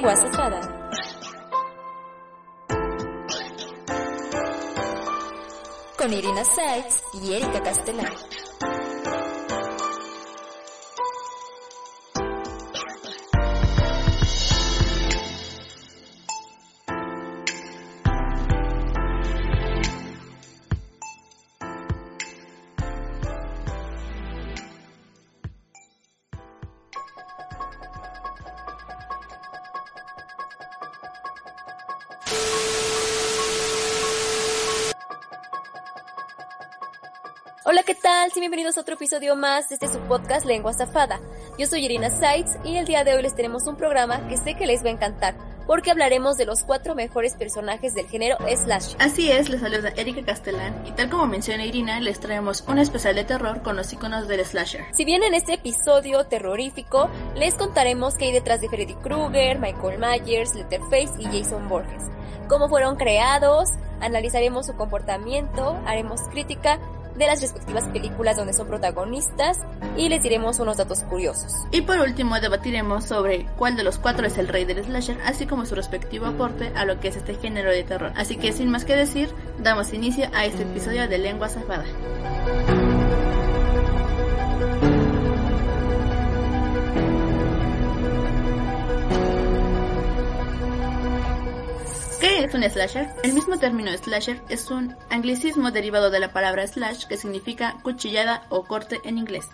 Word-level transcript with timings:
Lengua 0.00 0.16
Cesada. 0.16 0.60
Con 5.98 6.12
Irina 6.14 6.42
Seitz 6.42 7.02
y 7.22 7.34
Erika 7.34 7.62
Castellán. 7.62 8.10
Sí, 38.40 38.42
bienvenidos 38.42 38.78
a 38.78 38.80
otro 38.80 38.94
episodio 38.94 39.36
más 39.36 39.68
de 39.68 39.74
este 39.74 39.86
su 39.86 39.98
podcast 40.08 40.46
Lengua 40.46 40.72
Zafada. 40.72 41.20
Yo 41.58 41.66
soy 41.66 41.84
Irina 41.84 42.08
Seitz 42.08 42.56
y 42.64 42.78
el 42.78 42.86
día 42.86 43.04
de 43.04 43.12
hoy 43.12 43.20
les 43.20 43.34
tenemos 43.34 43.66
un 43.66 43.76
programa 43.76 44.26
que 44.28 44.38
sé 44.38 44.54
que 44.54 44.64
les 44.64 44.82
va 44.82 44.88
a 44.88 44.92
encantar 44.92 45.34
porque 45.66 45.90
hablaremos 45.90 46.38
de 46.38 46.46
los 46.46 46.62
cuatro 46.62 46.94
mejores 46.94 47.34
personajes 47.34 47.92
del 47.92 48.06
género 48.06 48.38
slash. 48.56 48.94
Así 48.98 49.30
es, 49.30 49.50
les 49.50 49.60
saluda 49.60 49.90
Erika 49.94 50.24
Castellán 50.24 50.74
y 50.86 50.92
tal 50.92 51.10
como 51.10 51.26
menciona 51.26 51.66
Irina, 51.66 52.00
les 52.00 52.18
traemos 52.18 52.64
un 52.66 52.78
especial 52.78 53.14
de 53.14 53.24
terror 53.24 53.60
con 53.60 53.76
los 53.76 53.92
iconos 53.92 54.26
del 54.26 54.42
slasher. 54.42 54.86
Si 54.92 55.04
bien 55.04 55.22
en 55.22 55.34
este 55.34 55.52
episodio 55.52 56.24
terrorífico 56.24 57.10
les 57.36 57.56
contaremos 57.56 58.14
qué 58.14 58.24
hay 58.24 58.32
detrás 58.32 58.62
de 58.62 58.70
Freddy 58.70 58.94
Krueger, 58.94 59.58
Michael 59.58 59.98
Myers, 59.98 60.54
Letterface 60.54 61.12
y 61.18 61.24
Jason 61.26 61.68
Borges, 61.68 62.04
cómo 62.48 62.70
fueron 62.70 62.96
creados, 62.96 63.68
analizaremos 64.00 64.64
su 64.64 64.74
comportamiento, 64.76 65.78
haremos 65.84 66.22
crítica 66.30 66.80
de 67.16 67.26
las 67.26 67.40
respectivas 67.40 67.84
películas 67.88 68.36
donde 68.36 68.52
son 68.52 68.68
protagonistas 68.68 69.58
y 69.96 70.08
les 70.08 70.22
diremos 70.22 70.58
unos 70.58 70.76
datos 70.76 71.02
curiosos. 71.02 71.52
Y 71.70 71.82
por 71.82 71.98
último 71.98 72.40
debatiremos 72.40 73.04
sobre 73.04 73.46
cuál 73.56 73.76
de 73.76 73.84
los 73.84 73.98
cuatro 73.98 74.26
es 74.26 74.38
el 74.38 74.48
rey 74.48 74.64
del 74.64 74.84
slasher, 74.84 75.18
así 75.24 75.46
como 75.46 75.66
su 75.66 75.74
respectivo 75.74 76.26
aporte 76.26 76.72
a 76.74 76.84
lo 76.84 77.00
que 77.00 77.08
es 77.08 77.16
este 77.16 77.34
género 77.34 77.70
de 77.70 77.84
terror. 77.84 78.12
Así 78.16 78.36
que 78.36 78.52
sin 78.52 78.70
más 78.70 78.84
que 78.84 78.96
decir, 78.96 79.30
damos 79.58 79.92
inicio 79.92 80.28
a 80.34 80.44
este 80.44 80.62
episodio 80.62 81.08
de 81.08 81.18
Lengua 81.18 81.48
Zafada. 81.48 81.84
¿Qué 92.20 92.44
es 92.44 92.54
un 92.54 92.62
slasher? 92.62 93.08
El 93.22 93.32
mismo 93.32 93.58
término 93.58 93.90
slasher 93.96 94.42
es 94.50 94.70
un 94.70 94.94
anglicismo 95.08 95.70
derivado 95.70 96.10
de 96.10 96.20
la 96.20 96.34
palabra 96.34 96.66
slash 96.66 97.06
que 97.06 97.16
significa 97.16 97.78
cuchillada 97.82 98.44
o 98.50 98.64
corte 98.64 99.00
en 99.04 99.16
inglés. 99.16 99.48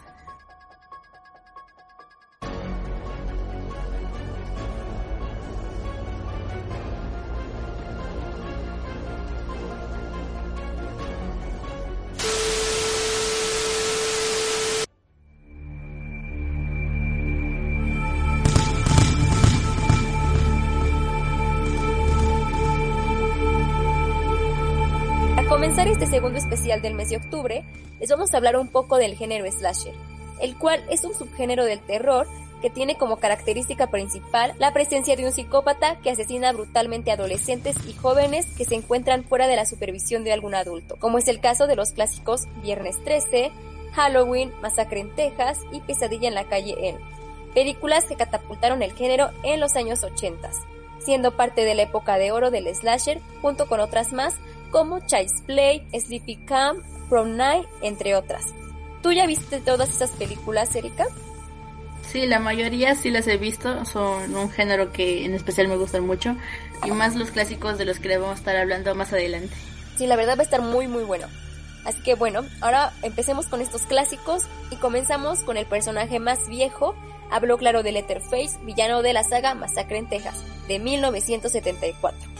Segundo 26.16 26.38
especial 26.38 26.80
del 26.80 26.94
mes 26.94 27.10
de 27.10 27.18
octubre, 27.18 27.62
les 28.00 28.08
vamos 28.08 28.32
a 28.32 28.38
hablar 28.38 28.56
un 28.56 28.68
poco 28.68 28.96
del 28.96 29.16
género 29.16 29.44
slasher, 29.52 29.92
el 30.40 30.56
cual 30.56 30.82
es 30.88 31.04
un 31.04 31.12
subgénero 31.14 31.66
del 31.66 31.80
terror 31.80 32.26
que 32.62 32.70
tiene 32.70 32.96
como 32.96 33.18
característica 33.18 33.88
principal 33.88 34.54
la 34.58 34.72
presencia 34.72 35.14
de 35.14 35.26
un 35.26 35.32
psicópata 35.32 35.96
que 35.96 36.08
asesina 36.08 36.54
brutalmente 36.54 37.10
a 37.10 37.14
adolescentes 37.14 37.76
y 37.86 37.92
jóvenes 37.92 38.46
que 38.56 38.64
se 38.64 38.76
encuentran 38.76 39.24
fuera 39.24 39.46
de 39.46 39.56
la 39.56 39.66
supervisión 39.66 40.24
de 40.24 40.32
algún 40.32 40.54
adulto, 40.54 40.96
como 40.98 41.18
es 41.18 41.28
el 41.28 41.38
caso 41.38 41.66
de 41.66 41.76
los 41.76 41.90
clásicos 41.90 42.44
Viernes 42.62 42.96
13, 43.04 43.52
Halloween, 43.92 44.54
Masacre 44.62 45.00
en 45.00 45.14
Texas 45.14 45.58
y 45.70 45.82
Pesadilla 45.82 46.28
en 46.28 46.34
la 46.34 46.48
calle 46.48 46.76
Elm, 46.80 47.00
películas 47.52 48.06
que 48.06 48.16
catapultaron 48.16 48.82
el 48.82 48.94
género 48.94 49.32
en 49.42 49.60
los 49.60 49.76
años 49.76 50.02
80, 50.02 50.50
siendo 50.98 51.36
parte 51.36 51.66
de 51.66 51.74
la 51.74 51.82
época 51.82 52.16
de 52.16 52.32
oro 52.32 52.50
del 52.50 52.74
slasher 52.74 53.20
junto 53.42 53.66
con 53.66 53.80
otras 53.80 54.14
más 54.14 54.36
como 54.66 55.00
Child's 55.00 55.42
Play, 55.42 55.86
Sleepy 55.92 56.36
Camp, 56.46 56.84
Prom 57.08 57.36
Night, 57.36 57.66
entre 57.82 58.14
otras. 58.14 58.44
¿Tú 59.02 59.12
ya 59.12 59.26
viste 59.26 59.60
todas 59.60 59.88
esas 59.90 60.10
películas, 60.12 60.74
Erika? 60.74 61.06
Sí, 62.02 62.26
la 62.26 62.38
mayoría 62.38 62.94
sí 62.94 63.10
las 63.10 63.26
he 63.26 63.36
visto, 63.36 63.84
son 63.84 64.34
un 64.34 64.50
género 64.50 64.92
que 64.92 65.24
en 65.24 65.34
especial 65.34 65.68
me 65.68 65.76
gustan 65.76 66.06
mucho 66.06 66.36
y 66.84 66.90
más 66.92 67.16
los 67.16 67.30
clásicos 67.30 67.78
de 67.78 67.84
los 67.84 67.98
que 67.98 68.08
le 68.08 68.18
vamos 68.18 68.36
a 68.36 68.38
estar 68.38 68.56
hablando 68.56 68.94
más 68.94 69.12
adelante. 69.12 69.54
Sí, 69.96 70.06
la 70.06 70.16
verdad 70.16 70.36
va 70.36 70.40
a 70.40 70.44
estar 70.44 70.62
muy 70.62 70.88
muy 70.88 71.04
bueno. 71.04 71.26
Así 71.84 72.00
que 72.02 72.14
bueno, 72.14 72.44
ahora 72.60 72.92
empecemos 73.02 73.46
con 73.46 73.60
estos 73.60 73.82
clásicos 73.82 74.44
y 74.70 74.76
comenzamos 74.76 75.40
con 75.40 75.56
el 75.56 75.66
personaje 75.66 76.18
más 76.18 76.48
viejo. 76.48 76.94
Habló 77.30 77.58
claro 77.58 77.82
de 77.82 77.92
Letterface, 77.92 78.58
villano 78.62 79.02
de 79.02 79.12
la 79.12 79.24
saga 79.24 79.54
Masacre 79.54 79.98
en 79.98 80.08
Texas, 80.08 80.44
de 80.68 80.78
1974. 80.78 82.35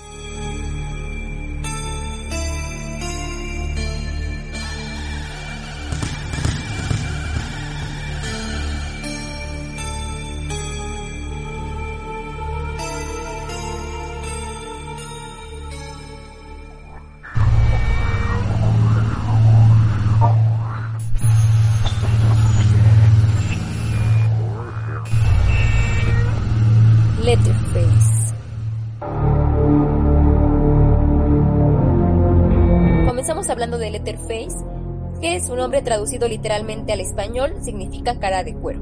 Que 35.28 35.40
su 35.40 35.56
nombre 35.56 35.82
traducido 35.82 36.28
literalmente 36.28 36.92
al 36.92 37.00
español 37.00 37.56
significa 37.60 38.20
cara 38.20 38.44
de 38.44 38.54
cuero. 38.54 38.80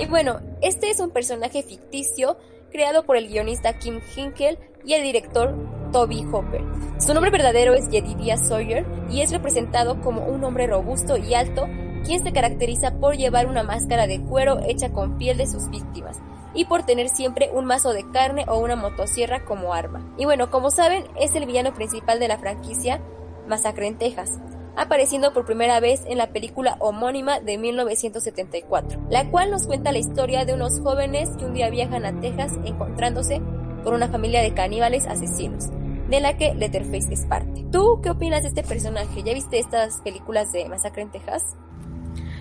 Y 0.00 0.06
bueno, 0.06 0.40
este 0.62 0.88
es 0.88 0.98
un 0.98 1.10
personaje 1.10 1.62
ficticio 1.62 2.38
creado 2.70 3.04
por 3.04 3.18
el 3.18 3.28
guionista 3.28 3.78
Kim 3.78 4.00
Hinkle 4.16 4.58
y 4.86 4.94
el 4.94 5.02
director 5.02 5.54
Toby 5.92 6.24
Hopper. 6.32 6.62
Su 6.98 7.12
nombre 7.12 7.30
verdadero 7.30 7.74
es 7.74 7.90
Jedediah 7.90 8.38
Sawyer 8.38 8.86
y 9.10 9.20
es 9.20 9.30
representado 9.30 10.00
como 10.00 10.24
un 10.24 10.42
hombre 10.42 10.66
robusto 10.66 11.18
y 11.18 11.34
alto 11.34 11.66
quien 12.02 12.24
se 12.24 12.32
caracteriza 12.32 12.98
por 12.98 13.16
llevar 13.18 13.46
una 13.46 13.62
máscara 13.62 14.06
de 14.06 14.22
cuero 14.22 14.60
hecha 14.66 14.90
con 14.90 15.18
piel 15.18 15.36
de 15.36 15.46
sus 15.46 15.68
víctimas 15.68 16.18
y 16.54 16.64
por 16.64 16.84
tener 16.84 17.10
siempre 17.10 17.50
un 17.52 17.66
mazo 17.66 17.92
de 17.92 18.10
carne 18.10 18.46
o 18.48 18.58
una 18.58 18.74
motosierra 18.74 19.44
como 19.44 19.74
arma. 19.74 20.14
Y 20.16 20.24
bueno, 20.24 20.50
como 20.50 20.70
saben, 20.70 21.04
es 21.20 21.34
el 21.34 21.44
villano 21.44 21.74
principal 21.74 22.20
de 22.20 22.28
la 22.28 22.38
franquicia 22.38 23.02
Masacre 23.46 23.86
en 23.86 23.98
Texas, 23.98 24.30
apareciendo 24.76 25.32
por 25.32 25.44
primera 25.44 25.80
vez 25.80 26.02
en 26.06 26.18
la 26.18 26.30
película 26.30 26.76
homónima 26.80 27.40
de 27.40 27.58
1974, 27.58 29.06
la 29.10 29.30
cual 29.30 29.50
nos 29.50 29.66
cuenta 29.66 29.92
la 29.92 29.98
historia 29.98 30.44
de 30.44 30.54
unos 30.54 30.80
jóvenes 30.80 31.30
que 31.38 31.44
un 31.44 31.54
día 31.54 31.70
viajan 31.70 32.04
a 32.04 32.20
Texas 32.20 32.52
encontrándose 32.64 33.40
con 33.82 33.94
una 33.94 34.08
familia 34.08 34.40
de 34.42 34.54
caníbales 34.54 35.06
asesinos, 35.06 35.68
de 36.08 36.20
la 36.20 36.36
que 36.36 36.54
Letterface 36.54 37.12
es 37.12 37.26
parte. 37.26 37.64
¿Tú 37.70 38.00
qué 38.02 38.10
opinas 38.10 38.42
de 38.42 38.48
este 38.48 38.62
personaje? 38.62 39.22
¿Ya 39.22 39.34
viste 39.34 39.58
estas 39.58 40.00
películas 40.00 40.52
de 40.52 40.68
Masacre 40.68 41.02
en 41.02 41.10
Texas? 41.10 41.44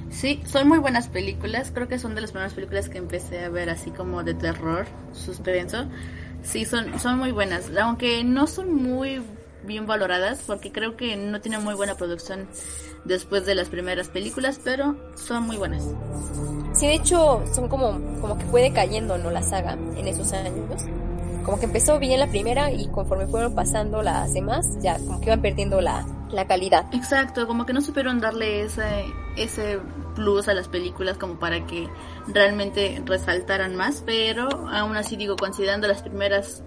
Sí, 0.09 0.41
son 0.45 0.67
muy 0.67 0.77
buenas 0.77 1.07
películas. 1.07 1.71
Creo 1.71 1.87
que 1.87 1.97
son 1.97 2.13
de 2.13 2.21
las 2.21 2.31
primeras 2.31 2.53
películas 2.53 2.87
que 2.87 2.99
empecé 2.99 3.43
a 3.43 3.49
ver 3.49 3.69
así 3.69 3.89
como 3.89 4.23
de 4.23 4.35
terror, 4.35 4.85
suspenso. 5.11 5.85
Sí, 6.43 6.65
son, 6.65 6.99
son 6.99 7.17
muy 7.17 7.31
buenas. 7.31 7.71
Aunque 7.75 8.23
no 8.23 8.45
son 8.45 8.73
muy 8.75 9.23
bien 9.65 9.85
valoradas 9.85 10.43
porque 10.45 10.71
creo 10.71 10.95
que 10.97 11.15
no 11.15 11.41
tienen 11.41 11.63
muy 11.63 11.73
buena 11.73 11.95
producción 11.95 12.47
después 13.05 13.45
de 13.45 13.55
las 13.55 13.69
primeras 13.69 14.09
películas, 14.09 14.59
pero 14.63 14.95
son 15.15 15.43
muy 15.43 15.57
buenas. 15.57 15.83
Sí, 16.73 16.87
de 16.87 16.95
hecho, 16.95 17.43
son 17.53 17.67
como, 17.67 17.99
como 18.19 18.37
que 18.37 18.45
fue 18.45 18.61
decayendo, 18.61 19.17
¿no? 19.17 19.29
La 19.29 19.43
saga 19.43 19.73
en 19.73 20.07
esos 20.07 20.33
años. 20.33 20.83
Como 21.43 21.59
que 21.59 21.65
empezó 21.65 21.99
bien 21.99 22.19
la 22.19 22.27
primera 22.27 22.71
y 22.71 22.87
conforme 22.87 23.27
fueron 23.27 23.53
pasando 23.53 24.01
las 24.01 24.33
demás, 24.33 24.65
ya 24.81 24.97
como 24.97 25.19
que 25.19 25.25
iban 25.25 25.41
perdiendo 25.41 25.81
la, 25.81 26.05
la 26.31 26.47
calidad. 26.47 26.85
Exacto, 26.93 27.47
como 27.47 27.65
que 27.65 27.73
no 27.73 27.81
supieron 27.81 28.19
darle 28.19 28.63
ese, 28.63 29.05
ese 29.35 29.79
plus 30.15 30.47
a 30.47 30.53
las 30.53 30.67
películas 30.67 31.17
como 31.17 31.39
para 31.39 31.65
que 31.65 31.87
realmente 32.27 33.01
resaltaran 33.05 33.75
más, 33.75 34.03
pero 34.05 34.47
aún 34.69 34.95
así 34.95 35.15
digo, 35.15 35.35
considerando 35.35 35.87
las 35.87 36.01
primeras 36.01 36.63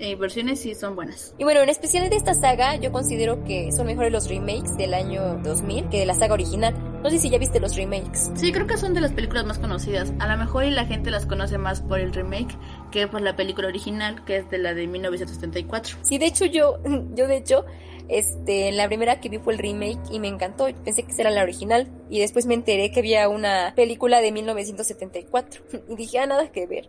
eh, 0.00 0.16
versiones 0.16 0.60
sí 0.60 0.74
son 0.74 0.96
buenas. 0.96 1.34
Y 1.38 1.44
bueno, 1.44 1.60
en 1.60 1.68
especial 1.68 2.08
de 2.08 2.16
esta 2.16 2.34
saga, 2.34 2.76
yo 2.76 2.90
considero 2.90 3.44
que 3.44 3.70
son 3.72 3.86
mejores 3.86 4.10
los 4.10 4.28
remakes 4.28 4.76
del 4.76 4.94
año 4.94 5.38
2000 5.42 5.88
que 5.88 6.00
de 6.00 6.06
la 6.06 6.14
saga 6.14 6.34
original. 6.34 6.74
No 7.02 7.10
sé 7.10 7.18
si 7.18 7.30
ya 7.30 7.38
viste 7.38 7.60
los 7.60 7.76
remakes. 7.76 8.30
Sí, 8.34 8.52
creo 8.52 8.66
que 8.66 8.76
son 8.76 8.94
de 8.94 9.00
las 9.00 9.12
películas 9.12 9.46
más 9.46 9.58
conocidas. 9.58 10.12
A 10.18 10.28
lo 10.28 10.36
mejor 10.36 10.64
y 10.64 10.70
la 10.70 10.86
gente 10.86 11.10
las 11.10 11.26
conoce 11.26 11.58
más 11.58 11.80
por 11.80 12.00
el 12.00 12.12
remake 12.12 12.56
que 12.90 13.06
por 13.08 13.20
la 13.20 13.36
película 13.36 13.68
original, 13.68 14.24
que 14.24 14.38
es 14.38 14.50
de 14.50 14.58
la 14.58 14.74
de 14.74 14.86
1974. 14.86 15.98
Sí, 16.02 16.18
de 16.18 16.26
hecho 16.26 16.46
yo, 16.46 16.78
yo 17.14 17.26
de 17.26 17.36
hecho, 17.36 17.64
este, 18.08 18.72
la 18.72 18.88
primera 18.88 19.20
que 19.20 19.28
vi 19.28 19.38
fue 19.38 19.52
el 19.52 19.58
remake 19.58 20.00
y 20.10 20.18
me 20.18 20.28
encantó. 20.28 20.68
Pensé 20.84 21.04
que 21.04 21.12
era 21.18 21.30
la 21.30 21.42
original 21.42 21.88
y 22.10 22.18
después 22.18 22.46
me 22.46 22.54
enteré 22.54 22.90
que 22.90 23.00
había 23.00 23.28
una 23.28 23.72
película 23.76 24.20
de 24.20 24.32
1974 24.32 25.62
y 25.88 25.96
dije, 25.96 26.18
ah, 26.18 26.26
nada 26.26 26.50
que 26.50 26.66
ver. 26.66 26.88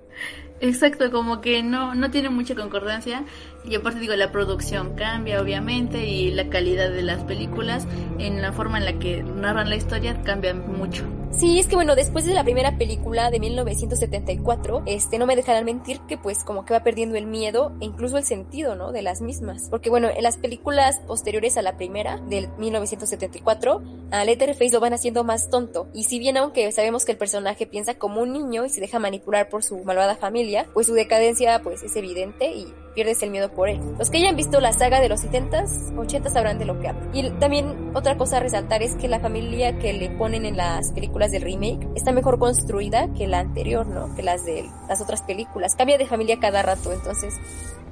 Exacto, 0.61 1.11
como 1.11 1.41
que 1.41 1.63
no, 1.63 1.95
no 1.95 2.11
tiene 2.11 2.29
mucha 2.29 2.53
concordancia 2.53 3.25
y 3.65 3.75
aparte 3.75 3.99
digo, 3.99 4.15
la 4.15 4.31
producción 4.31 4.95
cambia 4.95 5.41
obviamente 5.41 6.05
y 6.05 6.29
la 6.31 6.49
calidad 6.49 6.91
de 6.91 7.01
las 7.01 7.23
películas 7.23 7.87
en 8.19 8.41
la 8.41 8.51
forma 8.51 8.77
en 8.77 8.85
la 8.85 8.99
que 8.99 9.23
narran 9.23 9.69
la 9.69 9.75
historia 9.75 10.21
cambia 10.23 10.53
mucho. 10.53 11.03
Sí, 11.31 11.59
es 11.59 11.67
que 11.67 11.75
bueno, 11.75 11.95
después 11.95 12.25
de 12.25 12.33
la 12.33 12.43
primera 12.43 12.77
película 12.77 13.31
de 13.31 13.39
1974, 13.39 14.83
este, 14.85 15.17
no 15.17 15.25
me 15.25 15.35
dejarán 15.35 15.65
mentir 15.65 15.90
que 15.99 16.17
pues 16.17 16.43
como 16.43 16.65
que 16.65 16.73
va 16.73 16.83
perdiendo 16.83 17.15
el 17.15 17.25
miedo 17.25 17.73
e 17.79 17.85
incluso 17.85 18.17
el 18.17 18.23
sentido, 18.23 18.75
¿no? 18.75 18.91
De 18.91 19.01
las 19.01 19.21
mismas. 19.21 19.67
Porque 19.69 19.89
bueno, 19.89 20.09
en 20.09 20.23
las 20.23 20.37
películas 20.37 20.99
posteriores 21.07 21.57
a 21.57 21.61
la 21.61 21.77
primera, 21.77 22.17
del 22.27 22.49
1974, 22.57 23.81
a 24.11 24.25
Letterface 24.25 24.71
lo 24.71 24.79
van 24.79 24.93
haciendo 24.93 25.23
más 25.23 25.49
tonto. 25.49 25.87
Y 25.93 26.03
si 26.03 26.19
bien 26.19 26.37
aunque 26.37 26.71
sabemos 26.71 27.05
que 27.05 27.13
el 27.13 27.17
personaje 27.17 27.65
piensa 27.65 27.95
como 27.95 28.21
un 28.21 28.33
niño 28.33 28.65
y 28.65 28.69
se 28.69 28.81
deja 28.81 28.99
manipular 28.99 29.49
por 29.49 29.63
su 29.63 29.83
malvada 29.83 30.15
familia, 30.15 30.67
pues 30.73 30.87
su 30.87 30.93
decadencia 30.93 31.61
pues 31.61 31.83
es 31.83 31.95
evidente 31.95 32.51
y 32.51 32.73
pierdes 32.93 33.21
el 33.23 33.31
miedo 33.31 33.51
por 33.51 33.69
él. 33.69 33.79
Los 33.97 34.09
que 34.09 34.17
hayan 34.17 34.35
visto 34.35 34.59
la 34.59 34.73
saga 34.73 34.99
de 34.99 35.09
los 35.09 35.21
70s, 35.21 35.93
80s 35.95 36.31
sabrán 36.31 36.59
de 36.59 36.65
lo 36.65 36.79
que 36.79 36.87
hablo. 36.87 37.09
Y 37.13 37.29
también 37.31 37.91
otra 37.93 38.17
cosa 38.17 38.37
a 38.37 38.39
resaltar 38.39 38.83
es 38.83 38.95
que 38.95 39.07
la 39.07 39.19
familia 39.19 39.77
que 39.79 39.93
le 39.93 40.09
ponen 40.11 40.45
en 40.45 40.57
las 40.57 40.91
películas 40.91 41.31
del 41.31 41.43
remake 41.43 41.87
está 41.95 42.11
mejor 42.11 42.39
construida 42.39 43.07
que 43.13 43.27
la 43.27 43.39
anterior, 43.39 43.87
¿no? 43.87 44.15
Que 44.15 44.23
las 44.23 44.45
de 44.45 44.69
las 44.87 45.01
otras 45.01 45.21
películas. 45.23 45.75
Cambia 45.75 45.97
de 45.97 46.05
familia 46.05 46.39
cada 46.39 46.61
rato, 46.61 46.91
entonces 46.91 47.39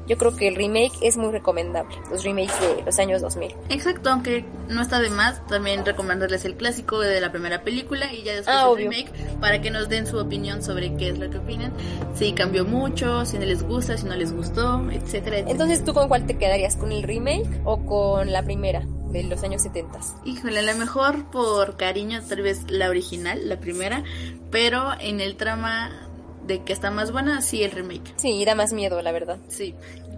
yo 0.10 0.18
creo 0.18 0.36
que 0.36 0.48
el 0.48 0.56
remake 0.56 0.92
es 1.02 1.16
muy 1.16 1.32
recomendable, 1.32 1.96
los 2.12 2.24
remakes 2.24 2.60
de 2.60 2.84
los 2.84 3.00
años 3.00 3.22
2000. 3.22 3.56
Exacto, 3.70 4.10
aunque 4.10 4.44
no 4.68 4.82
está 4.82 5.00
de 5.00 5.10
más 5.10 5.46
también 5.48 5.86
recomendarles 5.86 6.44
el 6.46 6.56
clásico 6.56 7.00
de 7.00 7.22
la 7.22 7.32
primera 7.32 7.62
película 7.64 8.12
y 8.12 8.24
ya 8.24 8.34
después 8.34 8.56
Ah, 8.56 8.64
el 8.64 8.68
obvio. 8.70 8.90
remake 8.90 9.12
para 9.40 9.62
que 9.62 9.70
nos 9.72 9.88
den 9.88 10.06
su 10.08 10.18
opinión 10.18 10.62
sobre 10.64 10.96
qué 10.98 11.10
es 11.10 11.20
lo 11.20 11.30
que 11.30 11.38
opinan, 11.38 11.72
si 12.16 12.34
cambió 12.34 12.66
mucho, 12.66 13.26
si 13.26 13.38
no 13.40 13.46
les 13.46 13.64
gusta, 13.64 13.98
si 13.98 14.06
no 14.06 14.16
les 14.16 14.34
gustó, 14.34 14.80
etcétera, 14.92 15.38
etcétera. 15.38 15.52
Entonces, 15.52 15.86
¿tú 15.86 15.94
con 15.94 16.08
cuál 16.08 16.26
te 16.26 16.38
quedarías? 16.38 16.76
¿Con 16.76 16.92
el 16.92 17.04
remake 17.04 17.48
o 17.64 17.86
con 17.86 18.32
la 18.32 18.42
primera 18.44 18.84
de 19.12 19.24
los 19.24 19.44
años 19.44 19.62
70? 19.64 20.00
Híjole, 20.26 20.60
a 20.60 20.64
lo 20.64 20.76
mejor 20.76 21.26
por 21.32 21.78
cariño 21.78 22.20
tal 22.28 22.42
vez 22.42 22.70
la 22.70 22.90
original, 22.90 23.48
la 23.48 23.60
primera, 23.60 24.04
pero 24.52 24.90
en 25.00 25.20
el 25.22 25.36
trama 25.36 26.09
de 26.50 26.63
que 26.63 26.74
está 26.74 26.92
más 26.92 27.13
buena, 27.13 27.42
sí 27.42 27.63
el 27.63 27.72
remake. 27.72 28.13
Sí, 28.18 28.44
da 28.44 28.56
más 28.56 28.74
miedo, 28.74 29.01
la 29.01 29.13
verdad. 29.13 29.38
Sí. 29.48 29.75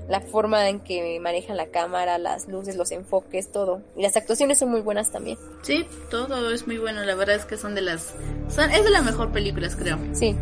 La 0.08 0.22
forma 0.22 0.68
en 0.70 0.80
que 0.80 1.20
manejan 1.20 1.58
la 1.58 1.68
cámara, 1.68 2.18
las 2.18 2.48
luces, 2.48 2.76
los 2.76 2.92
enfoques, 2.92 3.52
todo. 3.52 3.82
Y 3.96 4.02
las 4.02 4.18
actuaciones 4.18 4.58
son 4.58 4.72
muy 4.72 4.82
buenas 4.82 5.12
también. 5.12 5.38
Sí, 5.62 5.86
todo 6.10 6.52
es 6.52 6.66
muy 6.66 6.78
bueno, 6.78 7.04
la 7.04 7.16
verdad 7.16 7.36
es 7.36 7.46
que 7.46 7.58
son 7.58 7.76
de 7.76 7.82
las 7.82 8.14
son 8.50 8.72
es 8.72 8.84
de 8.84 8.90
las 8.90 9.04
mejor 9.04 9.32
películas, 9.32 9.76
creo. 9.76 10.00
Sí. 10.14 10.36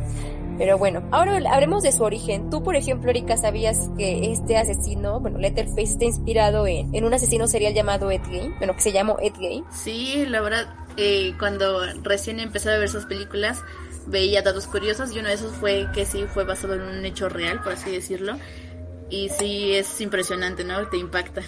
Pero 0.59 0.77
bueno, 0.77 1.07
ahora 1.12 1.39
hablemos 1.51 1.83
de 1.83 1.92
su 1.92 2.03
origen. 2.03 2.50
Tú, 2.50 2.62
por 2.62 2.75
ejemplo, 2.75 3.09
Erika, 3.09 3.38
¿sabías 3.38 3.89
que 3.97 4.31
este 4.31 4.57
asesino, 4.57 5.19
bueno, 5.19 5.39
Letterface 5.39 5.94
está 5.94 6.06
inspirado 6.06 6.68
en, 6.68 6.94
en 6.94 7.06
un 7.06 7.13
asesino 7.13 7.47
serial 7.47 7.74
llamado 7.74 8.12
Ed 8.12 8.21
Gein? 8.30 8.56
Bueno, 8.57 8.75
que 8.75 8.81
se 8.81 8.92
llamó 8.92 9.18
Ed 9.21 9.33
Gein. 9.39 9.63
Sí, 9.71 10.25
la 10.27 10.42
verdad, 10.42 10.68
eh, 10.97 11.33
cuando 11.39 11.81
recién 12.03 12.39
empecé 12.39 12.69
a 12.69 12.74
ver 12.74 12.83
esas 12.83 13.06
películas, 13.06 13.63
veía 14.09 14.41
datos 14.41 14.67
curiosos 14.67 15.15
y 15.15 15.19
uno 15.19 15.29
de 15.29 15.35
esos 15.35 15.56
fue 15.56 15.88
que 15.94 16.06
sí 16.06 16.25
fue 16.33 16.44
basado 16.44 16.75
en 16.75 16.81
un 16.81 17.06
hecho 17.06 17.29
real, 17.29 17.61
por 17.61 17.73
así 17.73 17.91
decirlo. 17.91 18.38
Y 19.09 19.29
sí, 19.29 19.73
es 19.73 20.00
impresionante, 20.01 20.63
¿no? 20.63 20.88
Te 20.88 20.97
impacta. 20.97 21.41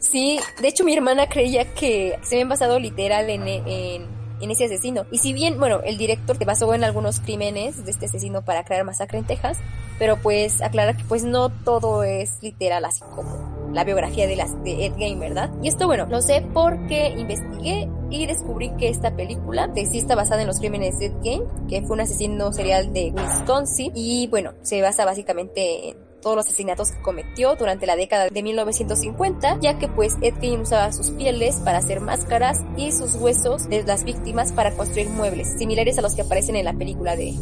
Sí, 0.00 0.38
de 0.60 0.68
hecho 0.68 0.84
mi 0.84 0.94
hermana 0.94 1.28
creía 1.28 1.74
que 1.74 2.18
se 2.22 2.36
habían 2.36 2.48
basado 2.48 2.78
literal 2.78 3.28
en, 3.30 3.48
en, 3.48 4.06
en 4.40 4.50
ese 4.50 4.66
asesino. 4.66 5.06
Y 5.10 5.18
si 5.18 5.32
bien, 5.32 5.58
bueno, 5.58 5.80
el 5.84 5.98
director 5.98 6.36
se 6.36 6.44
basó 6.44 6.72
en 6.74 6.84
algunos 6.84 7.20
crímenes 7.20 7.84
de 7.84 7.90
este 7.90 8.06
asesino 8.06 8.42
para 8.42 8.64
crear 8.64 8.84
masacre 8.84 9.18
en 9.18 9.24
Texas, 9.24 9.58
pero 9.98 10.16
pues 10.16 10.62
aclara 10.62 10.96
que 10.96 11.04
pues 11.04 11.24
no 11.24 11.50
todo 11.50 12.02
es 12.02 12.42
literal 12.42 12.84
así 12.84 13.02
como 13.14 13.58
la 13.72 13.84
biografía 13.84 14.26
de, 14.26 14.36
las, 14.36 14.62
de 14.64 14.86
Ed 14.86 14.94
Gein, 14.96 15.20
¿verdad? 15.20 15.50
Y 15.62 15.68
esto, 15.68 15.86
bueno, 15.86 16.06
lo 16.06 16.22
sé 16.22 16.44
porque 16.54 17.08
investigué 17.10 17.88
y 18.10 18.26
descubrí 18.26 18.70
que 18.78 18.88
esta 18.88 19.14
película 19.14 19.70
sí 19.74 19.98
está 19.98 20.14
basada 20.14 20.40
en 20.40 20.46
los 20.46 20.58
crímenes 20.58 20.98
de 20.98 21.06
Ed 21.06 21.14
Gein, 21.22 21.42
que 21.68 21.82
fue 21.82 21.94
un 21.94 22.00
asesino 22.00 22.52
serial 22.52 22.92
de 22.92 23.12
Wisconsin, 23.14 23.92
y 23.94 24.26
bueno, 24.28 24.54
se 24.62 24.80
basa 24.80 25.04
básicamente 25.04 25.90
en 25.90 26.07
todos 26.20 26.36
los 26.36 26.46
asesinatos 26.46 26.90
que 26.92 27.00
cometió 27.02 27.54
durante 27.56 27.86
la 27.86 27.96
década 27.96 28.28
de 28.28 28.42
1950, 28.42 29.58
ya 29.60 29.78
que 29.78 29.88
pues 29.88 30.16
Ed 30.20 30.34
Gein 30.40 30.60
usaba 30.60 30.92
sus 30.92 31.10
pieles 31.10 31.56
para 31.56 31.78
hacer 31.78 32.00
máscaras 32.00 32.60
y 32.76 32.92
sus 32.92 33.14
huesos 33.14 33.68
de 33.68 33.82
las 33.84 34.04
víctimas 34.04 34.52
para 34.52 34.72
construir 34.72 35.08
muebles, 35.08 35.56
similares 35.58 35.98
a 35.98 36.02
los 36.02 36.14
que 36.14 36.22
aparecen 36.22 36.56
en 36.56 36.64
la 36.64 36.72
película 36.74 37.16
de 37.16 37.34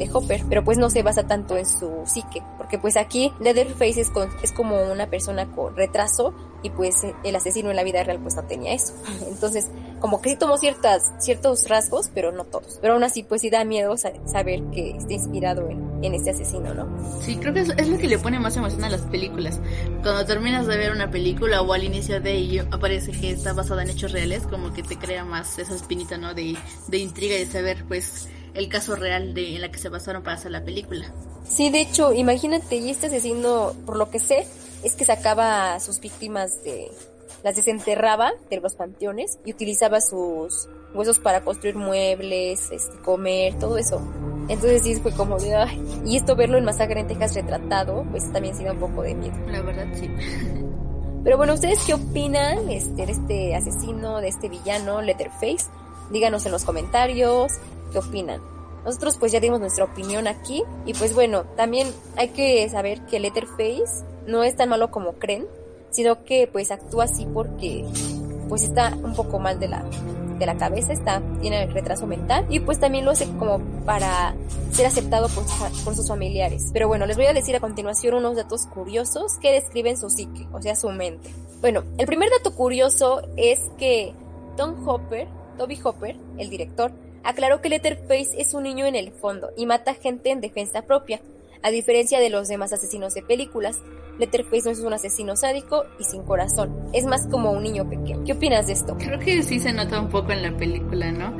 de 0.00 0.08
Hopper, 0.14 0.40
pero 0.48 0.64
pues 0.64 0.78
no 0.78 0.88
se 0.88 1.02
basa 1.02 1.26
tanto 1.26 1.58
en 1.58 1.66
su 1.66 1.90
psique, 2.06 2.42
porque 2.56 2.78
pues 2.78 2.96
aquí 2.96 3.34
Leatherface 3.38 4.00
es, 4.00 4.08
con- 4.08 4.30
es 4.42 4.50
como 4.50 4.80
una 4.90 5.10
persona 5.10 5.52
con 5.54 5.76
retraso 5.76 6.32
y 6.62 6.70
pues 6.70 6.94
el 7.22 7.36
asesino 7.36 7.68
en 7.68 7.76
la 7.76 7.82
vida 7.84 8.02
real 8.02 8.18
pues 8.18 8.34
no 8.34 8.44
tenía 8.44 8.72
eso. 8.72 8.94
Entonces, 9.28 9.68
como 10.00 10.22
que 10.22 10.30
sí 10.30 10.36
tomó 10.36 10.56
ciertas, 10.56 11.12
ciertos 11.18 11.68
rasgos, 11.68 12.10
pero 12.14 12.32
no 12.32 12.44
todos. 12.44 12.78
Pero 12.80 12.94
aún 12.94 13.04
así 13.04 13.24
pues 13.24 13.42
sí 13.42 13.50
da 13.50 13.62
miedo 13.64 13.98
sa- 13.98 14.12
saber 14.24 14.62
que 14.72 14.92
está 14.96 15.12
inspirado 15.12 15.68
en, 15.68 15.82
en 16.02 16.14
este 16.14 16.30
asesino, 16.30 16.72
¿no? 16.74 16.88
Sí, 17.20 17.36
creo 17.36 17.52
que 17.52 17.60
es, 17.60 17.70
es 17.76 17.88
lo 17.88 17.98
que 17.98 18.08
le 18.08 18.18
pone 18.18 18.38
más 18.38 18.56
emoción 18.56 18.84
a 18.84 18.90
las 18.90 19.02
películas. 19.02 19.60
Cuando 20.02 20.24
terminas 20.24 20.66
de 20.66 20.76
ver 20.76 20.92
una 20.92 21.10
película 21.10 21.62
o 21.62 21.72
al 21.72 21.84
inicio 21.84 22.20
de 22.20 22.32
ello 22.32 22.66
aparece 22.70 23.12
que 23.12 23.30
está 23.30 23.52
basada 23.52 23.82
en 23.82 23.90
hechos 23.90 24.12
reales, 24.12 24.42
como 24.46 24.72
que 24.72 24.82
te 24.82 24.96
crea 24.96 25.24
más 25.24 25.58
esa 25.58 25.74
espinita, 25.74 26.16
¿no? 26.16 26.34
De, 26.34 26.56
de 26.88 26.98
intriga 26.98 27.36
y 27.36 27.44
de 27.44 27.46
saber, 27.46 27.84
pues, 27.86 28.28
el 28.54 28.68
caso 28.68 28.96
real 28.96 29.34
de 29.34 29.54
en 29.54 29.60
la 29.60 29.70
que 29.70 29.78
se 29.78 29.88
basaron 29.88 30.22
para 30.22 30.36
hacer 30.36 30.50
la 30.50 30.64
película. 30.64 31.12
Sí, 31.48 31.70
de 31.70 31.80
hecho, 31.80 32.12
imagínate, 32.12 32.76
y 32.76 32.90
este 32.90 33.06
asesino, 33.06 33.72
por 33.86 33.96
lo 33.96 34.10
que 34.10 34.18
sé, 34.18 34.46
es 34.82 34.94
que 34.94 35.04
sacaba 35.04 35.74
a 35.74 35.80
sus 35.80 36.00
víctimas 36.00 36.64
de... 36.64 36.90
las 37.44 37.56
desenterraba 37.56 38.32
de 38.50 38.60
los 38.60 38.74
panteones 38.74 39.38
y 39.44 39.52
utilizaba 39.52 40.00
sus 40.00 40.68
huesos 40.94 41.18
para 41.18 41.42
construir 41.42 41.76
muebles, 41.76 42.70
este, 42.70 42.98
comer, 42.98 43.58
todo 43.58 43.78
eso. 43.78 44.00
Entonces 44.48 44.82
sí 44.82 44.96
fue 44.96 45.12
como 45.12 45.38
de, 45.38 45.54
ay, 45.54 46.02
y 46.04 46.16
esto 46.16 46.34
verlo 46.34 46.58
en 46.58 46.64
Masacre 46.64 47.00
en 47.00 47.06
Texas 47.06 47.34
retratado, 47.34 48.04
pues 48.10 48.30
también 48.32 48.56
sí 48.56 48.64
da 48.64 48.72
un 48.72 48.80
poco 48.80 49.02
de 49.02 49.14
miedo. 49.14 49.36
La 49.46 49.62
verdad, 49.62 49.86
sí. 49.94 50.10
Pero 51.22 51.36
bueno, 51.36 51.52
¿ustedes 51.52 51.80
qué 51.86 51.94
opinan 51.94 52.70
este, 52.70 53.06
de 53.06 53.12
este 53.12 53.54
asesino, 53.54 54.20
de 54.20 54.28
este 54.28 54.48
villano, 54.48 55.02
Letterface? 55.02 55.66
Díganos 56.10 56.46
en 56.46 56.52
los 56.52 56.64
comentarios, 56.64 57.52
¿qué 57.92 57.98
opinan? 57.98 58.40
Nosotros 58.84 59.18
pues 59.18 59.30
ya 59.30 59.40
dimos 59.40 59.60
nuestra 59.60 59.84
opinión 59.84 60.26
aquí 60.26 60.62
y 60.86 60.94
pues 60.94 61.14
bueno, 61.14 61.44
también 61.56 61.86
hay 62.16 62.28
que 62.28 62.66
saber 62.70 63.04
que 63.04 63.20
Letterface 63.20 64.04
no 64.26 64.42
es 64.42 64.56
tan 64.56 64.70
malo 64.70 64.90
como 64.90 65.12
creen, 65.14 65.46
sino 65.90 66.24
que 66.24 66.48
pues 66.50 66.70
actúa 66.70 67.04
así 67.04 67.26
porque 67.26 67.84
pues 68.48 68.62
está 68.62 68.96
un 69.02 69.14
poco 69.14 69.38
mal 69.38 69.60
de 69.60 69.68
la 69.68 69.84
de 70.40 70.46
la 70.46 70.56
cabeza, 70.56 70.92
está 70.92 71.22
tiene 71.40 71.66
retraso 71.66 72.06
mental 72.06 72.46
y 72.48 72.58
pues 72.58 72.80
también 72.80 73.04
lo 73.04 73.12
hace 73.12 73.26
como 73.38 73.60
para 73.84 74.34
ser 74.72 74.86
aceptado 74.86 75.28
por, 75.28 75.44
por 75.84 75.94
sus 75.94 76.08
familiares. 76.08 76.70
Pero 76.72 76.88
bueno, 76.88 77.06
les 77.06 77.16
voy 77.16 77.26
a 77.26 77.32
decir 77.32 77.54
a 77.54 77.60
continuación 77.60 78.14
unos 78.14 78.34
datos 78.34 78.66
curiosos 78.66 79.38
que 79.38 79.52
describen 79.52 79.96
su 79.96 80.10
psique, 80.10 80.48
o 80.52 80.60
sea, 80.60 80.74
su 80.74 80.88
mente. 80.90 81.30
Bueno, 81.60 81.84
el 81.98 82.06
primer 82.06 82.30
dato 82.30 82.54
curioso 82.56 83.22
es 83.36 83.60
que 83.78 84.14
Tom 84.56 84.88
Hopper, 84.88 85.28
Toby 85.58 85.78
Hopper, 85.84 86.16
el 86.38 86.50
director, 86.50 86.90
aclaró 87.22 87.60
que 87.60 87.68
Letterface 87.68 88.40
es 88.40 88.54
un 88.54 88.62
niño 88.62 88.86
en 88.86 88.96
el 88.96 89.12
fondo 89.12 89.50
y 89.56 89.66
mata 89.66 89.94
gente 89.94 90.30
en 90.30 90.40
defensa 90.40 90.82
propia, 90.82 91.20
a 91.62 91.70
diferencia 91.70 92.20
de 92.20 92.30
los 92.30 92.48
demás 92.48 92.72
asesinos 92.72 93.14
de 93.14 93.22
películas. 93.22 93.80
Letterface 94.18 94.64
no 94.66 94.70
es 94.70 94.80
un 94.80 94.92
asesino 94.92 95.34
sádico 95.34 95.84
y 95.98 96.04
sin 96.04 96.22
corazón, 96.24 96.90
es 96.92 97.06
más 97.06 97.26
como 97.28 97.52
un 97.52 97.62
niño 97.62 97.88
pequeño. 97.88 98.22
¿Qué 98.24 98.32
opinas 98.32 98.66
de 98.66 98.74
esto? 98.74 98.96
Creo 98.98 99.18
que 99.18 99.42
sí 99.42 99.60
se 99.60 99.72
nota 99.72 99.98
un 99.98 100.10
poco 100.10 100.32
en 100.32 100.42
la 100.42 100.54
película, 100.56 101.10
¿no? 101.10 101.38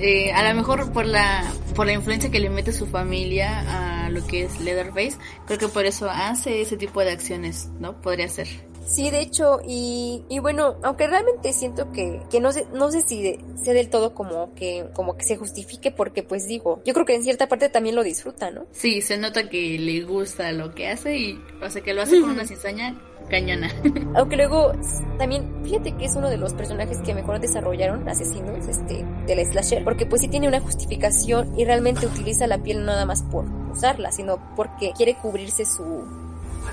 Eh, 0.00 0.32
a 0.32 0.48
lo 0.48 0.54
mejor 0.56 0.92
por 0.92 1.06
la 1.06 1.44
por 1.76 1.86
la 1.86 1.92
influencia 1.92 2.30
que 2.30 2.40
le 2.40 2.50
mete 2.50 2.72
su 2.72 2.86
familia 2.86 4.06
a 4.06 4.10
lo 4.10 4.26
que 4.26 4.44
es 4.44 4.60
Leatherface, 4.60 5.16
creo 5.46 5.58
que 5.58 5.68
por 5.68 5.86
eso 5.86 6.10
hace 6.10 6.60
ese 6.60 6.76
tipo 6.76 7.00
de 7.00 7.12
acciones, 7.12 7.70
¿no? 7.78 8.00
Podría 8.00 8.28
ser. 8.28 8.71
Sí, 8.84 9.10
de 9.10 9.20
hecho, 9.20 9.58
y, 9.66 10.22
y 10.28 10.38
bueno, 10.40 10.76
aunque 10.82 11.06
realmente 11.06 11.52
siento 11.52 11.90
que, 11.92 12.20
que 12.30 12.40
no 12.40 12.52
sé, 12.52 12.66
no 12.74 12.90
sé 12.90 13.02
si 13.02 13.22
de- 13.22 13.40
sé 13.62 13.72
del 13.74 13.88
todo 13.90 14.14
como 14.14 14.52
que, 14.54 14.86
como 14.94 15.16
que 15.16 15.24
se 15.24 15.36
justifique, 15.36 15.90
porque 15.90 16.22
pues 16.22 16.46
digo, 16.46 16.82
yo 16.84 16.92
creo 16.94 17.06
que 17.06 17.14
en 17.14 17.22
cierta 17.22 17.48
parte 17.48 17.68
también 17.68 17.94
lo 17.96 18.02
disfruta, 18.02 18.50
¿no? 18.50 18.66
Sí, 18.72 19.00
se 19.00 19.18
nota 19.18 19.48
que 19.48 19.78
le 19.78 20.02
gusta 20.02 20.52
lo 20.52 20.74
que 20.74 20.88
hace 20.88 21.16
y, 21.16 21.40
o 21.64 21.70
sea, 21.70 21.82
que 21.82 21.94
lo 21.94 22.02
hace 22.02 22.20
con 22.20 22.30
una 22.30 22.46
cizaña 22.46 23.00
cañona. 23.30 23.70
Aunque 24.16 24.36
luego 24.36 24.72
también, 25.16 25.64
fíjate 25.64 25.92
que 25.96 26.04
es 26.06 26.16
uno 26.16 26.28
de 26.28 26.36
los 26.36 26.52
personajes 26.52 26.98
que 26.98 27.14
mejor 27.14 27.40
desarrollaron 27.40 28.06
asesinos 28.08 28.66
este, 28.68 29.06
del 29.26 29.46
slasher, 29.46 29.84
porque 29.84 30.06
pues 30.06 30.20
sí 30.22 30.28
tiene 30.28 30.48
una 30.48 30.60
justificación 30.60 31.58
y 31.58 31.64
realmente 31.64 32.04
utiliza 32.06 32.46
la 32.46 32.58
piel 32.62 32.80
no 32.80 32.86
nada 32.86 33.06
más 33.06 33.22
por 33.22 33.44
usarla, 33.70 34.10
sino 34.12 34.38
porque 34.56 34.92
quiere 34.94 35.14
cubrirse 35.14 35.64
su 35.64 36.04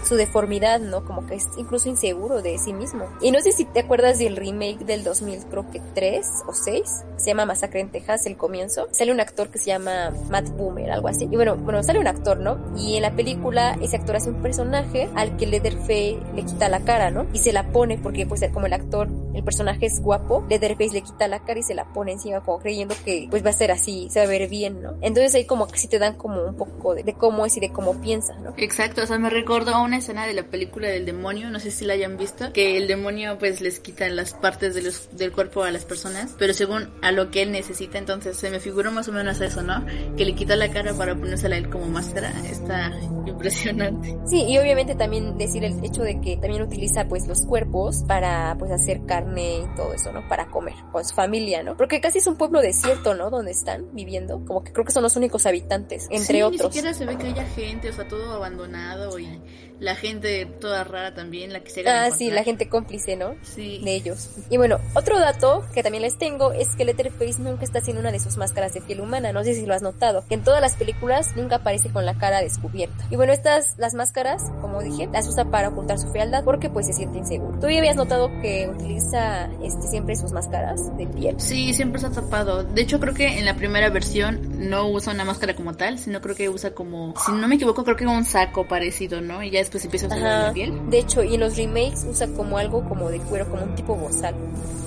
su 0.04 0.16
deformidad, 0.16 0.80
¿no? 0.80 1.04
Como 1.06 1.26
que 1.26 1.36
es 1.36 1.48
incluso 1.58 1.90
inseguro 1.90 2.42
de 2.42 2.58
sí 2.58 2.74
mismo. 2.74 3.06
Y 3.22 3.32
no 3.32 3.40
sé 3.42 3.52
si 3.52 3.66
te 3.66 3.82
acuerdas 3.82 4.20
del 4.20 4.36
remake 4.36 4.86
del 4.86 5.04
2000, 5.04 5.46
creo 5.46 5.70
que 5.72 5.82
3 5.94 6.26
o 6.48 6.54
6, 6.54 7.04
se 7.18 7.28
llama 7.28 7.46
Masacre 7.46 7.82
en 7.82 7.90
Texas, 7.90 8.26
el 8.26 8.38
comienzo. 8.38 8.88
Sale 8.92 9.12
un 9.12 9.20
actor 9.20 9.50
que 9.50 9.60
se 9.60 9.66
llama 9.66 10.12
Matt 10.30 10.50
Boomer, 10.50 10.92
algo 10.92 11.08
así. 11.08 11.26
Y 11.26 11.36
bueno, 11.36 11.56
bueno, 11.58 11.84
sale 11.84 12.00
un 12.00 12.08
actor, 12.08 12.40
¿no? 12.40 12.58
Y 12.78 12.96
en 12.96 13.02
la 13.02 13.16
película 13.16 13.78
ese 13.82 13.98
actor 13.98 14.16
hace 14.16 14.30
un 14.30 14.42
personaje 14.42 15.10
al 15.16 15.38
que 15.38 15.48
Leatherface 15.48 16.20
le 16.36 16.44
quita 16.44 16.70
la 16.70 16.82
cara, 16.82 17.12
¿no? 17.12 17.28
Y 17.34 17.40
se 17.40 17.54
la 17.54 17.72
pone 17.72 17.98
porque 17.98 18.26
pues 18.26 18.42
como 18.54 18.66
el 18.66 18.74
actor, 18.74 19.08
el 19.34 19.44
personaje 19.44 19.86
es 19.86 20.02
guapo, 20.02 20.46
Leatherface 20.50 20.94
le 20.94 21.02
quita 21.02 21.28
la 21.28 21.40
cara 21.44 21.60
y 21.60 21.64
se 21.64 21.76
la 21.76 21.86
pone 21.86 22.14
encima 22.14 22.42
como 22.42 22.60
creyendo 22.60 22.96
que 23.06 23.28
pues 23.30 23.46
va 23.46 23.50
a 23.50 23.54
ser 23.54 23.72
así, 23.72 24.08
se 24.10 24.20
va 24.20 24.26
a 24.26 24.30
ver 24.30 24.50
bien, 24.50 24.82
¿no? 24.82 24.98
Entonces 25.02 25.36
ahí 25.36 25.46
como 25.46 25.68
que 25.68 25.78
sí 25.78 25.88
te 25.88 26.00
dan 26.00 26.16
como 26.16 26.44
un 26.44 26.56
poco 26.56 26.96
de, 26.96 27.04
de 27.04 27.14
cómo 27.14 27.46
es 27.46 27.56
y 27.58 27.60
de 27.60 27.72
cómo 27.72 28.00
piensa, 28.02 28.36
¿no? 28.40 28.54
Exacto, 28.58 29.04
o 29.04 29.06
sea, 29.06 29.18
me 29.20 29.30
recordó 29.30 29.74
a 29.74 29.82
una 29.82 29.98
escena 29.98 30.26
de 30.26 30.34
la 30.34 30.44
película 30.44 30.88
del 30.88 31.06
demonio, 31.06 31.50
no 31.50 31.60
sé 31.60 31.72
si 31.72 31.86
la 31.86 31.94
hayan 31.94 32.18
visto, 32.18 32.52
que 32.54 32.78
el 32.78 32.88
demonio 32.88 33.38
pues 33.38 33.62
les 33.62 33.80
quita 33.80 34.10
las 34.10 34.34
partes 34.34 34.74
de 34.76 34.82
los, 34.82 35.16
del 35.16 35.32
cuerpo 35.32 35.64
a 35.64 35.72
las 35.72 35.86
personas, 35.86 36.36
pero 36.38 36.54
según 36.54 36.90
a 37.02 37.12
lo 37.12 37.32
que 37.32 37.42
él 37.42 37.52
necesita, 37.52 37.98
entonces 37.98 38.38
se 38.38 38.50
me 38.50 38.60
figuró 38.60 38.92
más 38.92 39.08
o 39.08 39.12
menos 39.12 39.40
eso, 39.42 39.62
¿no? 39.62 39.86
Que 40.18 40.26
le 40.26 40.34
quita 40.36 40.56
la 40.56 40.70
cara 40.70 40.94
para 40.94 41.16
ponérsela 41.16 41.56
a 41.56 41.60
él 41.60 41.70
como 41.70 41.86
máscara, 41.86 42.34
está 42.50 42.92
impresionante. 43.26 44.18
Sí, 44.26 44.44
y 44.48 44.58
obviamente 44.58 44.96
también 44.96 45.38
decir 45.38 45.64
el 45.64 45.84
hecho 45.84 46.04
de 46.04 46.20
que 46.22 46.38
también 46.38 46.62
utiliza 46.62 47.08
pues 47.08 47.28
los 47.28 47.46
cuerpos 47.46 48.04
para 48.08 48.56
pues 48.58 48.72
hacer 48.72 49.06
carne 49.20 49.60
y 49.60 49.76
todo 49.76 49.94
eso, 49.94 50.12
¿no? 50.12 50.28
Para 50.28 50.48
comer 50.48 50.76
con 50.92 51.04
su 51.06 51.14
familia, 51.14 51.64
¿no? 51.64 51.76
Porque 51.76 52.02
casi 52.02 52.20
es 52.20 52.28
un 52.28 52.36
pueblo 52.36 52.62
desierto, 52.62 53.14
¿no? 53.14 53.30
Donde 53.30 53.52
están 53.52 53.88
viviendo, 53.94 54.44
como 54.46 54.64
que 54.64 54.72
creo 54.72 54.86
que 54.86 54.92
son 54.92 55.04
los 55.04 55.16
únicos 55.16 55.46
habitantes, 55.46 56.08
entre 56.10 56.38
Sí, 56.38 56.42
otros. 56.42 56.62
Ni 56.62 56.74
siquiera 56.74 56.94
se 56.94 57.06
ve 57.06 57.18
que 57.18 57.28
haya 57.28 57.46
gente, 57.46 57.90
o 57.90 57.94
sea, 57.94 58.08
todo 58.08 58.34
abandonado 58.34 59.20
y 59.20 59.42
la 59.80 59.96
gente 59.96 60.46
toda 60.46 60.84
rara 60.84 61.14
también, 61.14 61.54
la 61.54 61.62
que 61.62 61.70
se 61.70 61.88
Ah, 61.88 62.10
sí, 62.12 62.32
la 62.32 62.44
gente 62.44 62.70
cómplice, 62.70 63.16
¿no? 63.16 63.36
Sí. 63.42 63.82
de 63.84 63.96
ellos. 63.96 64.30
Y 64.50 64.58
bueno, 64.58 64.80
otro 64.94 65.20
dato 65.20 65.66
que 65.74 65.84
también 65.84 66.02
les 66.04 66.18
tengo 66.18 66.52
es 66.52 66.76
que 66.76 66.86
Letterface 66.86 67.40
nunca 67.40 67.64
está 67.64 67.82
sin 67.82 67.98
una 67.98 68.12
de 68.12 68.20
sus 68.20 68.38
máscaras 68.38 68.74
de 68.74 68.82
piel 68.82 69.02
humana, 69.02 69.32
no 69.32 69.44
sé 69.44 69.54
si 69.54 69.66
lo 69.66 69.74
has 69.74 69.82
notado, 69.82 70.26
que 70.28 70.36
en 70.36 70.44
todas 70.44 70.62
las 70.62 70.76
películas 70.76 71.36
nunca 71.36 71.58
aparece 71.58 71.90
con 71.90 72.06
la 72.06 72.18
cara 72.18 72.42
descubierta. 72.42 73.06
Y 73.10 73.16
bueno, 73.16 73.34
estas, 73.34 73.78
las 73.78 73.94
máscaras, 73.94 74.44
como 74.62 74.82
dije, 74.82 75.08
las 75.12 75.28
usa 75.28 75.46
para 75.46 75.70
ocultar 75.70 75.98
su 75.98 76.12
fealdad 76.12 76.44
porque 76.44 76.70
pues 76.70 76.88
se 76.88 76.94
siente 76.94 77.18
inseguro. 77.20 77.60
¿Tú 77.60 77.70
ya 77.70 77.80
habías 77.80 77.96
notado 77.96 78.30
que 78.42 78.70
utiliza 78.70 79.50
este 79.64 79.88
siempre 79.88 80.16
sus 80.16 80.32
máscaras 80.32 80.96
de 80.98 81.08
piel? 81.08 81.36
Sí, 81.40 81.74
siempre 81.74 82.02
está 82.02 82.22
tapado. 82.22 82.64
De 82.64 82.82
hecho, 82.82 83.00
creo 83.00 83.14
que 83.14 83.40
en 83.40 83.46
la 83.46 83.56
primera 83.56 83.90
versión 83.90 84.70
no 84.70 84.90
usa 84.90 85.14
una 85.14 85.26
máscara 85.26 85.56
como 85.56 85.76
tal, 85.76 86.00
sino 86.00 86.22
creo 86.22 86.36
que 86.36 86.50
usa 86.50 86.72
como, 86.72 87.14
si 87.26 87.32
no 87.32 87.48
me 87.48 87.56
equivoco, 87.56 87.84
creo 87.84 87.96
que 87.96 88.06
un 88.06 88.26
saco 88.26 88.68
parecido, 88.68 89.22
¿no? 89.22 89.44
Y 89.44 89.52
ya 89.52 89.60
después 89.70 89.86
empieza 89.86 90.08
a 90.08 90.18
Ajá. 90.18 90.48
la 90.48 90.54
piel. 90.54 90.90
De 90.90 91.00
hecho, 91.00 91.24
y 91.24 91.36
en 91.36 91.42
los 91.42 91.56
remakes 91.58 92.06
usa 92.10 92.28
como 92.28 92.58
algo 92.58 92.88
como 92.88 93.10
de 93.10 93.20
cuero, 93.20 93.50
como 93.50 93.64
un 93.64 93.76
tipo 93.76 93.96
bozal. 93.96 94.36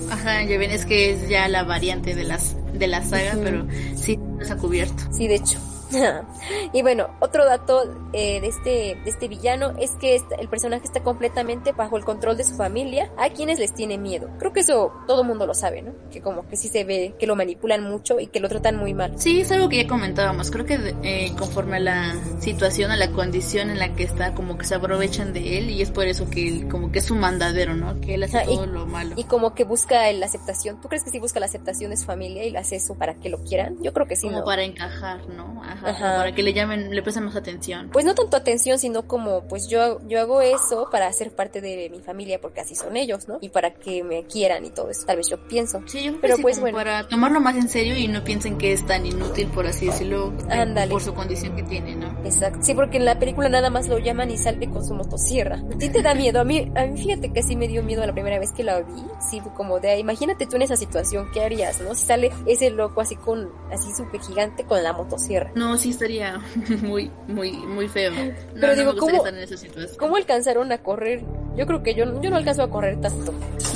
Ajá, 0.09 0.43
ya 0.43 0.57
ven, 0.57 0.71
es 0.71 0.85
que 0.85 1.11
es 1.11 1.29
ya 1.29 1.47
la 1.47 1.63
variante 1.63 2.13
de 2.13 2.23
las 2.23 2.55
de 2.73 2.87
la 2.87 3.03
saga, 3.03 3.37
pero 3.43 3.65
sí 3.95 4.19
está 4.41 4.57
cubierto. 4.57 5.03
Sí, 5.11 5.27
de 5.27 5.35
hecho. 5.35 5.59
y 6.73 6.81
bueno, 6.81 7.07
otro 7.19 7.45
dato 7.45 7.83
eh, 8.13 8.41
de 8.41 8.47
este 8.47 8.97
de 9.03 9.09
este 9.09 9.27
villano 9.27 9.73
es 9.79 9.91
que 9.91 10.15
esta- 10.15 10.35
el 10.35 10.47
personaje 10.49 10.85
está 10.85 11.01
completamente 11.03 11.71
bajo 11.71 11.97
el 11.97 12.03
control 12.05 12.37
de 12.37 12.43
su 12.43 12.55
familia, 12.55 13.11
a 13.17 13.29
quienes 13.29 13.59
les 13.59 13.73
tiene 13.73 13.97
miedo. 13.97 14.29
Creo 14.39 14.53
que 14.53 14.61
eso 14.61 14.91
todo 15.07 15.23
mundo 15.23 15.45
lo 15.45 15.53
sabe, 15.53 15.81
¿no? 15.81 15.93
Que 16.11 16.21
como 16.21 16.47
que 16.47 16.55
sí 16.57 16.67
se 16.67 16.83
ve 16.83 17.15
que 17.19 17.27
lo 17.27 17.35
manipulan 17.35 17.83
mucho 17.83 18.19
y 18.19 18.27
que 18.27 18.39
lo 18.39 18.49
tratan 18.49 18.77
muy 18.77 18.93
mal. 18.93 19.13
Sí, 19.19 19.41
es 19.41 19.51
algo 19.51 19.69
que 19.69 19.83
ya 19.83 19.87
comentábamos. 19.87 20.51
Creo 20.51 20.65
que 20.65 20.95
eh, 21.03 21.31
conforme 21.37 21.77
a 21.77 21.79
la 21.79 22.15
situación, 22.39 22.91
a 22.91 22.97
la 22.97 23.11
condición 23.11 23.69
en 23.69 23.79
la 23.79 23.93
que 23.95 24.03
está, 24.03 24.33
como 24.33 24.57
que 24.57 24.65
se 24.65 24.75
aprovechan 24.75 25.33
de 25.33 25.57
él 25.57 25.69
y 25.69 25.81
es 25.81 25.91
por 25.91 26.05
eso 26.07 26.29
que 26.29 26.47
él, 26.47 26.67
como 26.67 26.91
que 26.91 26.99
es 26.99 27.05
su 27.05 27.15
mandadero, 27.15 27.75
¿no? 27.75 27.99
Que 28.01 28.15
él 28.15 28.23
hace 28.23 28.37
Ajá, 28.39 28.51
y- 28.51 28.55
todo 28.55 28.65
lo 28.67 28.85
malo. 28.85 29.13
Y 29.17 29.23
como 29.25 29.53
que 29.53 29.63
busca 29.63 30.11
la 30.13 30.25
aceptación. 30.25 30.79
¿Tú 30.81 30.87
crees 30.87 31.03
que 31.03 31.09
sí 31.11 31.19
busca 31.19 31.39
la 31.39 31.45
aceptación 31.45 31.91
de 31.91 31.97
su 31.97 32.05
familia 32.05 32.45
y 32.45 32.55
hace 32.55 32.75
eso 32.77 32.95
para 32.95 33.15
que 33.15 33.29
lo 33.29 33.39
quieran? 33.43 33.77
Yo 33.81 33.93
creo 33.93 34.07
que 34.07 34.15
sí, 34.15 34.27
como 34.27 34.39
¿no? 34.39 34.45
para 34.45 34.63
encajar, 34.63 35.27
¿no? 35.29 35.61
Ajá, 35.63 35.82
Ajá. 35.85 36.17
para 36.17 36.33
que 36.33 36.43
le 36.43 36.53
llamen, 36.53 36.93
le 36.93 37.01
presten 37.01 37.25
más 37.25 37.35
atención. 37.35 37.89
Pues 37.91 38.05
no 38.05 38.15
tanto 38.15 38.37
atención, 38.37 38.79
sino 38.79 39.07
como, 39.07 39.43
pues 39.47 39.67
yo, 39.67 39.99
yo 40.07 40.19
hago 40.19 40.41
eso 40.41 40.87
para 40.91 41.11
ser 41.13 41.31
parte 41.35 41.61
de 41.61 41.89
mi 41.89 41.99
familia 42.01 42.39
porque 42.41 42.61
así 42.61 42.75
son 42.75 42.95
ellos, 42.97 43.27
¿no? 43.27 43.37
Y 43.41 43.49
para 43.49 43.73
que 43.73 44.03
me 44.03 44.25
quieran 44.25 44.65
y 44.65 44.69
todo 44.69 44.89
eso. 44.89 45.05
Tal 45.05 45.17
vez 45.17 45.29
yo 45.29 45.37
pienso. 45.47 45.81
Sí, 45.87 46.03
yo 46.03 46.13
Pero 46.21 46.37
pues 46.37 46.59
bueno. 46.59 46.77
para 46.77 47.07
tomarlo 47.07 47.39
más 47.39 47.55
en 47.55 47.69
serio 47.69 47.95
y 47.97 48.07
no 48.07 48.23
piensen 48.23 48.57
que 48.57 48.73
es 48.73 48.85
tan 48.85 49.05
inútil, 49.05 49.47
por 49.47 49.65
así 49.67 49.87
decirlo, 49.87 50.33
eh, 50.49 50.53
Ándale. 50.53 50.91
por 50.91 51.01
su 51.01 51.13
condición 51.13 51.55
que 51.55 51.63
tiene, 51.63 51.95
¿no? 51.95 52.07
Exacto. 52.23 52.59
Sí, 52.61 52.73
porque 52.73 52.97
en 52.97 53.05
la 53.05 53.19
película 53.19 53.49
nada 53.49 53.69
más 53.69 53.87
lo 53.87 53.97
llaman 53.99 54.31
y 54.31 54.37
sale 54.37 54.69
con 54.69 54.85
su 54.85 54.93
motosierra. 54.93 55.61
Sí 55.79 55.89
te 55.89 56.01
da 56.01 56.13
miedo. 56.13 56.39
A 56.39 56.43
mí, 56.43 56.71
a 56.75 56.85
mí 56.85 57.01
fíjate 57.01 57.31
que 57.31 57.43
sí 57.43 57.55
me 57.55 57.67
dio 57.67 57.83
miedo 57.83 58.05
la 58.05 58.13
primera 58.13 58.39
vez 58.39 58.51
que 58.51 58.63
la 58.63 58.81
vi. 58.81 59.03
Sí, 59.29 59.39
fue 59.41 59.53
como 59.53 59.79
de, 59.79 59.97
imagínate 59.99 60.45
tú 60.47 60.55
en 60.55 60.63
esa 60.63 60.75
situación, 60.75 61.27
¿qué 61.33 61.43
harías, 61.43 61.81
no? 61.81 61.95
Si 61.95 62.05
sale 62.05 62.31
ese 62.45 62.69
loco 62.69 63.01
así 63.01 63.15
con, 63.15 63.49
así 63.71 63.93
súper 63.95 64.21
gigante 64.21 64.63
con 64.63 64.81
la 64.83 64.93
motosierra. 64.93 65.51
No, 65.55 65.72
sí 65.77 65.89
estaría 65.91 66.39
muy, 66.81 67.11
muy, 67.27 67.51
muy 67.51 67.87
feo. 67.87 68.11
No, 68.11 68.31
Pero 68.53 68.67
no 68.67 68.75
digo, 68.75 68.91
gustaría 68.93 69.19
¿cómo-. 69.19 69.97
¿Cómo 69.97 70.15
alcanzaron 70.15 70.71
a 70.71 70.77
correr? 70.79 71.21
Yo 71.55 71.65
creo 71.67 71.83
que 71.83 71.93
yo, 71.93 72.21
yo 72.21 72.29
no 72.29 72.37
alcanzo 72.37 72.63
a 72.63 72.69
correr 72.69 72.99
tanto. 72.99 73.33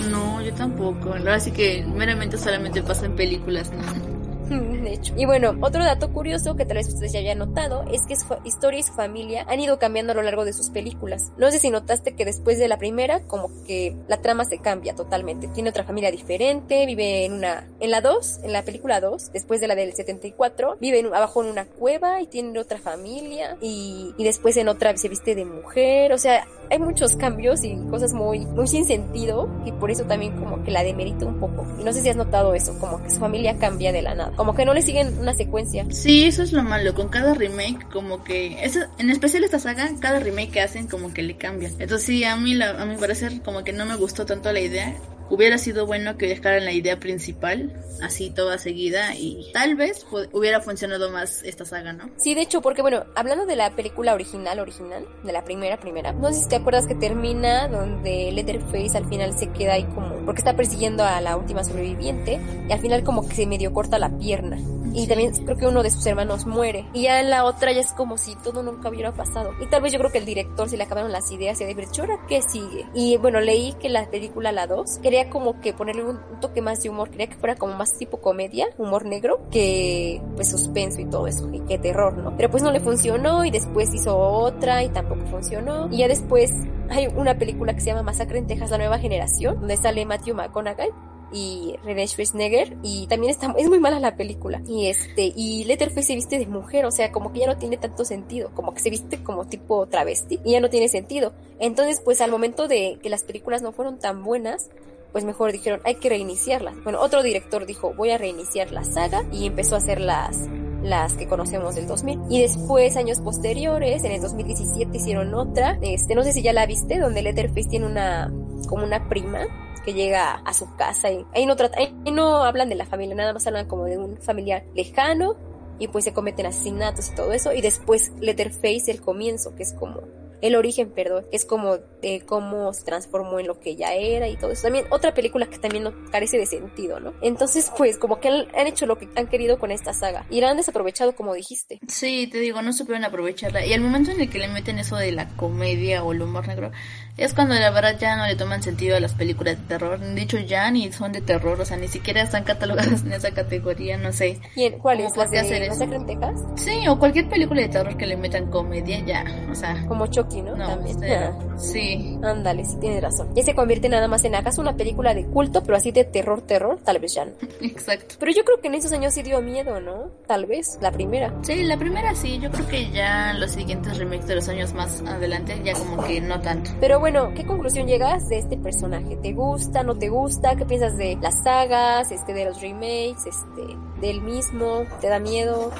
No, 0.09 0.41
yo 0.41 0.53
tampoco. 0.53 1.13
Así 1.29 1.51
que 1.51 1.83
meramente 1.85 2.37
solamente 2.37 2.81
pasa 2.81 3.05
en 3.05 3.15
películas, 3.15 3.71
¿no? 3.71 4.16
De 4.49 4.93
hecho. 4.93 5.13
Y 5.17 5.25
bueno, 5.25 5.55
otro 5.61 5.83
dato 5.83 6.11
curioso 6.13 6.55
que 6.55 6.65
tal 6.65 6.77
vez 6.77 6.87
ustedes 6.87 7.11
ya 7.13 7.19
hayan 7.19 7.39
notado 7.39 7.83
es 7.91 8.01
que 8.07 8.15
su 8.15 8.25
historia 8.43 8.79
y 8.79 8.83
su 8.83 8.93
familia 8.93 9.45
han 9.49 9.59
ido 9.59 9.77
cambiando 9.79 10.11
a 10.13 10.15
lo 10.15 10.21
largo 10.21 10.45
de 10.45 10.53
sus 10.53 10.69
películas. 10.69 11.31
No 11.37 11.51
sé 11.51 11.59
si 11.59 11.69
notaste 11.69 12.15
que 12.15 12.25
después 12.25 12.57
de 12.59 12.67
la 12.67 12.77
primera, 12.77 13.21
como 13.27 13.49
que 13.65 13.95
la 14.07 14.21
trama 14.21 14.45
se 14.45 14.59
cambia 14.59 14.95
totalmente. 14.95 15.47
Tiene 15.49 15.69
otra 15.69 15.83
familia 15.83 16.11
diferente, 16.11 16.85
vive 16.85 17.25
en 17.25 17.33
una, 17.33 17.67
en 17.79 17.91
la 17.91 18.01
2, 18.01 18.39
en 18.43 18.53
la 18.53 18.63
película 18.63 19.01
2, 19.01 19.31
después 19.33 19.59
de 19.61 19.67
la 19.67 19.75
del 19.75 19.93
74, 19.93 20.77
vive 20.79 20.99
en- 20.99 21.07
abajo 21.13 21.43
en 21.43 21.49
una 21.49 21.65
cueva 21.65 22.21
y 22.21 22.27
tiene 22.27 22.57
otra 22.59 22.77
familia 22.79 23.57
y, 23.61 24.13
y 24.17 24.23
después 24.23 24.55
en 24.57 24.67
otra 24.69 24.95
se 24.97 25.09
viste 25.09 25.35
de 25.35 25.45
mujer. 25.45 26.13
O 26.13 26.17
sea, 26.17 26.45
hay 26.69 26.79
muchos 26.79 27.15
cambios 27.15 27.63
y 27.63 27.75
cosas 27.89 28.13
muy, 28.13 28.45
muy 28.45 28.67
sin 28.67 28.85
sentido 28.85 29.49
y 29.65 29.71
por 29.71 29.91
eso 29.91 30.03
también 30.05 30.35
como 30.37 30.63
que 30.63 30.71
la 30.71 30.83
demerito 30.83 31.27
un 31.27 31.39
poco. 31.39 31.65
Y 31.79 31.83
no 31.83 31.91
sé 31.93 32.01
si 32.01 32.09
has 32.09 32.15
notado 32.15 32.53
eso, 32.53 32.77
como 32.79 33.01
que 33.03 33.09
su 33.09 33.19
familia 33.19 33.57
cambia 33.57 33.91
de 33.91 34.01
la 34.01 34.15
nada. 34.15 34.33
Como 34.37 34.55
que 34.55 34.63
no 34.65 34.73
le 34.73 34.81
siguen 34.83 35.17
una 35.19 35.33
secuencia. 35.33 35.85
Sí, 35.89 36.23
eso 36.25 36.43
es 36.43 36.53
lo 36.53 36.63
malo. 36.63 36.93
Con 36.93 37.09
cada 37.09 37.33
remake, 37.33 37.89
como 37.89 38.23
que. 38.23 38.63
eso- 38.63 38.85
en 38.99 39.09
especial 39.09 39.43
esta 39.43 39.59
saga, 39.59 39.89
cada 39.99 40.19
remake 40.19 40.51
que 40.51 40.61
hacen, 40.61 40.87
como 40.87 41.11
que 41.13 41.23
le 41.23 41.35
cambian. 41.35 41.73
Entonces, 41.79 42.03
sí, 42.05 42.23
a 42.23 42.35
mí, 42.37 42.53
la- 42.53 42.79
a 42.81 42.85
mi 42.85 42.95
parecer, 42.97 43.41
como 43.41 43.63
que 43.63 43.73
no 43.73 43.85
me 43.85 43.95
gustó 43.95 44.25
tanto 44.25 44.53
la 44.53 44.59
idea. 44.61 44.95
Hubiera 45.29 45.57
sido 45.57 45.85
bueno 45.85 46.17
que 46.17 46.27
dejaran 46.27 46.65
la 46.65 46.71
idea 46.71 46.99
principal, 46.99 47.73
así 48.01 48.29
toda 48.29 48.57
seguida, 48.57 49.15
y 49.15 49.51
tal 49.53 49.75
vez 49.75 50.05
hubiera 50.31 50.61
funcionado 50.61 51.09
más 51.11 51.43
esta 51.43 51.65
saga, 51.65 51.93
¿no? 51.93 52.09
Sí, 52.17 52.33
de 52.33 52.41
hecho, 52.41 52.61
porque 52.61 52.81
bueno, 52.81 53.05
hablando 53.15 53.45
de 53.45 53.55
la 53.55 53.75
película 53.75 54.13
original, 54.13 54.59
original, 54.59 55.05
de 55.23 55.33
la 55.33 55.43
primera, 55.43 55.77
primera, 55.79 56.13
no 56.13 56.31
sé 56.31 56.41
si 56.41 56.49
te 56.49 56.55
acuerdas 56.55 56.87
que 56.87 56.95
termina 56.95 57.67
donde 57.67 58.31
Leatherface 58.31 58.97
al 58.97 59.07
final 59.09 59.37
se 59.37 59.49
queda 59.51 59.73
ahí 59.73 59.83
como, 59.85 60.25
porque 60.25 60.39
está 60.39 60.55
persiguiendo 60.55 61.03
a 61.03 61.19
la 61.21 61.35
última 61.35 61.63
sobreviviente, 61.63 62.39
y 62.67 62.71
al 62.71 62.79
final 62.79 63.03
como 63.03 63.27
que 63.27 63.35
se 63.35 63.45
medio 63.45 63.73
corta 63.73 63.99
la 63.99 64.17
pierna. 64.17 64.57
Y 64.93 65.01
Sí. 65.01 65.07
también 65.07 65.31
creo 65.45 65.57
que 65.57 65.67
uno 65.67 65.83
de 65.83 65.91
sus 65.91 66.05
hermanos 66.07 66.45
muere. 66.47 66.85
Y 66.93 67.03
ya 67.03 67.19
en 67.19 67.29
la 67.29 67.43
otra 67.43 67.71
ya 67.71 67.81
es 67.81 67.91
como 67.91 68.17
si 68.17 68.35
todo 68.37 68.63
nunca 68.63 68.89
hubiera 68.89 69.13
pasado. 69.13 69.51
Y 69.61 69.67
tal 69.67 69.81
vez 69.81 69.91
yo 69.91 69.99
creo 69.99 70.11
que 70.11 70.17
el 70.17 70.25
director 70.25 70.69
se 70.69 70.77
le 70.77 70.83
acabaron 70.83 71.11
las 71.11 71.29
ideas 71.31 71.59
y 71.61 71.65
de 71.65 71.87
¿ahora 71.99 72.19
qué 72.27 72.41
sigue? 72.41 72.85
Y 72.95 73.17
bueno, 73.17 73.39
leí 73.39 73.73
que 73.73 73.89
la 73.89 74.09
película 74.09 74.51
La 74.51 74.65
2 74.65 74.99
quería 75.03 75.16
como 75.25 75.59
que 75.59 75.73
ponerle 75.73 76.03
un, 76.03 76.19
un 76.31 76.39
toque 76.39 76.61
más 76.61 76.81
de 76.81 76.89
humor, 76.89 77.09
quería 77.09 77.27
que 77.27 77.35
fuera 77.35 77.55
como 77.55 77.75
más 77.75 77.93
tipo 77.97 78.17
comedia, 78.17 78.67
humor 78.77 79.05
negro, 79.05 79.39
que 79.51 80.21
pues 80.35 80.49
suspenso 80.49 81.01
y 81.01 81.05
todo 81.05 81.27
eso, 81.27 81.49
y 81.51 81.59
que 81.61 81.77
terror, 81.77 82.17
¿no? 82.17 82.35
Pero 82.37 82.49
pues 82.49 82.63
no 82.63 82.71
le 82.71 82.79
funcionó 82.79 83.45
y 83.45 83.51
después 83.51 83.93
hizo 83.93 84.17
otra 84.17 84.83
y 84.83 84.89
tampoco 84.89 85.25
funcionó. 85.27 85.87
Y 85.91 85.97
ya 85.97 86.07
después 86.07 86.51
hay 86.89 87.07
una 87.07 87.37
película 87.37 87.73
que 87.73 87.81
se 87.81 87.87
llama 87.87 88.03
Masacre 88.03 88.39
en 88.39 88.47
Texas, 88.47 88.71
la 88.71 88.77
nueva 88.77 88.99
generación, 88.99 89.59
donde 89.59 89.77
sale 89.77 90.05
Matthew 90.05 90.35
McConaughey 90.35 90.89
y 91.31 91.75
René 91.83 92.07
Schwarzenegger 92.07 92.77
y 92.83 93.07
también 93.07 93.31
está 93.31 93.53
es 93.57 93.67
muy 93.67 93.79
mala 93.79 93.99
la 93.99 94.15
película 94.15 94.61
y 94.65 94.87
este 94.87 95.33
y 95.35 95.65
Letterface 95.65 96.03
se 96.03 96.15
viste 96.15 96.37
de 96.37 96.47
mujer 96.47 96.85
o 96.85 96.91
sea 96.91 97.11
como 97.11 97.33
que 97.33 97.39
ya 97.39 97.47
no 97.47 97.57
tiene 97.57 97.77
tanto 97.77 98.05
sentido 98.05 98.51
como 98.53 98.73
que 98.73 98.79
se 98.79 98.89
viste 98.89 99.21
como 99.23 99.45
tipo 99.45 99.85
travesti 99.87 100.39
y 100.45 100.51
ya 100.53 100.61
no 100.61 100.69
tiene 100.69 100.87
sentido 100.87 101.33
entonces 101.59 102.01
pues 102.03 102.21
al 102.21 102.31
momento 102.31 102.67
de 102.67 102.97
que 103.01 103.09
las 103.09 103.23
películas 103.23 103.61
no 103.61 103.73
fueron 103.73 103.99
tan 103.99 104.23
buenas 104.23 104.69
pues 105.11 105.25
mejor 105.25 105.51
dijeron 105.51 105.81
hay 105.83 105.95
que 105.95 106.09
reiniciarlas 106.09 106.75
bueno 106.83 106.99
otro 106.99 107.23
director 107.23 107.65
dijo 107.65 107.93
voy 107.93 108.11
a 108.11 108.17
reiniciar 108.17 108.71
la 108.71 108.83
saga 108.83 109.23
y 109.31 109.45
empezó 109.45 109.75
a 109.75 109.79
hacer 109.79 110.01
las 110.01 110.37
las 110.83 111.13
que 111.13 111.27
conocemos 111.27 111.75
del 111.75 111.87
2000 111.87 112.19
y 112.29 112.41
después 112.41 112.95
años 112.97 113.19
posteriores 113.21 114.03
en 114.03 114.11
el 114.11 114.21
2017 114.21 114.95
hicieron 114.95 115.33
otra 115.33 115.77
este 115.81 116.15
no 116.15 116.23
sé 116.23 116.31
si 116.33 116.41
ya 116.41 116.53
la 116.53 116.65
viste 116.65 116.99
donde 116.99 117.21
Letterface 117.21 117.69
tiene 117.69 117.85
una 117.85 118.31
como 118.67 118.83
una 118.83 119.09
prima 119.09 119.45
que 119.87 119.93
llega 119.93 120.33
a 120.33 120.53
su 120.53 120.75
casa 120.75 121.09
y 121.09 121.25
ahí 121.33 121.45
no 121.45 121.55
trata, 121.55 121.79
ahí 121.79 122.11
no 122.11 122.43
hablan 122.43 122.67
de 122.67 122.75
la 122.75 122.85
familia, 122.85 123.15
nada 123.15 123.31
más 123.31 123.47
hablan 123.47 123.69
como 123.69 123.85
de 123.85 123.97
un 123.97 124.17
familiar 124.17 124.65
lejano 124.75 125.37
y 125.79 125.87
pues 125.87 126.03
se 126.03 126.11
cometen 126.11 126.45
asesinatos 126.45 127.09
y 127.09 127.15
todo 127.15 127.31
eso 127.31 127.53
y 127.53 127.61
después 127.61 128.11
Letterface 128.19 128.91
el 128.91 128.99
comienzo 128.99 129.55
que 129.55 129.63
es 129.63 129.71
como 129.71 130.01
el 130.41 130.55
origen, 130.55 130.91
perdón, 130.91 131.25
es 131.31 131.45
como 131.45 131.77
de 132.01 132.21
cómo 132.25 132.73
se 132.73 132.83
transformó 132.83 133.39
en 133.39 133.47
lo 133.47 133.59
que 133.59 133.75
ya 133.75 133.93
era 133.93 134.27
y 134.27 134.37
todo 134.37 134.51
eso. 134.51 134.63
También 134.63 134.85
otra 134.89 135.13
película 135.13 135.47
que 135.47 135.57
también 135.57 135.83
no 135.83 135.93
carece 136.11 136.37
de 136.37 136.45
sentido, 136.45 136.99
¿no? 136.99 137.13
Entonces, 137.21 137.71
pues 137.77 137.97
como 137.97 138.19
que 138.19 138.29
han, 138.29 138.55
han 138.55 138.67
hecho 138.67 138.85
lo 138.85 138.97
que 138.97 139.07
han 139.15 139.27
querido 139.27 139.59
con 139.59 139.71
esta 139.71 139.93
saga 139.93 140.25
y 140.29 140.41
la 140.41 140.51
han 140.51 140.57
desaprovechado 140.57 141.15
como 141.15 141.33
dijiste. 141.33 141.79
Sí, 141.87 142.27
te 142.27 142.39
digo, 142.39 142.61
no 142.61 142.73
supieron 142.73 143.05
aprovecharla. 143.05 143.65
Y 143.65 143.73
al 143.73 143.81
momento 143.81 144.11
en 144.11 144.21
el 144.21 144.29
que 144.29 144.39
le 144.39 144.47
meten 144.47 144.79
eso 144.79 144.95
de 144.95 145.11
la 145.11 145.27
comedia 145.35 146.03
o 146.03 146.11
el 146.11 146.21
humor 146.21 146.47
negro, 146.47 146.71
es 147.17 147.33
cuando 147.33 147.55
la 147.55 147.71
verdad 147.71 147.97
ya 147.99 148.15
no 148.15 148.25
le 148.27 148.35
toman 148.35 148.61
sentido 148.63 148.95
a 148.95 148.99
las 148.99 149.13
películas 149.13 149.57
de 149.57 149.63
terror. 149.67 149.99
Dicho 150.13 150.37
ya 150.37 150.69
ni 150.71 150.91
son 150.91 151.11
de 151.11 151.21
terror, 151.21 151.59
o 151.59 151.65
sea, 151.65 151.77
ni 151.77 151.87
siquiera 151.87 152.21
están 152.21 152.43
catalogadas 152.43 153.01
en 153.05 153.13
esa 153.13 153.31
categoría, 153.31 153.97
no 153.97 154.11
sé. 154.13 154.39
¿Y 154.55 154.69
cuál 154.71 154.99
es? 154.99 155.13
¿Cómo 155.13 155.23
¿Las 155.23 155.33
hacer 155.33 155.59
de 155.59 155.65
eso? 155.67 155.73
Masacre 155.73 155.95
en 155.97 156.05
Texas? 156.05 156.41
Sí, 156.55 156.87
o 156.87 156.99
cualquier 156.99 157.27
película 157.29 157.61
de 157.61 157.69
terror 157.69 157.97
que 157.97 158.05
le 158.05 158.17
metan 158.17 158.49
comedia, 158.51 158.99
ya, 158.99 159.25
o 159.51 159.55
sea, 159.55 159.85
Como 159.87 160.07
Chucky, 160.07 160.41
¿no? 160.41 160.55
no, 160.55 160.67
También. 160.67 160.97
Ah. 161.03 161.37
Sí. 161.57 162.19
Ándale, 162.23 162.63
sí 162.65 162.77
tienes 162.79 163.01
razón. 163.01 163.33
Ya 163.35 163.43
se 163.43 163.55
convierte 163.55 163.89
nada 163.89 164.07
más 164.07 164.23
en 164.23 164.35
acaso 164.35 164.61
una 164.61 164.75
película 164.75 165.13
de 165.13 165.25
culto, 165.25 165.63
pero 165.63 165.75
así 165.77 165.91
de 165.91 166.03
terror, 166.03 166.41
terror, 166.41 166.79
tal 166.83 166.99
vez 166.99 167.15
ya 167.15 167.25
no. 167.25 167.31
Exacto. 167.61 168.15
Pero 168.19 168.31
yo 168.31 168.43
creo 168.43 168.61
que 168.61 168.67
en 168.67 168.75
esos 168.75 168.91
años 168.93 169.13
sí 169.13 169.23
dio 169.23 169.41
miedo, 169.41 169.79
¿no? 169.79 170.11
Tal 170.27 170.45
vez, 170.45 170.77
la 170.81 170.91
primera. 170.91 171.33
Sí, 171.41 171.63
la 171.63 171.77
primera 171.77 172.13
sí, 172.13 172.37
yo 172.39 172.51
creo 172.51 172.67
que 172.67 172.91
ya 172.91 173.33
los 173.33 173.51
siguientes 173.51 173.97
remakes 173.97 174.27
de 174.27 174.35
los 174.35 174.47
años 174.49 174.73
más 174.73 175.01
adelante 175.01 175.59
ya 175.63 175.73
como 175.73 176.03
que 176.03 176.21
no 176.21 176.39
tanto. 176.41 176.71
Pero 176.79 176.99
bueno, 176.99 177.06
¿qué 177.35 177.45
conclusión 177.45 177.87
llegas 177.87 178.27
de 178.27 178.37
este 178.37 178.57
personaje? 178.57 179.15
¿Te 179.17 179.31
gusta, 179.31 179.81
no 179.83 179.95
te 179.95 180.09
gusta? 180.09 180.57
¿Qué 180.57 180.65
piensas 180.65 180.97
de 180.97 181.17
las 181.21 181.41
sagas, 181.41 182.11
este, 182.11 182.33
de 182.33 182.45
los 182.45 182.61
remakes, 182.61 183.25
este, 183.25 183.77
del 184.01 184.21
mismo? 184.21 184.83
¿Te 184.99 185.07
da 185.07 185.17
miedo? 185.17 185.71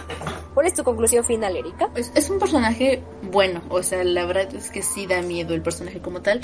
¿Cuál 0.54 0.68
es 0.68 0.74
tu 0.74 0.86
conclusión 0.86 1.26
final, 1.26 1.58
Erika? 1.58 1.90
Es, 1.96 2.14
es 2.16 2.30
un 2.30 2.40
personaje 2.40 3.04
bueno, 3.30 3.62
o 3.70 3.84
sea, 3.84 4.06
la 4.06 4.26
verdad 4.26 4.56
es 4.56 4.72
que 4.72 4.82
sí 4.82 5.06
da 5.06 5.22
miedo 5.22 5.54
el 5.54 5.62
personaje 5.62 6.00
como 6.00 6.22
tal. 6.22 6.40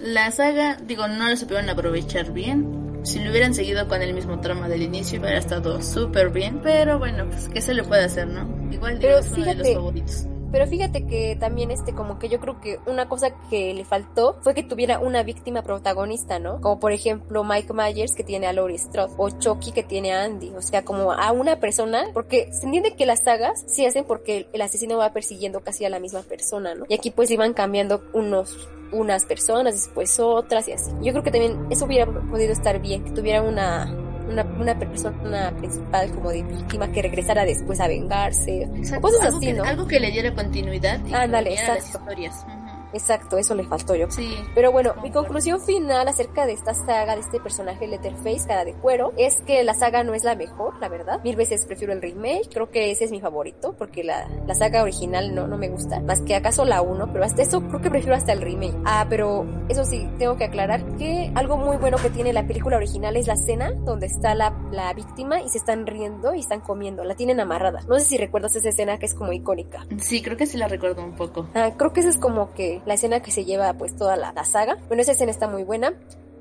La 0.00 0.32
saga, 0.32 0.78
digo, 0.82 1.06
no 1.06 1.28
lo 1.28 1.36
supieron 1.36 1.70
aprovechar 1.70 2.32
bien. 2.32 3.00
Si 3.04 3.20
lo 3.20 3.30
hubieran 3.30 3.54
seguido 3.54 3.86
con 3.86 4.02
el 4.02 4.14
mismo 4.14 4.40
trama 4.40 4.68
del 4.68 4.82
inicio 4.82 5.20
hubiera 5.20 5.38
estado 5.38 5.80
súper 5.80 6.30
bien, 6.30 6.60
pero 6.60 6.98
bueno, 6.98 7.26
pues 7.26 7.48
qué 7.50 7.60
se 7.60 7.74
le 7.74 7.84
puede 7.84 8.02
hacer, 8.02 8.26
¿no? 8.26 8.48
Igual 8.72 8.98
digo, 8.98 9.12
Pero 9.12 9.18
es 9.18 9.32
uno 9.32 9.44
de 9.44 9.54
los 9.54 9.74
favoritos. 9.74 10.26
Pero 10.54 10.68
fíjate 10.68 11.04
que 11.04 11.34
también 11.34 11.72
este 11.72 11.96
como 11.96 12.20
que 12.20 12.28
yo 12.28 12.38
creo 12.38 12.60
que 12.60 12.78
una 12.86 13.08
cosa 13.08 13.34
que 13.50 13.74
le 13.74 13.84
faltó 13.84 14.36
fue 14.40 14.54
que 14.54 14.62
tuviera 14.62 15.00
una 15.00 15.24
víctima 15.24 15.62
protagonista, 15.62 16.38
¿no? 16.38 16.60
Como 16.60 16.78
por 16.78 16.92
ejemplo 16.92 17.42
Mike 17.42 17.72
Myers 17.72 18.14
que 18.14 18.22
tiene 18.22 18.46
a 18.46 18.52
Laurie 18.52 18.78
Strode 18.78 19.12
o 19.16 19.30
Chucky 19.30 19.72
que 19.72 19.82
tiene 19.82 20.12
a 20.12 20.22
Andy, 20.22 20.52
o 20.56 20.62
sea, 20.62 20.84
como 20.84 21.10
a 21.10 21.32
una 21.32 21.58
persona, 21.58 22.04
porque 22.14 22.52
se 22.52 22.66
entiende 22.66 22.94
que 22.94 23.04
las 23.04 23.24
sagas 23.24 23.64
se 23.66 23.84
hacen 23.84 24.04
porque 24.04 24.46
el 24.52 24.62
asesino 24.62 24.96
va 24.96 25.12
persiguiendo 25.12 25.58
casi 25.58 25.86
a 25.86 25.90
la 25.90 25.98
misma 25.98 26.20
persona, 26.22 26.76
¿no? 26.76 26.84
Y 26.88 26.94
aquí 26.94 27.10
pues 27.10 27.32
iban 27.32 27.52
cambiando 27.52 28.04
unos 28.12 28.68
unas 28.92 29.24
personas, 29.24 29.74
después 29.74 30.20
otras 30.20 30.68
y 30.68 30.72
así. 30.72 30.92
Yo 31.02 31.10
creo 31.10 31.24
que 31.24 31.32
también 31.32 31.66
eso 31.70 31.84
hubiera 31.84 32.06
podido 32.06 32.52
estar 32.52 32.80
bien, 32.80 33.02
que 33.02 33.10
tuviera 33.10 33.42
una 33.42 33.92
una, 34.28 34.42
una 34.42 34.78
persona 34.78 35.52
principal 35.56 36.10
como 36.10 36.30
de 36.30 36.42
víctima 36.42 36.90
que 36.90 37.02
regresara 37.02 37.44
después 37.44 37.80
a 37.80 37.88
vengarse, 37.88 38.68
o 38.70 38.76
Exacto, 38.76 39.02
cosas 39.02 39.26
algo, 39.26 39.38
así, 39.38 39.46
que, 39.46 39.52
¿no? 39.52 39.64
algo 39.64 39.86
que 39.86 40.00
le 40.00 40.10
diera 40.10 40.34
continuidad 40.34 40.98
y 41.00 41.10
que 41.10 41.16
uniera 41.16 41.74
las 41.74 41.88
historias. 41.88 42.46
Exacto, 42.94 43.36
eso 43.36 43.54
le 43.54 43.64
faltó 43.64 43.94
yo. 43.94 44.10
Sí. 44.10 44.34
Pero 44.54 44.72
bueno, 44.72 44.94
mi 45.02 45.10
conclusión 45.10 45.60
final 45.60 46.06
acerca 46.08 46.46
de 46.46 46.52
esta 46.52 46.74
saga, 46.74 47.14
de 47.14 47.20
este 47.20 47.40
personaje 47.40 47.86
Letterface, 47.86 48.46
cara 48.46 48.64
de 48.64 48.74
cuero, 48.74 49.12
es 49.16 49.42
que 49.42 49.62
la 49.64 49.74
saga 49.74 50.04
no 50.04 50.14
es 50.14 50.24
la 50.24 50.36
mejor, 50.36 50.78
la 50.80 50.88
verdad. 50.88 51.20
Mil 51.22 51.36
veces 51.36 51.66
prefiero 51.66 51.92
el 51.92 52.00
remake, 52.00 52.48
creo 52.52 52.70
que 52.70 52.90
ese 52.90 53.04
es 53.04 53.10
mi 53.10 53.20
favorito, 53.20 53.74
porque 53.76 54.04
la, 54.04 54.28
la 54.46 54.54
saga 54.54 54.82
original 54.82 55.34
no, 55.34 55.46
no 55.46 55.58
me 55.58 55.68
gusta, 55.68 56.00
más 56.00 56.22
que 56.22 56.34
acaso 56.34 56.64
la 56.64 56.82
1, 56.82 57.12
pero 57.12 57.24
hasta 57.24 57.42
eso 57.42 57.60
creo 57.62 57.80
que 57.80 57.90
prefiero 57.90 58.16
hasta 58.16 58.32
el 58.32 58.40
remake. 58.40 58.76
Ah, 58.84 59.06
pero 59.08 59.46
eso 59.68 59.84
sí, 59.84 60.08
tengo 60.18 60.36
que 60.36 60.44
aclarar 60.44 60.84
que 60.96 61.32
algo 61.34 61.56
muy 61.56 61.76
bueno 61.76 61.96
que 61.98 62.10
tiene 62.10 62.32
la 62.32 62.46
película 62.46 62.76
original 62.76 63.16
es 63.16 63.26
la 63.26 63.34
escena 63.34 63.72
donde 63.72 64.06
está 64.06 64.34
la, 64.34 64.56
la 64.70 64.92
víctima 64.92 65.40
y 65.40 65.48
se 65.48 65.58
están 65.58 65.86
riendo 65.86 66.34
y 66.34 66.40
están 66.40 66.60
comiendo, 66.60 67.04
la 67.04 67.14
tienen 67.14 67.40
amarrada. 67.40 67.80
No 67.88 67.98
sé 67.98 68.04
si 68.04 68.18
recuerdas 68.18 68.54
esa 68.56 68.68
escena 68.68 68.98
que 68.98 69.06
es 69.06 69.14
como 69.14 69.32
icónica. 69.32 69.86
Sí, 69.98 70.22
creo 70.22 70.36
que 70.36 70.46
sí 70.46 70.56
la 70.58 70.68
recuerdo 70.68 71.02
un 71.02 71.16
poco. 71.16 71.48
Ah, 71.54 71.72
creo 71.76 71.92
que 71.92 72.00
esa 72.00 72.10
es 72.10 72.18
como 72.18 72.52
que 72.54 72.82
la 72.86 72.94
escena 72.94 73.20
que 73.20 73.30
se 73.30 73.44
lleva 73.44 73.72
pues 73.74 73.96
toda 73.96 74.16
la, 74.16 74.32
la 74.32 74.44
saga. 74.44 74.76
Bueno, 74.88 75.02
esa 75.02 75.12
escena 75.12 75.30
está 75.30 75.48
muy 75.48 75.64
buena. 75.64 75.94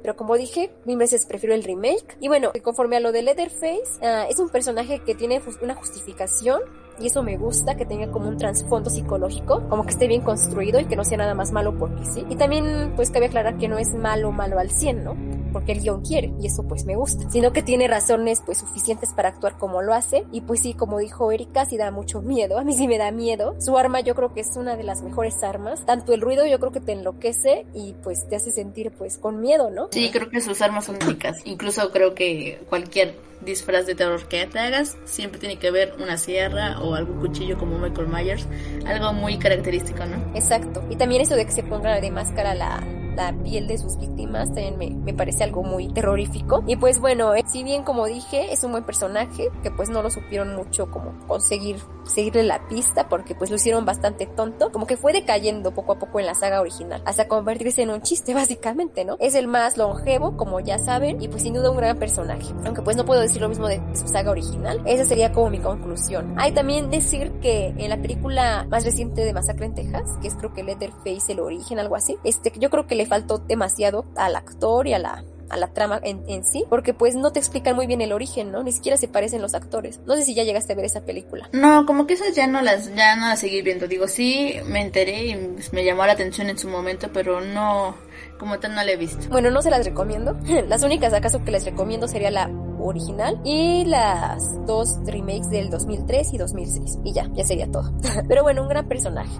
Pero 0.03 0.17
como 0.17 0.37
dije, 0.37 0.69
mil 0.83 0.97
veces 0.97 1.25
prefiero 1.25 1.55
el 1.55 1.63
remake. 1.63 2.17
Y 2.19 2.27
bueno, 2.27 2.51
conforme 2.61 2.97
a 2.97 2.99
lo 2.99 3.13
de 3.13 3.21
Leatherface, 3.21 3.99
ah, 4.01 4.27
es 4.29 4.37
un 4.37 4.49
personaje 4.49 4.99
que 4.99 5.15
tiene 5.15 5.41
una 5.61 5.75
justificación. 5.75 6.61
Y 6.99 7.07
eso 7.07 7.23
me 7.23 7.37
gusta, 7.37 7.75
que 7.75 7.85
tenga 7.85 8.11
como 8.11 8.29
un 8.29 8.37
trasfondo 8.37 8.89
psicológico, 8.89 9.67
como 9.69 9.83
que 9.83 9.91
esté 9.91 10.07
bien 10.07 10.21
construido 10.21 10.79
y 10.79 10.85
que 10.85 10.95
no 10.95 11.03
sea 11.03 11.17
nada 11.17 11.33
más 11.33 11.51
malo 11.51 11.77
porque 11.77 12.05
sí. 12.05 12.25
Y 12.29 12.35
también 12.35 12.93
pues 12.95 13.09
cabe 13.09 13.27
aclarar 13.27 13.57
que 13.57 13.67
no 13.67 13.77
es 13.77 13.93
malo 13.93 14.31
malo 14.31 14.59
al 14.59 14.69
100, 14.69 15.03
¿no? 15.03 15.15
Porque 15.51 15.73
el 15.73 15.81
guion 15.81 16.01
quiere 16.01 16.33
y 16.39 16.47
eso 16.47 16.63
pues 16.63 16.85
me 16.85 16.95
gusta. 16.95 17.29
Sino 17.29 17.51
que 17.51 17.61
tiene 17.61 17.87
razones 17.87 18.41
pues 18.45 18.59
suficientes 18.59 19.13
para 19.13 19.29
actuar 19.29 19.57
como 19.57 19.81
lo 19.81 19.93
hace. 19.93 20.25
Y 20.31 20.41
pues 20.41 20.61
sí, 20.61 20.73
como 20.73 20.99
dijo 20.99 21.31
Erika, 21.31 21.65
sí 21.65 21.77
da 21.77 21.91
mucho 21.91 22.21
miedo. 22.21 22.57
A 22.57 22.63
mí 22.63 22.73
sí 22.73 22.87
me 22.87 22.97
da 22.97 23.11
miedo. 23.11 23.55
Su 23.59 23.77
arma 23.77 24.01
yo 24.01 24.15
creo 24.15 24.33
que 24.33 24.41
es 24.41 24.55
una 24.55 24.75
de 24.75 24.83
las 24.83 25.01
mejores 25.01 25.43
armas. 25.43 25.85
Tanto 25.85 26.13
el 26.13 26.21
ruido 26.21 26.45
yo 26.45 26.59
creo 26.59 26.71
que 26.71 26.79
te 26.79 26.93
enloquece 26.93 27.65
y 27.73 27.93
pues 28.03 28.27
te 28.27 28.35
hace 28.35 28.51
sentir 28.51 28.91
pues 28.91 29.17
con 29.17 29.41
miedo, 29.41 29.69
¿no? 29.69 29.89
Sí, 29.91 30.09
creo 30.11 30.29
que 30.29 30.41
sus 30.41 30.61
armas 30.61 30.85
son 30.85 30.97
únicas. 31.03 31.37
Incluso 31.45 31.91
creo 31.91 32.15
que 32.15 32.63
cualquier 32.69 33.15
disfraz 33.43 33.85
de 33.85 33.95
terror 33.95 34.25
que 34.27 34.45
te 34.45 34.59
hagas 34.59 34.97
siempre 35.05 35.39
tiene 35.39 35.57
que 35.57 35.71
ver 35.71 35.95
una 35.99 36.17
sierra 36.17 36.79
o 36.79 36.95
algún 36.95 37.19
cuchillo 37.19 37.57
como 37.57 37.77
Michael 37.77 38.07
Myers. 38.07 38.47
Algo 38.85 39.13
muy 39.13 39.37
característico, 39.37 40.05
¿no? 40.05 40.35
Exacto. 40.35 40.83
Y 40.89 40.95
también 40.95 41.21
eso 41.21 41.35
de 41.35 41.45
que 41.45 41.51
se 41.51 41.63
ponga 41.63 41.99
de 41.99 42.11
máscara 42.11 42.55
la, 42.55 42.83
la 43.15 43.33
piel 43.43 43.67
de 43.67 43.77
sus 43.77 43.97
víctimas 43.97 44.47
también 44.47 44.77
me, 44.77 44.89
me 44.89 45.13
parece 45.13 45.43
algo 45.43 45.63
muy 45.63 45.87
terrorífico. 45.89 46.63
Y 46.67 46.75
pues 46.75 46.99
bueno, 46.99 47.33
eh, 47.35 47.43
si 47.47 47.63
bien 47.63 47.83
como 47.83 48.05
dije, 48.05 48.51
es 48.51 48.63
un 48.63 48.71
buen 48.71 48.83
personaje, 48.83 49.49
que 49.61 49.71
pues 49.71 49.89
no 49.89 50.01
lo 50.01 50.09
supieron 50.09 50.55
mucho 50.55 50.89
como 50.89 51.13
conseguir 51.27 51.77
seguirle 52.05 52.43
la 52.43 52.67
pista, 52.67 53.07
porque 53.07 53.35
pues 53.35 53.49
lo 53.49 53.55
hicieron 53.55 53.85
bastante 53.85 54.25
tonto, 54.25 54.71
como 54.71 54.85
que 54.85 54.97
fue 54.97 55.13
decayendo 55.13 55.73
poco 55.73 55.93
a 55.93 55.99
poco 55.99 56.19
en 56.19 56.25
la 56.25 56.35
saga 56.35 56.61
original, 56.61 57.01
hasta 57.05 57.27
convertirse 57.27 57.81
en 57.81 57.91
un 57.91 58.01
chiste 58.01 58.33
básicamente, 58.33 59.05
¿no? 59.05 59.17
Es 59.19 59.35
el 59.35 59.47
más 59.47 59.77
longevo, 59.77 60.35
como 60.37 60.59
ya 60.59 60.79
saben, 60.79 61.21
y 61.21 61.27
pues 61.27 61.43
sin 61.43 61.53
duda 61.53 61.71
un 61.71 61.77
gran 61.77 61.97
personaje. 61.97 62.53
Aunque 62.65 62.81
pues 62.81 62.97
no 62.97 63.05
puedo 63.05 63.21
decir 63.21 63.41
lo 63.41 63.49
mismo 63.49 63.67
de 63.67 63.81
su 63.93 64.07
saga 64.07 64.31
original. 64.31 64.81
Esa 64.85 65.05
sería 65.05 65.31
como 65.31 65.49
mi 65.49 65.59
conclusión. 65.59 66.33
Hay 66.37 66.51
también 66.51 66.89
decir 66.89 67.31
que 67.41 67.67
en 67.77 67.89
la 67.89 67.97
película 67.97 68.65
más 68.69 68.85
reciente 68.85 69.23
de 69.23 69.33
Masacre 69.33 69.65
en 69.65 69.75
Texas, 69.75 70.03
que 70.21 70.27
es 70.27 70.35
creo 70.35 70.53
que 70.53 70.63
Letterface 70.63 71.31
el 71.31 71.39
origen, 71.39 71.79
algo 71.79 71.95
así, 71.95 72.17
este, 72.23 72.51
yo 72.57 72.69
creo 72.69 72.87
que 72.87 72.95
le 72.95 73.02
faltó 73.05 73.39
demasiado 73.39 74.05
al 74.15 74.35
actor 74.35 74.87
y 74.87 74.93
a 74.93 74.99
la 74.99 75.23
a 75.53 75.57
la 75.57 75.67
trama 75.67 75.99
en, 76.03 76.23
en 76.27 76.43
sí, 76.43 76.65
porque 76.69 76.93
pues 76.93 77.15
no 77.15 77.31
te 77.31 77.39
explican 77.39 77.75
muy 77.75 77.85
bien 77.85 78.01
el 78.01 78.11
origen, 78.11 78.51
¿no? 78.51 78.63
Ni 78.63 78.71
siquiera 78.71 78.97
se 78.97 79.07
parecen 79.07 79.41
los 79.41 79.53
actores. 79.53 79.99
No 80.05 80.15
sé 80.15 80.23
si 80.23 80.33
ya 80.33 80.43
llegaste 80.43 80.73
a 80.73 80.75
ver 80.75 80.85
esa 80.85 81.01
película. 81.01 81.47
No, 81.51 81.85
como 81.85 82.07
que 82.07 82.15
esas 82.15 82.35
ya 82.35 82.47
no 82.47 82.61
las, 82.61 82.93
ya 82.95 83.15
no 83.15 83.27
las 83.27 83.39
seguí 83.39 83.61
viendo. 83.61 83.87
Digo, 83.87 84.07
sí, 84.07 84.55
me 84.65 84.81
enteré 84.81 85.27
y 85.27 85.55
me 85.71 85.85
llamó 85.85 86.05
la 86.05 86.13
atención 86.13 86.49
en 86.49 86.57
su 86.57 86.67
momento, 86.67 87.09
pero 87.13 87.39
no, 87.39 87.95
como 88.39 88.59
tal 88.59 88.75
no 88.75 88.83
la 88.83 88.91
he 88.91 88.97
visto. 88.97 89.29
Bueno, 89.29 89.51
no 89.51 89.61
se 89.61 89.69
las 89.69 89.85
recomiendo. 89.85 90.37
Las 90.67 90.83
únicas 90.83 91.13
acaso 91.13 91.43
que 91.43 91.51
les 91.51 91.65
recomiendo 91.65 92.07
sería 92.07 92.31
la 92.31 92.49
original 92.79 93.39
y 93.45 93.85
las 93.85 94.43
dos 94.65 94.97
remakes 95.05 95.49
del 95.49 95.69
2003 95.69 96.33
y 96.33 96.37
2006. 96.37 96.99
Y 97.03 97.13
ya, 97.13 97.29
ya 97.33 97.45
sería 97.45 97.71
todo. 97.71 97.93
Pero 98.27 98.43
bueno, 98.43 98.63
un 98.63 98.69
gran 98.69 98.87
personaje. 98.87 99.31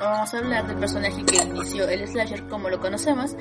Vamos 0.00 0.32
a 0.32 0.38
hablar 0.38 0.66
del 0.66 0.78
personaje 0.78 1.24
que 1.24 1.36
inició 1.36 1.88
el 1.88 2.08
slasher 2.08 2.48
como 2.48 2.70
lo 2.70 2.80
conocemos, 2.80 3.36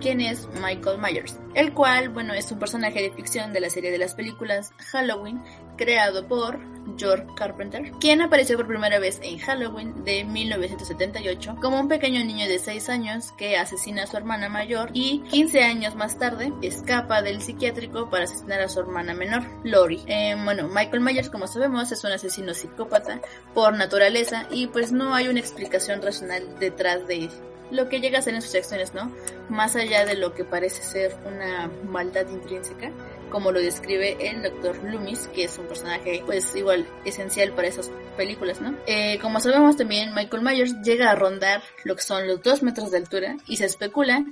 quien 0.00 0.20
es 0.20 0.48
Michael 0.62 0.98
Myers, 0.98 1.38
el 1.54 1.74
cual, 1.74 2.08
bueno, 2.08 2.34
es 2.34 2.50
un 2.52 2.58
personaje 2.58 3.02
de 3.02 3.10
ficción 3.10 3.52
de 3.52 3.60
la 3.60 3.70
serie 3.70 3.90
de 3.90 3.98
las 3.98 4.14
películas 4.14 4.72
Halloween, 4.92 5.42
creado 5.76 6.26
por 6.28 6.58
George 6.96 7.26
Carpenter, 7.36 7.92
quien 8.00 8.20
apareció 8.20 8.56
por 8.56 8.66
primera 8.66 8.98
vez 8.98 9.20
en 9.22 9.38
Halloween 9.38 10.04
de 10.04 10.24
1978 10.24 11.56
como 11.60 11.80
un 11.80 11.88
pequeño 11.88 12.24
niño 12.24 12.46
de 12.48 12.58
6 12.58 12.88
años 12.88 13.32
que 13.32 13.56
asesina 13.56 14.04
a 14.04 14.06
su 14.06 14.16
hermana 14.16 14.48
mayor 14.48 14.90
y 14.92 15.20
15 15.30 15.62
años 15.62 15.94
más 15.94 16.18
tarde 16.18 16.52
escapa 16.62 17.22
del 17.22 17.42
psiquiátrico 17.42 18.10
para 18.10 18.24
asesinar 18.24 18.60
a 18.60 18.68
su 18.68 18.80
hermana 18.80 19.14
menor, 19.14 19.42
Lori. 19.64 20.02
Eh, 20.06 20.36
bueno, 20.42 20.68
Michael 20.68 21.00
Myers, 21.00 21.30
como 21.30 21.46
sabemos, 21.46 21.92
es 21.92 22.04
un 22.04 22.12
asesino 22.12 22.54
psicópata 22.54 23.20
por 23.54 23.74
naturaleza 23.74 24.46
y 24.50 24.66
pues 24.68 24.92
no 24.92 25.14
hay 25.14 25.28
una 25.28 25.40
explicación 25.40 26.02
racional 26.02 26.58
detrás 26.58 27.06
de 27.06 27.28
lo 27.70 27.88
que 27.88 28.00
llega 28.00 28.18
a 28.18 28.22
ser 28.22 28.34
en 28.34 28.42
sus 28.42 28.54
acciones, 28.54 28.94
¿no? 28.94 29.10
Más 29.48 29.76
allá 29.76 30.04
de 30.04 30.14
lo 30.14 30.34
que 30.34 30.44
parece 30.44 30.82
ser 30.82 31.16
una 31.24 31.70
maldad 31.88 32.28
intrínseca, 32.28 32.90
como 33.34 33.50
lo 33.50 33.58
describe 33.58 34.16
el 34.20 34.42
Dr. 34.42 34.84
Loomis, 34.84 35.26
que 35.34 35.42
es 35.42 35.58
un 35.58 35.66
personaje, 35.66 36.22
pues 36.24 36.54
igual 36.54 36.86
esencial 37.04 37.50
para 37.50 37.66
esas 37.66 37.90
películas, 38.16 38.60
¿no? 38.60 38.76
Eh, 38.86 39.18
como 39.20 39.40
sabemos 39.40 39.76
también, 39.76 40.14
Michael 40.14 40.44
Myers 40.44 40.80
llega 40.84 41.10
a 41.10 41.16
rondar 41.16 41.60
lo 41.82 41.96
que 41.96 42.02
son 42.02 42.28
los 42.28 42.40
2 42.44 42.62
metros 42.62 42.92
de 42.92 42.98
altura 42.98 43.36
y 43.48 43.56
se 43.56 43.64
especula 43.64 44.24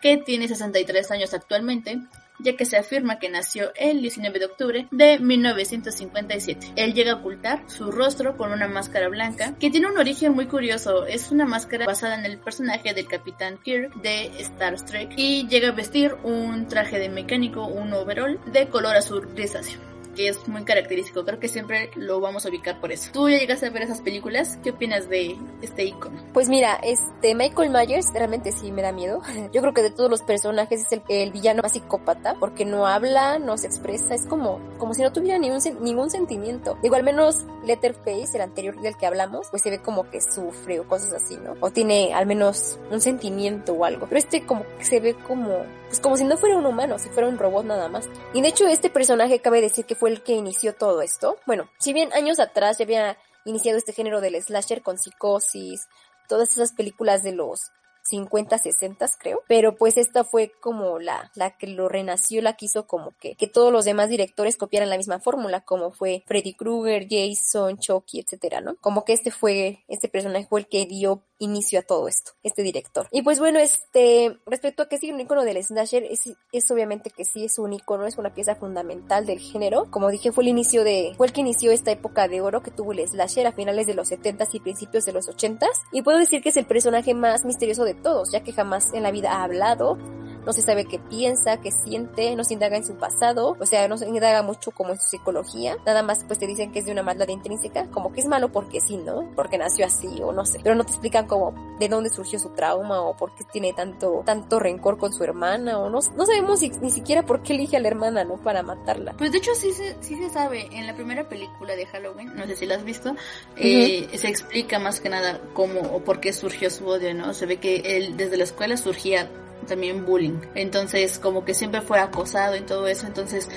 que 0.00 0.16
tiene 0.16 0.48
63 0.48 1.10
años 1.10 1.34
actualmente 1.34 2.00
ya 2.38 2.56
que 2.56 2.64
se 2.64 2.76
afirma 2.76 3.18
que 3.18 3.28
nació 3.28 3.72
el 3.74 4.00
19 4.00 4.38
de 4.38 4.44
octubre 4.44 4.88
de 4.90 5.18
1957. 5.18 6.72
Él 6.76 6.94
llega 6.94 7.12
a 7.12 7.16
ocultar 7.16 7.62
su 7.66 7.90
rostro 7.90 8.36
con 8.36 8.52
una 8.52 8.68
máscara 8.68 9.08
blanca 9.08 9.54
que 9.58 9.70
tiene 9.70 9.88
un 9.88 9.98
origen 9.98 10.34
muy 10.34 10.46
curioso. 10.46 11.06
Es 11.06 11.30
una 11.30 11.46
máscara 11.46 11.86
basada 11.86 12.14
en 12.16 12.24
el 12.24 12.38
personaje 12.38 12.94
del 12.94 13.06
Capitán 13.06 13.58
Kirk 13.62 13.94
de 14.02 14.26
Star 14.40 14.80
Trek 14.80 15.12
y 15.16 15.46
llega 15.48 15.68
a 15.68 15.72
vestir 15.72 16.14
un 16.22 16.68
traje 16.68 16.98
de 16.98 17.08
mecánico, 17.08 17.66
un 17.66 17.92
overall 17.92 18.40
de 18.52 18.68
color 18.68 18.96
azul 18.96 19.26
grisáceo 19.34 19.95
que 20.16 20.28
es 20.28 20.48
muy 20.48 20.64
característico. 20.64 21.24
Creo 21.24 21.38
que 21.38 21.48
siempre 21.48 21.90
lo 21.94 22.20
vamos 22.20 22.46
a 22.46 22.48
ubicar 22.48 22.80
por 22.80 22.90
eso. 22.90 23.10
¿Tú 23.12 23.28
ya 23.28 23.38
llegaste 23.38 23.66
a 23.66 23.70
ver 23.70 23.82
esas 23.82 24.00
películas? 24.00 24.58
¿Qué 24.64 24.70
opinas 24.70 25.08
de 25.08 25.36
este 25.62 25.84
icono? 25.84 26.20
Pues 26.32 26.48
mira, 26.48 26.74
este 26.82 27.34
Michael 27.34 27.70
Myers 27.70 28.06
realmente 28.12 28.50
sí 28.50 28.72
me 28.72 28.82
da 28.82 28.92
miedo. 28.92 29.20
Yo 29.52 29.60
creo 29.60 29.74
que 29.74 29.82
de 29.82 29.90
todos 29.90 30.10
los 30.10 30.22
personajes 30.22 30.80
es 30.80 31.00
el, 31.08 31.30
villano 31.30 31.62
más 31.62 31.72
psicópata 31.72 32.34
porque 32.40 32.64
no 32.64 32.86
habla, 32.86 33.38
no 33.38 33.58
se 33.58 33.66
expresa, 33.66 34.14
es 34.14 34.26
como, 34.26 34.60
como 34.78 34.94
si 34.94 35.02
no 35.02 35.12
tuviera 35.12 35.38
ningún, 35.38 35.60
ningún 35.80 36.10
sentimiento. 36.10 36.78
Digo, 36.82 36.96
al 36.96 37.02
menos 37.02 37.44
Letterface, 37.64 38.36
el 38.36 38.40
anterior 38.40 38.80
del 38.80 38.96
que 38.96 39.06
hablamos, 39.06 39.48
pues 39.50 39.62
se 39.62 39.70
ve 39.70 39.80
como 39.80 40.08
que 40.10 40.20
sufre 40.20 40.80
o 40.80 40.88
cosas 40.88 41.12
así, 41.12 41.36
¿no? 41.36 41.54
O 41.60 41.70
tiene 41.70 42.14
al 42.14 42.26
menos 42.26 42.78
un 42.90 43.00
sentimiento 43.00 43.74
o 43.74 43.84
algo. 43.84 44.06
Pero 44.06 44.18
este 44.18 44.46
como 44.46 44.64
que 44.78 44.84
se 44.84 45.00
ve 45.00 45.14
como, 45.14 45.64
pues 45.88 46.00
como 46.00 46.16
si 46.16 46.24
no 46.24 46.38
fuera 46.38 46.56
un 46.56 46.64
humano, 46.64 46.98
si 46.98 47.08
fuera 47.10 47.28
un 47.28 47.38
robot 47.38 47.66
nada 47.66 47.88
más. 47.88 48.08
Y 48.32 48.40
de 48.40 48.48
hecho 48.48 48.66
este 48.66 48.88
personaje 48.88 49.40
cabe 49.40 49.60
decir 49.60 49.84
que 49.84 49.94
fue 49.94 50.05
el 50.06 50.22
que 50.22 50.32
inició 50.32 50.74
todo 50.74 51.02
esto. 51.02 51.36
Bueno, 51.46 51.70
si 51.78 51.92
bien 51.92 52.12
años 52.12 52.38
atrás 52.38 52.78
ya 52.78 52.84
había 52.84 53.18
iniciado 53.44 53.78
este 53.78 53.92
género 53.92 54.20
del 54.20 54.40
slasher 54.42 54.82
con 54.82 54.98
psicosis, 54.98 55.86
todas 56.28 56.50
esas 56.50 56.72
películas 56.72 57.22
de 57.22 57.32
los 57.32 57.70
50, 58.06 58.58
60 58.58 59.06
creo, 59.18 59.42
pero 59.48 59.76
pues 59.76 59.96
esta 59.96 60.24
fue 60.24 60.52
como 60.60 60.98
la, 60.98 61.30
la 61.34 61.56
que 61.56 61.66
lo 61.66 61.88
renació, 61.88 62.40
la 62.40 62.54
quiso 62.54 62.86
como 62.86 63.12
que, 63.18 63.34
que 63.34 63.46
todos 63.46 63.72
los 63.72 63.84
demás 63.84 64.08
directores 64.08 64.56
copiaran 64.56 64.90
la 64.90 64.96
misma 64.96 65.18
fórmula, 65.18 65.62
como 65.62 65.90
fue 65.90 66.22
Freddy 66.26 66.54
Krueger, 66.54 67.06
Jason, 67.10 67.78
Chucky, 67.78 68.20
etcétera, 68.20 68.60
¿no? 68.60 68.76
Como 68.80 69.04
que 69.04 69.12
este 69.12 69.30
fue, 69.30 69.84
este 69.88 70.08
personaje 70.08 70.46
fue 70.46 70.60
el 70.60 70.68
que 70.68 70.86
dio 70.86 71.22
inicio 71.38 71.80
a 71.80 71.82
todo 71.82 72.08
esto, 72.08 72.32
este 72.42 72.62
director. 72.62 73.08
Y 73.10 73.22
pues 73.22 73.38
bueno, 73.38 73.58
este, 73.58 74.38
respecto 74.46 74.82
a 74.82 74.88
que 74.88 74.98
sí, 74.98 75.12
un 75.12 75.20
icono 75.20 75.44
del 75.44 75.62
slasher, 75.62 76.04
es, 76.04 76.22
es 76.52 76.70
obviamente 76.70 77.10
que 77.10 77.24
sí 77.24 77.44
es 77.44 77.58
un 77.58 77.72
icono, 77.72 78.06
es 78.06 78.18
una 78.18 78.34
pieza 78.34 78.54
fundamental 78.54 79.26
del 79.26 79.38
género. 79.38 79.90
Como 79.90 80.10
dije, 80.10 80.32
fue 80.32 80.44
el 80.44 80.48
inicio 80.48 80.84
de, 80.84 81.14
fue 81.16 81.26
el 81.26 81.32
que 81.32 81.40
inició 81.40 81.72
esta 81.72 81.90
época 81.90 82.28
de 82.28 82.40
oro 82.40 82.62
que 82.62 82.70
tuvo 82.70 82.92
el 82.92 83.06
slasher 83.06 83.46
a 83.46 83.52
finales 83.52 83.86
de 83.86 83.94
los 83.94 84.10
70s 84.10 84.48
y 84.52 84.60
principios 84.60 85.04
de 85.04 85.12
los 85.12 85.28
80s. 85.28 85.68
Y 85.92 86.02
puedo 86.02 86.18
decir 86.18 86.42
que 86.42 86.50
es 86.50 86.56
el 86.56 86.66
personaje 86.66 87.14
más 87.14 87.44
misterioso 87.44 87.84
de 87.84 87.94
todos, 87.94 88.30
ya 88.32 88.42
que 88.42 88.52
jamás 88.52 88.92
en 88.92 89.02
la 89.02 89.10
vida 89.10 89.32
ha 89.32 89.44
hablado, 89.44 89.98
no 90.46 90.52
se 90.52 90.62
sabe 90.62 90.84
qué 90.84 90.98
piensa, 90.98 91.60
qué 91.60 91.70
siente, 91.72 92.34
no 92.36 92.44
se 92.44 92.54
indaga 92.54 92.76
en 92.76 92.86
su 92.86 92.94
pasado, 92.94 93.56
o 93.58 93.66
sea, 93.66 93.88
no 93.88 93.98
se 93.98 94.08
indaga 94.08 94.42
mucho 94.42 94.70
como 94.70 94.90
en 94.90 95.00
su 95.00 95.08
psicología, 95.08 95.76
nada 95.84 96.02
más 96.02 96.24
pues 96.24 96.38
te 96.38 96.46
dicen 96.46 96.72
que 96.72 96.78
es 96.78 96.86
de 96.86 96.92
una 96.92 97.02
maldad 97.02 97.28
intrínseca, 97.28 97.90
como 97.90 98.12
que 98.12 98.20
es 98.20 98.26
malo 98.26 98.50
porque 98.52 98.80
sí, 98.80 98.96
¿no? 98.96 99.28
Porque 99.34 99.58
nació 99.58 99.86
así 99.86 100.22
o 100.22 100.32
no 100.32 100.46
sé, 100.46 100.60
pero 100.62 100.74
no 100.74 100.84
te 100.84 100.92
explican 100.92 101.26
como 101.26 101.76
de 101.78 101.88
dónde 101.88 102.10
surgió 102.10 102.38
su 102.38 102.50
trauma 102.50 103.02
o 103.02 103.16
por 103.16 103.34
qué 103.34 103.44
tiene 103.44 103.72
tanto 103.72 104.22
tanto 104.24 104.58
rencor 104.58 104.98
con 104.98 105.12
su 105.12 105.24
hermana 105.24 105.78
o 105.78 105.90
no, 105.90 105.98
no 106.16 106.26
sabemos 106.26 106.62
ni 106.80 106.90
siquiera 106.90 107.24
por 107.24 107.42
qué 107.42 107.54
elige 107.54 107.76
a 107.76 107.80
la 107.80 107.88
hermana, 107.88 108.24
¿no? 108.24 108.36
Para 108.36 108.62
matarla. 108.62 109.14
Pues 109.18 109.32
de 109.32 109.38
hecho 109.38 109.54
sí 109.54 109.72
se, 109.72 109.96
sí 110.00 110.16
se 110.16 110.30
sabe, 110.30 110.68
en 110.70 110.86
la 110.86 110.94
primera 110.94 111.28
película 111.28 111.74
de 111.74 111.86
Halloween, 111.86 112.34
no 112.36 112.46
sé 112.46 112.56
si 112.56 112.66
la 112.66 112.76
has 112.76 112.84
visto, 112.84 113.14
eh, 113.56 114.08
se 114.16 114.28
explica 114.28 114.78
más 114.78 115.00
que 115.00 115.08
nada 115.08 115.40
cómo 115.54 115.80
o 115.80 116.04
por 116.04 116.20
qué 116.20 116.32
surgió 116.32 116.70
su 116.70 116.86
odio, 116.86 117.12
¿no? 117.14 117.34
Se 117.34 117.46
ve 117.46 117.56
que 117.58 117.96
él 117.96 118.16
desde 118.16 118.36
la 118.36 118.44
escuela 118.44 118.76
surgía 118.76 119.28
también 119.66 120.04
bullying. 120.04 120.40
Entonces, 120.54 121.18
como 121.18 121.44
que 121.44 121.54
siempre 121.54 121.80
fue 121.80 121.98
acosado 121.98 122.56
y 122.56 122.62
todo 122.62 122.86
eso. 122.88 123.06
Entonces, 123.06 123.48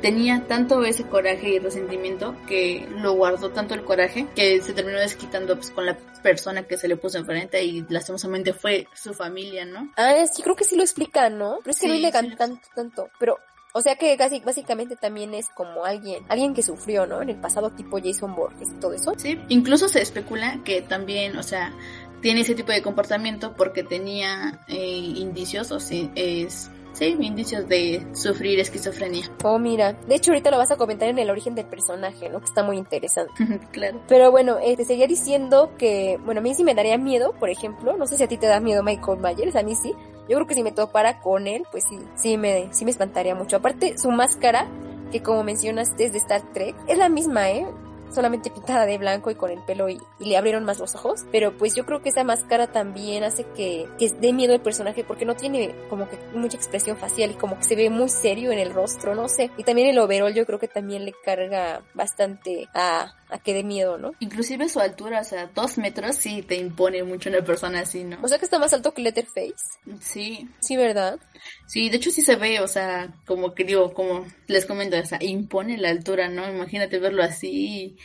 tenía 0.00 0.44
tanto 0.46 0.84
ese 0.84 1.04
coraje 1.04 1.50
y 1.50 1.58
resentimiento 1.58 2.34
que 2.46 2.88
lo 2.90 3.14
guardó 3.14 3.50
tanto 3.50 3.74
el 3.74 3.84
coraje 3.84 4.26
que 4.34 4.60
se 4.62 4.72
terminó 4.72 4.98
desquitando 4.98 5.56
pues, 5.56 5.70
con 5.70 5.86
la 5.86 5.96
persona 6.22 6.64
que 6.64 6.76
se 6.76 6.88
le 6.88 6.96
puso 6.96 7.18
enfrente 7.18 7.62
y 7.64 7.84
lastimosamente 7.88 8.52
fue 8.52 8.86
su 8.94 9.14
familia, 9.14 9.64
¿no? 9.64 9.92
Ah, 9.96 10.14
sí, 10.32 10.42
creo 10.42 10.56
que 10.56 10.64
sí 10.64 10.76
lo 10.76 10.82
explica, 10.82 11.30
¿no? 11.30 11.58
Pero 11.62 11.70
es 11.70 11.80
que 11.80 11.88
no 11.88 11.94
le 11.94 12.12
sí 12.12 12.36
tanto, 12.36 12.68
tanto. 12.74 13.10
Pero 13.18 13.38
o 13.74 13.82
sea 13.82 13.96
que 13.96 14.16
casi, 14.16 14.40
básicamente 14.40 14.96
también 14.96 15.34
es 15.34 15.50
como 15.50 15.84
alguien, 15.84 16.24
alguien 16.28 16.54
que 16.54 16.62
sufrió, 16.62 17.06
¿no? 17.06 17.20
En 17.22 17.30
el 17.30 17.36
pasado 17.36 17.70
tipo 17.70 17.98
Jason 18.02 18.34
Borges 18.34 18.68
y 18.70 18.80
todo 18.80 18.94
eso. 18.94 19.12
Sí, 19.16 19.38
incluso 19.48 19.88
se 19.88 20.00
especula 20.00 20.60
que 20.64 20.80
también, 20.80 21.36
o 21.36 21.42
sea, 21.42 21.72
tiene 22.20 22.40
ese 22.40 22.54
tipo 22.54 22.72
de 22.72 22.82
comportamiento 22.82 23.54
porque 23.54 23.82
tenía 23.82 24.60
eh, 24.68 24.76
indicios 24.76 25.70
o 25.72 25.80
sí, 25.80 26.10
es 26.14 26.70
Sí, 26.98 27.16
indicios 27.20 27.68
de 27.68 28.04
sufrir 28.12 28.58
esquizofrenia. 28.58 29.30
Oh, 29.44 29.58
mira. 29.58 29.92
De 29.92 30.16
hecho, 30.16 30.32
ahorita 30.32 30.50
lo 30.50 30.58
vas 30.58 30.72
a 30.72 30.76
comentar 30.76 31.08
en 31.08 31.18
el 31.20 31.30
origen 31.30 31.54
del 31.54 31.66
personaje, 31.66 32.28
¿no? 32.28 32.40
Que 32.40 32.46
está 32.46 32.64
muy 32.64 32.76
interesante. 32.76 33.32
claro. 33.72 34.00
Pero 34.08 34.32
bueno, 34.32 34.56
eh, 34.60 34.76
te 34.76 34.84
seguía 34.84 35.06
diciendo 35.06 35.70
que, 35.78 36.18
bueno, 36.24 36.40
a 36.40 36.42
mí 36.42 36.54
sí 36.54 36.64
me 36.64 36.74
daría 36.74 36.98
miedo, 36.98 37.34
por 37.38 37.50
ejemplo. 37.50 37.96
No 37.96 38.06
sé 38.06 38.16
si 38.16 38.24
a 38.24 38.26
ti 38.26 38.36
te 38.36 38.46
da 38.46 38.58
miedo 38.58 38.82
Michael 38.82 39.20
Myers, 39.20 39.54
a 39.54 39.62
mí 39.62 39.76
sí. 39.76 39.94
Yo 40.28 40.36
creo 40.36 40.46
que 40.48 40.54
si 40.54 40.64
me 40.64 40.72
topara 40.72 41.20
con 41.20 41.46
él, 41.46 41.62
pues 41.70 41.84
sí, 41.88 41.98
sí 42.16 42.36
me, 42.36 42.68
sí 42.72 42.84
me 42.84 42.90
espantaría 42.90 43.36
mucho. 43.36 43.56
Aparte, 43.56 43.96
su 43.96 44.10
máscara, 44.10 44.66
que 45.12 45.22
como 45.22 45.44
mencionaste 45.44 46.04
es 46.04 46.12
de 46.12 46.18
Star 46.18 46.42
Trek, 46.52 46.74
es 46.88 46.98
la 46.98 47.08
misma, 47.08 47.50
¿eh? 47.50 47.66
Solamente 48.10 48.50
pintada 48.50 48.86
de 48.86 48.98
blanco 48.98 49.30
y 49.30 49.34
con 49.34 49.50
el 49.50 49.62
pelo 49.64 49.88
y, 49.88 49.98
le 50.18 50.36
abrieron 50.36 50.64
más 50.64 50.78
los 50.78 50.94
ojos. 50.94 51.24
Pero 51.30 51.56
pues 51.56 51.74
yo 51.74 51.86
creo 51.86 52.02
que 52.02 52.08
esa 52.10 52.24
máscara 52.24 52.66
también 52.66 53.24
hace 53.24 53.44
que, 53.44 53.86
que 53.98 54.10
dé 54.10 54.32
miedo 54.32 54.54
el 54.54 54.60
personaje 54.60 55.04
porque 55.04 55.24
no 55.24 55.34
tiene 55.34 55.74
como 55.88 56.08
que 56.08 56.18
mucha 56.34 56.56
expresión 56.56 56.96
facial 56.96 57.30
y 57.30 57.34
como 57.34 57.56
que 57.58 57.64
se 57.64 57.76
ve 57.76 57.90
muy 57.90 58.08
serio 58.08 58.52
en 58.52 58.58
el 58.58 58.72
rostro, 58.72 59.14
no 59.14 59.28
sé. 59.28 59.50
Y 59.56 59.64
también 59.64 59.88
el 59.88 59.98
overall 59.98 60.34
yo 60.34 60.46
creo 60.46 60.58
que 60.58 60.68
también 60.68 61.04
le 61.04 61.12
carga 61.24 61.82
bastante 61.94 62.68
a, 62.74 63.12
a 63.30 63.38
que 63.38 63.54
dé 63.54 63.62
miedo, 63.62 63.98
¿no? 63.98 64.12
Inclusive 64.20 64.68
su 64.68 64.80
altura, 64.80 65.20
o 65.20 65.24
sea, 65.24 65.50
dos 65.54 65.78
metros 65.78 66.16
sí 66.16 66.42
te 66.42 66.56
impone 66.56 67.02
mucho 67.02 67.28
una 67.28 67.42
persona 67.42 67.80
así, 67.80 68.04
¿no? 68.04 68.18
O 68.22 68.28
sea 68.28 68.38
que 68.38 68.44
está 68.44 68.58
más 68.58 68.72
alto 68.72 68.94
que 68.94 69.02
Letterface. 69.02 69.54
Sí. 70.00 70.48
Sí, 70.60 70.76
¿verdad? 70.76 71.18
Sí, 71.66 71.90
de 71.90 71.96
hecho 71.96 72.10
sí 72.10 72.22
se 72.22 72.36
ve, 72.36 72.60
o 72.60 72.68
sea, 72.68 73.14
como 73.26 73.54
que 73.54 73.64
digo, 73.64 73.92
como 73.92 74.26
les 74.46 74.66
comento, 74.66 74.98
o 74.98 75.04
sea, 75.04 75.18
impone 75.22 75.76
la 75.76 75.90
altura, 75.90 76.28
¿no? 76.28 76.48
Imagínate 76.48 76.98
verlo 76.98 77.22
así 77.22 77.96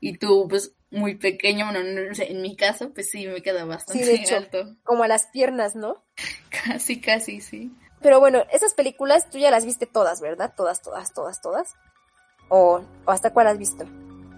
y, 0.00 0.16
tú, 0.16 0.46
pues, 0.48 0.74
muy 0.90 1.16
pequeño, 1.16 1.66
bueno, 1.70 1.82
no 1.82 2.14
sé, 2.14 2.32
en 2.32 2.40
mi 2.40 2.56
caso, 2.56 2.92
pues 2.94 3.10
sí, 3.10 3.26
me 3.26 3.42
queda 3.42 3.64
bastante 3.64 4.02
sí, 4.02 4.10
de 4.10 4.16
hecho, 4.16 4.36
alto. 4.36 4.76
Como 4.82 5.04
a 5.04 5.08
las 5.08 5.26
piernas, 5.28 5.76
¿no? 5.76 6.04
casi, 6.64 7.00
casi, 7.00 7.40
sí. 7.40 7.70
Pero 8.00 8.18
bueno, 8.18 8.44
esas 8.50 8.72
películas 8.72 9.28
tú 9.28 9.38
ya 9.38 9.50
las 9.50 9.66
viste 9.66 9.86
todas, 9.86 10.22
¿verdad? 10.22 10.54
Todas, 10.56 10.80
todas, 10.80 11.12
todas, 11.12 11.42
todas. 11.42 11.74
¿O, 12.48 12.82
o 13.04 13.10
hasta 13.10 13.32
cuál 13.32 13.46
has 13.46 13.58
visto? 13.58 13.84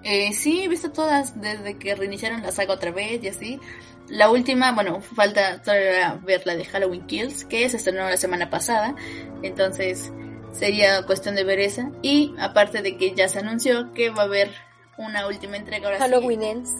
Eh, 0.05 0.33
sí, 0.33 0.63
he 0.65 0.69
visto 0.69 0.91
todas 0.91 1.41
desde 1.41 1.79
que 1.79 1.95
reiniciaron 1.95 2.43
la 2.43 2.53
saga 2.53 2.75
otra 2.75 2.91
vez 2.91 3.23
y 3.23 3.29
así. 3.29 3.61
La 4.09 4.31
última, 4.31 4.73
bueno, 4.73 5.01
falta 5.01 5.63
todavía 5.63 6.19
ver 6.23 6.43
la 6.45 6.57
de 6.57 6.65
Halloween 6.65 7.07
Kills, 7.07 7.45
que 7.45 7.69
se 7.69 7.77
estrenó 7.77 8.09
la 8.09 8.17
semana 8.17 8.51
pasada. 8.51 8.95
Entonces 9.43 10.13
sería 10.53 11.03
cuestión 11.07 11.35
de 11.35 11.45
ver 11.45 11.61
esa. 11.61 11.91
Y 12.03 12.35
aparte 12.39 12.83
de 12.83 12.97
que 12.97 13.15
ya 13.15 13.29
se 13.29 13.39
anunció 13.39 13.93
que 13.93 14.11
va 14.11 14.23
a 14.23 14.27
haber 14.27 14.51
una 14.99 15.27
última 15.27 15.57
entrega 15.57 15.87
ahora 15.87 15.99
Halloween 15.99 16.43
Ends. 16.43 16.71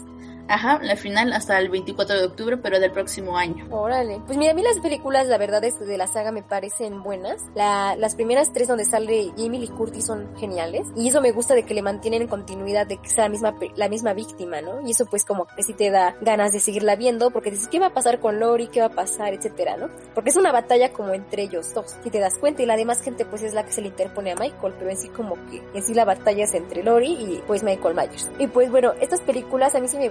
Ajá, 0.47 0.79
la 0.81 0.95
final 0.95 1.33
hasta 1.33 1.57
el 1.59 1.69
24 1.69 2.17
de 2.17 2.25
octubre, 2.25 2.57
pero 2.57 2.79
del 2.79 2.91
próximo 2.91 3.37
año. 3.37 3.65
Órale. 3.71 4.21
Pues 4.25 4.37
mira, 4.37 4.51
a 4.51 4.55
mí 4.55 4.61
las 4.61 4.79
películas, 4.79 5.27
la 5.27 5.37
verdad, 5.37 5.63
es 5.63 5.79
de 5.79 5.97
la 5.97 6.07
saga 6.07 6.31
me 6.31 6.43
parecen 6.43 7.01
buenas. 7.01 7.41
La, 7.55 7.95
las 7.97 8.15
primeras 8.15 8.51
tres 8.51 8.67
donde 8.67 8.85
sale 8.85 9.31
Jamie 9.37 9.59
Lee 9.59 9.69
Curtis 9.69 10.05
son 10.05 10.35
geniales. 10.37 10.87
Y 10.95 11.07
eso 11.07 11.21
me 11.21 11.31
gusta 11.31 11.53
de 11.55 11.63
que 11.63 11.73
le 11.73 11.81
mantienen 11.81 12.23
en 12.23 12.27
continuidad 12.27 12.87
de 12.87 12.97
que 12.97 13.09
sea 13.09 13.25
la 13.25 13.29
misma, 13.29 13.55
la 13.75 13.89
misma 13.89 14.13
víctima, 14.13 14.61
¿no? 14.61 14.81
Y 14.85 14.91
eso 14.91 15.05
pues 15.05 15.25
como 15.25 15.45
que 15.45 15.63
sí 15.63 15.73
te 15.73 15.89
da 15.89 16.15
ganas 16.21 16.51
de 16.51 16.59
seguirla 16.59 16.95
viendo 16.95 17.31
porque 17.31 17.51
dices, 17.51 17.67
¿qué 17.67 17.79
va 17.79 17.87
a 17.87 17.93
pasar 17.93 18.19
con 18.19 18.39
Lori? 18.39 18.67
¿Qué 18.67 18.81
va 18.81 18.87
a 18.87 18.89
pasar? 18.89 19.33
Etcétera, 19.33 19.77
¿no? 19.77 19.89
Porque 20.13 20.29
es 20.29 20.35
una 20.35 20.51
batalla 20.51 20.91
como 20.91 21.13
entre 21.13 21.43
ellos 21.43 21.73
dos, 21.73 21.95
si 22.03 22.09
te 22.09 22.19
das 22.19 22.37
cuenta. 22.37 22.61
Y 22.61 22.65
la 22.65 22.75
demás 22.75 23.01
gente 23.01 23.25
pues 23.25 23.43
es 23.43 23.53
la 23.53 23.63
que 23.63 23.71
se 23.71 23.81
le 23.81 23.87
interpone 23.87 24.31
a 24.31 24.35
Michael, 24.35 24.73
pero 24.77 24.89
en 24.89 24.97
sí 24.97 25.09
como 25.09 25.35
que 25.49 25.63
en 25.73 25.83
sí 25.83 25.93
la 25.93 26.05
batalla 26.05 26.43
es 26.43 26.53
entre 26.53 26.83
Lori 26.83 27.13
y 27.13 27.43
pues 27.47 27.63
Michael 27.63 27.95
Myers. 27.95 28.29
Y 28.39 28.47
pues 28.47 28.69
bueno, 28.69 28.93
estas 28.99 29.21
películas 29.21 29.75
a 29.75 29.79
mí 29.79 29.87
sí 29.87 29.97
me 29.97 30.09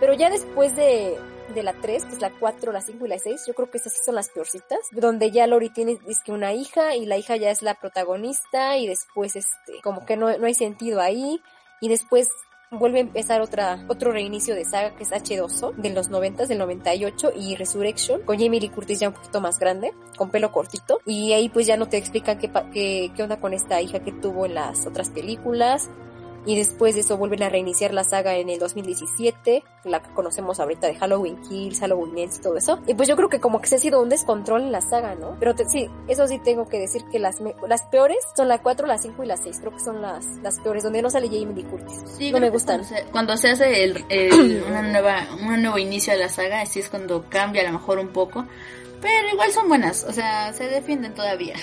pero 0.00 0.12
ya 0.14 0.30
después 0.30 0.74
de, 0.76 1.18
de 1.54 1.62
la 1.62 1.72
3, 1.74 2.04
que 2.04 2.12
es 2.14 2.20
la 2.20 2.30
4, 2.38 2.72
la 2.72 2.80
5 2.80 3.06
y 3.06 3.08
la 3.08 3.18
6, 3.18 3.44
yo 3.46 3.54
creo 3.54 3.70
que 3.70 3.78
esas 3.78 3.92
sí 3.92 4.00
son 4.04 4.14
las 4.14 4.30
peorcitas, 4.30 4.78
donde 4.92 5.30
ya 5.30 5.46
Lori 5.46 5.70
tiene 5.70 5.98
que 6.24 6.32
una 6.32 6.52
hija 6.52 6.96
y 6.96 7.06
la 7.06 7.16
hija 7.16 7.36
ya 7.36 7.50
es 7.50 7.62
la 7.62 7.74
protagonista 7.74 8.76
y 8.76 8.86
después 8.86 9.36
este, 9.36 9.80
como 9.82 10.04
que 10.04 10.16
no, 10.16 10.36
no 10.36 10.46
hay 10.46 10.54
sentido 10.54 11.00
ahí 11.00 11.40
y 11.80 11.88
después 11.88 12.28
vuelve 12.70 12.98
a 12.98 13.02
empezar 13.02 13.40
otra, 13.42 13.84
otro 13.88 14.12
reinicio 14.12 14.54
de 14.54 14.64
saga 14.64 14.94
que 14.96 15.02
es 15.02 15.10
H2O 15.10 15.74
de 15.74 15.90
los 15.90 16.08
90, 16.08 16.46
del 16.46 16.58
98 16.58 17.32
y 17.36 17.56
Resurrection 17.56 18.22
con 18.22 18.38
Jamie 18.38 18.60
Lee 18.60 18.70
Curtis 18.70 19.00
ya 19.00 19.08
un 19.08 19.14
poquito 19.14 19.40
más 19.40 19.58
grande, 19.58 19.92
con 20.16 20.30
pelo 20.30 20.52
cortito 20.52 21.00
y 21.04 21.32
ahí 21.32 21.48
pues 21.48 21.66
ya 21.66 21.76
no 21.76 21.88
te 21.88 21.98
explican 21.98 22.38
qué, 22.38 22.50
qué, 22.72 23.12
qué 23.14 23.22
onda 23.22 23.40
con 23.40 23.52
esta 23.52 23.80
hija 23.80 24.00
que 24.00 24.12
tuvo 24.12 24.46
en 24.46 24.54
las 24.54 24.86
otras 24.86 25.10
películas 25.10 25.90
y 26.44 26.56
después 26.56 26.94
de 26.94 27.02
eso 27.02 27.16
vuelven 27.16 27.42
a 27.42 27.48
reiniciar 27.48 27.94
la 27.94 28.04
saga 28.04 28.34
en 28.36 28.48
el 28.50 28.58
2017, 28.58 29.62
la 29.84 30.02
que 30.02 30.10
conocemos 30.12 30.58
ahorita 30.60 30.86
de 30.88 30.94
Halloween 30.96 31.40
Kills, 31.42 31.80
Halloween 31.80 32.18
Ends 32.18 32.38
y 32.38 32.40
todo 32.42 32.56
eso. 32.56 32.78
Y 32.86 32.94
pues 32.94 33.08
yo 33.08 33.16
creo 33.16 33.28
que 33.28 33.40
como 33.40 33.60
que 33.60 33.68
se 33.68 33.76
ha 33.76 33.78
sido 33.78 34.00
un 34.02 34.08
descontrol 34.08 34.62
en 34.62 34.72
la 34.72 34.80
saga, 34.80 35.14
¿no? 35.14 35.36
Pero 35.38 35.54
te- 35.54 35.68
sí, 35.68 35.88
eso 36.08 36.26
sí 36.26 36.38
tengo 36.40 36.68
que 36.68 36.78
decir 36.78 37.02
que 37.10 37.18
las, 37.18 37.40
me- 37.40 37.54
las 37.68 37.82
peores 37.84 38.18
son 38.36 38.48
la 38.48 38.58
4, 38.62 38.86
la 38.86 38.98
5 38.98 39.22
y 39.22 39.26
la 39.26 39.36
6. 39.36 39.58
Creo 39.60 39.72
que 39.72 39.80
son 39.80 40.02
las, 40.02 40.26
las 40.42 40.58
peores, 40.60 40.82
donde 40.82 41.00
no 41.02 41.10
sale 41.10 41.26
Jamie 41.28 41.54
Lee 41.54 41.64
Curtis. 41.64 42.00
Sí, 42.18 42.32
no 42.32 42.40
me 42.40 42.50
gustan. 42.50 42.78
Cuando 42.84 42.96
se, 42.96 43.04
cuando 43.10 43.36
se 43.36 43.50
hace 43.50 43.84
el, 43.84 44.04
el- 44.08 44.62
una 44.68 44.82
nueva, 44.82 45.26
un 45.40 45.62
nuevo 45.62 45.78
inicio 45.78 46.12
de 46.12 46.18
la 46.20 46.28
saga, 46.28 46.60
así 46.62 46.80
es 46.80 46.88
cuando 46.88 47.24
cambia 47.28 47.62
a 47.62 47.66
lo 47.66 47.72
mejor 47.78 47.98
un 47.98 48.08
poco. 48.08 48.44
Pero 49.00 49.28
igual 49.32 49.50
son 49.52 49.68
buenas, 49.68 50.04
o 50.04 50.12
sea, 50.12 50.52
se 50.52 50.64
defienden 50.68 51.12
todavía. 51.14 51.54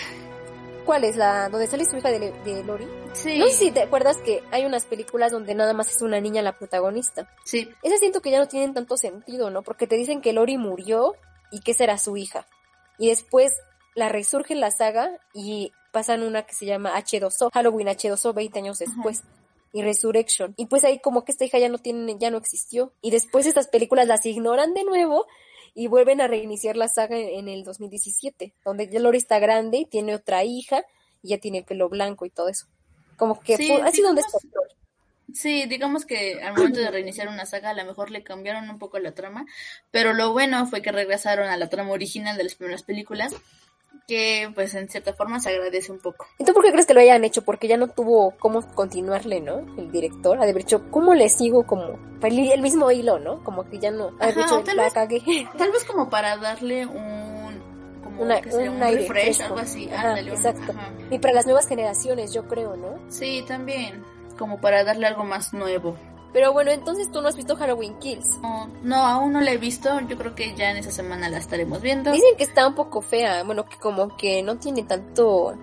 ¿Cuál 0.86 1.04
es 1.04 1.16
la 1.16 1.50
donde 1.50 1.68
sale 1.68 1.86
su 1.86 1.96
hija 1.98 2.10
de, 2.10 2.20
de 2.44 2.64
Lori? 2.64 2.88
Sí, 3.14 3.38
No 3.38 3.48
sé 3.48 3.54
si 3.54 3.72
te 3.72 3.82
acuerdas 3.82 4.18
que 4.18 4.44
hay 4.52 4.66
unas 4.66 4.86
películas 4.86 5.32
donde 5.32 5.56
nada 5.56 5.74
más 5.74 5.94
es 5.94 6.02
una 6.02 6.22
niña 6.22 6.42
la 6.42 6.58
protagonista. 6.58 7.30
sí, 7.44 7.70
Esas 7.84 8.00
siento 8.00 8.22
que 8.22 8.32
ya 8.32 8.40
no 8.40 8.48
tienen 8.48 8.74
tanto 8.74 8.98
sentido, 8.98 9.50
¿no? 9.50 9.64
Porque 9.64 9.88
te 9.88 9.96
dicen 9.96 10.22
que 10.22 10.34
Lori 10.34 10.58
murió 10.58 11.16
y 11.52 11.62
que 11.62 11.74
será 11.74 11.98
su 11.98 12.18
hija. 12.18 12.48
Y 12.98 13.10
después 13.10 13.54
la 13.96 14.10
resurge 14.10 14.54
en 14.54 14.60
la 14.60 14.72
saga 14.72 15.20
y 15.34 15.72
pasan 15.92 16.24
una 16.24 16.44
que 16.44 16.54
se 16.54 16.66
llama 16.66 16.96
H2O, 16.98 17.52
Halloween 17.52 17.88
H2O 17.88 18.34
20 18.34 18.60
años 18.60 18.80
después. 18.80 19.24
Y 19.72 19.84
Resurrection. 19.84 20.56
Y 20.58 20.66
pues 20.66 20.84
ahí 20.84 21.00
como 21.00 21.24
que 21.24 21.32
esta 21.32 21.46
hija 21.46 21.60
ya 21.60 21.70
no 21.70 21.78
tiene, 21.78 22.18
ya 22.20 22.32
no 22.32 22.38
existió. 22.38 22.92
Y 23.02 23.12
después 23.12 23.46
estas 23.46 23.68
películas 23.68 24.08
las 24.08 24.26
ignoran 24.26 24.74
de 24.74 24.84
nuevo 24.84 25.28
y 25.76 25.88
vuelven 25.88 26.22
a 26.22 26.28
reiniciar 26.28 26.76
la 26.76 26.88
saga 26.88 27.18
en, 27.18 27.48
el 27.48 27.64
2017, 27.64 28.54
donde 28.66 28.90
ya 28.90 29.00
Lori 29.00 29.20
está 29.20 29.40
grande, 29.40 29.88
tiene 29.90 30.16
otra 30.16 30.44
hija 30.44 30.84
y 31.22 31.30
ya 31.30 31.38
tiene 31.38 31.60
el 31.60 31.66
pelo 31.66 31.88
blanco 31.88 32.26
y 32.26 32.32
todo 32.32 32.50
eso. 32.50 32.66
Como 33.20 33.40
que 33.40 33.58
Sí, 33.58 33.72
ha 33.72 33.92
sido 33.92 34.10
un 34.10 34.16
descontrol. 34.16 34.68
Sí, 35.34 35.66
digamos 35.68 36.06
que 36.06 36.42
al 36.42 36.56
momento 36.56 36.80
de 36.80 36.90
reiniciar 36.90 37.28
una 37.28 37.46
saga 37.46 37.70
a 37.70 37.74
lo 37.74 37.86
mejor 37.86 38.10
le 38.10 38.24
cambiaron 38.24 38.70
un 38.70 38.80
poco 38.80 38.98
la 38.98 39.12
trama, 39.12 39.46
pero 39.92 40.14
lo 40.14 40.32
bueno 40.32 40.66
fue 40.66 40.82
que 40.82 40.92
regresaron 40.92 41.50
a 41.50 41.58
la 41.58 41.70
trama 41.70 41.92
original 41.92 42.36
de 42.36 42.46
las 42.46 42.56
primeras 42.56 42.82
películas, 42.82 43.36
que 44.08 44.50
pues 44.56 44.74
en 44.74 44.90
cierta 44.90 45.14
forma 45.14 45.40
se 45.40 45.50
agradece 45.50 45.92
un 45.92 46.00
poco. 46.00 46.26
¿Y 46.40 46.46
tú 46.46 46.54
por 46.54 46.64
qué 46.64 46.72
crees 46.72 46.88
que 46.88 46.96
lo 46.96 47.02
hayan 47.02 47.24
hecho? 47.24 47.44
Porque 47.44 47.68
ya 47.68 47.78
no 47.78 47.90
tuvo 47.90 48.32
cómo 48.40 48.66
continuarle, 48.74 49.40
¿no? 49.40 49.60
El 49.78 49.92
director. 49.92 50.38
Ha 50.40 50.46
de 50.46 50.52
haber 50.52 50.64
dicho, 50.64 50.90
¿cómo 50.90 51.14
le 51.14 51.30
sigo 51.30 51.68
como 51.68 52.00
el, 52.24 52.62
mismo 52.62 52.90
hilo, 52.90 53.20
¿no? 53.20 53.44
Como 53.44 53.70
que 53.70 53.78
ya 53.78 53.92
no. 53.92 54.16
Ha 54.20 54.28
dicho, 54.32 54.64
tal 54.64 54.78
la 54.78 54.84
vez- 54.86 54.94
cagué. 54.94 55.22
Tal 55.58 55.72
vez 55.72 55.84
como 55.84 56.10
para 56.10 56.38
darle 56.38 56.88
un 56.88 57.39
Una- 58.20 58.42
que 58.42 58.50
un 58.56 58.70
un, 58.70 58.84
aire 58.84 59.02
refresh, 59.02 59.24
fresco. 59.38 59.44
algo 59.46 59.58
así, 59.60 59.90
Ajá, 59.90 60.10
ándale, 60.10 60.32
un- 60.32 60.38
exacto. 60.38 60.72
ajá. 60.72 60.90
Y 61.12 61.20
para 61.20 61.34
las 61.34 61.46
nuevas 61.46 61.68
generaciones, 61.68 62.34
yo 62.34 62.48
creo, 62.48 62.76
¿no? 62.76 63.00
Sí, 63.10 63.44
también, 63.48 64.04
como 64.38 64.60
para 64.60 64.84
darle 64.84 65.08
algo 65.08 65.24
más 65.24 65.54
nuevo. 65.54 65.96
Pero 66.32 66.54
bueno, 66.54 66.70
entonces 66.70 67.12
tú 67.12 67.22
no 67.22 67.28
has 67.28 67.36
visto 67.36 67.56
Halloween 67.56 67.98
Kills. 67.98 68.38
No, 68.44 68.70
no, 68.84 68.96
aún 68.98 69.34
no 69.34 69.42
la 69.42 69.52
he 69.52 69.58
visto, 69.58 70.00
yo 70.02 70.16
creo 70.16 70.36
que 70.36 70.54
ya 70.54 70.70
en 70.70 70.78
esa 70.78 70.92
semana 70.92 71.28
la 71.28 71.40
estaremos 71.40 71.82
viendo. 71.82 72.12
Dicen 72.12 72.36
que 72.38 72.44
está 72.44 72.68
un 72.68 72.76
poco 72.76 73.02
fea. 73.02 73.42
Bueno, 73.44 73.66
que 73.66 73.78
como 73.78 74.16
que 74.16 74.44
no 74.44 74.58
tiene 74.58 74.84
tanto. 74.84 75.56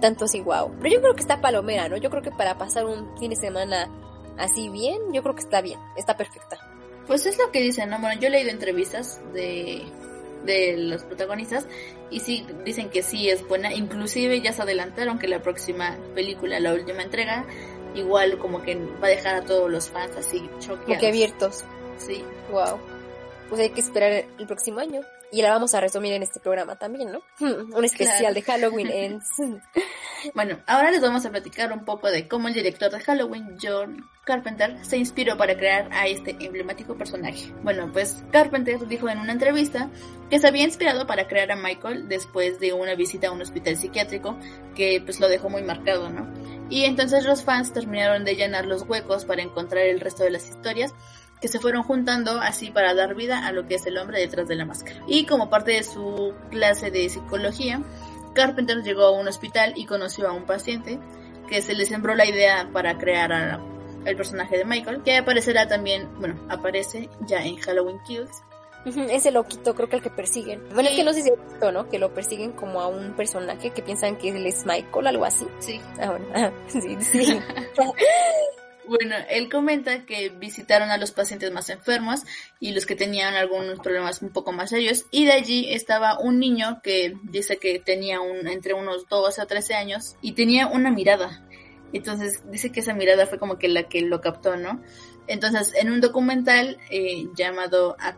Tanto 0.00 0.24
así, 0.26 0.40
wow. 0.40 0.70
Pero 0.80 0.94
yo 0.94 1.00
creo 1.00 1.14
que 1.14 1.22
está 1.22 1.40
palomera, 1.40 1.88
¿no? 1.88 1.96
Yo 1.96 2.08
creo 2.10 2.22
que 2.22 2.30
para 2.30 2.56
pasar 2.56 2.84
un 2.86 3.16
fin 3.18 3.30
de 3.30 3.36
semana 3.36 3.88
así 4.38 4.68
bien, 4.68 5.00
yo 5.12 5.22
creo 5.24 5.34
que 5.34 5.42
está 5.42 5.60
bien. 5.60 5.78
Está 5.96 6.16
perfecta. 6.16 6.56
Pues 7.08 7.26
es 7.26 7.36
lo 7.38 7.50
que 7.50 7.60
dicen, 7.60 7.90
¿no? 7.90 7.98
Bueno, 7.98 8.20
yo 8.20 8.28
he 8.28 8.30
leído 8.30 8.50
entrevistas 8.50 9.20
de, 9.32 9.82
de 10.44 10.76
los 10.76 11.04
protagonistas 11.04 11.66
y 12.10 12.20
sí 12.20 12.46
dicen 12.64 12.90
que 12.90 13.02
sí 13.02 13.28
es 13.28 13.46
buena. 13.46 13.72
Inclusive 13.72 14.40
ya 14.40 14.52
se 14.52 14.62
adelantaron 14.62 15.18
que 15.18 15.28
la 15.28 15.40
próxima 15.42 15.96
película, 16.14 16.60
la 16.60 16.72
última 16.72 17.02
entrega, 17.02 17.46
igual 17.94 18.38
como 18.38 18.62
que 18.62 18.76
va 18.76 19.06
a 19.06 19.10
dejar 19.10 19.34
a 19.36 19.42
todos 19.42 19.70
los 19.70 19.90
fans 19.90 20.16
así 20.16 20.40
choqueados. 20.58 20.84
Como 20.84 20.98
que 20.98 21.06
abiertos. 21.06 21.64
Sí. 21.98 22.24
Wow. 22.50 22.78
Pues 23.48 23.60
hay 23.60 23.70
que 23.70 23.80
esperar 23.80 24.24
el 24.38 24.46
próximo 24.46 24.80
año. 24.80 25.02
Y 25.32 25.40
la 25.42 25.50
vamos 25.50 25.74
a 25.74 25.80
resumir 25.80 26.12
en 26.12 26.22
este 26.22 26.38
programa 26.40 26.76
también, 26.76 27.10
¿no? 27.10 27.22
Un 27.40 27.84
especial 27.84 28.18
Claro. 28.18 28.34
de 28.34 28.42
Halloween 28.42 28.88
Ends. 28.90 29.26
Bueno, 30.34 30.60
ahora 30.68 30.92
les 30.92 31.00
vamos 31.00 31.26
a 31.26 31.30
platicar 31.30 31.72
un 31.72 31.84
poco 31.84 32.08
de 32.08 32.28
cómo 32.28 32.46
el 32.46 32.54
director 32.54 32.92
de 32.92 33.00
Halloween, 33.00 33.56
John 33.60 34.08
Carpenter, 34.24 34.76
se 34.84 34.96
inspiró 34.96 35.36
para 35.36 35.56
crear 35.56 35.88
a 35.92 36.06
este 36.06 36.36
emblemático 36.38 36.94
personaje. 36.96 37.52
Bueno, 37.64 37.90
pues 37.92 38.22
Carpenter 38.30 38.86
dijo 38.86 39.08
en 39.08 39.18
una 39.18 39.32
entrevista 39.32 39.90
que 40.30 40.38
se 40.38 40.46
había 40.46 40.62
inspirado 40.62 41.08
para 41.08 41.26
crear 41.26 41.50
a 41.50 41.56
Michael 41.56 42.08
después 42.08 42.60
de 42.60 42.72
una 42.72 42.94
visita 42.94 43.26
a 43.26 43.32
un 43.32 43.42
hospital 43.42 43.76
psiquiátrico 43.76 44.38
que 44.76 45.02
pues 45.04 45.18
lo 45.18 45.28
dejó 45.28 45.48
muy 45.50 45.62
marcado, 45.62 46.08
¿no? 46.08 46.32
Y 46.70 46.84
entonces 46.84 47.24
los 47.24 47.42
fans 47.42 47.72
terminaron 47.72 48.24
de 48.24 48.36
llenar 48.36 48.64
los 48.66 48.82
huecos 48.82 49.24
para 49.24 49.42
encontrar 49.42 49.86
el 49.86 49.98
resto 49.98 50.22
de 50.22 50.30
las 50.30 50.48
historias 50.48 50.94
que 51.42 51.48
se 51.48 51.58
fueron 51.58 51.82
juntando 51.82 52.40
así 52.40 52.70
para 52.70 52.94
dar 52.94 53.14
vida 53.14 53.46
a 53.46 53.52
lo 53.52 53.66
que 53.66 53.74
es 53.74 53.84
el 53.84 53.98
hombre 53.98 54.20
detrás 54.20 54.48
de 54.48 54.54
la 54.54 54.64
máscara. 54.64 55.00
Y 55.06 55.26
como 55.26 55.50
parte 55.50 55.72
de 55.72 55.82
su 55.82 56.32
clase 56.50 56.90
de 56.90 57.08
psicología, 57.10 57.82
Carpenter 58.34 58.82
llegó 58.82 59.02
a 59.02 59.10
un 59.10 59.28
hospital 59.28 59.74
y 59.76 59.84
conoció 59.84 60.28
a 60.28 60.32
un 60.32 60.44
paciente 60.44 60.98
que 61.48 61.60
se 61.60 61.74
le 61.74 61.84
sembró 61.84 62.14
la 62.14 62.24
idea 62.24 62.70
para 62.72 62.96
crear 62.96 63.32
a- 63.32 63.60
el 64.04 64.16
personaje 64.16 64.56
de 64.56 64.64
Michael, 64.64 65.02
que 65.04 65.16
aparecerá 65.18 65.68
también, 65.68 66.08
bueno, 66.18 66.40
aparece 66.48 67.10
ya 67.26 67.44
en 67.44 67.56
Halloween 67.56 67.98
Kills. 68.06 68.30
Ese 68.84 69.30
loquito, 69.30 69.74
creo 69.76 69.88
que 69.88 69.96
el 69.96 70.02
que 70.02 70.10
persiguen. 70.10 70.60
Bueno, 70.74 70.88
es 70.88 70.90
Sí. 70.90 70.96
que 70.96 71.04
no 71.04 71.12
sé 71.12 71.22
si 71.22 71.28
es 71.28 71.38
cierto, 71.48 71.70
¿no? 71.70 71.88
Que 71.88 72.00
lo 72.00 72.12
persiguen 72.14 72.50
como 72.52 72.80
a 72.80 72.88
un 72.88 73.12
personaje 73.14 73.70
que 73.70 73.80
piensan 73.82 74.16
que 74.16 74.30
él 74.30 74.44
es 74.44 74.66
Michael, 74.66 75.06
algo 75.06 75.24
así. 75.24 75.46
Sí. 75.60 75.80
Ah, 76.00 76.10
bueno. 76.10 76.26
Sí, 76.68 76.96
sí. 77.00 77.40
Bueno, 78.86 79.14
él 79.30 79.48
comenta 79.48 80.04
que 80.04 80.30
visitaron 80.30 80.90
a 80.90 80.98
los 80.98 81.12
pacientes 81.12 81.52
más 81.52 81.70
enfermos 81.70 82.22
y 82.58 82.72
los 82.72 82.84
que 82.84 82.96
tenían 82.96 83.34
algunos 83.34 83.78
problemas 83.78 84.22
un 84.22 84.30
poco 84.30 84.52
más 84.52 84.70
serios 84.70 85.04
y 85.10 85.24
de 85.24 85.32
allí 85.32 85.72
estaba 85.72 86.18
un 86.18 86.40
niño 86.40 86.80
que 86.82 87.14
dice 87.22 87.58
que 87.58 87.78
tenía 87.78 88.20
un, 88.20 88.48
entre 88.48 88.74
unos 88.74 89.08
12 89.08 89.42
o 89.42 89.46
13 89.46 89.74
años 89.74 90.16
y 90.20 90.32
tenía 90.32 90.66
una 90.66 90.90
mirada. 90.90 91.46
Entonces 91.92 92.42
dice 92.50 92.72
que 92.72 92.80
esa 92.80 92.94
mirada 92.94 93.26
fue 93.26 93.38
como 93.38 93.58
que 93.58 93.68
la 93.68 93.84
que 93.84 94.00
lo 94.00 94.20
captó, 94.20 94.56
¿no? 94.56 94.82
Entonces 95.28 95.72
en 95.76 95.92
un 95.92 96.00
documental 96.00 96.78
eh, 96.90 97.28
llamado 97.36 97.96
A 98.00 98.16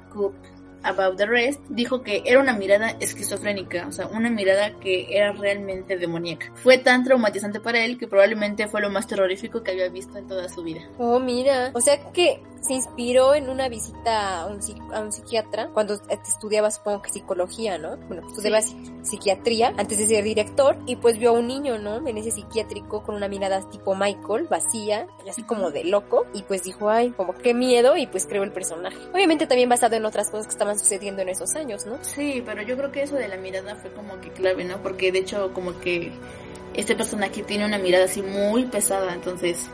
About 0.85 1.17
the 1.17 1.27
Rest 1.27 1.61
dijo 1.69 2.03
que 2.03 2.23
era 2.27 2.41
una 2.41 2.53
mirada 2.53 2.91
esquizofrénica, 3.01 3.87
o 3.89 3.93
sea, 3.93 4.07
una 4.07 4.31
mirada 4.31 4.79
que 4.81 5.17
era 5.17 5.33
realmente 5.33 5.97
demoníaca. 5.97 6.53
Fue 6.55 6.79
tan 6.79 7.05
traumatizante 7.05 7.61
para 7.61 7.85
él 7.85 7.99
que 7.99 8.07
probablemente 8.07 8.69
fue 8.69 8.81
lo 8.81 8.91
más 8.91 9.07
terrorífico 9.07 9.63
que 9.63 9.73
había 9.73 9.89
visto 9.89 10.19
en 10.19 10.29
toda 10.29 10.49
su 10.49 10.63
vida. 10.63 10.83
Oh, 10.99 11.19
mira. 11.19 11.71
O 11.75 11.81
sea 11.81 12.13
que 12.13 12.41
se 12.67 12.73
inspiró 12.75 13.35
en 13.35 13.51
una 13.51 13.69
visita 13.69 14.41
a 14.43 14.47
un, 14.47 14.59
a 14.93 15.01
un 15.01 15.13
psiquiatra 15.13 15.69
cuando 15.75 15.95
estudiaba, 16.27 16.71
supongo 16.71 17.03
que 17.03 17.11
psicología, 17.11 17.77
¿no? 17.79 17.97
Bueno, 18.09 18.27
estudiaba 18.29 18.61
Sí. 18.63 18.75
psi- 18.75 19.05
psiquiatría 19.05 19.75
antes 19.77 19.99
de 19.99 20.07
ser 20.07 20.25
director 20.25 20.77
y 20.87 20.97
pues 20.97 21.19
vio 21.19 21.31
a 21.31 21.33
un 21.33 21.47
niño, 21.47 21.79
¿no? 21.79 21.97
En 22.09 22.17
ese 22.17 22.31
psiquiátrico 22.31 23.03
con 23.03 23.15
una 23.17 23.29
mirada 23.29 23.61
tipo 23.69 23.95
Michael, 23.95 24.47
vacía, 24.49 25.07
así 25.29 25.43
como 25.43 25.71
de 25.71 25.85
loco 25.85 26.25
y 26.33 26.43
pues 26.43 26.63
dijo, 26.63 26.89
ay, 26.89 27.11
como 27.11 27.35
qué 27.35 27.53
miedo 27.53 27.97
y 27.97 28.07
pues 28.07 28.27
creó 28.27 28.43
el 28.45 28.53
personaje. 28.53 28.97
Obviamente 29.13 29.47
también 29.47 29.69
basado 29.69 29.97
en 29.97 30.05
otras 30.07 30.31
cosas 30.31 30.47
que 30.47 30.53
estaban 30.53 30.79
sucediendo 30.79 31.21
en 31.23 31.29
esos 31.29 31.55
años, 31.57 31.85
¿no? 31.87 31.99
Sí, 32.03 32.43
pero 32.47 32.63
yo 32.63 32.77
creo 32.79 32.91
que 32.91 33.03
eso 33.03 33.17
de 33.17 33.29
la 33.29 33.37
mirada 33.37 33.77
fue 33.77 33.93
como 33.93 34.19
que 34.23 34.31
clave, 34.31 34.65
¿no? 34.65 34.83
Porque 34.83 35.13
de 35.13 35.19
hecho 35.19 35.53
como 35.53 35.79
que 35.81 36.13
este 36.73 36.97
personaje 36.97 37.43
tiene 37.43 37.67
una 37.67 37.79
mirada 37.79 38.07
así 38.07 38.23
muy 38.23 38.65
pesada, 38.65 39.13
entonces 39.13 39.69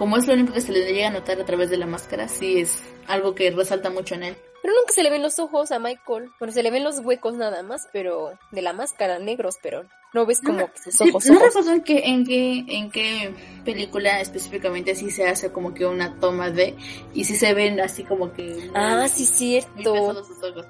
como 0.00 0.16
es 0.16 0.26
lo 0.26 0.32
único 0.32 0.54
que 0.54 0.62
se 0.62 0.72
le 0.72 0.90
llega 0.90 1.08
a 1.08 1.10
notar 1.10 1.38
a 1.38 1.44
través 1.44 1.68
de 1.68 1.76
la 1.76 1.84
máscara, 1.84 2.26
sí 2.26 2.58
es 2.58 2.82
algo 3.06 3.34
que 3.34 3.50
resalta 3.50 3.90
mucho 3.90 4.14
en 4.14 4.22
él. 4.22 4.36
Pero 4.62 4.72
nunca 4.74 4.94
se 4.94 5.02
le 5.02 5.10
ven 5.10 5.20
los 5.22 5.38
ojos 5.38 5.70
a 5.72 5.78
Michael. 5.78 6.30
Bueno, 6.38 6.52
se 6.54 6.62
le 6.62 6.70
ven 6.70 6.84
los 6.84 7.00
huecos 7.00 7.34
nada 7.34 7.62
más, 7.62 7.86
pero 7.92 8.30
de 8.50 8.62
la 8.62 8.72
máscara, 8.72 9.18
negros, 9.18 9.56
pero 9.62 9.84
no 10.14 10.24
ves 10.24 10.40
como 10.40 10.66
que 10.72 10.78
sus 10.82 10.94
Sí, 10.94 11.10
ojos. 11.10 11.26
no 11.26 11.34
ojos. 11.36 11.46
recuerdo 11.48 11.72
en 11.72 11.84
qué, 11.84 11.98
en 12.06 12.24
qué, 12.24 12.64
en 12.68 12.90
qué 12.90 13.34
película 13.64 14.20
específicamente 14.22 14.94
sí 14.94 15.10
se 15.10 15.28
hace 15.28 15.52
como 15.52 15.74
que 15.74 15.84
una 15.84 16.18
toma 16.18 16.50
de 16.50 16.74
y 17.12 17.24
sí 17.24 17.36
se 17.36 17.52
ven 17.52 17.78
así 17.80 18.02
como 18.04 18.32
que 18.32 18.70
Ah, 18.74 19.06
sí, 19.06 19.26
cierto. 19.26 20.24
sus 20.24 20.42
ojos. 20.42 20.66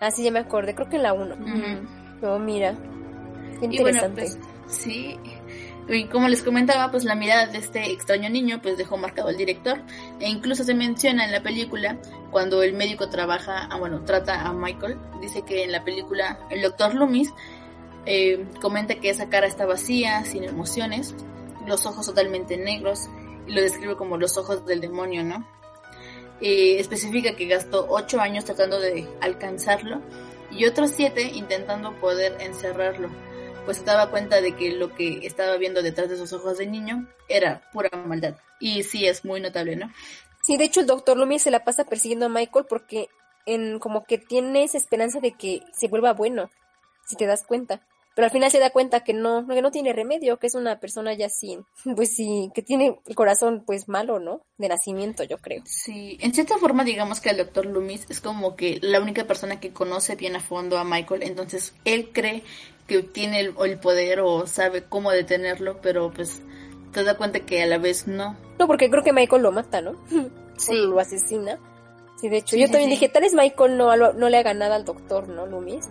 Ah, 0.00 0.10
sí, 0.10 0.22
ya 0.22 0.30
me 0.30 0.40
acordé. 0.40 0.74
Creo 0.74 0.90
que 0.90 0.96
en 0.96 1.02
la 1.02 1.14
1. 1.14 1.34
Ujú. 1.34 2.26
Oh, 2.26 2.38
mira. 2.38 2.74
Qué 3.58 3.66
Y 3.70 3.80
bueno, 3.80 3.98
interesante. 4.06 4.22
pues 4.22 4.38
sí. 4.66 5.18
Y 5.88 6.06
como 6.06 6.28
les 6.28 6.42
comentaba, 6.42 6.90
pues 6.90 7.04
la 7.04 7.14
mirada 7.14 7.46
de 7.46 7.58
este 7.58 7.92
extraño 7.92 8.30
niño 8.30 8.60
pues 8.62 8.78
dejó 8.78 8.96
marcado 8.96 9.28
al 9.28 9.36
director. 9.36 9.82
E 10.18 10.28
incluso 10.28 10.64
se 10.64 10.74
menciona 10.74 11.24
en 11.24 11.32
la 11.32 11.42
película 11.42 11.98
cuando 12.30 12.62
el 12.62 12.72
médico 12.72 13.10
trabaja, 13.10 13.68
ah, 13.70 13.78
bueno, 13.78 14.02
trata 14.04 14.42
a 14.42 14.52
Michael. 14.52 14.98
Dice 15.20 15.42
que 15.42 15.64
en 15.64 15.72
la 15.72 15.84
película 15.84 16.38
el 16.50 16.62
doctor 16.62 16.94
Loomis 16.94 17.32
eh, 18.06 18.46
comenta 18.62 18.94
que 18.96 19.10
esa 19.10 19.28
cara 19.28 19.46
está 19.46 19.66
vacía, 19.66 20.24
sin 20.24 20.44
emociones, 20.44 21.14
los 21.66 21.84
ojos 21.84 22.06
totalmente 22.06 22.56
negros. 22.56 23.08
Y 23.46 23.52
lo 23.52 23.60
describe 23.60 23.96
como 23.96 24.16
los 24.16 24.38
ojos 24.38 24.64
del 24.64 24.80
demonio, 24.80 25.22
¿no? 25.22 25.46
Eh, 26.40 26.80
especifica 26.80 27.36
que 27.36 27.46
gastó 27.46 27.86
ocho 27.90 28.20
años 28.20 28.46
tratando 28.46 28.80
de 28.80 29.06
alcanzarlo 29.20 30.00
y 30.50 30.64
otros 30.64 30.90
siete 30.90 31.30
intentando 31.34 31.94
poder 32.00 32.36
encerrarlo 32.40 33.10
pues 33.64 33.84
daba 33.84 34.10
cuenta 34.10 34.40
de 34.40 34.54
que 34.56 34.72
lo 34.72 34.94
que 34.94 35.26
estaba 35.26 35.56
viendo 35.56 35.82
detrás 35.82 36.08
de 36.08 36.16
sus 36.16 36.32
ojos 36.32 36.58
de 36.58 36.66
niño 36.66 37.08
era 37.28 37.62
pura 37.72 37.90
maldad. 38.06 38.36
Y 38.60 38.82
sí, 38.82 39.06
es 39.06 39.24
muy 39.24 39.40
notable, 39.40 39.76
¿no? 39.76 39.92
Sí, 40.42 40.56
de 40.56 40.64
hecho 40.64 40.80
el 40.80 40.86
doctor 40.86 41.16
Loomis 41.16 41.42
se 41.42 41.50
la 41.50 41.64
pasa 41.64 41.84
persiguiendo 41.84 42.26
a 42.26 42.28
Michael 42.28 42.66
porque 42.68 43.08
en 43.46 43.78
como 43.78 44.04
que 44.04 44.18
tiene 44.18 44.64
esa 44.64 44.78
esperanza 44.78 45.20
de 45.20 45.32
que 45.32 45.62
se 45.72 45.88
vuelva 45.88 46.12
bueno, 46.12 46.50
si 47.06 47.16
te 47.16 47.26
das 47.26 47.44
cuenta. 47.44 47.80
Pero 48.14 48.26
al 48.26 48.30
final 48.30 48.50
se 48.50 48.60
da 48.60 48.70
cuenta 48.70 49.00
que 49.00 49.12
no, 49.12 49.46
que 49.46 49.60
no 49.62 49.70
tiene 49.70 49.92
remedio, 49.92 50.38
que 50.38 50.46
es 50.46 50.54
una 50.54 50.78
persona 50.78 51.14
ya 51.14 51.28
sin, 51.28 51.64
pues 51.96 52.14
sí, 52.14 52.50
que 52.54 52.62
tiene 52.62 52.98
el 53.06 53.14
corazón 53.14 53.64
pues 53.66 53.88
malo, 53.88 54.18
¿no? 54.20 54.42
De 54.58 54.68
nacimiento, 54.68 55.24
yo 55.24 55.38
creo. 55.38 55.62
Sí, 55.66 56.16
en 56.20 56.32
cierta 56.32 56.58
forma 56.58 56.84
digamos 56.84 57.20
que 57.20 57.30
el 57.30 57.38
doctor 57.38 57.66
Loomis 57.66 58.06
es 58.08 58.20
como 58.20 58.56
que 58.56 58.78
la 58.82 59.00
única 59.00 59.24
persona 59.24 59.60
que 59.60 59.72
conoce 59.72 60.16
bien 60.16 60.36
a 60.36 60.40
fondo 60.40 60.78
a 60.78 60.84
Michael, 60.84 61.22
entonces 61.24 61.74
él 61.84 62.10
cree 62.12 62.42
que 62.86 63.02
tiene 63.02 63.40
el, 63.40 63.54
el 63.64 63.78
poder 63.78 64.20
o 64.20 64.46
sabe 64.46 64.84
cómo 64.84 65.10
detenerlo, 65.10 65.80
pero 65.80 66.12
pues 66.12 66.42
te 66.92 67.02
da 67.02 67.16
cuenta 67.16 67.40
que 67.40 67.62
a 67.62 67.66
la 67.66 67.78
vez 67.78 68.06
no. 68.06 68.36
No, 68.58 68.66
porque 68.66 68.90
creo 68.90 69.02
que 69.02 69.12
Michael 69.12 69.42
lo 69.42 69.52
mata, 69.52 69.80
¿no? 69.80 69.92
Sí. 70.56 70.70
O 70.70 70.86
lo 70.86 71.00
asesina. 71.00 71.58
Sí, 72.20 72.28
de 72.28 72.36
hecho, 72.36 72.54
Sí, 72.54 72.60
yo 72.60 72.66
sí, 72.68 72.72
también 72.72 72.90
sí. 72.90 72.94
dije, 72.94 73.08
tal 73.08 73.22
vez 73.22 73.34
Michael 73.34 73.76
no, 73.76 74.12
no 74.12 74.28
le 74.28 74.36
haga 74.36 74.54
nada 74.54 74.76
al 74.76 74.84
doctor, 74.84 75.28
¿no, 75.28 75.46
Loomis? 75.46 75.88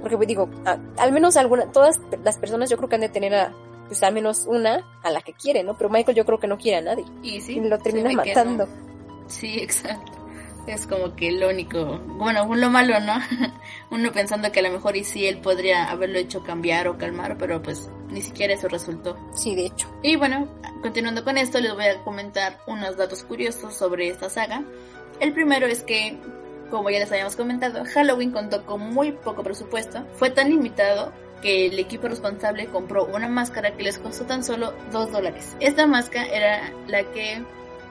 Porque 0.00 0.16
pues 0.16 0.28
digo, 0.28 0.48
a- 0.64 0.78
al 0.98 1.12
menos 1.12 1.36
alguna, 1.36 1.70
todas 1.72 2.00
las 2.24 2.38
personas 2.38 2.70
yo 2.70 2.76
creo 2.76 2.88
que 2.88 2.94
han 2.96 3.00
de 3.02 3.08
tener 3.08 3.34
a, 3.34 3.52
pues 3.88 4.02
al 4.02 4.12
menos 4.14 4.44
una 4.46 4.84
a 5.02 5.10
la 5.10 5.20
que 5.20 5.32
quiere, 5.32 5.62
¿no? 5.62 5.76
Pero 5.76 5.90
Michael 5.90 6.16
yo 6.16 6.24
creo 6.24 6.38
que 6.38 6.46
no 6.48 6.58
quiere 6.58 6.78
a 6.78 6.82
nadie. 6.82 7.04
Y 7.22 7.40
sí, 7.40 7.54
y 7.58 7.60
lo 7.60 7.78
termina 7.78 8.10
matando. 8.12 8.66
no. 8.66 8.72
Sí, 9.28 9.58
exacto. 9.58 10.12
Es 10.66 10.84
como 10.88 11.14
que 11.14 11.30
lo 11.30 11.48
único, 11.48 11.98
bueno, 12.18 12.52
lo 12.56 12.70
malo, 12.70 12.98
¿no? 12.98 13.14
Uno 13.92 14.10
pensando 14.12 14.50
que 14.50 14.58
a 14.58 14.62
lo 14.64 14.72
mejor 14.72 14.96
y 14.96 15.04
sí 15.04 15.24
él 15.26 15.38
podría 15.38 15.88
haberlo 15.90 16.18
hecho 16.18 16.42
cambiar 16.42 16.88
o 16.88 16.98
calmar, 16.98 17.36
pero 17.38 17.62
pues 17.62 17.88
ni 18.10 18.20
siquiera 18.20 18.54
eso 18.54 18.66
resultó. 18.66 19.16
Sí, 19.32 19.54
de 19.54 19.66
hecho. 19.66 19.88
Y 20.02 20.16
bueno, 20.16 20.48
continuando 20.82 21.22
con 21.22 21.38
esto, 21.38 21.60
les 21.60 21.72
voy 21.72 21.84
a 21.84 22.02
comentar 22.02 22.58
unos 22.66 22.96
datos 22.96 23.22
curiosos 23.22 23.74
sobre 23.76 24.08
esta 24.08 24.28
saga. 24.28 24.64
El 25.20 25.32
primero 25.32 25.66
es 25.68 25.82
que, 25.84 26.18
como 26.70 26.90
ya 26.90 26.98
les 26.98 27.10
habíamos 27.10 27.36
comentado, 27.36 27.84
Halloween 27.84 28.30
contó 28.30 28.64
con 28.64 28.80
muy 28.80 29.12
poco 29.12 29.42
presupuesto. 29.42 30.04
Fue 30.14 30.30
tan 30.30 30.48
limitado 30.50 31.12
que 31.42 31.66
el 31.66 31.78
equipo 31.78 32.08
responsable 32.08 32.66
compró 32.66 33.04
una 33.06 33.28
máscara 33.28 33.76
que 33.76 33.82
les 33.82 33.98
costó 33.98 34.24
tan 34.24 34.42
solo 34.42 34.74
2 34.92 35.12
dólares. 35.12 35.56
Esta 35.60 35.86
máscara 35.86 36.26
era 36.26 36.72
la 36.86 37.04
que 37.12 37.44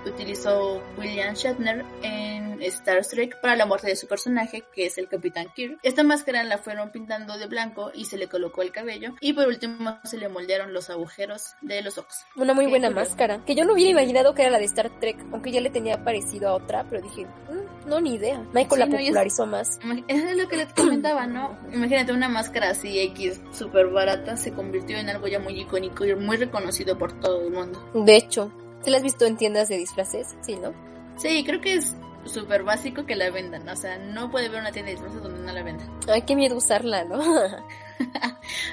utilizó 0.10 0.82
William 0.98 1.34
Shatner 1.36 1.84
en 2.04 2.62
Star 2.64 3.06
Trek 3.06 3.40
para 3.42 3.56
la 3.56 3.66
muerte 3.66 3.88
de 3.88 3.96
su 3.96 4.08
personaje, 4.08 4.64
que 4.74 4.86
es 4.86 4.98
el 4.98 5.08
Capitán 5.08 5.48
Kirk. 5.56 5.78
Esta 5.84 6.04
máscara 6.04 6.44
la 6.44 6.58
fueron 6.58 6.92
pintando 6.92 7.38
de 7.38 7.48
blanco 7.48 7.92
y 7.94 8.06
se 8.06 8.18
le 8.18 8.28
colocó 8.28 8.62
el 8.62 8.72
cabello 8.72 9.14
y 9.20 9.34
por 9.34 9.48
último 9.48 10.00
se 10.04 10.18
le 10.18 10.30
moldearon 10.30 10.74
los 10.74 10.90
agujeros 10.90 11.54
de 11.62 11.82
los 11.82 11.98
ojos. 11.98 12.26
Una 12.36 12.54
muy 12.54 12.68
buena 12.68 12.88
curioso. 12.88 13.10
máscara. 13.10 13.44
Que 13.46 13.56
yo 13.56 13.66
no 13.66 13.74
hubiera 13.74 13.92
imaginado 13.92 14.34
que 14.34 14.44
era 14.44 14.52
la 14.52 14.60
de 14.60 14.66
Star 14.66 14.90
Trek, 15.00 15.18
aunque 15.32 15.52
ya 15.52 15.62
le 15.62 15.70
tenía 15.70 16.04
parecido 16.04 16.50
a 16.50 16.54
otra, 16.54 16.86
pero 16.90 17.02
dije, 17.02 17.26
"Mm, 17.26 17.90
no, 17.90 18.00
ni 18.02 18.16
idea. 18.16 18.40
Michael 18.54 18.70
Sí, 18.70 18.80
la 18.80 18.86
no, 18.86 18.92
y 19.00 19.04
es- 19.04 19.10
popularizó 19.10 19.46
más. 19.46 19.80
Es 20.08 20.38
lo 20.38 20.48
que 20.48 20.58
les 20.58 20.74
comentaba, 20.74 21.28
¿no? 21.28 21.58
Imagínate 21.74 22.14
una 22.14 22.30
máscara 22.30 22.70
así 22.70 23.00
X 23.00 23.42
súper 23.52 23.88
barata 23.88 24.38
se 24.38 24.54
convirtió 24.54 24.98
en 24.98 25.10
algo 25.10 25.28
ya 25.28 25.40
muy 25.40 25.60
icónico 25.60 26.06
y 26.06 26.16
muy 26.16 26.38
reconocido 26.38 26.98
por 26.98 27.20
todo 27.20 27.42
el 27.48 27.52
mundo. 27.54 27.84
De 27.94 28.16
hecho, 28.16 28.52
¿te 28.86 28.92
la 28.92 28.98
has 28.98 29.04
visto 29.04 29.26
en 29.26 29.36
tiendas 29.36 29.68
de 29.68 29.78
disfraces? 29.78 30.36
Sí, 30.42 30.56
¿no? 30.56 30.72
Sí, 31.18 31.44
creo 31.44 31.60
que 31.60 31.74
es 31.74 31.96
súper 32.26 32.64
básico 32.64 33.06
que 33.06 33.16
la 33.16 33.30
vendan, 33.32 33.68
o 33.68 33.76
sea, 33.76 33.98
no 33.98 34.32
puede 34.32 34.48
haber 34.48 34.62
una 34.62 34.72
tienda 34.72 34.92
de 34.92 34.96
disfraces 34.96 35.22
donde 35.22 35.42
no 35.42 35.52
la 35.52 35.64
vendan. 35.64 35.90
Ay, 36.08 36.22
qué 36.22 36.36
miedo 36.36 36.56
usarla, 36.56 37.04
¿no? 37.04 37.20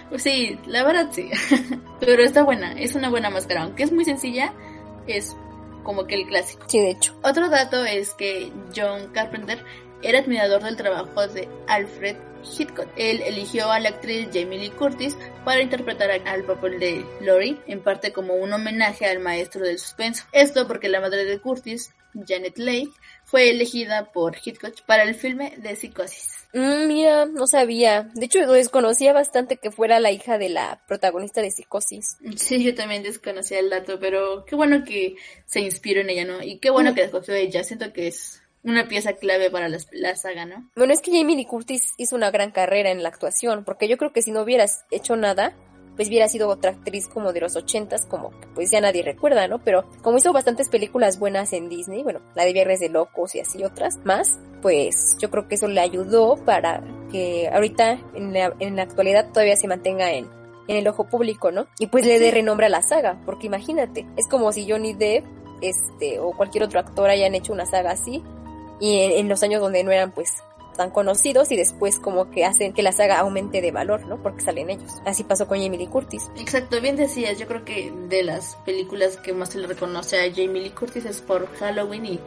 Pues 0.09 0.25
sí, 0.25 0.59
la 0.67 0.83
verdad 0.83 1.09
sí, 1.13 1.31
pero 2.01 2.23
está 2.25 2.43
buena, 2.43 2.73
es 2.73 2.97
una 2.97 3.09
buena 3.09 3.31
máscara, 3.31 3.63
aunque 3.63 3.85
es 3.85 3.93
muy 3.93 4.05
sencilla, 4.05 4.53
es 5.07 5.37
como 5.85 6.07
que 6.07 6.17
el 6.17 6.27
clásico. 6.27 6.65
sí, 6.67 6.81
de 6.81 6.91
hecho. 6.91 7.17
Otro 7.23 7.49
dato 7.49 7.85
es 7.85 8.13
que 8.15 8.53
John 8.77 9.13
Carpenter 9.13 9.65
era 10.03 10.21
admirador 10.21 10.63
del 10.63 10.77
trabajo 10.77 11.27
de 11.29 11.49
Alfred 11.67 12.17
Hitchcock. 12.43 12.89
Él 12.97 13.23
eligió 13.25 13.71
a 13.71 13.81
la 13.81 13.91
actriz 13.91 14.29
Jamie 14.33 14.59
Lee 14.59 14.71
Curtis 14.71 15.17
para 15.45 15.63
interpretar 15.63 16.11
al 16.11 16.45
papel 16.45 16.79
de 16.79 17.05
Lori, 17.21 17.61
en 17.67 17.83
parte 17.83 18.13
como 18.13 18.35
un 18.35 18.53
homenaje 18.53 19.07
al 19.07 19.21
maestro 19.21 19.65
del 19.65 19.79
suspenso. 19.79 20.25
Esto 20.33 20.67
porque 20.67 20.89
la 20.89 21.01
madre 21.01 21.25
de 21.25 21.41
Curtis, 21.41 21.93
Janet 22.27 22.59
Leigh, 22.59 22.91
fue 23.25 23.51
elegida 23.51 24.13
por 24.13 24.37
Hitchcock 24.43 24.83
para 24.87 25.05
el 25.05 25.15
filme 25.15 25.55
de 25.59 25.77
Psicosis. 25.77 26.43
Mm, 26.53 26.87
mira, 26.87 27.25
no 27.25 27.47
sabía. 27.47 28.11
De 28.15 28.27
hecho, 28.27 28.41
desconocía 28.41 29.15
bastante 29.15 29.57
que 29.57 29.71
fuera 29.71 30.01
la 30.01 30.11
hija 30.11 30.37
de 30.37 30.51
la 30.51 30.83
protagonista 30.87 31.41
de 31.41 31.51
Psicosis. 31.51 32.19
Sí, 32.37 32.63
yo 32.63 32.75
también 32.75 33.03
desconocía 33.03 33.59
el 33.59 33.71
dato, 33.71 33.99
pero 33.99 34.45
qué 34.45 34.55
bueno 34.55 34.85
que 34.85 35.17
se 35.47 35.61
inspiró 35.61 36.03
en 36.03 36.11
ella, 36.11 36.25
¿no? 36.27 36.43
Y 36.43 36.59
qué 36.59 36.71
bueno 36.71 36.95
que 36.95 37.01
la 37.01 37.07
escogió 37.07 37.35
ella. 37.35 37.65
Siento 37.65 37.93
que 37.93 38.09
es 38.09 38.42
una 38.65 38.89
pieza 38.89 39.15
clave 39.15 39.51
para 39.51 39.69
la, 39.69 39.79
la 39.93 40.17
saga, 40.17 40.47
¿no? 40.47 40.71
Bueno, 40.77 40.93
es 40.93 41.01
que 41.01 41.11
Jamie 41.11 41.37
Lee 41.37 41.47
Curtis 41.47 41.93
hizo 41.97 42.17
una 42.17 42.31
gran 42.31 42.51
carrera 42.53 42.91
en 42.91 43.03
la 43.03 43.09
actuación, 43.09 43.65
porque 43.65 43.89
yo 43.89 43.97
creo 43.97 44.13
que 44.13 44.23
si 44.23 44.31
no 44.31 44.43
hubieras 44.43 44.85
hecho 44.91 45.17
nada, 45.17 45.55
pues 45.97 46.09
hubiera 46.09 46.29
sido 46.29 46.49
otra 46.49 46.71
actriz 46.71 47.09
como 47.09 47.33
de 47.33 47.41
los 47.41 47.57
ochentas, 47.57 48.07
como 48.07 48.31
que 48.31 48.47
pues 48.55 48.71
ya 48.71 48.81
nadie 48.81 49.03
recuerda, 49.03 49.47
¿no? 49.49 49.63
Pero 49.63 49.85
como 50.03 50.19
hizo 50.19 50.33
bastantes 50.33 50.69
películas 50.69 51.19
buenas 51.19 51.53
en 51.53 51.69
Disney, 51.69 52.03
bueno, 52.03 52.21
la 52.35 52.45
de 52.45 52.53
Viernes 52.53 52.81
de 52.81 52.89
Locos 52.89 53.35
y 53.35 53.41
así 53.41 53.63
otras 53.65 53.99
más, 54.05 54.39
pues 54.63 55.17
yo 55.21 55.31
creo 55.31 55.49
que 55.49 55.57
eso 55.57 55.69
le 55.69 55.81
ayudó 55.81 56.37
para 56.45 56.83
que 57.11 57.49
ahorita 57.53 57.99
en 58.15 58.33
la, 58.33 58.55
en 58.59 58.77
la 58.77 58.83
actualidad 58.83 59.31
todavía 59.31 59.57
se 59.57 59.69
mantenga 59.69 60.13
en, 60.13 60.29
en 60.69 60.77
el 60.77 60.89
ojo 60.89 61.09
público, 61.09 61.51
¿no? 61.51 61.67
Y 61.79 61.89
pues 61.89 62.07
le 62.07 62.19
dé 62.19 62.31
renombre 62.31 62.67
a 62.67 62.71
la 62.71 62.83
saga, 62.83 63.21
porque 63.27 63.47
imagínate, 63.47 64.07
es 64.17 64.27
como 64.29 64.53
si 64.53 64.71
Johnny 64.71 64.95
Depp, 64.95 65.27
este, 65.61 66.19
o 66.19 66.33
cualquier 66.37 66.65
otro 66.65 66.81
actor 66.81 67.09
hayan 67.09 67.35
hecho 67.35 67.53
una 67.53 67.67
saga 67.67 67.93
así, 67.93 68.23
y 68.83 68.99
en, 68.99 69.29
los 69.29 69.45
años 69.45 69.61
donde 69.61 69.85
no 69.85 69.93
eran 69.93 70.11
pues 70.11 70.43
tan 70.77 70.91
conocidos 70.91 71.53
y 71.53 71.57
después 71.57 72.01
como 72.01 72.33
que 72.33 72.45
hacen 72.45 72.73
que 72.73 72.83
la 72.83 72.91
saga 72.91 73.21
aumente 73.21 73.61
de 73.61 73.71
valor, 73.71 74.07
¿no? 74.07 74.21
Porque 74.21 74.43
salen 74.43 74.71
ellos. 74.71 75.01
Así 75.07 75.23
pasó 75.23 75.47
con 75.47 75.63
Jamie 75.63 75.79
Lee 75.79 75.87
Curtis. 75.87 76.29
Exacto, 76.37 76.81
bien 76.81 76.97
decías, 76.97 77.39
yo 77.39 77.47
creo 77.47 77.65
que 77.65 77.93
de 78.09 78.25
las 78.25 78.57
películas 78.67 79.19
que 79.19 79.33
más 79.33 79.51
se 79.51 79.61
le 79.61 79.69
reconoce 79.69 80.19
a 80.19 80.29
Jamie 80.29 80.63
Lee 80.63 80.71
Curtis 80.71 81.05
es 81.05 81.21
por 81.21 81.47
Halloween 81.59 82.07
y 82.07 82.21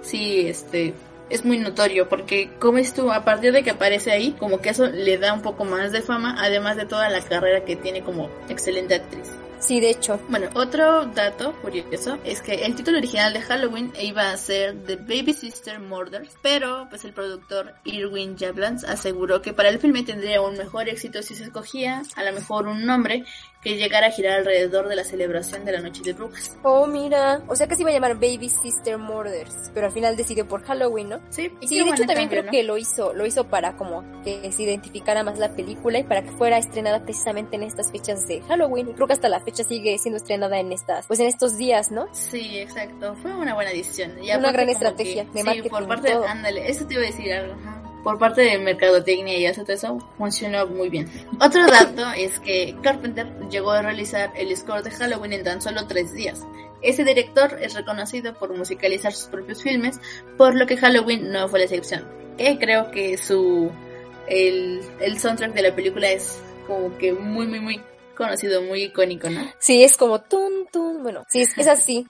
sí, 0.00 0.48
este, 0.48 0.94
es 1.28 1.44
muy 1.44 1.58
notorio 1.58 2.08
porque 2.08 2.52
como 2.58 2.78
es 2.78 2.94
tú, 2.94 3.12
a 3.12 3.22
partir 3.26 3.52
de 3.52 3.62
que 3.62 3.72
aparece 3.72 4.10
ahí, 4.10 4.34
como 4.38 4.62
que 4.62 4.70
eso 4.70 4.86
le 4.86 5.18
da 5.18 5.34
un 5.34 5.42
poco 5.42 5.66
más 5.66 5.92
de 5.92 6.00
fama, 6.00 6.36
además 6.38 6.78
de 6.78 6.86
toda 6.86 7.10
la 7.10 7.20
carrera 7.20 7.66
que 7.66 7.76
tiene 7.76 8.02
como 8.02 8.30
excelente 8.48 8.94
actriz. 8.94 9.30
Sí, 9.60 9.80
de 9.80 9.90
hecho. 9.90 10.20
Bueno, 10.28 10.48
otro 10.54 11.06
dato 11.06 11.52
curioso 11.60 12.18
es 12.24 12.40
que 12.40 12.54
el 12.64 12.76
título 12.76 12.98
original 12.98 13.32
de 13.32 13.42
Halloween 13.42 13.92
iba 14.00 14.30
a 14.30 14.36
ser 14.36 14.84
The 14.84 14.96
Baby 14.96 15.34
Sister 15.34 15.80
Murders, 15.80 16.36
pero 16.42 16.86
pues 16.88 17.04
el 17.04 17.12
productor 17.12 17.74
Irwin 17.84 18.38
Jablans 18.38 18.84
aseguró 18.84 19.42
que 19.42 19.52
para 19.52 19.68
el 19.68 19.80
filme 19.80 20.04
tendría 20.04 20.40
un 20.40 20.56
mejor 20.56 20.88
éxito 20.88 21.22
si 21.22 21.34
se 21.34 21.44
escogía 21.44 22.02
a 22.14 22.22
lo 22.22 22.32
mejor 22.32 22.68
un 22.68 22.86
nombre 22.86 23.24
que 23.68 23.76
llegara 23.76 24.06
a 24.08 24.10
girar 24.10 24.38
alrededor 24.40 24.88
de 24.88 24.96
la 24.96 25.04
celebración 25.04 25.64
de 25.64 25.72
la 25.72 25.80
Noche 25.80 26.02
de 26.04 26.12
Brujas. 26.12 26.56
Oh, 26.62 26.86
mira. 26.86 27.42
O 27.48 27.54
sea 27.56 27.66
que 27.66 27.74
se 27.76 27.82
iba 27.82 27.90
a 27.90 27.94
llamar 27.94 28.14
Baby 28.14 28.48
Sister 28.48 28.98
Murders, 28.98 29.70
pero 29.74 29.86
al 29.86 29.92
final 29.92 30.16
decidió 30.16 30.46
por 30.48 30.62
Halloween, 30.62 31.08
¿no? 31.10 31.20
Sí, 31.30 31.50
y 31.60 31.68
Sí, 31.68 31.76
de 31.76 31.82
hecho 31.90 32.04
también 32.06 32.28
cambio, 32.28 32.28
creo 32.30 32.42
¿no? 32.44 32.50
que 32.50 32.62
lo 32.64 32.78
hizo, 32.78 33.12
lo 33.14 33.26
hizo 33.26 33.44
para 33.48 33.76
como 33.76 34.04
que 34.22 34.50
se 34.52 34.62
identificara 34.62 35.22
más 35.22 35.38
la 35.38 35.54
película 35.54 35.98
y 35.98 36.04
para 36.04 36.22
que 36.22 36.30
fuera 36.32 36.58
estrenada 36.58 37.02
precisamente 37.02 37.56
en 37.56 37.62
estas 37.62 37.90
fechas 37.90 38.26
de 38.26 38.40
Halloween. 38.42 38.88
Y 38.90 38.92
creo 38.94 39.06
que 39.06 39.12
hasta 39.12 39.28
la 39.28 39.40
fecha 39.40 39.64
sigue 39.64 39.96
siendo 39.98 40.16
estrenada 40.18 40.58
en 40.58 40.72
estas, 40.72 41.06
pues 41.06 41.20
en 41.20 41.26
estos 41.26 41.56
días, 41.56 41.90
¿no? 41.90 42.06
Sí, 42.12 42.58
exacto. 42.58 43.14
Fue 43.22 43.34
una 43.34 43.54
buena 43.54 43.70
decisión. 43.70 44.12
Y 44.22 44.30
Una 44.34 44.52
gran 44.52 44.68
estrategia 44.68 45.24
que- 45.26 45.42
de 45.44 45.62
sí, 45.62 45.68
por 45.68 45.86
parte, 45.86 46.12
todo. 46.12 46.24
ándale, 46.26 46.68
eso 46.70 46.86
te 46.86 46.94
iba 46.94 47.02
a 47.02 47.06
decir 47.06 47.32
algo. 47.32 47.54
ajá. 47.54 47.82
Por 48.04 48.18
parte 48.18 48.42
de 48.42 48.58
mercadotecnia 48.58 49.36
y 49.36 49.46
eso, 49.46 49.62
todo 49.62 49.72
eso 49.72 49.98
funcionó 50.16 50.66
muy 50.66 50.88
bien. 50.88 51.08
Otro 51.40 51.66
dato 51.66 52.10
es 52.16 52.38
que 52.40 52.76
Carpenter 52.82 53.26
llegó 53.50 53.72
a 53.72 53.82
realizar 53.82 54.32
el 54.36 54.56
score 54.56 54.82
de 54.82 54.90
Halloween 54.90 55.32
en 55.32 55.44
tan 55.44 55.60
solo 55.60 55.86
tres 55.86 56.12
días. 56.12 56.46
Ese 56.80 57.04
director 57.04 57.58
es 57.60 57.74
reconocido 57.74 58.34
por 58.34 58.56
musicalizar 58.56 59.12
sus 59.12 59.28
propios 59.28 59.62
filmes, 59.62 60.00
por 60.36 60.54
lo 60.54 60.66
que 60.66 60.76
Halloween 60.76 61.32
no 61.32 61.48
fue 61.48 61.58
la 61.58 61.64
excepción. 61.64 62.06
Que 62.36 62.56
creo 62.58 62.90
que 62.90 63.16
su 63.16 63.70
el, 64.28 64.80
el 65.00 65.18
soundtrack 65.18 65.52
de 65.54 65.62
la 65.62 65.74
película 65.74 66.08
es 66.08 66.40
como 66.66 66.96
que 66.98 67.12
muy 67.12 67.46
muy 67.46 67.60
muy 67.60 67.80
conocido, 68.14 68.62
muy 68.62 68.84
icónico, 68.84 69.30
¿no? 69.30 69.40
Sí, 69.58 69.82
es 69.82 69.96
como 69.96 70.20
tun, 70.20 70.66
tun, 70.72 71.02
bueno, 71.02 71.24
sí, 71.28 71.42
es, 71.42 71.56
es 71.56 71.68
así. 71.68 72.06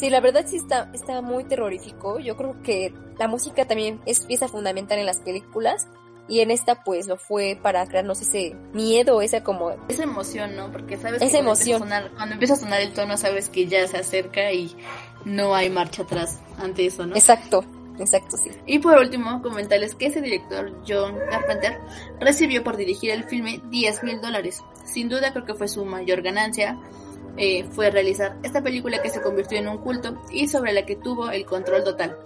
Sí, 0.00 0.08
la 0.08 0.20
verdad 0.20 0.46
sí 0.46 0.56
está, 0.56 0.90
está 0.94 1.20
muy 1.20 1.44
terrorífico. 1.44 2.18
Yo 2.20 2.34
creo 2.34 2.56
que 2.62 2.94
la 3.18 3.28
música 3.28 3.66
también 3.66 4.00
es 4.06 4.20
pieza 4.20 4.48
fundamental 4.48 4.98
en 4.98 5.04
las 5.04 5.18
películas. 5.18 5.88
Y 6.26 6.40
en 6.40 6.50
esta 6.50 6.84
pues 6.84 7.06
lo 7.06 7.18
fue 7.18 7.58
para 7.60 7.86
crearnos 7.86 8.22
ese 8.22 8.56
miedo, 8.72 9.20
esa 9.20 9.44
como... 9.44 9.72
Esa 9.88 10.04
emoción, 10.04 10.56
¿no? 10.56 10.72
Porque 10.72 10.96
sabes 10.96 11.20
Esa 11.20 11.32
que 11.32 11.38
emoción. 11.38 11.82
Empieza 11.82 11.96
a 11.96 12.00
sonar, 12.00 12.16
cuando 12.16 12.32
empieza 12.34 12.54
a 12.54 12.56
sonar 12.56 12.80
el 12.80 12.92
tono, 12.94 13.16
sabes 13.18 13.50
que 13.50 13.66
ya 13.66 13.86
se 13.88 13.98
acerca 13.98 14.50
y 14.52 14.74
no 15.26 15.54
hay 15.54 15.68
marcha 15.68 16.02
atrás 16.02 16.40
ante 16.56 16.86
eso, 16.86 17.04
¿no? 17.04 17.14
Exacto, 17.14 17.64
exacto, 17.98 18.38
sí. 18.38 18.50
Y 18.64 18.78
por 18.78 18.96
último, 18.96 19.42
comentarles 19.42 19.96
que 19.96 20.06
ese 20.06 20.22
director, 20.22 20.72
John 20.88 21.18
Carpenter, 21.28 21.78
recibió 22.20 22.64
por 22.64 22.78
dirigir 22.78 23.10
el 23.10 23.24
filme 23.24 23.60
10 23.68 24.02
mil 24.04 24.20
dólares. 24.22 24.62
Sin 24.86 25.10
duda 25.10 25.32
creo 25.32 25.44
que 25.44 25.54
fue 25.54 25.68
su 25.68 25.84
mayor 25.84 26.22
ganancia. 26.22 26.78
Eh, 27.36 27.64
fue 27.70 27.90
realizar 27.90 28.36
esta 28.42 28.62
película 28.62 29.00
que 29.02 29.10
se 29.10 29.20
convirtió 29.20 29.58
en 29.58 29.68
un 29.68 29.78
culto 29.78 30.20
y 30.30 30.48
sobre 30.48 30.72
la 30.72 30.84
que 30.84 30.96
tuvo 30.96 31.30
el 31.30 31.44
control 31.44 31.84
total. 31.84 32.16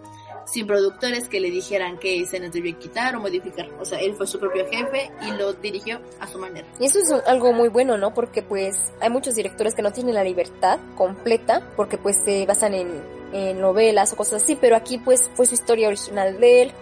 Sin 0.46 0.66
productores 0.66 1.28
que 1.28 1.40
le 1.40 1.50
dijeran 1.50 1.98
qué 1.98 2.20
escenas 2.20 2.52
debía 2.52 2.78
quitar 2.78 3.16
o 3.16 3.20
modificar. 3.20 3.70
O 3.80 3.84
sea, 3.84 3.98
él 4.00 4.14
fue 4.14 4.26
su 4.26 4.38
propio 4.38 4.66
jefe 4.68 5.11
y 5.26 5.30
lo 5.32 5.55
dirigió 5.55 6.00
a 6.20 6.26
su 6.26 6.38
manera. 6.38 6.66
Y 6.78 6.84
eso 6.84 6.98
es 6.98 7.11
algo 7.26 7.52
muy 7.52 7.68
bueno, 7.68 7.96
¿no? 7.96 8.12
Porque 8.12 8.42
pues 8.42 8.76
hay 9.00 9.09
muchos 9.09 9.36
directores 9.36 9.74
que 9.74 9.80
no 9.80 9.92
tienen 9.92 10.14
la 10.14 10.24
libertad 10.24 10.78
completa 10.96 11.66
porque 11.76 11.96
pues 11.96 12.20
se 12.24 12.44
basan 12.44 12.74
en, 12.74 13.14
novelas 13.61 14.12
o 14.12 14.16
cosas 14.16 14.44
así, 14.44 14.55
pero 14.55 14.76
aquí 14.76 14.98
pues 14.98 15.28
fue 15.34 15.46
su 15.46 15.55
historia 15.55 15.88
original 15.88 16.38
de 16.38 16.62
él, 16.62 16.72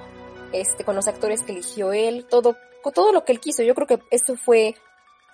este, 0.52 0.84
con 0.84 0.94
los 0.94 1.08
actores 1.08 1.42
que 1.42 1.52
eligió 1.52 1.94
él, 1.94 2.26
todo, 2.28 2.56
todo 2.94 3.10
lo 3.10 3.24
que 3.24 3.32
él 3.32 3.40
quiso. 3.40 3.62
Yo 3.62 3.74
creo 3.74 3.86
que 3.86 4.00
esto 4.10 4.36
fue, 4.36 4.74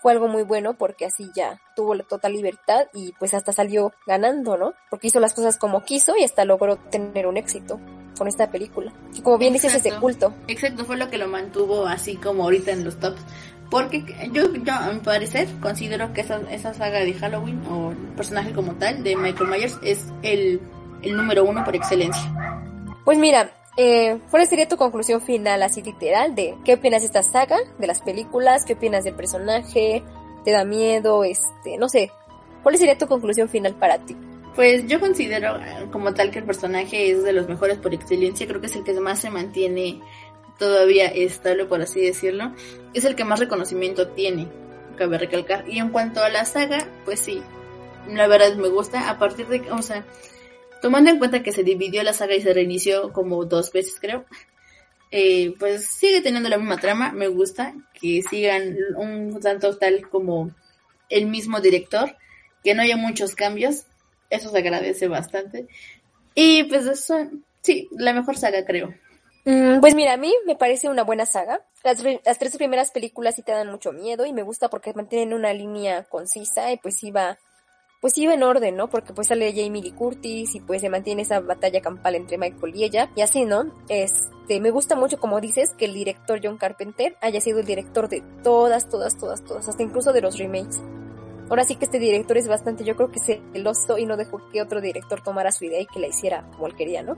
fue 0.00 0.12
algo 0.12 0.28
muy 0.28 0.42
bueno 0.42 0.74
porque 0.74 1.06
así 1.06 1.30
ya 1.34 1.60
tuvo 1.74 1.94
la 1.94 2.04
total 2.04 2.32
libertad 2.32 2.86
y 2.94 3.12
pues 3.18 3.34
hasta 3.34 3.52
salió 3.52 3.92
ganando, 4.06 4.56
¿no? 4.56 4.74
Porque 4.90 5.08
hizo 5.08 5.20
las 5.20 5.34
cosas 5.34 5.56
como 5.58 5.84
quiso 5.84 6.16
y 6.16 6.24
hasta 6.24 6.44
logró 6.44 6.76
tener 6.76 7.26
un 7.26 7.36
éxito 7.36 7.80
con 8.16 8.28
esta 8.28 8.50
película. 8.50 8.92
Y 9.14 9.22
como 9.22 9.38
bien 9.38 9.52
dices, 9.52 9.74
ese 9.74 9.88
Exacto. 9.88 10.00
culto. 10.00 10.34
Exacto, 10.48 10.84
fue 10.84 10.96
lo 10.96 11.08
que 11.08 11.18
lo 11.18 11.28
mantuvo 11.28 11.86
así 11.86 12.16
como 12.16 12.44
ahorita 12.44 12.72
en 12.72 12.84
los 12.84 12.98
tops. 12.98 13.20
Porque 13.70 14.02
yo, 14.32 14.52
yo 14.54 14.72
a 14.72 14.92
mi 14.92 15.00
parecer, 15.00 15.46
considero 15.60 16.12
que 16.14 16.22
esa, 16.22 16.40
esa 16.50 16.72
saga 16.72 17.00
de 17.00 17.12
Halloween, 17.12 17.62
o 17.70 17.90
el 17.90 17.96
personaje 18.16 18.52
como 18.52 18.72
tal, 18.74 19.02
de 19.02 19.14
Michael 19.14 19.50
Myers, 19.50 19.78
es 19.82 20.06
el, 20.22 20.60
el 21.02 21.16
número 21.16 21.44
uno 21.44 21.64
por 21.64 21.76
excelencia. 21.76 22.32
Pues 23.04 23.18
mira, 23.18 23.50
eh, 23.78 24.18
¿cuál 24.30 24.46
sería 24.46 24.68
tu 24.68 24.76
conclusión 24.76 25.20
final 25.20 25.62
así 25.62 25.80
literal 25.82 26.34
de 26.34 26.56
qué 26.64 26.74
opinas 26.74 27.02
de 27.02 27.06
esta 27.06 27.22
saga, 27.22 27.56
de 27.78 27.86
las 27.86 28.02
películas, 28.02 28.64
qué 28.64 28.74
opinas 28.74 29.04
del 29.04 29.14
personaje, 29.14 30.02
te 30.44 30.50
da 30.50 30.64
miedo, 30.64 31.24
este, 31.24 31.78
no 31.78 31.88
sé, 31.88 32.10
¿cuál 32.62 32.76
sería 32.76 32.98
tu 32.98 33.06
conclusión 33.06 33.48
final 33.48 33.74
para 33.74 33.98
ti? 33.98 34.16
Pues 34.54 34.86
yo 34.88 34.98
considero 34.98 35.56
eh, 35.56 35.86
como 35.92 36.12
tal 36.12 36.32
que 36.32 36.40
el 36.40 36.44
personaje 36.44 37.12
es 37.12 37.22
de 37.22 37.32
los 37.32 37.48
mejores 37.48 37.78
por 37.78 37.94
excelencia, 37.94 38.46
creo 38.46 38.60
que 38.60 38.66
es 38.66 38.74
el 38.74 38.82
que 38.82 38.92
más 38.94 39.20
se 39.20 39.30
mantiene 39.30 40.00
todavía 40.58 41.06
estable, 41.06 41.64
por 41.64 41.80
así 41.80 42.00
decirlo. 42.00 42.52
Es 42.92 43.04
el 43.04 43.14
que 43.14 43.24
más 43.24 43.38
reconocimiento 43.38 44.08
tiene, 44.08 44.48
cabe 44.96 45.16
recalcar. 45.18 45.64
Y 45.68 45.78
en 45.78 45.90
cuanto 45.90 46.22
a 46.22 46.28
la 46.28 46.44
saga, 46.44 46.78
pues 47.04 47.20
sí, 47.20 47.42
la 48.08 48.26
verdad 48.26 48.56
me 48.56 48.68
gusta. 48.68 49.08
A 49.08 49.18
partir 49.18 49.46
de, 49.46 49.60
o 49.70 49.82
sea, 49.82 50.04
tomando 50.80 51.10
en 51.10 51.18
cuenta 51.18 51.42
que 51.42 51.52
se 51.52 51.62
dividió 51.64 52.02
la 52.02 52.12
saga 52.12 52.34
y 52.34 52.42
se 52.42 52.52
reinició 52.54 53.12
como 53.12 53.44
dos 53.44 53.72
veces, 53.72 53.98
creo. 54.00 54.24
eh, 55.10 55.54
pues 55.58 55.86
sigue 55.86 56.20
teniendo 56.20 56.48
la 56.48 56.58
misma 56.58 56.78
trama, 56.78 57.12
me 57.12 57.28
gusta 57.28 57.74
que 57.94 58.22
sigan 58.22 58.76
un 58.96 59.40
tanto 59.40 59.76
tal 59.78 60.08
como 60.08 60.50
el 61.08 61.26
mismo 61.26 61.60
director, 61.60 62.16
que 62.62 62.74
no 62.74 62.82
haya 62.82 62.96
muchos 62.96 63.34
cambios, 63.34 63.84
eso 64.30 64.50
se 64.50 64.58
agradece 64.58 65.08
bastante. 65.08 65.66
Y 66.34 66.64
pues 66.64 66.86
eso, 66.86 67.28
sí, 67.62 67.88
la 67.92 68.12
mejor 68.12 68.36
saga 68.36 68.64
creo. 68.64 68.94
Mm, 69.44 69.80
pues 69.80 69.94
mira, 69.94 70.12
a 70.14 70.16
mí 70.16 70.34
me 70.46 70.56
parece 70.56 70.88
una 70.88 71.04
buena 71.04 71.24
saga. 71.26 71.62
Las, 71.84 72.02
las 72.02 72.38
tres 72.38 72.56
primeras 72.56 72.90
películas 72.90 73.34
sí 73.36 73.42
te 73.42 73.52
dan 73.52 73.70
mucho 73.70 73.92
miedo 73.92 74.26
y 74.26 74.32
me 74.32 74.42
gusta 74.42 74.68
porque 74.68 74.92
mantienen 74.94 75.32
una 75.34 75.52
línea 75.54 76.04
concisa 76.04 76.70
y 76.72 76.76
pues 76.76 77.02
iba, 77.02 77.38
pues 78.00 78.16
iba 78.18 78.32
en 78.32 78.42
orden, 78.42 78.76
¿no? 78.76 78.88
Porque 78.88 79.12
pues 79.12 79.28
sale 79.28 79.52
Jamie 79.52 79.82
Lee 79.82 79.92
Curtis 79.92 80.54
y 80.54 80.60
pues 80.60 80.80
se 80.80 80.88
mantiene 80.88 81.22
esa 81.22 81.40
batalla 81.40 81.80
campal 81.80 82.14
entre 82.14 82.38
Michael 82.38 82.76
y 82.76 82.84
ella 82.84 83.10
y 83.16 83.22
así, 83.22 83.44
¿no? 83.44 83.72
Este, 83.88 84.60
me 84.60 84.70
gusta 84.70 84.94
mucho 84.94 85.18
como 85.18 85.40
dices 85.40 85.74
que 85.76 85.86
el 85.86 85.94
director 85.94 86.40
John 86.42 86.58
Carpenter 86.58 87.16
haya 87.20 87.40
sido 87.40 87.58
el 87.58 87.66
director 87.66 88.08
de 88.08 88.22
todas, 88.42 88.88
todas, 88.88 89.16
todas, 89.16 89.44
todas, 89.44 89.68
hasta 89.68 89.82
incluso 89.82 90.12
de 90.12 90.20
los 90.20 90.38
remakes. 90.38 90.80
Ahora 91.50 91.64
sí 91.64 91.76
que 91.76 91.86
este 91.86 91.98
director 91.98 92.36
es 92.36 92.46
bastante, 92.46 92.84
yo 92.84 92.94
creo 92.94 93.10
que 93.10 93.20
celoso 93.20 93.98
y 93.98 94.04
no 94.04 94.16
dejó 94.16 94.40
que 94.52 94.62
otro 94.62 94.80
director 94.80 95.22
tomara 95.22 95.50
su 95.50 95.64
idea 95.64 95.80
y 95.80 95.86
que 95.86 95.98
la 95.98 96.08
hiciera 96.08 96.48
como 96.52 96.66
él 96.66 96.76
quería, 96.76 97.02
¿no? 97.02 97.14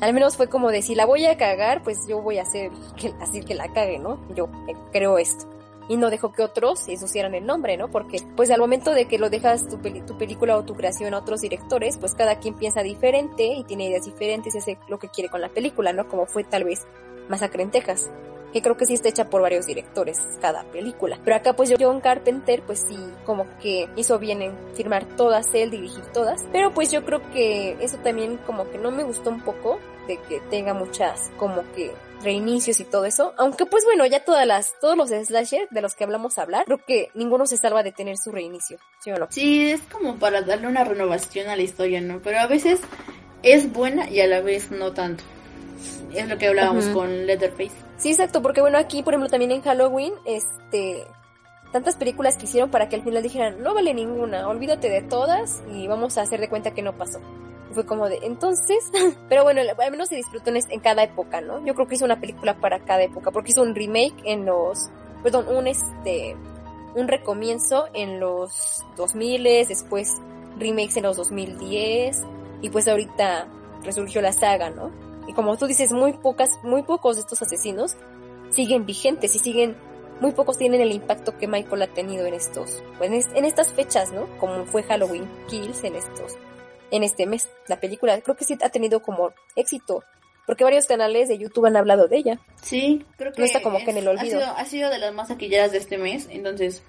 Al 0.00 0.12
menos 0.12 0.36
fue 0.36 0.48
como 0.48 0.70
de 0.70 0.82
si 0.82 0.94
la 0.94 1.06
voy 1.06 1.26
a 1.26 1.36
cagar, 1.36 1.82
pues 1.82 2.06
yo 2.08 2.20
voy 2.20 2.38
a 2.38 2.42
hacer 2.42 2.70
que, 2.96 3.12
así 3.20 3.40
que 3.40 3.54
la 3.54 3.72
cague, 3.72 3.98
¿no? 3.98 4.18
Yo 4.34 4.48
eh, 4.68 4.74
creo 4.92 5.18
esto. 5.18 5.59
Y 5.90 5.96
no 5.96 6.08
dejó 6.08 6.30
que 6.32 6.42
otros 6.44 6.86
ensuciaran 6.88 7.34
el 7.34 7.44
nombre, 7.44 7.76
¿no? 7.76 7.90
Porque 7.90 8.18
pues 8.36 8.50
al 8.50 8.60
momento 8.60 8.92
de 8.94 9.06
que 9.06 9.18
lo 9.18 9.28
dejas 9.28 9.66
tu, 9.68 9.78
peli- 9.82 10.02
tu 10.02 10.16
película 10.16 10.56
o 10.56 10.64
tu 10.64 10.74
creación 10.74 11.12
a 11.14 11.18
otros 11.18 11.40
directores, 11.40 11.98
pues 11.98 12.14
cada 12.14 12.38
quien 12.38 12.54
piensa 12.54 12.82
diferente 12.82 13.44
y 13.44 13.64
tiene 13.64 13.88
ideas 13.88 14.04
diferentes 14.04 14.54
y 14.54 14.58
hace 14.58 14.78
lo 14.88 15.00
que 15.00 15.08
quiere 15.08 15.28
con 15.28 15.40
la 15.40 15.48
película, 15.48 15.92
¿no? 15.92 16.06
Como 16.08 16.26
fue 16.26 16.44
tal 16.44 16.62
vez 16.64 16.86
Masacre 17.28 17.64
en 17.64 17.70
Texas 17.72 18.08
que 18.52 18.62
creo 18.62 18.76
que 18.76 18.84
sí 18.84 18.94
está 18.94 19.08
hecha 19.08 19.30
por 19.30 19.42
varios 19.42 19.66
directores 19.66 20.18
cada 20.40 20.64
película. 20.64 21.20
Pero 21.24 21.36
acá 21.36 21.52
pues 21.54 21.72
John 21.78 22.00
Carpenter 22.00 22.62
pues 22.62 22.84
sí 22.88 22.96
como 23.24 23.46
que 23.60 23.88
hizo 23.96 24.18
bien 24.18 24.42
en 24.42 24.52
firmar 24.74 25.04
todas 25.16 25.54
él, 25.54 25.70
dirigir 25.70 26.04
todas. 26.06 26.44
Pero 26.52 26.72
pues 26.72 26.90
yo 26.90 27.04
creo 27.04 27.20
que 27.32 27.76
eso 27.80 27.98
también 27.98 28.38
como 28.46 28.68
que 28.70 28.78
no 28.78 28.90
me 28.90 29.04
gustó 29.04 29.30
un 29.30 29.40
poco 29.42 29.78
de 30.08 30.16
que 30.28 30.40
tenga 30.50 30.74
muchas 30.74 31.30
como 31.38 31.62
que 31.76 31.92
reinicios 32.22 32.80
y 32.80 32.84
todo 32.84 33.04
eso. 33.04 33.34
Aunque 33.36 33.66
pues 33.66 33.84
bueno, 33.84 34.06
ya 34.06 34.24
todas 34.24 34.46
las, 34.46 34.78
todos 34.80 34.96
los 34.96 35.10
slasher 35.10 35.68
de 35.70 35.80
los 35.80 35.94
que 35.94 36.04
hablamos 36.04 36.38
a 36.38 36.42
hablar, 36.42 36.64
creo 36.64 36.78
que 36.84 37.10
ninguno 37.14 37.46
se 37.46 37.56
salva 37.56 37.82
de 37.82 37.92
tener 37.92 38.16
su 38.18 38.30
reinicio, 38.30 38.78
¿sí 39.02 39.10
o 39.10 39.18
no? 39.18 39.26
Sí, 39.30 39.70
es 39.70 39.80
como 39.82 40.16
para 40.16 40.42
darle 40.42 40.66
una 40.66 40.84
renovación 40.84 41.48
a 41.48 41.56
la 41.56 41.62
historia, 41.62 42.00
¿no? 42.00 42.20
Pero 42.20 42.38
a 42.38 42.46
veces 42.46 42.80
es 43.42 43.72
buena 43.72 44.08
y 44.08 44.20
a 44.20 44.26
la 44.26 44.40
vez 44.40 44.70
no 44.70 44.92
tanto. 44.92 45.24
Es 46.12 46.28
lo 46.28 46.38
que 46.38 46.48
hablábamos 46.48 46.86
con 46.86 47.26
Letterface. 47.26 47.72
Sí, 47.96 48.10
exacto, 48.10 48.42
porque 48.42 48.60
bueno, 48.60 48.78
aquí, 48.78 49.02
por 49.02 49.14
ejemplo, 49.14 49.30
también 49.30 49.52
en 49.52 49.62
Halloween, 49.62 50.12
este, 50.26 51.06
tantas 51.72 51.96
películas 51.96 52.36
que 52.36 52.44
hicieron 52.44 52.70
para 52.70 52.88
que 52.88 52.96
al 52.96 53.02
final 53.02 53.22
dijeran, 53.22 53.62
no 53.62 53.74
vale 53.74 53.94
ninguna, 53.94 54.48
olvídate 54.48 54.88
de 54.88 55.02
todas 55.02 55.62
y 55.72 55.86
vamos 55.86 56.18
a 56.18 56.22
hacer 56.22 56.40
de 56.40 56.48
cuenta 56.48 56.72
que 56.72 56.82
no 56.82 56.96
pasó. 56.96 57.20
Fue 57.72 57.86
como 57.86 58.08
de, 58.08 58.18
entonces, 58.22 58.90
pero 59.28 59.44
bueno, 59.44 59.60
al 59.60 59.90
menos 59.90 60.08
se 60.08 60.16
disfrutó 60.16 60.50
en, 60.50 60.80
cada 60.80 61.02
época, 61.04 61.40
¿no? 61.40 61.64
Yo 61.64 61.74
creo 61.74 61.86
que 61.86 61.94
hizo 61.94 62.04
una 62.04 62.20
película 62.20 62.56
para 62.58 62.80
cada 62.80 63.02
época, 63.02 63.30
porque 63.30 63.52
hizo 63.52 63.62
un 63.62 63.74
remake 63.74 64.14
en 64.24 64.44
los, 64.46 64.88
perdón, 65.22 65.46
un 65.48 65.66
este, 65.66 66.36
un 66.94 67.06
recomienzo 67.08 67.86
en 67.94 68.18
los 68.18 68.84
2000, 68.96 69.44
después 69.68 70.16
remakes 70.58 70.96
en 70.96 71.04
los 71.04 71.16
2010, 71.16 72.22
y 72.62 72.70
pues 72.70 72.88
ahorita 72.88 73.46
resurgió 73.84 74.20
la 74.20 74.32
saga, 74.32 74.70
¿no? 74.70 74.90
Y 75.26 75.32
como 75.32 75.56
tú 75.56 75.66
dices, 75.66 75.92
muy 75.92 76.12
pocas, 76.14 76.50
muy 76.64 76.82
pocos 76.82 77.16
de 77.16 77.22
estos 77.22 77.40
asesinos 77.42 77.96
siguen 78.50 78.84
vigentes 78.84 79.34
y 79.36 79.38
siguen, 79.38 79.76
muy 80.20 80.32
pocos 80.32 80.58
tienen 80.58 80.80
el 80.80 80.90
impacto 80.92 81.38
que 81.38 81.46
Michael 81.46 81.82
ha 81.82 81.86
tenido 81.86 82.26
en 82.26 82.34
estos, 82.34 82.82
pues 82.98 83.10
en, 83.10 83.14
es- 83.16 83.28
en 83.34 83.44
estas 83.44 83.72
fechas, 83.72 84.12
¿no? 84.12 84.26
Como 84.38 84.66
fue 84.66 84.82
Halloween 84.82 85.28
Kills 85.48 85.84
en 85.84 85.94
estos, 85.94 86.36
en 86.90 87.02
este 87.02 87.26
mes. 87.26 87.48
La 87.66 87.80
película 87.80 88.20
creo 88.20 88.36
que 88.36 88.44
sí 88.44 88.56
ha 88.62 88.68
tenido 88.68 89.02
como 89.02 89.32
éxito, 89.56 90.04
porque 90.46 90.64
varios 90.64 90.86
canales 90.86 91.28
de 91.28 91.38
YouTube 91.38 91.66
han 91.66 91.76
hablado 91.76 92.08
de 92.08 92.16
ella. 92.16 92.40
Sí, 92.62 93.04
creo 93.16 93.32
que 93.32 93.40
No 93.40 93.46
está 93.46 93.62
como 93.62 93.78
que 93.78 93.90
en 93.90 93.98
el 93.98 94.08
olvido. 94.08 94.38
Ha 94.38 94.42
sido, 94.42 94.56
ha 94.56 94.64
sido 94.64 94.90
de 94.90 94.98
las 94.98 95.14
más 95.14 95.28
taquilleras 95.28 95.72
de 95.72 95.78
este 95.78 95.98
mes, 95.98 96.28
entonces 96.30 96.82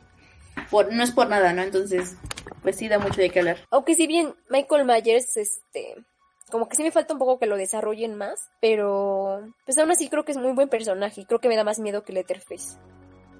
por, 0.69 0.91
no 0.91 1.03
es 1.03 1.11
por 1.11 1.29
nada, 1.29 1.53
¿no? 1.53 1.61
Entonces, 1.61 2.15
pues 2.61 2.75
sí 2.75 2.87
da 2.87 2.99
mucho 2.99 3.21
de 3.21 3.29
qué 3.29 3.39
hablar. 3.39 3.57
Aunque 3.69 3.95
si 3.95 4.07
bien 4.07 4.33
Michael 4.49 4.85
Myers, 4.85 5.37
este, 5.37 5.95
como 6.49 6.67
que 6.67 6.75
sí 6.75 6.83
me 6.83 6.91
falta 6.91 7.13
un 7.13 7.19
poco 7.19 7.39
que 7.39 7.45
lo 7.45 7.57
desarrollen 7.57 8.15
más, 8.15 8.49
pero 8.59 9.41
pues 9.65 9.77
aún 9.77 9.91
así 9.91 10.09
creo 10.09 10.25
que 10.25 10.31
es 10.31 10.37
muy 10.37 10.53
buen 10.53 10.69
personaje 10.69 11.21
y 11.21 11.25
creo 11.25 11.39
que 11.39 11.47
me 11.47 11.55
da 11.55 11.63
más 11.63 11.79
miedo 11.79 12.03
que 12.03 12.13
Letterface. 12.13 12.77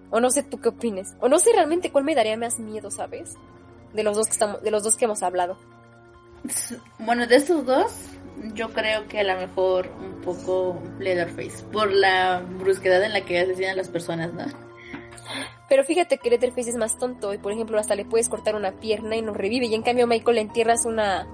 O 0.09 0.19
no 0.19 0.29
sé 0.29 0.43
tú 0.43 0.59
qué 0.59 0.69
opines. 0.69 1.15
O 1.21 1.29
no 1.29 1.39
sé 1.39 1.51
realmente 1.53 1.91
cuál 1.91 2.03
me 2.03 2.15
daría 2.15 2.35
más 2.37 2.59
miedo, 2.59 2.91
¿sabes? 2.91 3.35
De 3.93 4.03
los 4.03 4.15
dos 4.15 4.27
que 4.27 4.33
estamos, 4.33 4.61
de 4.61 4.71
los 4.71 4.83
dos 4.83 4.97
que 4.97 5.05
hemos 5.05 5.23
hablado. 5.23 5.57
Bueno, 6.99 7.27
de 7.27 7.35
estos 7.35 7.65
dos, 7.65 7.91
yo 8.53 8.69
creo 8.71 9.07
que 9.07 9.19
a 9.19 9.23
lo 9.23 9.35
mejor 9.35 9.89
un 9.99 10.21
poco 10.21 10.81
Leatherface, 10.99 11.63
por 11.71 11.91
la 11.91 12.41
brusquedad 12.59 13.03
en 13.03 13.13
la 13.13 13.21
que 13.21 13.39
asesinan 13.39 13.71
a 13.73 13.75
las 13.75 13.89
personas, 13.89 14.33
¿no? 14.33 14.45
Pero 15.69 15.85
fíjate 15.85 16.17
que 16.17 16.29
Letterface 16.29 16.71
es 16.71 16.75
más 16.75 16.97
tonto 16.97 17.33
y 17.33 17.37
por 17.37 17.53
ejemplo 17.53 17.79
hasta 17.79 17.95
le 17.95 18.03
puedes 18.03 18.27
cortar 18.27 18.55
una 18.55 18.73
pierna 18.73 19.15
y 19.15 19.21
no 19.21 19.33
revive. 19.33 19.67
Y 19.67 19.75
en 19.75 19.83
cambio 19.83 20.05
Michael 20.05 20.35
le 20.35 20.41
entierras 20.41 20.85
una, 20.85 21.25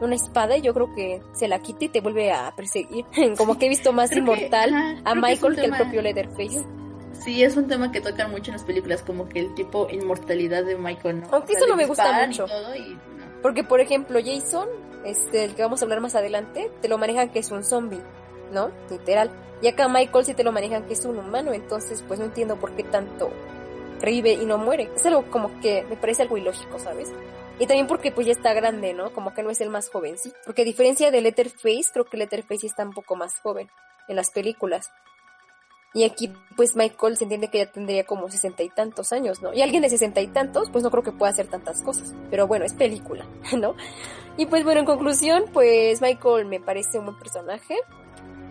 una 0.00 0.16
espada 0.16 0.56
y 0.56 0.62
yo 0.62 0.74
creo 0.74 0.92
que 0.92 1.22
se 1.34 1.46
la 1.46 1.60
quita 1.60 1.84
y 1.84 1.88
te 1.90 2.00
vuelve 2.00 2.32
a 2.32 2.52
perseguir. 2.56 3.04
Como 3.36 3.56
que 3.58 3.66
he 3.66 3.68
visto 3.68 3.92
más 3.92 4.10
Creo 4.10 4.24
que- 4.24 4.32
inmortal 4.32 4.74
ajá, 4.74 4.90
a 4.90 4.94
creo 4.94 5.14
que 5.14 5.20
Michael 5.20 5.54
que, 5.54 5.64
el 5.66 5.70
propio 5.70 6.02
Leatherface. 6.02 6.64
Sí, 7.12 7.44
es 7.44 7.56
un 7.56 7.68
tema 7.68 7.92
que 7.92 8.00
tocan 8.00 8.30
mucho 8.32 8.50
en 8.50 8.56
las 8.56 8.64
películas, 8.64 9.02
como 9.02 9.28
que 9.28 9.38
el 9.38 9.54
tipo 9.54 9.86
inmortalidad 9.90 10.64
de 10.64 10.76
Michael, 10.76 11.20
¿no? 11.20 11.28
Aunque 11.30 11.52
O 11.52 11.56
sea, 11.56 11.58
eso 11.60 11.68
no 11.68 11.76
me 11.76 11.86
gusta 11.86 12.26
mucho. 12.26 12.44
Y 12.44 12.48
todo 12.48 12.74
y 12.74 12.98
no. 13.15 13.15
Porque, 13.42 13.64
por 13.64 13.80
ejemplo, 13.80 14.18
Jason, 14.24 14.68
este, 15.04 15.44
el 15.44 15.54
que 15.54 15.62
vamos 15.62 15.80
a 15.80 15.84
hablar 15.84 16.00
más 16.00 16.14
adelante, 16.14 16.70
te 16.80 16.88
lo 16.88 16.98
manejan 16.98 17.30
que 17.30 17.38
es 17.38 17.50
un 17.50 17.64
zombie, 17.64 18.02
¿no? 18.52 18.70
Literal. 18.90 19.30
Y 19.62 19.68
acá 19.68 19.88
Michael 19.88 20.24
sí 20.24 20.34
te 20.34 20.44
lo 20.44 20.52
manejan 20.52 20.84
que 20.84 20.94
es 20.94 21.04
un 21.04 21.18
humano, 21.18 21.52
entonces 21.52 22.04
pues 22.06 22.18
no 22.18 22.26
entiendo 22.26 22.56
por 22.56 22.74
qué 22.76 22.82
tanto 22.82 23.30
revive 24.00 24.32
y 24.32 24.44
no 24.44 24.58
muere. 24.58 24.90
Es 24.94 25.06
algo 25.06 25.30
como 25.30 25.60
que 25.60 25.84
me 25.84 25.96
parece 25.96 26.22
algo 26.22 26.36
ilógico, 26.36 26.78
¿sabes? 26.78 27.10
Y 27.58 27.66
también 27.66 27.86
porque 27.86 28.12
pues 28.12 28.26
ya 28.26 28.32
está 28.32 28.52
grande, 28.52 28.92
¿no? 28.92 29.12
Como 29.12 29.32
que 29.32 29.42
no 29.42 29.50
es 29.50 29.60
el 29.60 29.70
más 29.70 29.88
joven, 29.88 30.18
sí. 30.18 30.32
Porque 30.44 30.62
a 30.62 30.64
diferencia 30.64 31.10
de 31.10 31.22
Letterface, 31.22 31.90
creo 31.92 32.04
que 32.04 32.18
Letterface 32.18 32.66
está 32.66 32.84
un 32.84 32.92
poco 32.92 33.16
más 33.16 33.38
joven 33.40 33.70
en 34.08 34.16
las 34.16 34.30
películas. 34.30 34.90
Y 35.96 36.04
aquí, 36.04 36.30
pues 36.56 36.76
Michael 36.76 37.16
se 37.16 37.24
entiende 37.24 37.48
que 37.48 37.56
ya 37.56 37.72
tendría 37.72 38.04
como 38.04 38.28
sesenta 38.28 38.62
y 38.62 38.68
tantos 38.68 39.14
años, 39.14 39.40
¿no? 39.40 39.54
Y 39.54 39.62
alguien 39.62 39.80
de 39.80 39.88
sesenta 39.88 40.20
y 40.20 40.26
tantos, 40.26 40.68
pues 40.68 40.84
no 40.84 40.90
creo 40.90 41.02
que 41.02 41.10
pueda 41.10 41.32
hacer 41.32 41.46
tantas 41.46 41.82
cosas. 41.82 42.14
Pero 42.28 42.46
bueno, 42.46 42.66
es 42.66 42.74
película, 42.74 43.26
¿no? 43.58 43.74
Y 44.36 44.44
pues 44.44 44.62
bueno, 44.62 44.80
en 44.80 44.86
conclusión, 44.86 45.44
pues 45.54 46.02
Michael 46.02 46.44
me 46.44 46.60
parece 46.60 46.98
un 46.98 47.06
buen 47.06 47.18
personaje. 47.18 47.76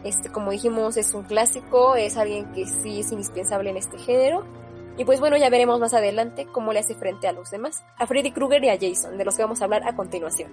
Este, 0.03 0.31
como 0.31 0.49
dijimos, 0.49 0.97
es 0.97 1.13
un 1.13 1.21
clásico, 1.21 1.95
es 1.95 2.17
alguien 2.17 2.51
que 2.51 2.65
sí 2.65 3.01
es 3.01 3.11
indispensable 3.11 3.69
en 3.69 3.77
este 3.77 3.99
género. 3.99 4.43
Y 4.97 5.05
pues 5.05 5.19
bueno, 5.19 5.37
ya 5.37 5.51
veremos 5.51 5.79
más 5.79 5.93
adelante 5.93 6.47
cómo 6.51 6.73
le 6.73 6.79
hace 6.79 6.95
frente 6.95 7.27
a 7.27 7.31
los 7.31 7.51
demás, 7.51 7.85
a 7.99 8.07
Freddy 8.07 8.31
Krueger 8.31 8.63
y 8.63 8.69
a 8.69 8.79
Jason, 8.81 9.19
de 9.19 9.23
los 9.23 9.35
que 9.35 9.43
vamos 9.43 9.61
a 9.61 9.65
hablar 9.65 9.87
a 9.87 9.95
continuación. 9.95 10.51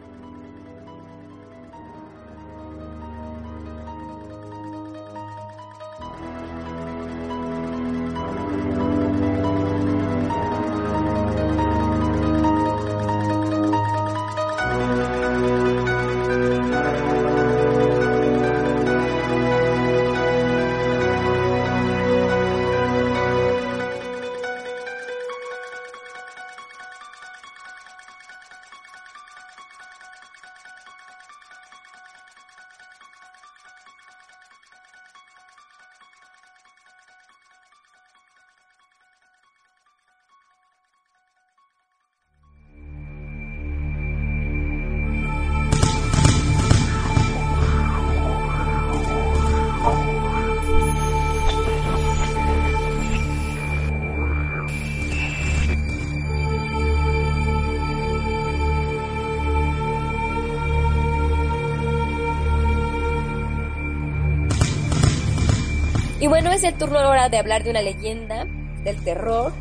Bueno, 66.32 66.50
es 66.50 66.64
el 66.64 66.78
turno 66.78 66.98
ahora 66.98 67.28
de 67.28 67.36
hablar 67.36 67.62
de 67.62 67.68
una 67.68 67.82
leyenda 67.82 68.46
del 68.84 69.04
terror 69.04 69.52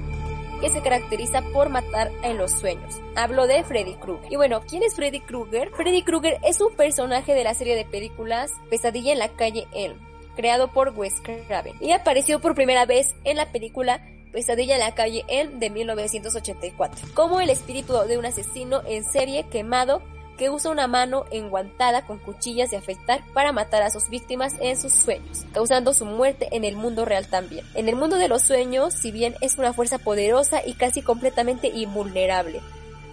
que 0.61 0.69
se 0.69 0.81
caracteriza 0.81 1.41
por 1.51 1.67
matar 1.67 2.09
en 2.23 2.37
los 2.37 2.49
sueños. 2.51 2.97
Hablo 3.17 3.45
de 3.45 3.61
Freddy 3.65 3.95
Krueger. 3.95 4.31
Y 4.31 4.37
bueno, 4.37 4.61
¿quién 4.61 4.81
es 4.81 4.95
Freddy 4.95 5.19
Krueger? 5.19 5.69
Freddy 5.75 6.01
Krueger 6.01 6.37
es 6.47 6.61
un 6.61 6.73
personaje 6.77 7.33
de 7.33 7.43
la 7.43 7.55
serie 7.55 7.75
de 7.75 7.83
películas 7.83 8.51
Pesadilla 8.69 9.11
en 9.11 9.19
la 9.19 9.27
calle 9.27 9.67
Elm, 9.73 9.97
creado 10.37 10.69
por 10.69 10.97
Wes 10.97 11.15
Craven. 11.21 11.75
Y 11.81 11.91
apareció 11.91 12.39
por 12.39 12.55
primera 12.55 12.85
vez 12.85 13.15
en 13.25 13.35
la 13.35 13.51
película 13.51 14.07
Pesadilla 14.31 14.75
en 14.75 14.79
la 14.79 14.95
calle 14.95 15.25
Elm 15.27 15.59
de 15.59 15.71
1984, 15.71 17.09
como 17.13 17.41
el 17.41 17.49
espíritu 17.49 17.95
de 18.07 18.17
un 18.17 18.25
asesino 18.25 18.81
en 18.87 19.03
serie 19.03 19.43
quemado 19.49 20.01
que 20.41 20.49
usa 20.49 20.71
una 20.71 20.87
mano 20.87 21.25
enguantada 21.29 22.01
con 22.07 22.17
cuchillas 22.17 22.71
de 22.71 22.77
afeitar 22.77 23.21
para 23.31 23.51
matar 23.51 23.83
a 23.83 23.91
sus 23.91 24.09
víctimas 24.09 24.55
en 24.59 24.75
sus 24.75 24.91
sueños, 24.91 25.45
causando 25.53 25.93
su 25.93 26.03
muerte 26.03 26.47
en 26.51 26.65
el 26.65 26.75
mundo 26.75 27.05
real 27.05 27.27
también. 27.27 27.63
En 27.75 27.87
el 27.87 27.95
mundo 27.95 28.15
de 28.15 28.27
los 28.27 28.41
sueños, 28.41 28.95
si 28.95 29.11
bien 29.11 29.35
es 29.41 29.59
una 29.59 29.71
fuerza 29.71 29.99
poderosa 29.99 30.65
y 30.65 30.73
casi 30.73 31.03
completamente 31.03 31.67
invulnerable, 31.67 32.59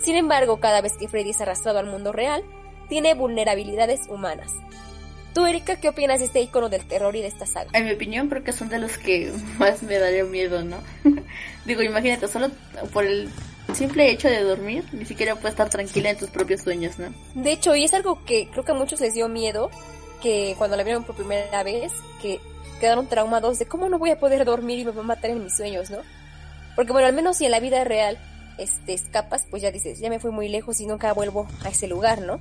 sin 0.00 0.16
embargo, 0.16 0.58
cada 0.58 0.80
vez 0.80 0.96
que 0.96 1.06
Freddy 1.06 1.28
es 1.28 1.40
arrastrado 1.42 1.78
al 1.78 1.84
mundo 1.84 2.12
real, 2.12 2.42
tiene 2.88 3.12
vulnerabilidades 3.12 4.08
humanas. 4.08 4.50
Tú, 5.34 5.44
Erika, 5.44 5.76
¿qué 5.76 5.90
opinas 5.90 6.20
de 6.20 6.24
este 6.24 6.40
icono 6.40 6.70
del 6.70 6.86
terror 6.86 7.14
y 7.14 7.20
de 7.20 7.26
esta 7.26 7.44
saga? 7.44 7.68
En 7.74 7.84
mi 7.84 7.92
opinión, 7.92 8.30
creo 8.30 8.42
que 8.42 8.52
son 8.52 8.70
de 8.70 8.78
los 8.78 8.96
que 8.96 9.34
más 9.58 9.82
me 9.82 9.98
daría 9.98 10.24
miedo, 10.24 10.64
¿no? 10.64 10.78
Digo, 11.66 11.82
imagínate, 11.82 12.26
solo 12.26 12.48
por 12.90 13.04
el 13.04 13.28
simple 13.74 14.10
hecho 14.10 14.28
de 14.28 14.42
dormir, 14.42 14.84
ni 14.92 15.04
siquiera 15.04 15.34
puedes 15.34 15.50
estar 15.50 15.68
tranquila 15.68 16.10
en 16.10 16.18
tus 16.18 16.30
propios 16.30 16.62
sueños, 16.62 16.98
¿no? 16.98 17.12
De 17.34 17.52
hecho, 17.52 17.74
y 17.76 17.84
es 17.84 17.94
algo 17.94 18.24
que 18.24 18.48
creo 18.50 18.64
que 18.64 18.72
a 18.72 18.74
muchos 18.74 19.00
les 19.00 19.14
dio 19.14 19.28
miedo, 19.28 19.70
que 20.22 20.54
cuando 20.58 20.76
la 20.76 20.82
vieron 20.82 21.04
por 21.04 21.14
primera 21.14 21.62
vez, 21.62 21.92
que 22.20 22.40
quedaron 22.80 23.06
traumados 23.06 23.58
de 23.58 23.66
cómo 23.66 23.88
no 23.88 23.98
voy 23.98 24.10
a 24.10 24.18
poder 24.18 24.44
dormir 24.44 24.78
y 24.78 24.84
me 24.84 24.92
va 24.92 25.00
a 25.00 25.04
matar 25.04 25.30
en 25.30 25.42
mis 25.42 25.56
sueños, 25.56 25.90
¿no? 25.90 25.98
Porque 26.76 26.92
bueno, 26.92 27.08
al 27.08 27.14
menos 27.14 27.36
si 27.36 27.44
en 27.44 27.50
la 27.50 27.60
vida 27.60 27.84
real 27.84 28.18
este, 28.58 28.94
escapas, 28.94 29.46
pues 29.50 29.62
ya 29.62 29.70
dices, 29.70 29.98
ya 29.98 30.10
me 30.10 30.20
fui 30.20 30.30
muy 30.30 30.48
lejos 30.48 30.80
y 30.80 30.86
nunca 30.86 31.12
vuelvo 31.12 31.48
a 31.64 31.68
ese 31.68 31.88
lugar, 31.88 32.20
¿no? 32.20 32.40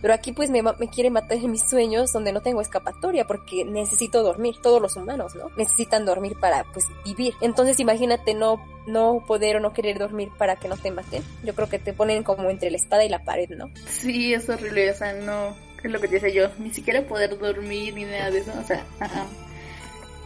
Pero 0.00 0.14
aquí 0.14 0.32
pues 0.32 0.50
me, 0.50 0.62
me 0.62 0.88
quiere 0.88 1.10
matar 1.10 1.38
en 1.38 1.50
mis 1.50 1.68
sueños 1.68 2.12
donde 2.12 2.32
no 2.32 2.40
tengo 2.40 2.60
escapatoria 2.60 3.26
porque 3.26 3.64
necesito 3.64 4.22
dormir, 4.22 4.56
todos 4.62 4.80
los 4.80 4.96
humanos, 4.96 5.34
¿no? 5.34 5.50
Necesitan 5.56 6.04
dormir 6.04 6.36
para 6.38 6.64
pues 6.72 6.86
vivir. 7.04 7.34
Entonces 7.40 7.80
imagínate 7.80 8.34
no, 8.34 8.64
no 8.86 9.24
poder 9.26 9.56
o 9.56 9.60
no 9.60 9.72
querer 9.72 9.98
dormir 9.98 10.30
para 10.38 10.56
que 10.56 10.68
no 10.68 10.76
te 10.76 10.90
maten. 10.90 11.22
Yo 11.42 11.54
creo 11.54 11.68
que 11.68 11.78
te 11.78 11.92
ponen 11.92 12.22
como 12.22 12.48
entre 12.50 12.70
la 12.70 12.76
espada 12.76 13.04
y 13.04 13.08
la 13.08 13.24
pared, 13.24 13.50
¿no? 13.50 13.70
Sí, 13.86 14.34
es 14.34 14.48
horrible, 14.48 14.90
o 14.90 14.94
sea, 14.94 15.12
no, 15.14 15.56
es 15.82 15.90
lo 15.90 16.00
que 16.00 16.08
te 16.08 16.20
decía 16.20 16.30
yo, 16.30 16.50
ni 16.58 16.72
siquiera 16.72 17.02
poder 17.02 17.36
dormir 17.38 17.94
ni 17.94 18.04
nada 18.04 18.30
de 18.30 18.38
eso, 18.38 18.52
o 18.58 18.64
sea, 18.64 18.84
ajá. 19.00 19.26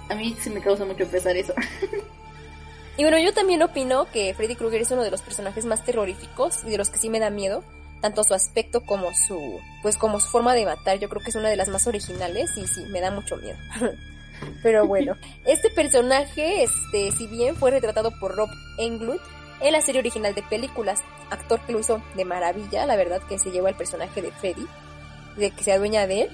a 0.09 0.14
mí 0.14 0.37
sí 0.41 0.51
me 0.51 0.61
causa 0.61 0.85
mucho 0.85 1.07
pesar 1.07 1.37
eso. 1.37 1.55
Y 2.97 3.05
bueno, 3.05 3.18
yo 3.18 3.33
también 3.33 3.62
opino 3.62 4.07
que 4.12 4.35
Freddy 4.35 4.55
Krueger 4.55 4.83
es 4.83 4.91
uno 4.91 5.03
de 5.03 5.11
los 5.11 5.23
personajes 5.23 5.64
más 5.64 5.83
terroríficos 5.85 6.62
y 6.64 6.70
de 6.70 6.77
los 6.77 6.91
que 6.91 6.99
sí 6.99 7.09
me 7.09 7.20
da 7.20 7.31
miedo, 7.31 7.64
tanto 8.03 8.24
su 8.24 8.34
aspecto 8.34 8.82
como 8.82 9.14
su, 9.14 9.61
pues 9.80 9.96
como 9.96 10.20
su 10.20 10.28
forma 10.28 10.55
de 10.55 10.66
matar, 10.66 10.98
yo 10.98 11.09
creo 11.09 11.22
que 11.22 11.30
es 11.30 11.36
una 11.36 11.48
de 11.48 11.57
las 11.57 11.68
más 11.68 11.86
originales 11.86 12.50
y 12.59 12.66
sí, 12.66 12.84
me 12.90 13.00
da 13.00 13.11
mucho 13.11 13.36
miedo. 13.36 13.57
Pero 14.62 14.86
bueno, 14.86 15.16
este 15.46 15.70
personaje, 15.70 16.64
este, 16.64 17.12
si 17.12 17.28
bien 17.28 17.55
fue 17.55 17.70
retratado 17.70 18.12
por 18.18 18.34
Rob 18.34 18.50
Englund 18.76 19.20
en 19.61 19.72
la 19.72 19.80
serie 19.80 20.00
original 20.00 20.34
de 20.34 20.42
películas, 20.42 21.00
actor 21.30 21.61
que 21.61 21.72
lo 21.72 21.78
hizo 21.78 22.03
de 22.16 22.24
maravilla, 22.24 22.84
la 22.84 22.96
verdad 22.96 23.22
que 23.22 23.38
se 23.38 23.53
lleva 23.53 23.68
el 23.68 23.76
personaje 23.76 24.20
de 24.20 24.32
Freddy, 24.32 24.66
de 25.36 25.53
que 25.53 25.62
se 25.62 25.72
adueña 25.72 26.09
de 26.09 26.22
él, 26.22 26.30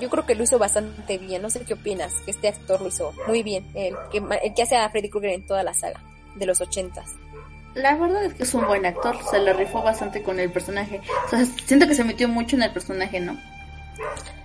yo 0.00 0.08
creo 0.08 0.24
que 0.24 0.34
lo 0.34 0.44
hizo 0.44 0.58
bastante 0.58 1.18
bien, 1.18 1.42
no 1.42 1.50
sé 1.50 1.60
qué 1.60 1.74
opinas, 1.74 2.14
que 2.24 2.30
este 2.30 2.48
actor 2.48 2.80
lo 2.80 2.88
hizo 2.88 3.12
muy 3.26 3.42
bien, 3.42 3.66
el 3.74 3.94
que, 4.10 4.18
el 4.42 4.54
que 4.54 4.62
hace 4.62 4.76
a 4.76 4.88
Freddy 4.88 5.10
Krueger 5.10 5.32
en 5.32 5.46
toda 5.46 5.62
la 5.62 5.74
saga 5.74 6.00
de 6.36 6.46
los 6.46 6.62
ochentas. 6.62 7.10
La 7.74 7.94
verdad 7.96 8.24
es 8.24 8.34
que 8.34 8.42
es 8.42 8.54
un 8.54 8.66
buen 8.66 8.84
actor, 8.84 9.16
se 9.30 9.38
lo 9.38 9.52
rifó 9.52 9.82
bastante 9.82 10.22
con 10.22 10.40
el 10.40 10.50
personaje. 10.50 11.00
O 11.26 11.28
sea, 11.28 11.44
siento 11.64 11.86
que 11.86 11.94
se 11.94 12.04
metió 12.04 12.28
mucho 12.28 12.56
en 12.56 12.62
el 12.62 12.72
personaje, 12.72 13.20
¿no? 13.20 13.38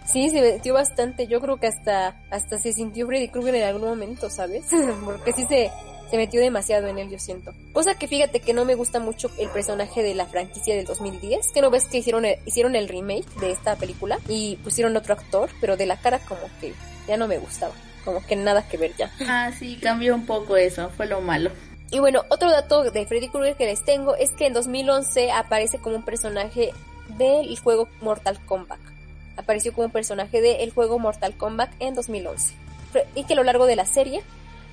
Sí, 0.05 0.29
se 0.29 0.41
metió 0.41 0.73
bastante. 0.73 1.27
Yo 1.27 1.41
creo 1.41 1.57
que 1.57 1.67
hasta, 1.67 2.15
hasta 2.29 2.59
se 2.59 2.73
sintió 2.73 3.07
Freddy 3.07 3.29
Krueger 3.29 3.55
en 3.55 3.63
algún 3.63 3.89
momento, 3.89 4.29
¿sabes? 4.29 4.65
Porque 5.05 5.33
sí 5.33 5.45
se, 5.49 5.71
se 6.09 6.17
metió 6.17 6.39
demasiado 6.39 6.87
en 6.87 6.99
él, 6.99 7.09
yo 7.09 7.17
siento. 7.17 7.53
Cosa 7.73 7.95
que 7.95 8.07
fíjate 8.07 8.39
que 8.39 8.53
no 8.53 8.65
me 8.65 8.75
gusta 8.75 8.99
mucho 8.99 9.31
el 9.39 9.49
personaje 9.49 10.03
de 10.03 10.13
la 10.13 10.27
franquicia 10.27 10.75
del 10.75 10.85
2010. 10.85 11.51
Que 11.51 11.61
no 11.61 11.71
ves 11.71 11.85
que 11.85 11.97
hicieron 11.97 12.25
el, 12.25 12.37
hicieron 12.45 12.75
el 12.75 12.87
remake 12.87 13.27
de 13.39 13.51
esta 13.51 13.75
película 13.75 14.19
y 14.29 14.57
pusieron 14.57 14.95
otro 14.95 15.15
actor, 15.15 15.49
pero 15.59 15.75
de 15.77 15.87
la 15.87 15.97
cara 15.97 16.19
como 16.19 16.47
que 16.61 16.73
ya 17.07 17.17
no 17.17 17.27
me 17.27 17.39
gustaba. 17.39 17.73
Como 18.03 18.23
que 18.23 18.35
nada 18.35 18.67
que 18.67 18.77
ver 18.77 18.95
ya. 18.95 19.11
Ah, 19.27 19.51
sí, 19.57 19.79
cambió 19.81 20.13
un 20.13 20.27
poco 20.27 20.55
eso, 20.57 20.91
fue 20.95 21.07
lo 21.07 21.21
malo. 21.21 21.49
Y 21.91 21.99
bueno, 21.99 22.23
otro 22.29 22.49
dato 22.51 22.83
de 22.89 23.05
Freddy 23.05 23.29
Krueger 23.29 23.55
que 23.55 23.65
les 23.65 23.83
tengo 23.83 24.15
es 24.15 24.31
que 24.31 24.47
en 24.47 24.53
2011 24.53 25.31
aparece 25.31 25.77
como 25.79 25.95
un 25.97 26.03
personaje 26.03 26.71
del 27.17 27.57
juego 27.59 27.87
Mortal 28.01 28.39
Kombat. 28.45 28.79
Apareció 29.37 29.73
como 29.73 29.85
un 29.85 29.91
personaje 29.91 30.41
del 30.41 30.71
juego 30.71 30.97
Mortal 30.99 31.35
Kombat 31.37 31.71
en 31.79 31.93
2011. 31.93 32.53
Y 33.15 33.25
que 33.25 33.33
a 33.33 33.35
lo 33.35 33.43
largo 33.43 33.65
de 33.65 33.75
la 33.75 33.85
serie, 33.85 34.23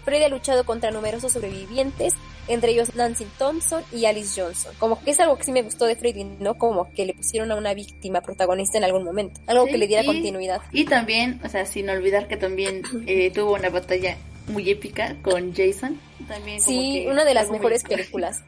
Freddy 0.04 0.24
ha 0.24 0.28
luchado 0.28 0.64
contra 0.64 0.90
numerosos 0.90 1.32
sobrevivientes, 1.32 2.14
entre 2.48 2.72
ellos 2.72 2.94
Nancy 2.94 3.26
Thompson 3.38 3.82
y 3.92 4.06
Alice 4.06 4.40
Johnson. 4.40 4.72
Como 4.78 5.00
que 5.02 5.10
es 5.10 5.20
algo 5.20 5.36
que 5.36 5.44
sí 5.44 5.52
me 5.52 5.62
gustó 5.62 5.84
de 5.86 5.96
Freddy, 5.96 6.24
¿no? 6.24 6.54
Como 6.54 6.90
que 6.92 7.04
le 7.06 7.14
pusieron 7.14 7.50
a 7.52 7.56
una 7.56 7.74
víctima 7.74 8.20
protagonista 8.20 8.78
en 8.78 8.84
algún 8.84 9.04
momento. 9.04 9.40
Algo 9.46 9.66
Sí, 9.66 9.72
que 9.72 9.78
le 9.78 9.86
diera 9.86 10.02
y- 10.02 10.06
continuidad. 10.06 10.60
Y 10.72 10.84
también, 10.86 11.40
o 11.44 11.48
sea, 11.48 11.66
sin 11.66 11.88
olvidar 11.90 12.26
que 12.28 12.36
también 12.36 12.82
eh, 13.06 13.30
tuvo 13.32 13.54
una 13.54 13.68
batalla 13.70 14.16
muy 14.48 14.68
épica 14.70 15.16
con 15.22 15.54
Jason. 15.54 15.98
También 16.28 16.58
como 16.58 16.80
Sí, 16.80 17.02
que 17.04 17.10
una 17.10 17.24
de 17.24 17.34
las 17.34 17.48
muy- 17.48 17.58
mejores 17.58 17.84
películas. 17.84 18.42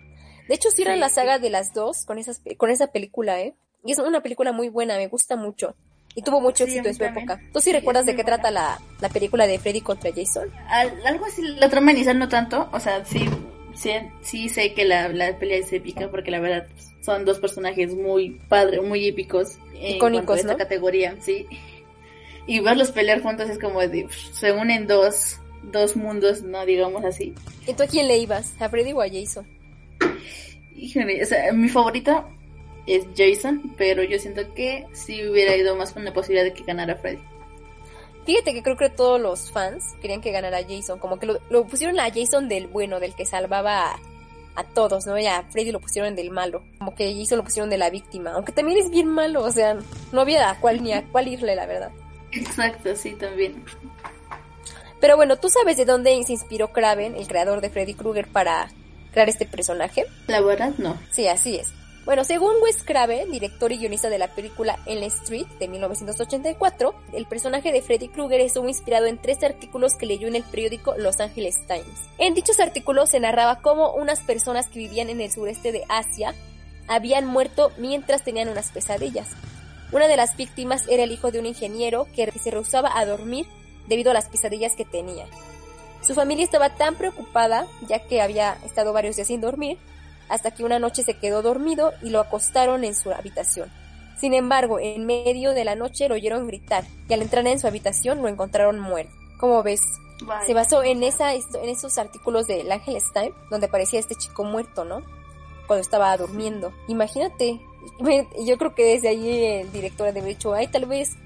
De 0.49 0.55
hecho, 0.55 0.70
cierran 0.70 0.97
Sí, 0.97 1.01
la 1.01 1.09
sí. 1.09 1.14
saga 1.16 1.38
de 1.38 1.51
las 1.51 1.72
dos 1.72 2.05
con, 2.05 2.18
esas, 2.18 2.40
con 2.59 2.70
esa 2.70 2.88
película, 2.88 3.40
¿eh? 3.40 3.55
Y 3.84 3.92
es 3.92 3.99
una 3.99 4.22
película 4.22 4.53
muy 4.53 4.68
buena, 4.68 4.97
me 4.97 5.09
gusta 5.09 5.36
mucho. 5.36 5.74
Y 6.14 6.22
tuvo 6.22 6.40
mucho 6.40 6.64
Sí, 6.64 6.70
éxito 6.72 6.88
en 6.88 6.95
su 6.95 7.01
también. 7.01 7.24
época. 7.30 7.40
¿Tú 7.53 7.61
sí, 7.61 7.70
Sí, 7.70 7.72
recuerdas 7.72 8.07
de 8.07 8.12
qué 8.14 8.22
buena. 8.22 8.36
trata 8.36 8.51
la, 8.51 8.80
la 9.01 9.09
película 9.09 9.47
de 9.47 9.59
Freddy 9.59 9.80
contra 9.80 10.11
Jason? 10.14 10.49
Al- 10.68 11.05
algo 11.07 11.24
así, 11.26 11.42
la 11.42 11.68
trama 11.68 11.92
inicial 11.92 12.18
no 12.18 12.28
tanto, 12.28 12.68
o 12.72 12.78
sea, 12.80 13.05
sí, 13.05 13.24
sí, 13.74 13.90
sí 14.22 14.49
sé 14.49 14.74
que 14.74 14.84
la, 14.84 15.09
la 15.09 15.36
pelea 15.38 15.59
es 15.59 15.72
épica 15.72 16.09
porque 16.11 16.30
la 16.30 16.38
verdad 16.40 16.66
son 17.03 17.24
dos 17.24 17.40
personajes 17.40 17.95
muy 17.95 18.38
padres, 18.49 18.80
muy 18.82 19.09
épicos 19.09 19.59
en 19.74 19.97
Icónicos, 19.97 20.26
cuanto 20.26 20.32
a 20.32 20.36
esta 20.36 20.53
¿no? 20.53 20.59
categoría, 20.59 21.16
sí. 21.20 21.47
Y 22.47 22.61
verlos 22.61 22.92
pelear 22.92 23.20
juntos 23.22 23.49
es 23.51 23.59
como 23.59 23.80
de, 23.80 24.07
se 24.32 24.53
unen 24.53 24.86
dos, 24.86 25.38
dos 25.71 25.97
mundos, 25.97 26.43
no 26.43 26.65
digamos 26.67 27.05
así. 27.05 27.35
¿Y 27.67 27.75
tú 27.75 27.83
a 27.83 27.87
quién 27.87 28.09
le 28.09 28.19
ibas? 28.19 28.55
¿A 28.61 28.69
Freddy 28.69 28.93
o 28.93 29.01
a 29.01 29.09
Jason? 29.09 29.47
Híjole, 30.77 31.23
o 31.23 31.27
sea, 31.27 31.53
mi 31.53 31.69
favorito 31.69 32.29
es 32.87 33.07
Jason, 33.17 33.75
pero 33.77 34.03
yo 34.03 34.19
siento 34.19 34.53
que 34.55 34.87
sí 34.93 35.27
hubiera 35.27 35.57
ido 35.57 35.77
más 35.77 35.93
con 35.93 36.05
la 36.05 36.12
posibilidad 36.12 36.45
de 36.45 36.53
que 36.53 36.65
ganara 36.65 36.97
Freddy. 36.97 37.23
Fíjate 38.27 38.55
que 38.55 38.62
creo 38.62 38.77
que 38.77 38.89
todos 38.89 39.21
los 39.21 39.51
fans 39.51 39.95
querían 40.01 40.21
que 40.21 40.33
ganara 40.33 40.62
Jason. 40.62 40.99
Como 40.99 41.19
que 41.19 41.27
lo, 41.27 41.41
lo 41.51 41.67
pusieron 41.67 42.01
a 42.01 42.11
Jason 42.11 42.49
del 42.49 42.67
bueno, 42.67 42.99
del 42.99 43.15
que 43.15 43.27
salvaba 43.27 43.93
a, 43.93 44.01
a 44.55 44.65
todos, 44.65 45.07
¿no? 45.07 45.19
Y 45.19 45.27
a 45.27 45.43
Freddy 45.51 45.73
lo 45.73 45.81
pusieron 45.81 46.15
del 46.15 46.31
malo. 46.31 46.62
Como 46.79 46.95
que 46.95 47.15
Jason 47.15 47.39
lo 47.39 47.45
pusieron 47.45 47.69
de 47.69 47.79
la 47.79 47.91
víctima. 47.91 48.33
Aunque 48.33 48.53
también 48.53 48.79
es 48.79 48.91
bien 48.91 49.09
malo, 49.09 49.43
o 49.43 49.51
sea, 49.51 49.77
no 50.12 50.21
había 50.21 50.51
a 50.51 50.59
cuál 50.61 50.83
ni 50.83 50.93
a 50.93 51.05
cuál 51.05 51.29
irle, 51.29 51.55
la 51.55 51.67
verdad. 51.67 51.91
Exacto, 52.33 52.97
sí, 52.97 53.12
también. 53.12 53.62
Pero 55.05 55.18
bueno, 55.18 55.36
¿tú 55.36 55.50
sabes 55.50 55.76
de 55.76 55.84
dónde 55.84 56.18
se 56.24 56.32
inspiró 56.32 56.72
Craven, 56.72 57.14
el 57.14 57.26
creador 57.26 57.61
de 57.61 57.68
Freddy 57.68 57.92
Krueger, 57.92 58.26
para 58.26 58.70
crear 59.12 59.28
este 59.28 59.44
personaje? 59.44 60.07
La 60.28 60.40
verdad, 60.40 60.72
no. 60.78 60.98
Sí, 61.11 61.28
así 61.28 61.57
es. 61.57 61.74
Bueno, 62.07 62.24
según 62.24 62.55
Wes 62.62 62.82
Craven, 62.82 63.30
director 63.30 63.70
y 63.70 63.76
guionista 63.76 64.09
de 64.09 64.16
la 64.16 64.28
película 64.28 64.78
En 64.86 65.00
la 65.00 65.07
Street 65.09 65.44
de 65.61 65.68
1984, 65.68 66.94
el 67.12 67.26
personaje 67.26 67.70
de 67.70 67.82
Freddy 67.82 68.09
Krueger 68.09 68.40
estuvo 68.40 68.66
inspirado 68.66 69.05
en 69.05 69.20
tres 69.20 69.44
artículos 69.44 69.92
que 69.92 70.07
leyó 70.07 70.26
en 70.26 70.36
el 70.36 70.42
periódico 70.42 70.94
Los 70.96 71.20
Angeles 71.20 71.57
Times. 71.66 72.09
En 72.16 72.32
dichos 72.32 72.59
artículos 72.59 73.11
se 73.11 73.20
narraba 73.20 73.61
cómo 73.61 73.92
unas 73.92 74.20
personas 74.20 74.68
que 74.68 74.78
vivían 74.78 75.11
en 75.11 75.20
el 75.20 75.30
sureste 75.30 75.70
de 75.70 75.84
Asia 75.90 76.34
habían 76.88 77.26
muerto 77.26 77.72
mientras 77.76 78.22
tenían 78.22 78.48
unas 78.48 78.70
pesadillas. 78.70 79.28
Una 79.92 80.09
de 80.09 80.16
las 80.16 80.34
víctimas 80.34 80.88
era 80.88 81.02
el 81.02 81.12
hijo 81.12 81.30
de 81.30 81.40
un 81.40 81.46
ingeniero 81.46 82.07
que 82.16 82.32
se 82.42 82.50
rehusaba 82.50 82.98
a 82.98 83.05
dormir 83.05 83.44
debido 83.87 84.11
a 84.11 84.14
las 84.14 84.28
pesadillas 84.28 84.74
que 84.74 84.85
tenía. 84.85 85.26
Su 86.03 86.14
familia 86.14 86.45
estaba 86.45 86.74
tan 86.76 86.97
preocupada, 86.97 87.66
ya 87.89 88.01
que 88.01 88.20
había 88.20 88.59
estado 88.64 88.93
varios 88.93 89.16
días 89.16 89.28
sin 89.28 89.41
dormir, 89.41 89.78
hasta 90.28 90.51
que 90.51 90.64
una 90.64 90.78
noche 90.78 91.03
se 91.03 91.14
quedó 91.14 91.43
dormido 91.43 91.93
y 92.03 92.11
lo 92.11 92.20
acostaron 92.20 92.85
en 92.85 92.95
su 92.95 93.11
habitación. 93.12 93.70
Sin 94.18 94.35
embargo, 94.35 94.78
en 94.78 95.07
medio 95.07 95.53
de 95.53 95.64
la 95.64 95.74
noche 95.74 96.09
lo 96.09 96.14
oyeron 96.14 96.47
gritar 96.47 96.85
y 97.09 97.14
al 97.14 97.22
entrar 97.22 97.47
en 97.47 97.59
su 97.59 97.66
habitación 97.66 98.22
lo 98.22 98.28
encontraron 98.28 98.78
muerto. 98.78 99.12
Como 99.39 99.62
ves, 99.62 99.82
Vaya. 100.22 100.47
se 100.47 100.55
basó 100.55 100.82
en 100.82 101.03
esa 101.03 101.35
en 101.35 101.68
esos 101.68 101.99
artículos 101.99 102.47
del 102.47 102.70
Angeles 102.70 103.05
Time 103.12 103.32
donde 103.51 103.66
aparecía 103.66 103.99
este 103.99 104.14
chico 104.14 104.45
muerto, 104.45 104.85
¿no? 104.85 105.03
Cuando 105.66 105.82
estaba 105.82 106.16
durmiendo. 106.16 106.72
Imagínate. 106.89 107.61
Yo 108.47 108.57
creo 108.57 108.74
que 108.74 108.85
desde 108.85 109.09
allí 109.09 109.45
el 109.45 109.72
director 109.72 110.07
debe 110.07 110.20
haber 110.20 110.37
dicho, 110.37 110.55
ay, 110.55 110.68
tal 110.68 110.87
vez 110.87 111.16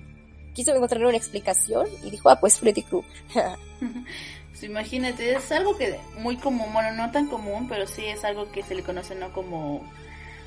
quiso 0.59 0.75
encontrar 0.75 1.05
una 1.05 1.17
explicación 1.17 1.87
y 2.03 2.11
dijo, 2.11 2.29
ah, 2.31 2.41
pues 2.41 2.59
Freddy 2.59 2.83
Krueger. 2.83 3.59
Pues 4.51 4.69
imagínate, 4.69 5.37
es 5.37 5.53
algo 5.53 5.79
que 5.79 6.01
muy 6.19 6.37
común, 6.37 6.73
bueno, 6.73 6.91
no 6.91 7.13
tan 7.13 7.29
común, 7.29 7.69
pero 7.69 7.87
sí 7.87 8.05
es 8.07 8.25
algo 8.25 8.51
que 8.51 8.65
se 8.65 8.75
le 8.75 8.83
conoce, 8.83 9.15
¿no? 9.15 9.33
Como, 9.33 9.89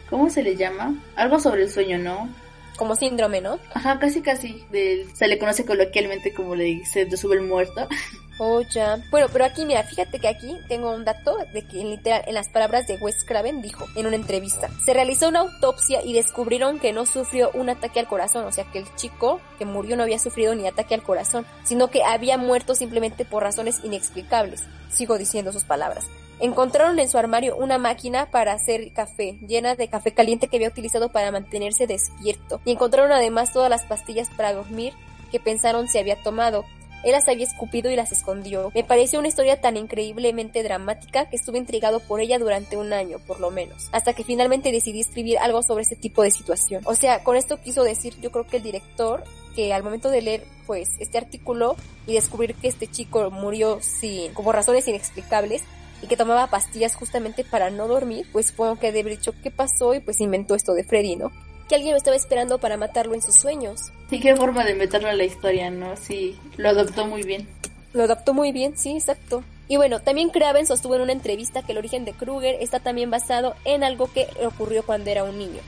¿cómo 0.09 0.29
se 0.29 0.43
le 0.43 0.57
llama? 0.57 1.01
Algo 1.15 1.39
sobre 1.39 1.63
el 1.63 1.71
sueño, 1.71 1.97
¿no? 1.97 2.27
Como 2.75 2.97
síndrome, 2.97 3.39
¿no? 3.39 3.57
Ajá, 3.73 3.99
casi 3.99 4.21
casi, 4.21 4.65
del, 4.69 5.15
se 5.15 5.29
le 5.29 5.39
conoce 5.39 5.65
coloquialmente 5.65 6.33
como 6.33 6.55
le 6.55 6.83
se 6.83 7.05
te 7.05 7.15
sube 7.15 7.35
el 7.35 7.43
muerto. 7.43 7.87
Oh, 8.37 8.61
ya. 8.61 8.99
Bueno, 9.11 9.27
pero 9.31 9.45
aquí, 9.45 9.65
mira, 9.65 9.83
fíjate 9.83 10.19
que 10.19 10.27
aquí 10.27 10.57
tengo 10.67 10.91
un 10.91 11.05
dato 11.05 11.37
de 11.53 11.61
que 11.67 11.81
en 11.81 11.91
literal, 11.91 12.23
en 12.25 12.33
las 12.33 12.49
palabras 12.49 12.87
de 12.87 12.97
Wes 12.97 13.23
Craven 13.23 13.61
dijo 13.61 13.85
en 13.95 14.07
una 14.07 14.15
entrevista, 14.15 14.69
se 14.83 14.93
realizó 14.93 15.27
una 15.27 15.41
autopsia 15.41 16.01
y 16.03 16.13
descubrieron 16.13 16.79
que 16.79 16.93
no 16.93 17.05
sufrió 17.05 17.51
un 17.53 17.69
ataque 17.69 17.99
al 17.99 18.07
corazón, 18.07 18.45
o 18.45 18.51
sea 18.51 18.65
que 18.65 18.79
el 18.79 18.95
chico 18.95 19.39
que 19.59 19.65
murió 19.65 19.95
no 19.95 20.03
había 20.03 20.17
sufrido 20.17 20.55
ni 20.55 20.67
ataque 20.67 20.95
al 20.95 21.03
corazón, 21.03 21.45
sino 21.63 21.89
que 21.89 22.03
había 22.03 22.37
muerto 22.37 22.73
simplemente 22.73 23.25
por 23.25 23.43
razones 23.43 23.81
inexplicables. 23.83 24.63
Sigo 24.89 25.17
diciendo 25.17 25.51
sus 25.51 25.63
palabras. 25.63 26.07
Encontraron 26.39 26.97
en 26.97 27.07
su 27.07 27.19
armario 27.19 27.55
una 27.55 27.77
máquina 27.77 28.31
para 28.31 28.53
hacer 28.53 28.91
café, 28.93 29.37
llena 29.47 29.75
de 29.75 29.87
café 29.87 30.11
caliente 30.11 30.47
que 30.47 30.57
había 30.57 30.69
utilizado 30.69 31.09
para 31.09 31.31
mantenerse 31.31 31.85
despierto. 31.85 32.59
Y 32.65 32.71
encontraron 32.71 33.11
además 33.11 33.53
todas 33.53 33.69
las 33.69 33.85
pastillas 33.85 34.27
para 34.35 34.51
dormir 34.51 34.93
que 35.31 35.39
pensaron 35.39 35.87
se 35.87 35.99
había 35.99 36.15
tomado. 36.23 36.65
Él 37.03 37.11
las 37.11 37.27
había 37.27 37.45
escupido 37.45 37.89
y 37.89 37.95
las 37.95 38.11
escondió. 38.11 38.71
Me 38.73 38.83
pareció 38.83 39.19
una 39.19 39.27
historia 39.27 39.59
tan 39.59 39.77
increíblemente 39.77 40.63
dramática 40.63 41.29
que 41.29 41.35
estuve 41.35 41.57
intrigado 41.57 41.99
por 41.99 42.21
ella 42.21 42.39
durante 42.39 42.77
un 42.77 42.93
año, 42.93 43.19
por 43.19 43.39
lo 43.39 43.51
menos, 43.51 43.89
hasta 43.91 44.13
que 44.13 44.23
finalmente 44.23 44.71
decidí 44.71 45.01
escribir 45.01 45.39
algo 45.39 45.63
sobre 45.63 45.83
este 45.83 45.95
tipo 45.95 46.23
de 46.23 46.31
situación. 46.31 46.81
O 46.85 46.95
sea, 46.95 47.23
con 47.23 47.35
esto 47.35 47.61
quiso 47.61 47.83
decir, 47.83 48.19
yo 48.21 48.31
creo 48.31 48.47
que 48.47 48.57
el 48.57 48.63
director, 48.63 49.23
que 49.55 49.73
al 49.73 49.83
momento 49.83 50.09
de 50.09 50.21
leer, 50.21 50.43
pues, 50.67 50.89
este 50.99 51.17
artículo 51.17 51.75
y 52.07 52.13
descubrir 52.13 52.55
que 52.55 52.67
este 52.67 52.87
chico 52.87 53.29
murió 53.31 53.79
sin, 53.81 54.33
como 54.33 54.51
razones 54.51 54.87
inexplicables, 54.87 55.63
y 56.01 56.07
que 56.07 56.17
tomaba 56.17 56.47
pastillas 56.47 56.95
justamente 56.95 57.43
para 57.43 57.69
no 57.69 57.87
dormir, 57.87 58.25
pues 58.31 58.47
supongo 58.47 58.77
que 58.77 58.87
haber 58.87 59.05
dicho 59.05 59.33
qué 59.43 59.51
pasó 59.51 59.93
y 59.93 59.99
pues 59.99 60.19
inventó 60.19 60.55
esto 60.55 60.73
de 60.73 60.83
Freddy, 60.83 61.15
¿no? 61.15 61.31
Que 61.71 61.75
alguien 61.75 61.93
lo 61.93 61.99
estaba 61.99 62.17
esperando 62.17 62.57
para 62.57 62.75
matarlo 62.75 63.13
en 63.13 63.21
sus 63.21 63.35
sueños. 63.35 63.93
Sí, 64.09 64.19
qué 64.19 64.35
forma 64.35 64.65
de 64.65 64.75
meterlo 64.75 65.07
a 65.07 65.13
la 65.13 65.23
historia, 65.23 65.71
¿no? 65.71 65.95
Sí, 65.95 66.37
lo 66.57 66.67
adoptó 66.67 67.05
muy 67.05 67.23
bien. 67.23 67.47
Lo 67.93 68.03
adaptó 68.03 68.33
muy 68.33 68.51
bien, 68.51 68.77
sí, 68.77 68.91
exacto. 68.91 69.41
Y 69.69 69.77
bueno, 69.77 70.01
también 70.01 70.31
Craven 70.31 70.67
sostuvo 70.67 70.95
en 70.95 71.01
una 71.03 71.13
entrevista 71.13 71.61
que 71.61 71.71
el 71.71 71.77
origen 71.77 72.03
de 72.03 72.11
Krueger 72.11 72.57
está 72.59 72.81
también 72.81 73.09
basado 73.09 73.55
en 73.63 73.85
algo 73.85 74.11
que 74.11 74.27
ocurrió 74.45 74.85
cuando 74.85 75.11
era 75.11 75.23
un 75.23 75.37
niño. 75.37 75.61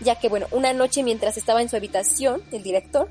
Ya 0.00 0.14
que, 0.14 0.30
bueno, 0.30 0.46
una 0.50 0.72
noche 0.72 1.02
mientras 1.02 1.36
estaba 1.36 1.60
en 1.60 1.68
su 1.68 1.76
habitación, 1.76 2.40
el 2.50 2.62
director, 2.62 3.10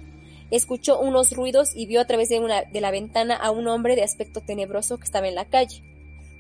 escuchó 0.49 0.99
unos 0.99 1.33
ruidos 1.33 1.69
y 1.75 1.85
vio 1.85 2.01
a 2.01 2.05
través 2.05 2.29
de, 2.29 2.39
una, 2.39 2.63
de 2.63 2.81
la 2.81 2.89
ventana 2.89 3.35
a 3.35 3.51
un 3.51 3.67
hombre 3.67 3.95
de 3.95 4.01
aspecto 4.01 4.41
tenebroso 4.41 4.97
que 4.97 5.05
estaba 5.05 5.27
en 5.27 5.35
la 5.35 5.45
calle. 5.45 5.83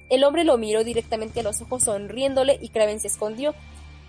El 0.09 0.23
hombre 0.23 0.43
lo 0.43 0.57
miró 0.57 0.83
directamente 0.83 1.41
a 1.41 1.43
los 1.43 1.61
ojos 1.61 1.83
sonriéndole 1.83 2.57
y 2.59 2.69
Craven 2.69 2.99
se 2.99 3.09
escondió. 3.09 3.53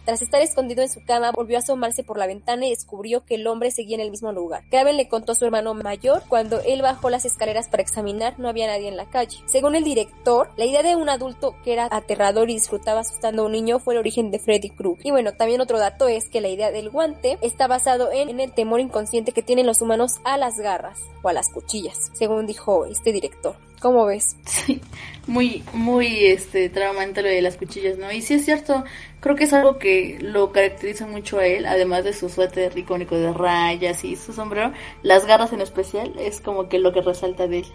Tras 0.04 0.20
estar 0.20 0.42
escondido 0.42 0.82
en 0.82 0.90
su 0.90 1.02
cama, 1.04 1.32
volvió 1.32 1.56
a 1.56 1.60
asomarse 1.60 2.04
por 2.04 2.18
la 2.18 2.26
ventana 2.26 2.66
y 2.66 2.70
descubrió 2.70 3.24
que 3.24 3.36
el 3.36 3.46
hombre 3.46 3.70
seguía 3.70 3.94
en 3.94 4.02
el 4.02 4.10
mismo 4.10 4.32
lugar. 4.32 4.62
Craven 4.68 4.98
le 4.98 5.08
contó 5.08 5.32
a 5.32 5.34
su 5.34 5.46
hermano 5.46 5.72
mayor 5.72 6.22
cuando 6.28 6.60
él 6.60 6.82
bajó 6.82 7.08
las 7.08 7.24
escaleras 7.24 7.68
para 7.68 7.82
examinar, 7.82 8.38
no 8.38 8.48
había 8.48 8.66
nadie 8.66 8.88
en 8.88 8.98
la 8.98 9.08
calle. 9.08 9.38
Según 9.46 9.74
el 9.74 9.84
director, 9.84 10.50
la 10.56 10.66
idea 10.66 10.82
de 10.82 10.96
un 10.96 11.08
adulto 11.08 11.56
que 11.64 11.72
era 11.72 11.88
aterrador 11.90 12.50
y 12.50 12.54
disfrutaba 12.54 13.00
asustando 13.00 13.42
a 13.42 13.46
un 13.46 13.52
niño 13.52 13.78
fue 13.78 13.94
el 13.94 14.00
origen 14.00 14.30
de 14.30 14.38
Freddy 14.38 14.70
Krueger. 14.70 15.06
Y 15.06 15.10
bueno, 15.10 15.32
también 15.32 15.62
otro 15.62 15.78
dato 15.78 16.06
es 16.06 16.28
que 16.28 16.42
la 16.42 16.48
idea 16.48 16.70
del 16.70 16.90
guante 16.90 17.38
está 17.40 17.66
basado 17.66 18.12
en, 18.12 18.28
en 18.28 18.40
el 18.40 18.52
temor 18.52 18.80
inconsciente 18.80 19.32
que 19.32 19.42
tienen 19.42 19.66
los 19.66 19.80
humanos 19.80 20.18
a 20.24 20.36
las 20.36 20.56
garras 20.58 21.00
o 21.22 21.28
a 21.28 21.32
las 21.32 21.48
cuchillas, 21.50 22.10
según 22.12 22.46
dijo 22.46 22.84
este 22.84 23.12
director. 23.12 23.56
¿Cómo 23.84 24.06
ves? 24.06 24.34
Sí, 24.46 24.80
muy, 25.26 25.62
muy 25.74 26.24
este, 26.24 26.70
traumante 26.70 27.20
lo 27.20 27.28
de 27.28 27.42
las 27.42 27.58
cuchillas, 27.58 27.98
¿no? 27.98 28.10
Y 28.10 28.22
sí 28.22 28.32
es 28.32 28.46
cierto, 28.46 28.82
creo 29.20 29.36
que 29.36 29.44
es 29.44 29.52
algo 29.52 29.78
que 29.78 30.16
lo 30.22 30.52
caracteriza 30.52 31.06
mucho 31.06 31.38
a 31.38 31.46
él, 31.46 31.66
además 31.66 32.02
de 32.04 32.14
su 32.14 32.30
suéter 32.30 32.76
icónico 32.78 33.14
de 33.14 33.30
rayas 33.34 34.02
y 34.02 34.16
su 34.16 34.32
sombrero, 34.32 34.72
las 35.02 35.26
garras 35.26 35.52
en 35.52 35.60
especial, 35.60 36.14
es 36.18 36.40
como 36.40 36.70
que 36.70 36.78
lo 36.78 36.94
que 36.94 37.02
resalta 37.02 37.46
de 37.46 37.58
él. 37.58 37.66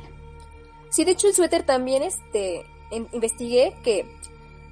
Sí, 0.89 1.05
de 1.05 1.12
hecho 1.12 1.28
el 1.28 1.36
suéter 1.36 1.62
también, 1.62 2.01
este, 2.01 2.66
en- 2.89 3.07
investigué 3.12 3.76
que 3.84 4.07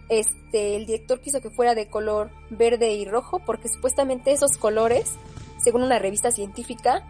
este, 0.09 0.75
el 0.75 0.87
director 0.87 1.21
quiso 1.21 1.39
que 1.39 1.51
fuera 1.51 1.75
de 1.75 1.87
color 1.87 2.31
verde 2.49 2.93
y 2.93 3.05
rojo 3.05 3.37
porque 3.45 3.69
supuestamente 3.69 4.31
esos 4.31 4.57
colores, 4.57 5.13
según 5.61 5.83
una 5.83 5.99
revista 5.99 6.31
científica, 6.31 7.05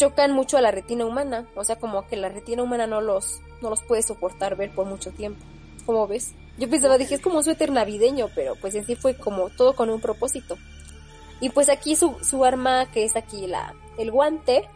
chocan 0.00 0.32
mucho 0.32 0.56
a 0.56 0.62
la 0.62 0.70
retina 0.70 1.04
humana, 1.04 1.46
o 1.54 1.62
sea, 1.62 1.76
como 1.76 2.06
que 2.06 2.16
la 2.16 2.30
retina 2.30 2.62
humana 2.62 2.86
no 2.86 3.02
los, 3.02 3.42
no 3.60 3.68
los 3.68 3.82
puede 3.82 4.02
soportar 4.02 4.56
ver 4.56 4.70
por 4.74 4.86
mucho 4.86 5.10
tiempo. 5.10 5.44
¿Cómo 5.84 6.06
ves? 6.06 6.32
Yo 6.56 6.70
pensaba, 6.70 6.96
dije, 6.96 7.16
es 7.16 7.20
como 7.20 7.36
un 7.36 7.44
suéter 7.44 7.70
navideño, 7.70 8.30
pero 8.34 8.54
pues 8.56 8.74
en 8.74 8.86
sí 8.86 8.96
fue 8.96 9.14
como 9.14 9.50
todo 9.50 9.74
con 9.76 9.90
un 9.90 10.00
propósito. 10.00 10.56
Y 11.40 11.50
pues 11.50 11.68
aquí 11.68 11.96
su, 11.96 12.16
su 12.22 12.46
arma, 12.46 12.90
que 12.90 13.04
es 13.04 13.14
aquí 13.14 13.46
la, 13.46 13.74
el 13.98 14.10
guante, 14.10 14.66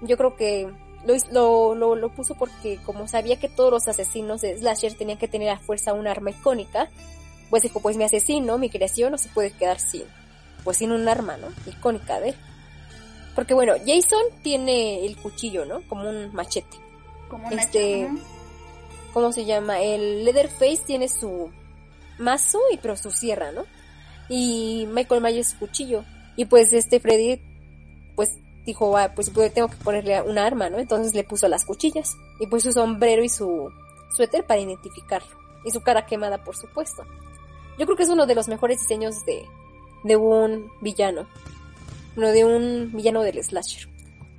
yo 0.00 0.16
creo 0.16 0.36
que 0.36 0.72
lo, 1.30 1.74
lo, 1.74 1.94
lo 1.94 2.08
puso 2.08 2.34
porque 2.34 2.78
como 2.86 3.08
sabía 3.08 3.38
que 3.38 3.50
todos 3.50 3.70
los 3.70 3.88
asesinos 3.88 4.40
de 4.40 4.56
Slasher 4.56 4.94
tenían 4.94 5.18
que 5.18 5.28
tener 5.28 5.50
a 5.50 5.58
fuerza 5.58 5.92
un 5.92 6.06
arma 6.06 6.30
icónica, 6.30 6.88
pues 7.50 7.62
dijo, 7.62 7.80
pues 7.80 7.98
mi 7.98 8.04
asesino, 8.04 8.56
mi 8.56 8.70
creación 8.70 9.12
no 9.12 9.18
se 9.18 9.28
puede 9.28 9.50
quedar 9.50 9.80
sin, 9.80 10.04
pues 10.64 10.78
sin 10.78 10.92
un 10.92 11.06
arma, 11.08 11.36
¿no? 11.36 11.48
Icónica 11.70 12.20
de 12.20 12.30
él. 12.30 12.36
Porque 13.34 13.54
bueno, 13.54 13.74
Jason 13.86 14.22
tiene 14.42 15.06
el 15.06 15.16
cuchillo, 15.16 15.64
¿no? 15.64 15.82
Como 15.88 16.08
un 16.08 16.34
machete. 16.34 16.76
Como 17.28 17.48
una 17.48 17.62
Este-. 17.62 18.08
¿Cómo 19.12 19.32
se 19.32 19.44
llama? 19.44 19.80
El 19.80 20.24
Leatherface 20.24 20.82
tiene 20.86 21.08
su 21.08 21.50
mazo 22.18 22.58
y 22.72 22.78
pero 22.78 22.96
su 22.96 23.10
sierra, 23.10 23.52
¿no? 23.52 23.64
Y 24.28 24.86
Michael 24.90 25.20
Myers 25.20 25.50
su 25.50 25.58
cuchillo. 25.58 26.04
Y 26.36 26.46
pues 26.46 26.72
este 26.72 26.98
Freddy, 26.98 27.40
pues 28.16 28.38
dijo, 28.64 28.96
ah, 28.96 29.12
pues 29.14 29.30
pues, 29.30 29.52
tengo 29.52 29.68
que 29.68 29.76
ponerle 29.76 30.22
un 30.22 30.38
arma, 30.38 30.70
¿no? 30.70 30.78
Entonces 30.78 31.14
le 31.14 31.24
puso 31.24 31.48
las 31.48 31.64
cuchillas. 31.64 32.16
Y 32.40 32.46
pues 32.46 32.62
su 32.62 32.72
sombrero 32.72 33.22
y 33.22 33.28
su 33.28 33.70
suéter 34.16 34.46
para 34.46 34.60
identificarlo. 34.60 35.36
Y 35.64 35.70
su 35.70 35.82
cara 35.82 36.06
quemada, 36.06 36.42
por 36.42 36.56
supuesto. 36.56 37.04
Yo 37.78 37.86
creo 37.86 37.96
que 37.96 38.02
es 38.04 38.08
uno 38.08 38.26
de 38.26 38.34
los 38.34 38.48
mejores 38.48 38.80
diseños 38.80 39.24
de, 39.26 39.44
de 40.04 40.16
un 40.16 40.70
villano. 40.80 41.26
Uno 42.16 42.28
de 42.32 42.44
un 42.44 42.90
villano 42.92 43.22
del 43.22 43.42
slasher. 43.42 43.88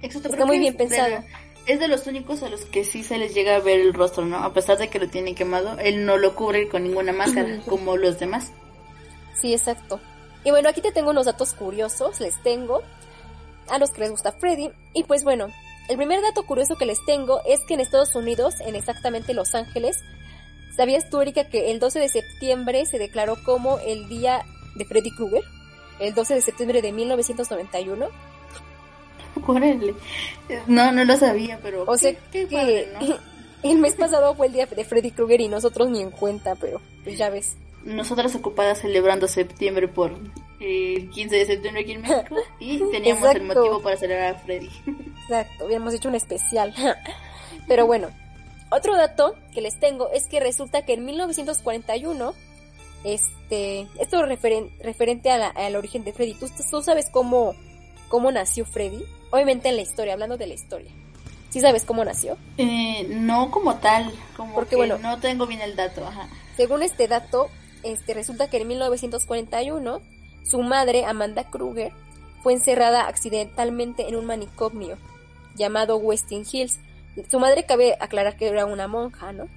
Exacto, 0.02 0.30
Está 0.30 0.46
muy 0.46 0.60
bien 0.60 0.74
es 0.74 0.78
de- 0.80 0.86
pensado. 0.88 1.24
es 1.66 1.80
de 1.80 1.88
los 1.88 2.06
únicos 2.08 2.44
a 2.44 2.50
los 2.50 2.62
que 2.66 2.84
sí 2.84 3.04
se 3.04 3.18
les 3.18 3.34
llega 3.34 3.56
a 3.56 3.60
ver 3.60 3.80
el 3.80 3.94
rostro, 3.94 4.26
¿no? 4.26 4.38
A 4.38 4.54
pesar 4.54 4.78
de 4.78 4.90
que 4.90 5.00
lo 5.00 5.08
tiene 5.10 5.34
quemado, 5.34 5.78
él 5.80 6.06
no 6.06 6.18
lo 6.18 6.36
cubre 6.36 6.68
con 6.68 6.84
ninguna 6.84 7.14
máscara, 7.14 7.60
como 7.68 7.96
los 7.98 8.20
demás. 8.20 8.52
Sí, 9.42 9.54
exacto. 9.54 10.00
Y 10.44 10.52
bueno, 10.52 10.70
aquí 10.70 10.82
te 10.82 10.92
tengo 10.92 11.12
unos 11.12 11.26
datos 11.26 11.54
curiosos, 11.54 12.20
les 12.20 12.42
tengo 12.44 12.82
a 13.70 13.80
los 13.80 13.92
que 13.92 14.02
les 14.02 14.12
gusta 14.12 14.34
Freddy. 14.34 14.70
Y 14.94 15.04
pues 15.06 15.24
bueno, 15.24 15.48
el 15.90 15.96
primer 15.98 16.22
dato 16.22 16.44
curioso 16.46 16.76
que 16.76 16.86
les 16.86 17.04
tengo 17.06 17.42
es 17.46 17.62
que 17.62 17.76
en 17.76 17.80
Estados 17.80 18.14
Unidos, 18.14 18.56
en 18.60 18.76
exactamente 18.76 19.34
Los 19.34 19.56
Ángeles, 19.56 19.98
¿sabías 20.76 21.10
tú, 21.10 21.22
Erika, 21.22 21.48
que 21.48 21.72
el 21.72 21.80
12 21.80 22.00
de 22.00 22.10
septiembre 22.10 22.86
se 22.86 23.00
declaró 23.00 23.38
como 23.46 23.80
el 23.80 24.10
día 24.10 24.44
de 24.76 24.84
Freddy 24.86 25.12
Krueger? 25.16 25.44
El 26.04 26.14
12 26.14 26.36
de 26.36 26.42
septiembre 26.42 26.82
de 26.82 26.92
1991. 26.92 28.08
Órale. 29.48 29.96
No, 30.68 30.92
no 30.92 31.04
lo 31.06 31.18
sabía, 31.18 31.60
pero. 31.62 31.84
O 31.88 31.98
sea 31.98 32.12
qué- 32.14 32.20
qué 32.32 32.48
que 32.48 32.56
padre, 32.56 32.88
¿no? 32.94 33.18
el 33.70 33.78
mes 33.80 33.96
pasado 33.96 34.36
fue 34.36 34.48
el 34.48 34.54
día 34.54 34.66
de 34.66 34.84
Freddy 34.86 35.12
Krueger 35.12 35.42
y 35.42 35.48
nosotros 35.50 35.90
ni 35.90 36.02
en 36.02 36.12
cuenta, 36.12 36.56
pero 36.56 36.82
pues 37.04 37.18
ya 37.18 37.30
ves. 37.30 37.56
Nosotras 37.84 38.34
ocupadas 38.36 38.80
celebrando 38.80 39.28
septiembre 39.28 39.88
por 39.90 40.12
el 40.62 41.10
15 41.10 41.36
de 41.36 41.46
septiembre 41.46 41.82
aquí 41.84 41.92
en 41.94 42.02
México 42.02 42.36
y 42.60 42.80
teníamos 42.92 43.30
el 43.36 43.44
motivo 43.44 43.82
para 43.82 43.98
celebrar 43.98 44.36
a 44.36 44.40
Freddy. 44.40 44.70
Exacto, 45.24 45.66
habíamos 45.66 45.94
hecho 45.94 46.08
un 46.10 46.16
especial. 46.16 46.74
Pero 47.68 47.86
bueno, 47.86 48.10
otro 48.70 48.96
dato 48.96 49.36
que 49.54 49.62
les 49.62 49.78
tengo 49.80 50.10
es 50.12 50.28
que 50.28 50.40
resulta 50.40 50.86
que 50.86 50.94
en 50.94 51.04
1941, 51.06 52.34
este, 53.04 53.88
esto 54.00 54.22
referen- 54.26 54.72
referente 54.82 55.32
a 55.32 55.38
la- 55.38 55.48
al 55.50 55.76
origen 55.76 56.04
de 56.04 56.14
Freddy, 56.14 56.34
¿tú, 56.36 56.48
tú 56.70 56.82
sabes 56.82 57.10
cómo, 57.12 57.56
cómo 58.10 58.32
nació 58.32 58.66
Freddy? 58.66 59.04
Obviamente 59.32 59.70
en 59.70 59.76
la 59.76 59.82
historia, 59.82 60.14
hablando 60.14 60.38
de 60.38 60.48
la 60.48 60.54
historia. 60.54 60.92
¿Sí 61.50 61.62
sabes 61.62 61.84
cómo 61.84 62.04
nació? 62.04 62.38
Eh, 62.58 63.06
no 63.10 63.52
como 63.52 63.76
tal, 63.76 64.12
como 64.36 64.54
Porque, 64.56 64.72
que 64.72 64.76
bueno- 64.78 64.98
no 64.98 65.20
tengo 65.20 65.46
bien 65.46 65.62
el 65.62 65.76
dato, 65.76 66.06
ajá. 66.06 66.28
Según 66.58 66.82
este 66.84 67.08
dato, 67.08 67.50
este, 67.84 68.14
resulta 68.14 68.50
que 68.50 68.58
en 68.58 68.68
1941 68.68 70.02
su 70.44 70.62
madre, 70.62 71.06
Amanda 71.06 71.50
Kruger, 71.50 71.92
fue 72.42 72.54
encerrada 72.54 73.08
accidentalmente 73.08 74.08
en 74.10 74.16
un 74.16 74.26
manicomio 74.26 74.98
llamado 75.56 75.98
Westin 75.98 76.44
Hills. 76.52 76.80
Su 77.30 77.40
madre 77.40 77.66
cabe 77.66 77.96
aclarar 78.00 78.36
que 78.36 78.48
era 78.48 78.66
una 78.66 78.88
monja, 78.88 79.32
¿no? 79.32 79.48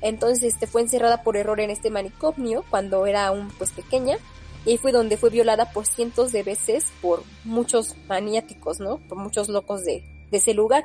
Entonces 0.00 0.54
este, 0.54 0.66
fue 0.66 0.82
encerrada 0.82 1.22
por 1.22 1.36
error 1.36 1.60
en 1.60 1.70
este 1.70 1.90
manicomio 1.90 2.64
cuando 2.70 3.06
era 3.06 3.26
aún 3.26 3.48
pues 3.58 3.70
pequeña 3.70 4.16
y 4.64 4.78
fue 4.78 4.92
donde 4.92 5.16
fue 5.16 5.30
violada 5.30 5.72
por 5.72 5.86
cientos 5.86 6.32
de 6.32 6.42
veces 6.42 6.86
por 7.00 7.22
muchos 7.44 7.96
maniáticos, 8.08 8.80
¿no? 8.80 8.98
Por 9.08 9.18
muchos 9.18 9.48
locos 9.48 9.84
de, 9.84 10.02
de 10.30 10.36
ese 10.36 10.54
lugar. 10.54 10.84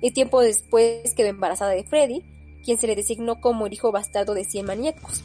Y 0.00 0.12
tiempo 0.12 0.40
después 0.40 1.14
quedó 1.14 1.28
embarazada 1.28 1.72
de 1.72 1.84
Freddy, 1.84 2.24
quien 2.64 2.78
se 2.78 2.86
le 2.86 2.96
designó 2.96 3.40
como 3.40 3.66
el 3.66 3.72
hijo 3.72 3.92
bastardo 3.92 4.34
de 4.34 4.44
100 4.44 4.66
maníacos. 4.66 5.24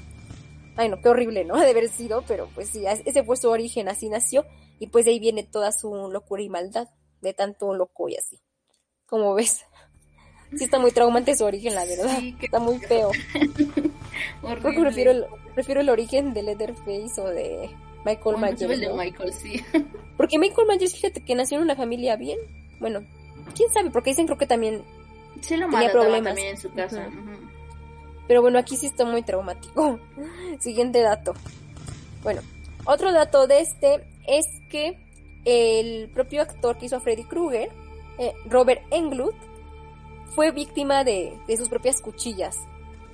Ay, 0.75 0.89
no, 0.89 0.99
qué 1.01 1.09
horrible, 1.09 1.45
¿no? 1.45 1.55
De 1.59 1.69
haber 1.69 1.89
sido, 1.89 2.23
pero 2.27 2.49
pues 2.53 2.69
sí, 2.69 2.85
ese 2.85 3.23
fue 3.23 3.37
su 3.37 3.49
origen, 3.49 3.87
así 3.87 4.09
nació, 4.09 4.45
y 4.79 4.87
pues 4.87 5.05
de 5.05 5.11
ahí 5.11 5.19
viene 5.19 5.43
toda 5.43 5.71
su 5.71 6.09
locura 6.11 6.41
y 6.41 6.49
maldad, 6.49 6.89
de 7.21 7.33
tanto 7.33 7.73
loco 7.73 8.09
y 8.09 8.15
así. 8.15 8.41
Como 9.05 9.33
ves, 9.35 9.65
sí 10.55 10.63
está 10.65 10.79
muy 10.79 10.91
traumante 10.91 11.35
su 11.35 11.43
origen, 11.45 11.75
la 11.75 11.85
verdad. 11.85 12.17
Sí, 12.19 12.35
Está 12.41 12.59
muy 12.59 12.79
feo. 12.79 13.11
Creo 13.33 13.91
que 14.41 14.47
Horrible. 14.67 14.81
prefiero 14.81 15.11
el, 15.11 15.25
prefiero 15.53 15.81
el 15.81 15.89
origen 15.89 16.33
de 16.33 16.43
Leatherface 16.43 17.19
o 17.21 17.27
de 17.29 17.69
Michael 18.05 18.35
Bueno, 18.37 18.55
Myers. 18.57 18.81
¿no? 18.81 18.95
Michael, 18.95 19.33
sí. 19.33 19.63
Porque 20.17 20.39
Michael 20.39 20.67
Myers, 20.67 20.93
fíjate 20.95 21.21
que 21.23 21.35
nació 21.35 21.57
en 21.57 21.63
una 21.63 21.75
familia 21.75 22.15
bien. 22.15 22.37
Bueno, 22.79 23.03
quién 23.55 23.71
sabe, 23.73 23.89
porque 23.89 24.11
dicen 24.11 24.25
creo 24.25 24.37
que 24.37 24.47
también 24.47 24.81
Sí 25.41 25.55
lo 25.57 25.69
Tenía 25.69 25.91
problemas. 25.91 26.23
también 26.29 26.49
en 26.49 26.57
su 26.57 26.71
casa. 26.73 27.09
Pero 28.27 28.41
bueno, 28.41 28.57
aquí 28.57 28.75
sí 28.77 28.87
está 28.87 29.05
muy 29.05 29.21
traumático. 29.23 29.99
Siguiente 30.59 31.01
dato. 31.01 31.33
Bueno, 32.23 32.41
otro 32.85 33.11
dato 33.11 33.47
de 33.47 33.59
este 33.59 34.03
es 34.27 34.45
que 34.69 34.97
el 35.45 36.09
propio 36.09 36.41
actor 36.41 36.77
que 36.77 36.85
hizo 36.87 36.95
a 36.95 37.01
Freddy 37.01 37.23
Krueger, 37.25 37.69
eh, 38.17 38.33
Robert 38.45 38.81
Englund, 38.91 39.35
fue 40.35 40.51
víctima 40.51 41.03
de, 41.03 41.39
de 41.47 41.57
sus 41.57 41.69
propias 41.69 42.01
cuchillas. 42.01 42.57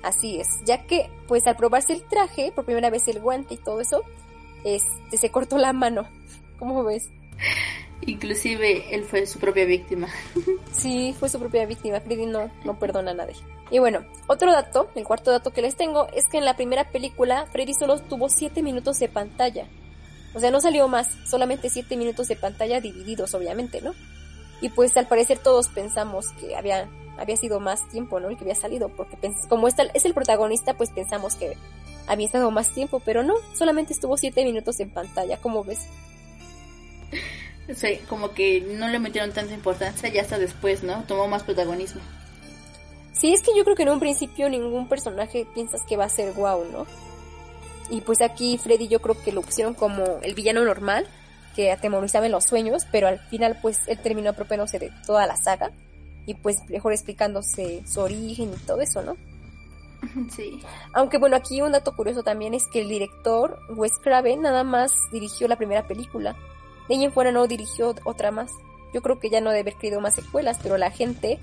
Así 0.02 0.40
es, 0.40 0.48
ya 0.64 0.84
que 0.84 1.10
pues 1.28 1.46
al 1.46 1.56
probarse 1.56 1.92
el 1.92 2.02
traje, 2.02 2.52
por 2.52 2.64
primera 2.64 2.90
vez 2.90 3.06
el 3.06 3.20
guante 3.20 3.54
y 3.54 3.58
todo 3.58 3.80
eso, 3.80 4.02
este, 4.64 5.16
se 5.16 5.30
cortó 5.30 5.58
la 5.58 5.72
mano. 5.72 6.08
¿Cómo 6.58 6.82
ves? 6.84 7.08
Inclusive 8.04 8.94
él 8.94 9.04
fue 9.04 9.26
su 9.26 9.38
propia 9.38 9.64
víctima. 9.64 10.08
Sí, 10.72 11.14
fue 11.16 11.28
su 11.28 11.38
propia 11.38 11.64
víctima. 11.66 12.00
Freddy 12.00 12.26
no, 12.26 12.50
no 12.64 12.78
perdona 12.78 13.12
a 13.12 13.14
nadie. 13.14 13.36
Y 13.70 13.78
bueno, 13.78 14.04
otro 14.26 14.50
dato, 14.50 14.88
el 14.96 15.04
cuarto 15.04 15.30
dato 15.30 15.52
que 15.52 15.62
les 15.62 15.76
tengo, 15.76 16.08
es 16.08 16.26
que 16.28 16.38
en 16.38 16.44
la 16.44 16.56
primera 16.56 16.90
película 16.90 17.46
Freddy 17.52 17.74
solo 17.74 18.00
tuvo 18.00 18.28
7 18.28 18.62
minutos 18.62 18.98
de 18.98 19.08
pantalla. 19.08 19.68
O 20.34 20.40
sea, 20.40 20.50
no 20.50 20.60
salió 20.60 20.88
más, 20.88 21.08
solamente 21.26 21.70
7 21.70 21.96
minutos 21.96 22.26
de 22.26 22.36
pantalla 22.36 22.80
divididos, 22.80 23.34
obviamente, 23.34 23.80
¿no? 23.80 23.94
Y 24.60 24.70
pues 24.70 24.96
al 24.96 25.06
parecer 25.06 25.38
todos 25.38 25.68
pensamos 25.68 26.32
que 26.40 26.56
había, 26.56 26.88
había 27.22 27.36
sido 27.36 27.60
más 27.60 27.88
tiempo, 27.88 28.20
¿no? 28.20 28.28
El 28.28 28.36
que 28.36 28.44
había 28.44 28.54
salido, 28.54 28.88
porque 28.88 29.16
como 29.48 29.68
es 29.68 29.76
el 29.78 30.14
protagonista, 30.14 30.74
pues 30.74 30.90
pensamos 30.90 31.36
que 31.36 31.56
había 32.06 32.26
estado 32.26 32.50
más 32.50 32.70
tiempo, 32.70 33.00
pero 33.04 33.22
no, 33.22 33.34
solamente 33.56 33.92
estuvo 33.92 34.16
7 34.16 34.44
minutos 34.44 34.80
en 34.80 34.90
pantalla, 34.90 35.38
¿cómo 35.38 35.64
ves? 35.64 35.86
Sea, 37.72 37.96
como 38.08 38.32
que 38.32 38.60
no 38.60 38.88
le 38.88 38.98
metieron 38.98 39.32
tanta 39.32 39.54
importancia 39.54 40.08
ya 40.08 40.22
hasta 40.22 40.38
después, 40.38 40.82
¿no? 40.82 41.04
Tomó 41.04 41.28
más 41.28 41.44
protagonismo. 41.44 42.00
Sí, 43.12 43.32
es 43.32 43.40
que 43.40 43.56
yo 43.56 43.62
creo 43.62 43.76
que 43.76 43.84
en 43.84 43.90
un 43.90 44.00
principio 44.00 44.48
ningún 44.48 44.88
personaje 44.88 45.46
piensas 45.54 45.80
que 45.88 45.96
va 45.96 46.06
a 46.06 46.08
ser 46.08 46.32
guau, 46.32 46.64
¿no? 46.72 46.86
Y 47.88 48.00
pues 48.00 48.20
aquí 48.20 48.58
Freddy 48.58 48.88
yo 48.88 49.00
creo 49.00 49.16
que 49.22 49.30
lo 49.30 49.42
pusieron 49.42 49.74
como 49.74 50.18
el 50.22 50.34
villano 50.34 50.64
normal, 50.64 51.06
que 51.54 51.70
atemorizaba 51.70 52.26
en 52.26 52.32
los 52.32 52.44
sueños, 52.44 52.86
pero 52.90 53.06
al 53.06 53.20
final 53.28 53.58
pues 53.62 53.78
él 53.86 53.98
terminó 53.98 54.30
apropiándose 54.30 54.80
de 54.80 54.90
toda 55.06 55.26
la 55.26 55.36
saga 55.36 55.70
y 56.26 56.34
pues 56.34 56.58
mejor 56.68 56.92
explicándose 56.92 57.82
su 57.86 58.00
origen 58.00 58.52
y 58.52 58.66
todo 58.66 58.80
eso, 58.80 59.02
¿no? 59.02 59.16
Sí. 60.30 60.60
Aunque 60.92 61.18
bueno, 61.18 61.36
aquí 61.36 61.62
un 61.62 61.72
dato 61.72 61.94
curioso 61.94 62.22
también 62.22 62.54
es 62.54 62.66
que 62.66 62.80
el 62.80 62.88
director 62.88 63.58
Wes 63.70 63.92
Craven 64.02 64.42
nada 64.42 64.64
más 64.64 64.92
dirigió 65.12 65.46
la 65.46 65.56
primera 65.56 65.86
película. 65.86 66.36
De 66.88 66.96
ahí 66.96 67.04
en 67.04 67.12
fuera 67.12 67.30
no 67.30 67.46
dirigió 67.46 67.94
otra 68.04 68.32
más. 68.32 68.50
Yo 68.92 69.00
creo 69.00 69.20
que 69.20 69.30
ya 69.30 69.40
no 69.40 69.50
debe 69.50 69.60
haber 69.60 69.76
querido 69.76 70.00
más 70.00 70.14
secuelas, 70.14 70.58
pero 70.62 70.76
la 70.76 70.90
gente 70.90 71.38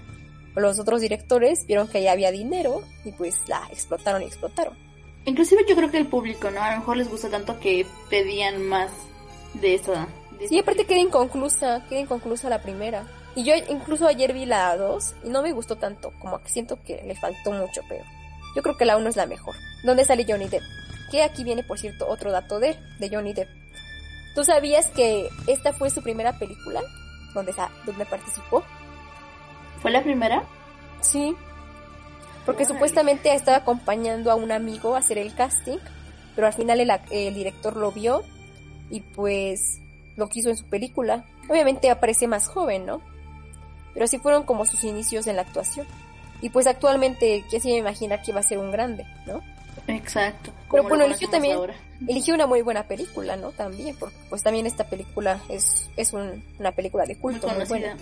los 0.56 0.80
otros 0.80 1.02
directores 1.02 1.66
vieron 1.66 1.88
que 1.88 2.02
ya 2.04 2.12
había 2.12 2.32
dinero 2.32 2.82
y 3.06 3.12
pues 3.12 3.40
la 3.48 3.68
explotaron 3.72 4.22
y 4.22 4.26
explotaron. 4.26 4.78
Inclusive 5.26 5.66
yo 5.68 5.76
creo 5.76 5.92
que 5.92 5.98
el 5.98 6.08
público, 6.08 6.50
¿no? 6.52 6.62
A 6.62 6.72
lo 6.72 6.80
mejor 6.80 6.98
les 6.98 7.10
gusta 7.10 7.30
tanto 7.30 7.60
que 7.60 7.86
pedían 8.10 8.64
más 8.64 8.92
de 9.54 9.76
esa. 9.76 10.08
de 10.40 10.48
Sí, 10.48 10.60
aparte 10.60 10.86
queda 10.86 11.00
inconclusa, 11.00 11.86
queda 11.88 12.00
inconclusa 12.00 12.50
la 12.50 12.62
primera. 12.62 13.06
Y 13.40 13.44
yo 13.46 13.54
incluso 13.70 14.06
ayer 14.06 14.34
vi 14.34 14.46
la 14.46 14.76
2 14.76 15.16
y 15.24 15.30
no 15.30 15.42
me 15.42 15.54
gustó 15.54 15.78
tanto, 15.78 16.12
como 16.20 16.40
que 16.40 16.50
siento 16.50 16.78
que 16.84 17.02
le 17.04 17.16
faltó 17.16 17.54
mucho, 17.54 17.80
pero 17.88 18.04
yo 18.54 18.62
creo 18.62 18.76
que 18.76 18.84
la 18.84 18.98
1 18.98 19.08
es 19.08 19.16
la 19.16 19.28
mejor. 19.28 19.56
¿Dónde 19.82 20.04
sale 20.04 20.26
Johnny 20.28 20.50
Depp? 20.50 20.62
Que 21.10 21.24
aquí 21.24 21.46
viene, 21.46 21.64
por 21.64 21.80
cierto, 21.80 22.06
otro 22.10 22.34
dato 22.34 22.60
de 22.60 22.72
él, 22.72 22.78
de 23.00 23.08
Johnny 23.10 23.32
Depp. 23.32 23.48
¿Tú 24.36 24.44
sabías 24.44 24.88
que 24.88 25.30
esta 25.48 25.72
fue 25.72 25.90
su 25.90 26.04
primera 26.04 26.38
película 26.38 26.82
donde, 27.34 27.54
donde 27.86 28.06
participó? 28.06 28.62
¿Fue 29.82 29.90
la 29.90 30.04
primera? 30.04 30.44
Sí. 31.00 31.34
Porque 32.46 32.66
supuestamente 32.66 33.34
estaba 33.34 33.60
acompañando 33.60 34.32
a 34.32 34.36
un 34.36 34.52
amigo 34.52 34.96
a 34.96 35.00
hacer 35.00 35.18
el 35.18 35.34
casting, 35.34 35.78
pero 36.36 36.48
al 36.48 36.54
final 36.54 36.82
el, 36.82 36.92
el 37.10 37.34
director 37.34 37.78
lo 37.78 37.94
vio 37.94 38.22
y 38.90 39.00
pues 39.00 39.80
lo 40.18 40.28
quiso 40.28 40.50
en 40.50 40.58
su 40.58 40.66
película. 40.66 41.24
Obviamente 41.48 41.90
aparece 41.90 42.28
más 42.28 42.50
joven, 42.50 42.86
¿no? 42.86 43.02
Pero 43.94 44.06
así 44.06 44.18
fueron 44.20 44.44
como 44.44 44.66
sus 44.66 44.84
inicios 44.84 45.28
en 45.28 45.36
la 45.36 45.44
actuación. 45.44 45.86
Y 46.42 46.50
pues 46.50 46.68
actualmente, 46.68 47.44
ya 47.52 47.60
se 47.60 47.68
me 47.70 47.78
imagina 47.78 48.22
que 48.22 48.32
iba 48.32 48.40
a 48.40 48.44
ser 48.44 48.58
un 48.60 48.72
grande, 48.72 49.06
¿no? 49.26 49.42
Exacto. 49.88 50.52
Pero 50.72 50.84
bueno, 50.90 51.04
eligió 51.06 51.28
también, 51.30 51.56
ahora. 51.58 51.76
eligió 52.08 52.34
una 52.36 52.48
muy 52.48 52.62
buena 52.62 52.84
película, 52.84 53.36
¿no? 53.36 53.52
También, 53.52 53.96
porque 54.00 54.16
pues 54.30 54.44
también 54.44 54.66
esta 54.66 54.84
película 54.86 55.42
es, 55.50 55.90
es 55.98 56.14
un- 56.14 56.44
una 56.60 56.72
película 56.72 57.06
de 57.06 57.16
culto 57.18 57.48
muy, 57.48 57.66
buena. 57.66 57.98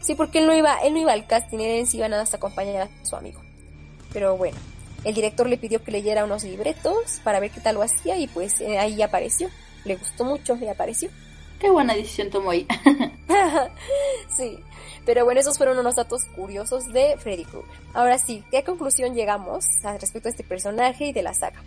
Sí, 0.00 0.14
porque 0.14 0.38
él 0.40 0.46
no 0.46 0.54
iba, 0.54 0.76
él 0.80 0.92
no 0.94 1.00
iba 1.00 1.12
al 1.12 1.26
casting, 1.26 1.58
él 1.58 1.80
en 1.80 1.86
sí 1.86 1.96
iba 1.98 2.08
nada 2.08 2.22
más 2.22 2.34
a 2.34 2.36
acompañar 2.36 2.82
a 2.82 3.06
su 3.06 3.16
amigo. 3.16 3.40
Pero 4.12 4.36
bueno, 4.36 4.56
el 5.04 5.14
director 5.14 5.48
le 5.48 5.56
pidió 5.58 5.82
que 5.82 5.90
leyera 5.92 6.24
unos 6.24 6.44
libretos 6.44 7.20
para 7.24 7.40
ver 7.40 7.50
qué 7.50 7.60
tal 7.60 7.76
lo 7.76 7.82
hacía 7.82 8.16
y 8.18 8.26
pues 8.26 8.60
eh, 8.60 8.78
ahí 8.78 9.00
apareció. 9.02 9.48
Le 9.84 9.96
gustó 9.96 10.24
mucho 10.24 10.56
y 10.60 10.66
apareció. 10.66 11.08
Qué 11.58 11.70
buena 11.70 11.94
decisión 11.94 12.30
tomó 12.30 12.50
ahí. 12.50 12.66
sí, 14.36 14.58
pero 15.04 15.24
bueno, 15.24 15.40
esos 15.40 15.56
fueron 15.56 15.78
unos 15.78 15.96
datos 15.96 16.24
curiosos 16.36 16.92
de 16.92 17.16
Freddy 17.18 17.44
Krueger. 17.44 17.70
Ahora 17.94 18.18
sí, 18.18 18.42
¿qué 18.50 18.62
conclusión 18.62 19.14
llegamos 19.14 19.66
respecto 20.00 20.28
a 20.28 20.30
este 20.30 20.44
personaje 20.44 21.06
y 21.06 21.12
de 21.12 21.22
la 21.22 21.34
saga? 21.34 21.62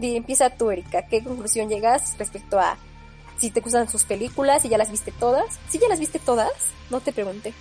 Empieza 0.00 0.50
tú, 0.50 0.70
Erika. 0.70 1.06
¿Qué 1.06 1.22
conclusión 1.22 1.68
llegas 1.68 2.16
respecto 2.18 2.58
a 2.58 2.76
si 3.38 3.50
te 3.50 3.60
gustan 3.60 3.88
sus 3.88 4.04
películas, 4.04 4.62
si 4.62 4.68
ya 4.68 4.78
las 4.78 4.90
viste 4.90 5.12
todas? 5.12 5.58
¿Si 5.68 5.78
ya 5.78 5.88
las 5.88 6.00
viste 6.00 6.18
todas? 6.18 6.52
No 6.90 7.00
te 7.00 7.12
pregunté. 7.12 7.54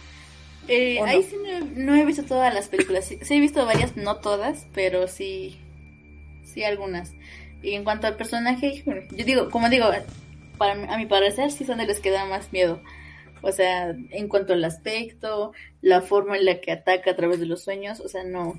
Eh, 0.68 1.00
ahí 1.02 1.24
sí 1.24 1.36
no, 1.38 1.66
no 1.76 1.96
he 1.96 2.06
visto 2.06 2.24
todas 2.24 2.54
las 2.54 2.68
películas. 2.68 3.06
Sí, 3.06 3.20
sí 3.22 3.36
he 3.36 3.40
visto 3.40 3.66
varias, 3.66 3.96
no 3.96 4.18
todas, 4.18 4.66
pero 4.74 5.08
sí, 5.08 5.60
sí 6.44 6.64
algunas. 6.64 7.14
Y 7.62 7.74
en 7.74 7.84
cuanto 7.84 8.08
al 8.08 8.16
personaje, 8.16 8.84
yo 9.12 9.26
digo, 9.26 9.50
como 9.50 9.70
digo, 9.70 9.88
para, 10.62 10.94
a 10.94 10.98
mi 11.00 11.08
parecer 11.08 11.52
sí 11.52 11.66
son 11.66 11.80
de 11.80 11.88
los 11.88 12.00
que 12.00 12.12
da 12.12 12.26
más 12.26 12.54
miedo. 12.54 12.80
O 13.42 13.52
sea, 13.52 13.96
en 14.12 14.28
cuanto 14.28 14.54
al 14.54 14.64
aspecto, 14.64 15.54
la 15.82 16.02
forma 16.02 16.38
en 16.38 16.46
la 16.46 16.62
que 16.62 16.72
ataca 16.72 17.10
a 17.10 17.16
través 17.16 17.40
de 17.40 17.48
los 17.48 17.64
sueños, 17.64 18.00
o 18.00 18.08
sea, 18.08 18.24
no, 18.24 18.56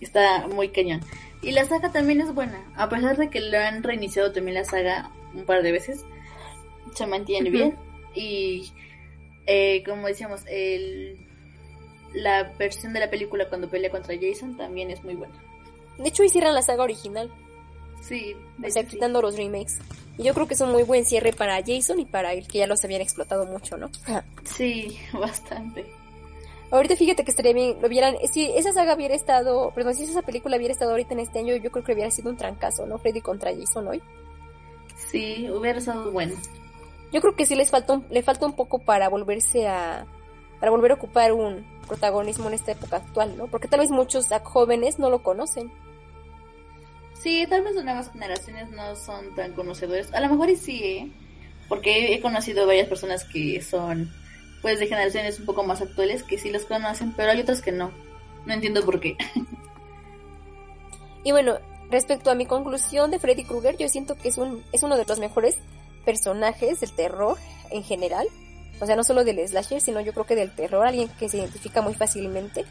está 0.00 0.48
muy 0.48 0.70
cañón. 0.70 1.02
Y 1.42 1.52
la 1.52 1.66
saga 1.66 1.92
también 1.92 2.22
es 2.22 2.32
buena, 2.32 2.64
a 2.76 2.88
pesar 2.88 3.18
de 3.18 3.28
que 3.28 3.40
lo 3.40 3.58
han 3.58 3.82
reiniciado 3.82 4.32
también 4.32 4.54
la 4.54 4.64
saga 4.64 5.10
un 5.34 5.44
par 5.44 5.62
de 5.62 5.72
veces, 5.72 6.02
se 6.94 7.06
mantiene 7.06 7.50
bien. 7.50 7.76
Y 8.14 8.72
eh, 9.46 9.82
como 9.84 10.06
decíamos, 10.06 10.40
el, 10.46 11.18
la 12.14 12.54
versión 12.58 12.94
de 12.94 13.00
la 13.00 13.10
película 13.10 13.50
cuando 13.50 13.68
pelea 13.68 13.90
contra 13.90 14.16
Jason 14.18 14.56
también 14.56 14.90
es 14.90 15.04
muy 15.04 15.14
buena. 15.14 15.34
De 15.98 16.08
hecho, 16.08 16.24
hicieron 16.24 16.54
la 16.54 16.62
saga 16.62 16.84
original, 16.84 17.30
Sí, 18.06 18.36
o 18.58 18.70
sea, 18.70 18.82
sí. 18.82 18.88
quitando 18.88 19.22
los 19.22 19.36
remakes. 19.36 19.78
Y 20.18 20.24
yo 20.24 20.34
creo 20.34 20.46
que 20.46 20.54
es 20.54 20.60
un 20.60 20.72
muy 20.72 20.82
buen 20.82 21.04
cierre 21.04 21.32
para 21.32 21.62
Jason 21.64 21.98
y 21.98 22.04
para 22.04 22.32
él, 22.32 22.46
que 22.46 22.58
ya 22.58 22.66
los 22.66 22.84
habían 22.84 23.00
explotado 23.00 23.46
mucho, 23.46 23.76
¿no? 23.76 23.90
Sí, 24.44 24.98
bastante. 25.12 25.86
Ahorita 26.70 26.96
fíjate 26.96 27.24
que 27.24 27.30
estaría 27.30 27.52
bien, 27.52 27.76
lo 27.80 27.88
vieran, 27.88 28.16
si 28.32 28.46
esa 28.46 28.72
saga 28.72 28.94
hubiera 28.94 29.14
estado, 29.14 29.70
perdón, 29.74 29.94
si 29.94 30.04
esa 30.04 30.22
película 30.22 30.56
hubiera 30.56 30.72
estado 30.72 30.90
ahorita 30.92 31.14
en 31.14 31.20
este 31.20 31.38
año, 31.38 31.54
yo 31.56 31.70
creo 31.70 31.84
que 31.84 31.92
hubiera 31.92 32.10
sido 32.10 32.30
un 32.30 32.36
trancazo, 32.36 32.86
¿no? 32.86 32.98
Freddy 32.98 33.20
contra 33.20 33.54
Jason 33.54 33.86
hoy. 33.86 34.02
Sí, 34.96 35.48
hubiera 35.50 35.78
estado 35.78 36.10
bueno. 36.10 36.34
Yo 37.12 37.20
creo 37.20 37.36
que 37.36 37.46
sí 37.46 37.54
les 37.54 37.70
falta 37.70 37.92
un, 37.92 38.06
le 38.10 38.22
falta 38.22 38.44
un 38.44 38.54
poco 38.54 38.80
para 38.80 39.08
volverse 39.08 39.68
a, 39.68 40.06
para 40.58 40.72
volver 40.72 40.92
a 40.92 40.94
ocupar 40.94 41.32
un 41.32 41.64
protagonismo 41.86 42.48
en 42.48 42.54
esta 42.54 42.72
época 42.72 42.96
actual, 42.96 43.36
¿no? 43.36 43.46
Porque 43.46 43.68
tal 43.68 43.80
vez 43.80 43.90
muchos 43.90 44.32
ah, 44.32 44.40
jóvenes 44.42 44.98
no 44.98 45.10
lo 45.10 45.22
conocen. 45.22 45.70
Sí, 47.24 47.46
tal 47.48 47.62
vez 47.62 47.74
las 47.74 47.84
nuevas 47.86 48.12
generaciones 48.12 48.68
no 48.68 48.94
son 48.96 49.34
tan 49.34 49.54
conocedores. 49.54 50.12
A 50.12 50.20
lo 50.20 50.28
mejor 50.28 50.50
y 50.50 50.56
sí, 50.56 50.84
¿eh? 50.84 51.10
Porque 51.70 52.12
he 52.12 52.20
conocido 52.20 52.66
varias 52.66 52.86
personas 52.86 53.24
que 53.24 53.62
son, 53.62 54.12
pues, 54.60 54.78
de 54.78 54.88
generaciones 54.88 55.40
un 55.40 55.46
poco 55.46 55.64
más 55.64 55.80
actuales 55.80 56.22
que 56.22 56.36
sí 56.36 56.50
los 56.50 56.66
conocen, 56.66 57.14
pero 57.16 57.30
hay 57.30 57.40
otras 57.40 57.62
que 57.62 57.72
no. 57.72 57.92
No 58.44 58.52
entiendo 58.52 58.84
por 58.84 59.00
qué. 59.00 59.16
Y 61.24 61.32
bueno, 61.32 61.56
respecto 61.90 62.30
a 62.30 62.34
mi 62.34 62.44
conclusión 62.44 63.10
de 63.10 63.18
Freddy 63.18 63.44
Krueger, 63.44 63.78
yo 63.78 63.88
siento 63.88 64.16
que 64.16 64.28
es 64.28 64.36
un, 64.36 64.62
es 64.72 64.82
uno 64.82 64.98
de 64.98 65.06
los 65.06 65.18
mejores 65.18 65.56
personajes 66.04 66.80
del 66.80 66.92
terror 66.92 67.38
en 67.70 67.82
general. 67.82 68.26
O 68.80 68.84
sea, 68.84 68.96
no 68.96 69.02
solo 69.02 69.24
del 69.24 69.48
slasher, 69.48 69.80
sino 69.80 70.02
yo 70.02 70.12
creo 70.12 70.26
que 70.26 70.36
del 70.36 70.54
terror, 70.54 70.86
alguien 70.86 71.08
que 71.18 71.30
se 71.30 71.38
identifica 71.38 71.80
muy 71.80 71.94
fácilmente. 71.94 72.66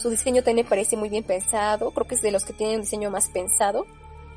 Su 0.00 0.10
diseño 0.10 0.42
también 0.42 0.64
me 0.64 0.68
parece 0.70 0.96
muy 0.96 1.08
bien 1.08 1.24
pensado, 1.24 1.90
creo 1.92 2.06
que 2.06 2.14
es 2.14 2.22
de 2.22 2.30
los 2.32 2.44
que 2.44 2.52
tienen 2.52 2.76
un 2.76 2.82
diseño 2.82 3.10
más 3.10 3.28
pensado. 3.28 3.86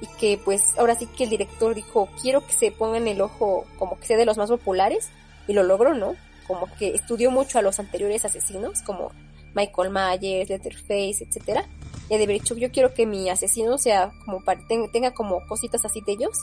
Y 0.02 0.08
que 0.20 0.38
pues 0.44 0.78
ahora 0.78 0.96
sí 0.96 1.06
que 1.08 1.24
el 1.24 1.30
director 1.30 1.74
dijo, 1.74 2.10
quiero 2.22 2.46
que 2.46 2.52
se 2.54 2.72
pongan 2.72 3.08
el 3.08 3.22
ojo 3.22 3.66
como 3.80 3.98
que 3.98 4.06
sea 4.06 4.18
de 4.18 4.26
los 4.26 4.38
más 4.38 4.50
populares. 4.50 5.10
Y 5.48 5.54
lo 5.54 5.64
logró, 5.64 5.94
¿no? 5.94 6.16
Como 6.48 6.68
que 6.78 6.90
estudió 6.90 7.32
mucho 7.32 7.58
a 7.60 7.62
los 7.62 7.80
anteriores 7.80 8.26
asesinos, 8.26 8.82
como 8.82 9.12
Michael 9.56 9.92
Myers, 9.92 10.50
Letterface, 10.50 11.24
etcétera 11.24 11.66
y 12.10 12.18
de 12.18 12.24
haber 12.26 12.42
dicho, 12.42 12.56
yo 12.56 12.70
quiero 12.70 12.94
que 12.94 13.06
mi 13.06 13.30
asesino 13.30 13.78
sea 13.78 14.12
como 14.26 14.44
para- 14.44 14.60
ten- 14.68 14.92
tenga 14.92 15.12
como 15.14 15.40
cositas 15.48 15.86
así 15.86 16.02
de 16.02 16.12
ellos, 16.12 16.38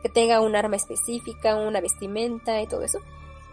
que 0.00 0.08
tenga 0.08 0.40
un 0.40 0.54
arma 0.54 0.76
específica, 0.76 1.56
una 1.56 1.80
vestimenta 1.80 2.62
y 2.62 2.66
todo 2.68 2.82
eso. 2.82 2.98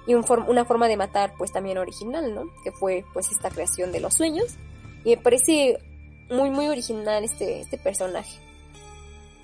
Y 0.06 0.14
un 0.14 0.24
una 0.48 0.64
forma 0.66 0.88
de 0.88 0.96
matar 0.96 1.34
pues 1.38 1.52
también 1.52 1.78
original, 1.80 2.36
¿no? 2.36 2.44
Que 2.64 2.72
fue 2.72 3.04
pues 3.14 3.32
esta 3.32 3.50
creación 3.50 3.92
de 3.92 4.00
los 4.00 4.14
sueños. 4.14 4.58
Y 5.04 5.12
me 5.12 5.18
parece 5.18 5.80
muy 6.30 6.50
muy 6.50 6.68
original 6.68 7.24
este, 7.24 7.62
este 7.62 7.78
personaje. 7.78 8.40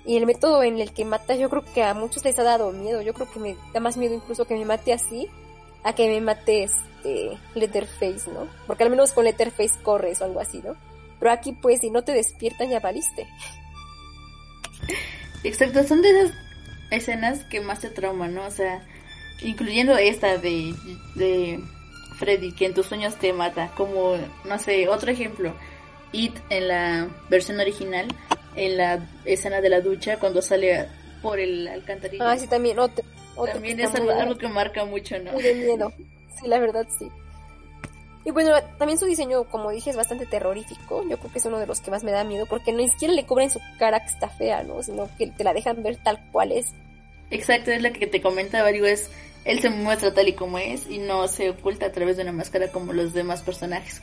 Y 0.04 0.16
el 0.16 0.26
método 0.26 0.62
en 0.62 0.78
el 0.78 0.92
que 0.92 1.04
mata 1.04 1.34
yo 1.34 1.50
creo 1.50 1.64
que 1.74 1.82
a 1.82 1.94
muchos 1.94 2.24
les 2.24 2.38
ha 2.38 2.44
dado 2.44 2.70
miedo. 2.70 3.02
Yo 3.02 3.12
creo 3.12 3.30
que 3.30 3.40
me 3.40 3.56
da 3.72 3.80
más 3.80 3.96
miedo 3.96 4.14
incluso 4.14 4.44
que 4.44 4.54
me 4.54 4.64
mate 4.64 4.92
así 4.92 5.28
a 5.82 5.94
que 5.94 6.08
me 6.08 6.20
mate 6.20 6.64
este 6.64 7.38
Letterface, 7.54 8.30
¿no? 8.32 8.48
Porque 8.66 8.84
al 8.84 8.90
menos 8.90 9.12
con 9.12 9.24
Letterface 9.24 9.82
corres 9.82 10.20
o 10.20 10.24
algo 10.24 10.40
así, 10.40 10.60
¿no? 10.64 10.76
Pero 11.18 11.30
aquí, 11.30 11.52
pues, 11.52 11.80
si 11.80 11.90
no 11.90 12.02
te 12.02 12.12
despiertan, 12.12 12.70
ya 12.70 12.80
valiste. 12.80 13.26
Exacto, 15.44 15.84
son 15.84 16.02
de 16.02 16.10
esas 16.10 16.32
escenas 16.90 17.44
que 17.44 17.60
más 17.60 17.80
te 17.80 17.90
trauman, 17.90 18.34
¿no? 18.34 18.44
O 18.46 18.50
sea, 18.50 18.84
incluyendo 19.42 19.96
esta 19.96 20.38
de, 20.38 20.74
de 21.14 21.60
Freddy, 22.18 22.52
que 22.52 22.66
en 22.66 22.74
tus 22.74 22.86
sueños 22.86 23.16
te 23.16 23.32
mata. 23.32 23.70
Como, 23.76 24.16
no 24.44 24.58
sé, 24.58 24.88
otro 24.88 25.10
ejemplo. 25.10 25.54
It 26.12 26.36
en 26.50 26.68
la 26.68 27.08
versión 27.28 27.60
original, 27.60 28.08
en 28.54 28.76
la 28.76 29.08
escena 29.24 29.60
de 29.60 29.68
la 29.68 29.80
ducha, 29.80 30.18
cuando 30.18 30.40
sale 30.42 30.88
por 31.22 31.38
el 31.38 31.66
alcantarillo. 31.68 32.24
Ah, 32.24 32.36
sí, 32.36 32.46
también, 32.46 32.78
otro. 32.78 33.04
otro 33.34 33.54
También 33.54 33.80
es 33.80 33.94
algo, 33.94 34.10
algo 34.10 34.36
que 34.36 34.48
marca 34.48 34.84
mucho, 34.84 35.18
¿no? 35.18 35.32
de 35.32 35.54
miedo. 35.54 35.92
Sí, 36.40 36.46
la 36.48 36.58
verdad, 36.58 36.86
sí. 36.98 37.10
Y 38.24 38.32
bueno, 38.32 38.52
también 38.76 38.98
su 38.98 39.06
diseño, 39.06 39.44
como 39.44 39.70
dije, 39.70 39.90
es 39.90 39.96
bastante 39.96 40.26
terrorífico. 40.26 41.04
Yo 41.08 41.16
creo 41.16 41.30
que 41.30 41.38
es 41.38 41.46
uno 41.46 41.60
de 41.60 41.66
los 41.66 41.80
que 41.80 41.92
más 41.92 42.02
me 42.02 42.10
da 42.10 42.24
miedo, 42.24 42.44
porque 42.46 42.72
ni 42.72 42.88
siquiera 42.88 43.14
le 43.14 43.24
cubren 43.24 43.50
su 43.50 43.60
cara 43.78 44.00
que 44.00 44.08
está 44.08 44.28
fea, 44.28 44.64
¿no? 44.64 44.82
Sino 44.82 45.08
que 45.16 45.28
te 45.28 45.44
la 45.44 45.54
dejan 45.54 45.80
ver 45.82 45.96
tal 45.96 46.20
cual 46.32 46.50
es. 46.50 46.72
Exacto, 47.30 47.70
es 47.70 47.82
lo 47.82 47.92
que 47.92 48.08
te 48.08 48.20
comentaba, 48.20 48.70
digo, 48.70 48.86
es 48.86 49.10
él 49.46 49.60
se 49.60 49.70
muestra 49.70 50.12
tal 50.12 50.26
y 50.26 50.34
como 50.34 50.58
es 50.58 50.90
y 50.90 50.98
no 50.98 51.28
se 51.28 51.50
oculta 51.50 51.86
a 51.86 51.92
través 51.92 52.16
de 52.16 52.24
una 52.24 52.32
máscara 52.32 52.72
como 52.72 52.92
los 52.92 53.14
demás 53.14 53.42
personajes. 53.42 54.02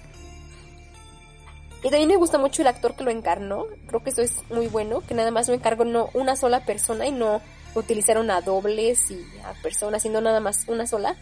Y 1.84 1.89
también 1.89 2.08
me 2.08 2.16
gusta 2.16 2.38
mucho 2.38 2.62
el 2.62 2.70
actor 2.70 2.96
que 2.96 3.04
lo 3.04 3.12
encarnó. 3.12 3.66
Creo 3.88 4.02
que 4.02 4.12
eso 4.12 4.22
es 4.22 4.41
muy 4.50 4.68
bueno, 4.68 5.02
que 5.02 5.14
nada 5.14 5.32
más 5.32 5.50
lo 5.50 5.54
encargó 5.54 5.84
no 5.84 6.10
una 6.14 6.38
sola 6.38 6.64
persona 6.64 7.06
y 7.08 7.12
no 7.12 7.41
utilizaron 7.76 8.32
a 8.32 8.39
dobles 8.39 9.12
y 9.12 9.22
a 9.44 9.54
personas, 9.62 10.04
sino 10.04 10.22
nada 10.22 10.39
más 10.39 10.64
una 10.68 10.88
sola. 10.88 11.18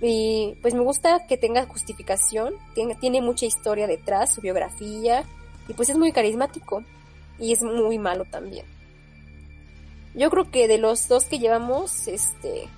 Y 0.00 0.56
pues 0.62 0.72
me 0.72 0.80
gusta 0.80 1.26
que 1.26 1.36
tenga 1.36 1.66
justificación, 1.66 2.54
tiene, 2.74 2.94
tiene 2.94 3.20
mucha 3.20 3.44
historia 3.44 3.86
detrás, 3.86 4.34
su 4.34 4.40
biografía, 4.40 5.24
y 5.68 5.74
pues 5.74 5.90
es 5.90 5.98
muy 5.98 6.10
carismático. 6.10 6.82
Y 7.38 7.52
es 7.52 7.62
muy 7.62 7.98
malo 7.98 8.24
también. 8.24 8.64
Yo 10.14 10.30
creo 10.30 10.50
que 10.50 10.68
de 10.68 10.78
los 10.78 11.06
dos 11.08 11.24
que 11.26 11.38
llevamos, 11.38 12.08
este... 12.08 12.68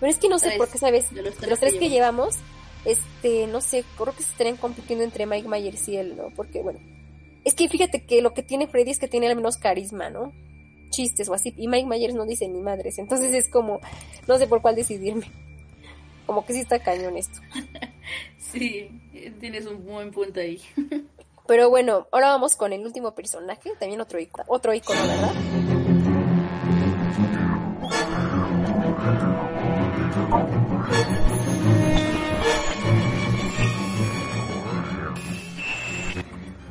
Pero 0.00 0.10
es 0.12 0.18
que 0.18 0.28
no 0.28 0.38
sé 0.38 0.46
Tres. 0.46 0.58
por 0.58 0.68
qué, 0.68 0.78
¿sabes? 0.78 1.12
De 1.12 1.22
los 1.22 1.38
De 1.40 1.46
los 1.48 1.58
tres 1.58 1.74
que 1.74 1.88
llevamos, 1.88 2.36
este, 2.84 3.46
no 3.46 3.60
sé, 3.60 3.84
creo 3.96 4.14
que 4.14 4.22
se 4.22 4.30
estarían 4.30 4.56
compitiendo 4.56 5.04
entre 5.04 5.26
Mike 5.26 5.48
Myers 5.48 5.88
y 5.88 5.96
él, 5.96 6.16
¿no? 6.16 6.30
Porque, 6.36 6.62
bueno, 6.62 6.78
es 7.44 7.54
que 7.54 7.68
fíjate 7.68 8.04
que 8.04 8.22
lo 8.22 8.34
que 8.34 8.42
tiene 8.42 8.66
Freddy 8.68 8.90
es 8.90 8.98
que 8.98 9.08
tiene 9.08 9.28
al 9.28 9.36
menos 9.36 9.56
carisma, 9.56 10.10
¿no? 10.10 10.32
Chistes 10.90 11.28
o 11.28 11.34
así, 11.34 11.52
y 11.56 11.68
Mike 11.68 11.86
Myers 11.86 12.14
no 12.14 12.24
dice 12.24 12.48
ni 12.48 12.60
madres, 12.60 12.98
entonces 12.98 13.32
es 13.34 13.48
como, 13.50 13.80
no 14.26 14.38
sé 14.38 14.46
por 14.46 14.62
cuál 14.62 14.74
decidirme. 14.76 15.30
Como 16.26 16.44
que 16.44 16.52
sí 16.52 16.60
está 16.60 16.78
cañón 16.78 17.16
esto. 17.16 17.40
Sí, 18.38 18.88
tienes 19.40 19.66
un 19.66 19.84
buen 19.84 20.10
punto 20.10 20.40
ahí. 20.40 20.58
Pero 21.46 21.68
bueno, 21.68 22.06
ahora 22.10 22.28
vamos 22.28 22.56
con 22.56 22.72
el 22.72 22.80
último 22.84 23.14
personaje, 23.14 23.72
también 23.78 24.00
otro 24.00 24.18
icono, 24.18 24.44
otro 24.48 24.72
icono, 24.72 25.00
¿verdad? 25.02 25.34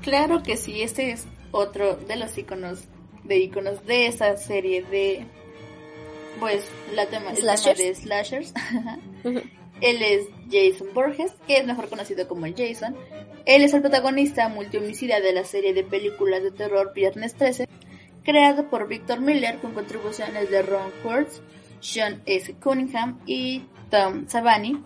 Claro 0.07 0.41
que 0.41 0.55
sí, 0.55 0.81
este 0.83 1.11
es 1.11 1.25
otro 1.51 1.97
de 1.97 2.15
los 2.15 2.37
iconos 2.37 2.85
de 3.25 3.39
iconos 3.39 3.85
de 3.85 4.07
esa 4.07 4.37
serie 4.37 4.81
de 4.81 5.25
pues 6.39 6.63
la 6.95 7.07
tema, 7.07 7.31
el 7.31 7.35
tema 7.35 7.57
Slashers. 7.57 7.77
de 7.77 7.95
slashers. 7.95 8.53
Él 9.81 10.01
es 10.01 10.27
Jason 10.49 10.93
Borges, 10.93 11.33
que 11.45 11.57
es 11.57 11.65
mejor 11.65 11.89
conocido 11.89 12.25
como 12.25 12.45
el 12.45 12.55
Jason. 12.55 12.95
Él 13.45 13.63
es 13.63 13.73
el 13.73 13.81
protagonista 13.81 14.47
multihomicida 14.47 15.19
de 15.19 15.33
la 15.33 15.43
serie 15.43 15.73
de 15.73 15.83
películas 15.83 16.41
de 16.41 16.51
terror 16.51 16.93
Viernes 16.95 17.35
13, 17.35 17.67
creado 18.23 18.69
por 18.69 18.87
Victor 18.87 19.19
Miller 19.19 19.59
con 19.59 19.73
contribuciones 19.73 20.49
de 20.49 20.61
Ron 20.61 20.89
Kurtz, 21.03 21.41
Sean 21.81 22.21
S. 22.25 22.53
Cunningham 22.53 23.19
y 23.25 23.65
Tom 23.91 24.25
Savani. 24.29 24.81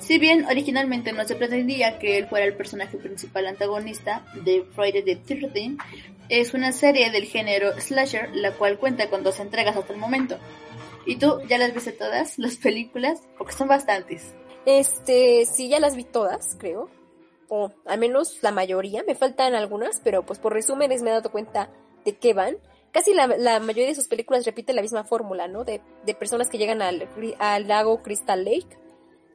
Si 0.00 0.18
bien 0.18 0.46
originalmente 0.46 1.12
no 1.12 1.24
se 1.26 1.36
pretendía 1.36 1.98
que 1.98 2.18
él 2.18 2.26
fuera 2.26 2.46
el 2.46 2.56
personaje 2.56 2.96
principal 2.96 3.46
antagonista 3.46 4.24
de 4.44 4.64
Friday 4.74 5.04
the 5.04 5.16
13 5.16 5.76
es 6.30 6.54
una 6.54 6.72
serie 6.72 7.10
del 7.10 7.24
género 7.24 7.78
slasher, 7.78 8.30
la 8.34 8.52
cual 8.52 8.78
cuenta 8.78 9.10
con 9.10 9.22
dos 9.22 9.38
entregas 9.40 9.76
hasta 9.76 9.92
el 9.92 9.98
momento. 9.98 10.38
¿Y 11.06 11.16
tú 11.16 11.40
ya 11.48 11.58
las 11.58 11.74
viste 11.74 11.92
todas, 11.92 12.38
las 12.38 12.56
películas? 12.56 13.20
Porque 13.36 13.52
son 13.52 13.68
bastantes. 13.68 14.34
Este, 14.64 15.44
sí, 15.46 15.68
ya 15.68 15.80
las 15.80 15.96
vi 15.96 16.04
todas, 16.04 16.56
creo. 16.58 16.88
O 17.48 17.70
al 17.84 17.98
menos 17.98 18.38
la 18.42 18.52
mayoría. 18.52 19.02
Me 19.06 19.14
faltan 19.14 19.54
algunas, 19.54 20.00
pero 20.02 20.24
pues 20.24 20.38
por 20.38 20.54
resúmenes 20.54 21.02
me 21.02 21.10
he 21.10 21.14
dado 21.14 21.30
cuenta 21.30 21.70
de 22.04 22.16
qué 22.16 22.32
van. 22.32 22.56
Casi 22.92 23.12
la, 23.12 23.26
mayoría 23.60 23.88
de 23.88 23.94
sus 23.94 24.08
películas 24.08 24.46
repite 24.46 24.72
la 24.72 24.82
misma 24.82 25.04
fórmula, 25.04 25.46
¿no? 25.46 25.64
De, 25.64 25.80
personas 26.18 26.48
que 26.48 26.58
llegan 26.58 26.80
al 26.82 27.68
lago 27.68 28.02
Crystal 28.02 28.44
Lake 28.44 28.78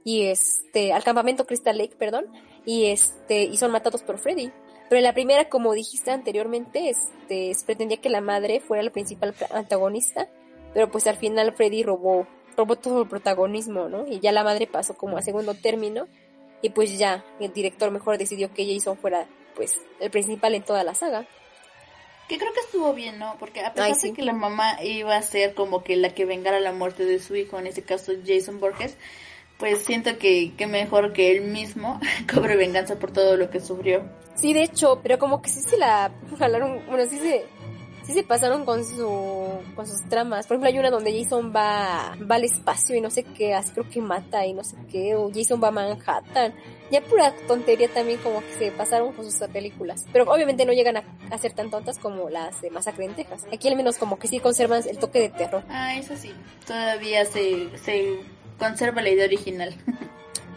y 0.05 0.27
este, 0.27 0.93
al 0.93 1.03
campamento 1.03 1.45
Crystal 1.47 1.77
Lake, 1.77 1.95
perdón, 1.97 2.27
y 2.63 2.85
este, 2.85 3.43
y 3.43 3.57
son 3.57 3.71
matados 3.71 4.03
por 4.03 4.19
Freddy. 4.19 4.51
Pero 4.87 4.99
en 4.99 5.03
la 5.03 5.13
primera, 5.13 5.49
como 5.49 5.73
dijiste 5.73 6.11
anteriormente, 6.11 6.89
este, 6.89 7.53
se 7.53 7.65
pretendía 7.65 7.97
que 7.97 8.09
la 8.09 8.21
madre 8.21 8.59
fuera 8.59 8.83
el 8.83 8.91
principal 8.91 9.33
antagonista, 9.49 10.29
pero 10.75 10.91
pues 10.91 11.07
al 11.07 11.17
final 11.17 11.55
Freddy 11.55 11.81
robó, 11.81 12.27
robó 12.55 12.75
todo 12.75 13.01
el 13.01 13.09
protagonismo, 13.09 13.89
¿no? 13.89 14.05
Y 14.07 14.19
ya 14.19 14.31
la 14.31 14.43
madre 14.43 14.67
pasó 14.67 14.95
como 14.95 15.17
a 15.17 15.23
segundo 15.23 15.55
término, 15.55 16.07
y 16.61 16.69
pues 16.69 16.99
ya 16.99 17.25
el 17.39 17.51
director 17.51 17.89
mejor 17.89 18.19
decidió 18.19 18.53
que 18.53 18.71
Jason 18.71 18.97
fuera, 18.97 19.27
pues, 19.55 19.81
el 19.99 20.11
principal 20.11 20.53
en 20.53 20.63
toda 20.63 20.83
la 20.83 20.93
saga. 20.93 21.25
Que 22.29 22.37
creo 22.37 22.53
que 22.53 22.59
estuvo 22.59 22.93
bien, 22.93 23.17
¿no? 23.17 23.37
Porque 23.39 23.61
a 23.61 23.73
pesar 23.73 23.91
Ay, 23.91 24.09
de 24.09 24.13
que 24.13 24.21
la 24.21 24.33
mamá 24.33 24.83
iba 24.83 25.15
a 25.15 25.21
ser 25.23 25.55
como 25.55 25.83
que 25.83 25.95
la 25.95 26.13
que 26.13 26.25
vengara 26.25 26.59
la 26.59 26.73
muerte 26.73 27.05
de 27.05 27.19
su 27.19 27.35
hijo, 27.35 27.57
en 27.57 27.65
este 27.65 27.81
caso 27.81 28.13
Jason 28.23 28.59
Borges, 28.59 28.97
pues 29.57 29.83
siento 29.83 30.17
que, 30.17 30.53
que 30.55 30.67
mejor 30.67 31.13
que 31.13 31.31
él 31.31 31.41
mismo 31.41 31.99
cobre 32.33 32.55
venganza 32.55 32.95
por 32.95 33.11
todo 33.11 33.37
lo 33.37 33.49
que 33.49 33.59
sufrió. 33.59 34.03
Sí, 34.35 34.53
de 34.53 34.63
hecho, 34.63 34.99
pero 35.01 35.17
como 35.17 35.41
que 35.41 35.49
sí 35.49 35.61
se 35.61 35.77
la 35.77 36.11
jalaron, 36.39 36.81
bueno, 36.87 37.05
sí 37.09 37.17
se, 37.17 37.45
sí 38.03 38.13
se 38.13 38.23
pasaron 38.23 38.65
con 38.65 38.83
su, 38.83 39.59
con 39.75 39.87
sus 39.87 40.07
tramas. 40.09 40.45
Por 40.45 40.55
ejemplo, 40.55 40.69
hay 40.69 40.79
una 40.79 40.91
donde 40.91 41.17
Jason 41.17 41.53
va, 41.55 42.17
va 42.29 42.35
al 42.35 42.43
espacio 42.43 42.95
y 42.95 43.01
no 43.01 43.09
sé 43.09 43.23
qué, 43.23 43.53
así 43.53 43.71
creo 43.71 43.89
que 43.89 44.01
mata 44.01 44.45
y 44.45 44.53
no 44.53 44.63
sé 44.63 44.75
qué, 44.91 45.15
o 45.15 45.31
Jason 45.33 45.61
va 45.63 45.69
a 45.69 45.71
Manhattan. 45.71 46.53
Ya 46.91 47.01
pura 47.01 47.33
tontería 47.47 47.91
también 47.91 48.19
como 48.19 48.41
que 48.41 48.53
se 48.59 48.71
pasaron 48.71 49.13
con 49.13 49.25
sus 49.25 49.35
películas. 49.49 50.05
Pero 50.11 50.31
obviamente 50.31 50.65
no 50.65 50.73
llegan 50.73 50.97
a, 50.97 51.03
a 51.31 51.37
ser 51.37 51.53
tan 51.53 51.71
tontas 51.71 51.97
como 51.97 52.29
las 52.29 52.61
de 52.61 52.69
Masacre 52.69 53.05
en 53.05 53.15
Texas. 53.15 53.45
Aquí 53.51 53.69
al 53.69 53.75
menos 53.75 53.97
como 53.97 54.19
que 54.19 54.27
sí 54.27 54.39
conservan 54.39 54.83
el 54.87 54.99
toque 54.99 55.19
de 55.19 55.29
terror. 55.29 55.63
Ah, 55.69 55.97
eso 55.97 56.15
sí, 56.15 56.31
todavía 56.67 57.25
se, 57.25 57.75
se 57.79 58.19
conserva 58.57 59.01
la 59.01 59.09
idea 59.09 59.25
original. 59.25 59.75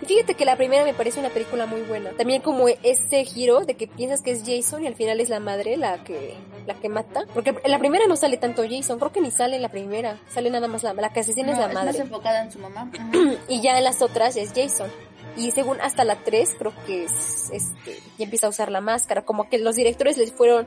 Y 0.01 0.07
fíjate 0.07 0.35
que 0.35 0.45
la 0.45 0.57
primera 0.57 0.85
me 0.85 0.95
parece 0.95 1.19
una 1.19 1.31
película 1.31 1.67
muy 1.67 1.83
buena. 1.83 2.11
También 2.13 2.41
como 2.41 2.69
este 2.69 3.25
giro 3.25 3.61
de 3.61 3.75
que 3.75 3.89
piensas 3.89 4.23
que 4.23 4.31
es 4.31 4.43
Jason 4.47 4.85
y 4.85 4.87
al 4.87 4.95
final 4.95 5.21
es 5.21 5.29
la 5.29 5.41
madre 5.41 5.77
la 5.77 6.05
que 6.05 6.35
la 6.67 6.75
que 6.75 6.89
mata. 6.89 7.25
Porque 7.35 7.51
en 7.63 7.71
la 7.71 7.79
primera 7.79 8.07
no 8.07 8.17
sale 8.17 8.37
tanto 8.37 8.63
Jason, 8.69 8.99
creo 8.99 9.13
que 9.13 9.21
ni 9.21 9.31
sale 9.31 9.57
en 9.57 9.63
la 9.63 9.71
primera. 9.71 10.21
Sale 10.29 10.51
nada 10.51 10.69
más 10.69 10.83
la, 10.85 10.93
la 10.93 11.13
que 11.13 11.21
asesina 11.21 11.53
es 11.53 11.59
la 11.59 11.69
más 11.69 11.87
madre. 11.87 12.01
enfocada 12.01 12.45
en 12.45 12.53
su 12.53 12.59
mamá. 12.59 12.91
Y 13.49 13.61
ya 13.61 13.77
en 13.77 13.85
las 13.85 14.03
otras 14.03 14.37
es 14.37 14.53
Jason. 14.55 14.91
Y 15.37 15.51
según 15.51 15.81
hasta 15.81 16.05
la 16.05 16.17
3 16.17 16.51
creo 16.59 16.73
que 16.87 17.05
es, 17.05 17.51
este, 17.53 17.97
ya 18.19 18.25
empieza 18.25 18.47
a 18.47 18.51
usar 18.51 18.71
la 18.71 18.81
máscara. 18.81 19.25
Como 19.25 19.49
que 19.49 19.59
los 19.59 19.77
directores 19.77 20.17
les 20.17 20.33
fueron, 20.33 20.67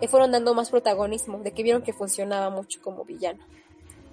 le 0.00 0.08
fueron 0.08 0.32
dando 0.32 0.54
más 0.54 0.70
protagonismo, 0.70 1.38
de 1.38 1.52
que 1.52 1.62
vieron 1.62 1.82
que 1.82 1.92
funcionaba 1.92 2.50
mucho 2.50 2.80
como 2.82 3.04
villano. 3.04 3.44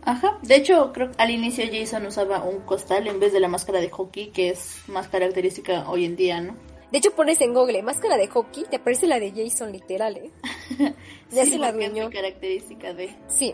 Ajá, 0.03 0.39
de 0.41 0.55
hecho 0.55 0.91
creo 0.93 1.11
que 1.11 1.21
al 1.21 1.29
inicio 1.29 1.65
Jason 1.71 2.05
usaba 2.05 2.43
un 2.43 2.61
costal 2.61 3.07
en 3.07 3.19
vez 3.19 3.33
de 3.33 3.39
la 3.39 3.47
máscara 3.47 3.79
de 3.79 3.89
hockey, 3.89 4.27
que 4.31 4.49
es 4.49 4.81
más 4.87 5.07
característica 5.09 5.89
hoy 5.89 6.05
en 6.05 6.15
día, 6.15 6.41
¿no? 6.41 6.55
De 6.91 6.97
hecho 6.97 7.11
pones 7.11 7.39
en 7.41 7.53
Google 7.53 7.83
máscara 7.83 8.17
de 8.17 8.27
hockey, 8.27 8.63
te 8.63 8.77
aparece 8.77 9.05
la 9.05 9.19
de 9.19 9.31
Jason 9.31 9.71
literal, 9.71 10.17
¿eh? 10.17 10.31
Ya 11.31 11.45
Sí, 11.45 11.51
se 11.51 11.57
la 11.59 11.71
muy 11.71 12.09
característica 12.09 12.93
de... 12.93 13.15
Sí. 13.27 13.53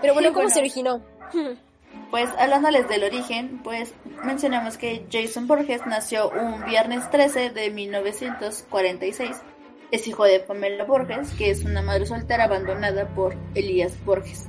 Pero 0.00 0.14
bueno, 0.14 0.28
Sí, 0.28 0.34
¿cómo 0.34 0.44
bueno. 0.48 0.50
se 0.50 0.60
originó? 0.60 1.02
Pues 2.10 2.28
hablándoles 2.38 2.88
del 2.88 3.04
origen, 3.04 3.60
pues 3.62 3.94
mencionamos 4.24 4.76
que 4.76 5.06
Jason 5.10 5.46
Borges 5.46 5.86
nació 5.86 6.28
un 6.28 6.64
viernes 6.64 7.08
13 7.10 7.50
de 7.50 7.70
1946. 7.70 9.36
Es 9.90 10.06
hijo 10.08 10.24
de 10.24 10.40
Pamela 10.40 10.84
Borges, 10.84 11.30
que 11.34 11.50
es 11.50 11.64
una 11.64 11.82
madre 11.82 12.06
soltera 12.06 12.44
abandonada 12.44 13.08
por 13.14 13.36
Elías 13.54 13.92
Borges. 14.04 14.48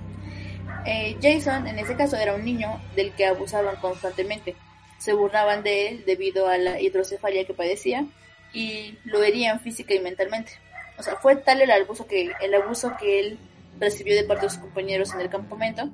Eh, 0.86 1.18
Jason, 1.22 1.68
en 1.68 1.80
ese 1.80 1.96
caso, 1.96 2.16
era 2.16 2.36
un 2.36 2.46
niño 2.46 2.80
del 2.96 3.12
que 3.14 3.26
abusaban 3.26 3.76
constantemente. 3.78 4.56
Se 5.00 5.14
burlaban 5.14 5.64
de 5.64 5.90
él 5.90 6.04
debido 6.06 6.48
a 6.48 6.58
la 6.58 6.80
hidrocefalia 6.80 7.46
que 7.46 7.54
padecía 7.54 8.06
y 8.54 8.98
lo 9.04 9.24
herían 9.24 9.60
física 9.60 9.94
y 9.94 10.00
mentalmente. 10.00 10.54
O 10.98 11.04
sea, 11.04 11.16
fue 11.16 11.36
tal 11.36 11.62
el 11.62 11.72
abuso 11.72 12.08
que 12.08 12.32
el 12.42 12.54
abuso 12.54 12.96
que 12.98 13.20
él 13.20 13.40
recibió 13.80 14.16
de 14.16 14.24
parte 14.24 14.46
de 14.46 14.52
sus 14.52 14.60
compañeros 14.60 15.14
en 15.14 15.22
el 15.22 15.30
campamento 15.30 15.90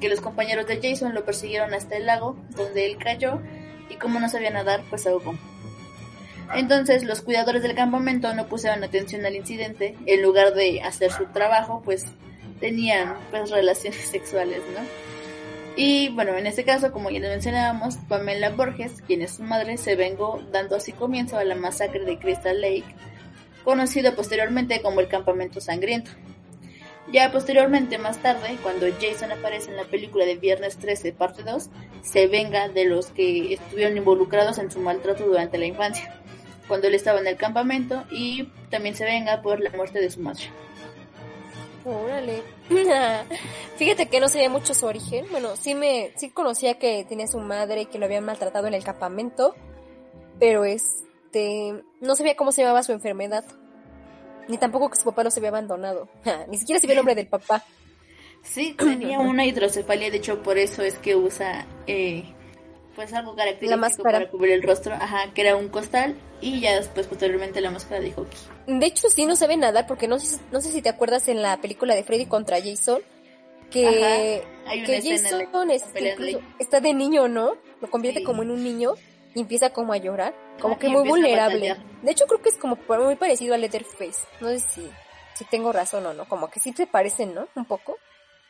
que 0.00 0.08
los 0.08 0.20
compañeros 0.20 0.66
de 0.66 0.80
Jason 0.82 1.14
lo 1.14 1.24
persiguieron 1.24 1.74
hasta 1.74 1.96
el 1.96 2.06
lago, 2.06 2.36
donde 2.56 2.86
él 2.86 2.96
cayó 2.96 3.40
y 3.90 3.96
como 3.96 4.18
no 4.18 4.28
sabía 4.28 4.50
nadar, 4.50 4.82
pues 4.88 5.06
ahogó. 5.06 5.34
Entonces 6.54 7.04
los 7.04 7.20
cuidadores 7.20 7.62
del 7.62 7.76
campamento 7.76 8.34
no 8.34 8.48
pusieron 8.48 8.82
atención 8.82 9.24
al 9.24 9.36
incidente, 9.36 9.96
en 10.06 10.22
lugar 10.22 10.54
de 10.54 10.80
hacer 10.80 11.12
su 11.12 11.26
trabajo, 11.26 11.82
pues 11.84 12.06
tenían 12.60 13.16
pues 13.30 13.50
relaciones 13.50 14.00
sexuales, 14.10 14.60
¿no? 14.74 15.10
Y 15.76 16.10
bueno, 16.10 16.36
en 16.36 16.46
este 16.46 16.64
caso, 16.64 16.92
como 16.92 17.10
ya 17.10 17.20
les 17.20 17.30
mencionábamos, 17.30 17.96
Pamela 18.08 18.50
Borges, 18.50 19.02
quien 19.06 19.22
es 19.22 19.36
su 19.36 19.42
madre, 19.42 19.78
se 19.78 19.96
vengó 19.96 20.42
dando 20.52 20.76
así 20.76 20.92
comienzo 20.92 21.38
a 21.38 21.44
la 21.44 21.54
masacre 21.54 22.04
de 22.04 22.18
Crystal 22.18 22.60
Lake, 22.60 22.84
conocido 23.64 24.14
posteriormente 24.14 24.82
como 24.82 25.00
el 25.00 25.08
Campamento 25.08 25.60
Sangriento. 25.60 26.10
Ya 27.12 27.32
posteriormente, 27.32 27.98
más 27.98 28.18
tarde, 28.18 28.56
cuando 28.62 28.86
Jason 29.00 29.32
aparece 29.32 29.70
en 29.70 29.76
la 29.76 29.84
película 29.84 30.24
de 30.24 30.36
Viernes 30.36 30.76
13, 30.76 31.12
parte 31.12 31.42
2, 31.42 31.70
se 32.02 32.26
venga 32.26 32.68
de 32.68 32.84
los 32.84 33.06
que 33.06 33.54
estuvieron 33.54 33.96
involucrados 33.96 34.58
en 34.58 34.70
su 34.70 34.80
maltrato 34.80 35.24
durante 35.24 35.58
la 35.58 35.66
infancia, 35.66 36.20
cuando 36.68 36.86
él 36.86 36.94
estaba 36.94 37.20
en 37.20 37.26
el 37.26 37.36
campamento, 37.36 38.04
y 38.10 38.44
también 38.70 38.94
se 38.94 39.04
venga 39.04 39.42
por 39.42 39.60
la 39.60 39.70
muerte 39.70 40.00
de 40.00 40.10
su 40.10 40.20
madre. 40.20 40.44
Órale. 41.84 42.42
Fíjate 43.76 44.06
que 44.08 44.20
no 44.20 44.28
sabía 44.28 44.50
mucho 44.50 44.74
su 44.74 44.86
origen. 44.86 45.26
Bueno, 45.30 45.56
sí 45.56 45.74
me, 45.74 46.12
sí 46.16 46.30
conocía 46.30 46.78
que 46.78 47.04
tenía 47.08 47.26
su 47.26 47.38
madre 47.38 47.82
y 47.82 47.86
que 47.86 47.98
lo 47.98 48.06
habían 48.06 48.24
maltratado 48.24 48.66
en 48.66 48.74
el 48.74 48.84
campamento, 48.84 49.54
pero 50.38 50.64
este, 50.64 51.82
no 52.00 52.16
sabía 52.16 52.36
cómo 52.36 52.52
se 52.52 52.62
llamaba 52.62 52.82
su 52.82 52.92
enfermedad. 52.92 53.44
Ni 54.48 54.58
tampoco 54.58 54.90
que 54.90 54.96
su 54.96 55.04
papá 55.04 55.24
los 55.24 55.36
había 55.36 55.50
abandonado. 55.50 56.08
Ni 56.48 56.58
siquiera 56.58 56.80
sabía 56.80 56.94
el 56.94 56.98
nombre 56.98 57.14
del 57.14 57.28
papá. 57.28 57.64
Sí, 58.42 58.74
tenía 58.76 59.18
una 59.20 59.44
hidrocefalia, 59.44 60.10
de 60.10 60.16
hecho 60.16 60.42
por 60.42 60.56
eso 60.56 60.82
es 60.82 60.98
que 60.98 61.14
usa 61.14 61.66
eh, 61.86 62.24
pues 62.94 63.12
algo 63.12 63.34
característico 63.34 63.70
La 63.70 63.76
máscara. 63.76 64.18
para 64.18 64.30
cubrir 64.30 64.52
el 64.52 64.62
rostro, 64.62 64.94
ajá, 64.94 65.32
que 65.34 65.42
era 65.42 65.56
un 65.56 65.68
costal 65.68 66.14
y 66.40 66.60
ya 66.60 66.76
después 66.76 67.06
posteriormente 67.06 67.60
la 67.60 67.70
máscara 67.70 68.00
de 68.00 68.12
hockey. 68.12 68.38
De 68.66 68.86
hecho, 68.86 69.08
sí 69.08 69.26
no 69.26 69.36
sabe 69.36 69.56
nadar 69.56 69.86
porque 69.86 70.08
no 70.08 70.18
sé, 70.18 70.40
no 70.50 70.60
sé 70.60 70.70
si 70.70 70.82
te 70.82 70.88
acuerdas 70.88 71.28
en 71.28 71.42
la 71.42 71.56
película 71.60 71.94
de 71.94 72.02
Freddy 72.02 72.26
contra 72.26 72.58
Jason 72.60 73.00
que, 73.70 73.86
Ajá, 73.86 74.72
que 74.84 75.00
Jason 75.00 75.70
está 76.58 76.80
de 76.80 76.92
niño, 76.94 77.28
¿no? 77.28 77.54
Lo 77.80 77.88
convierte 77.90 78.20
Sí. 78.20 78.26
como 78.26 78.42
en 78.42 78.50
un 78.50 78.62
niño 78.64 78.94
y 79.34 79.40
empieza 79.40 79.70
como 79.70 79.92
a 79.92 79.96
llorar, 79.96 80.34
como 80.60 80.78
que 80.78 80.88
muy 80.88 81.06
vulnerable. 81.06 81.76
De 82.02 82.10
hecho 82.10 82.26
creo 82.26 82.42
que 82.42 82.48
es 82.48 82.56
como 82.56 82.76
muy 82.88 83.16
parecido 83.16 83.54
a 83.54 83.58
Letterface. 83.58 84.26
No 84.40 84.48
sé 84.48 84.58
si, 84.60 84.90
si 85.34 85.44
tengo 85.44 85.72
razón 85.72 86.04
o 86.06 86.12
no, 86.12 86.28
como 86.28 86.50
que 86.50 86.58
sí 86.58 86.72
se 86.76 86.86
parecen, 86.86 87.34
¿no? 87.34 87.46
Un 87.54 87.64
poco. 87.64 87.96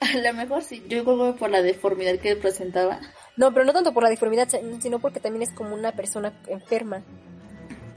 A 0.01 0.16
lo 0.16 0.32
mejor 0.34 0.62
sí, 0.62 0.82
yo 0.88 1.05
creo 1.05 1.32
que 1.32 1.38
por 1.38 1.51
la 1.51 1.61
deformidad 1.62 2.18
que 2.18 2.34
presentaba. 2.36 3.01
No, 3.36 3.53
pero 3.53 3.64
no 3.66 3.72
tanto 3.72 3.92
por 3.92 4.03
la 4.03 4.09
deformidad, 4.09 4.48
sino 4.80 4.98
porque 4.98 5.20
también 5.20 5.42
es 5.42 5.53
como 5.53 5.74
una 5.74 5.92
persona 5.92 6.32
enferma, 6.48 7.03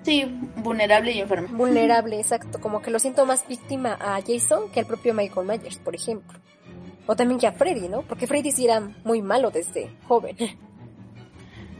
Sí, 0.04 0.26
vulnerable 0.58 1.14
y 1.14 1.20
enferma. 1.22 1.47
vulnerable, 1.58 2.20
exacto, 2.20 2.60
como 2.60 2.82
que 2.82 2.91
lo 2.91 2.99
siento 2.99 3.26
más 3.26 3.47
víctima 3.47 3.97
a 4.01 4.20
Jason 4.22 4.70
que 4.72 4.82
al 4.82 4.86
propio 4.86 5.14
Michael 5.14 5.47
Myers, 5.47 5.78
por 5.78 5.95
ejemplo. 5.95 6.38
O 7.08 7.16
también 7.16 7.39
que 7.39 7.47
a 7.47 7.54
Freddy, 7.54 7.88
¿no? 7.88 8.01
Porque 8.01 8.28
Freddy 8.28 8.51
sí 8.51 8.66
era 8.66 8.82
muy 9.06 9.22
malo 9.22 9.49
desde 9.49 9.89
joven. 10.08 10.36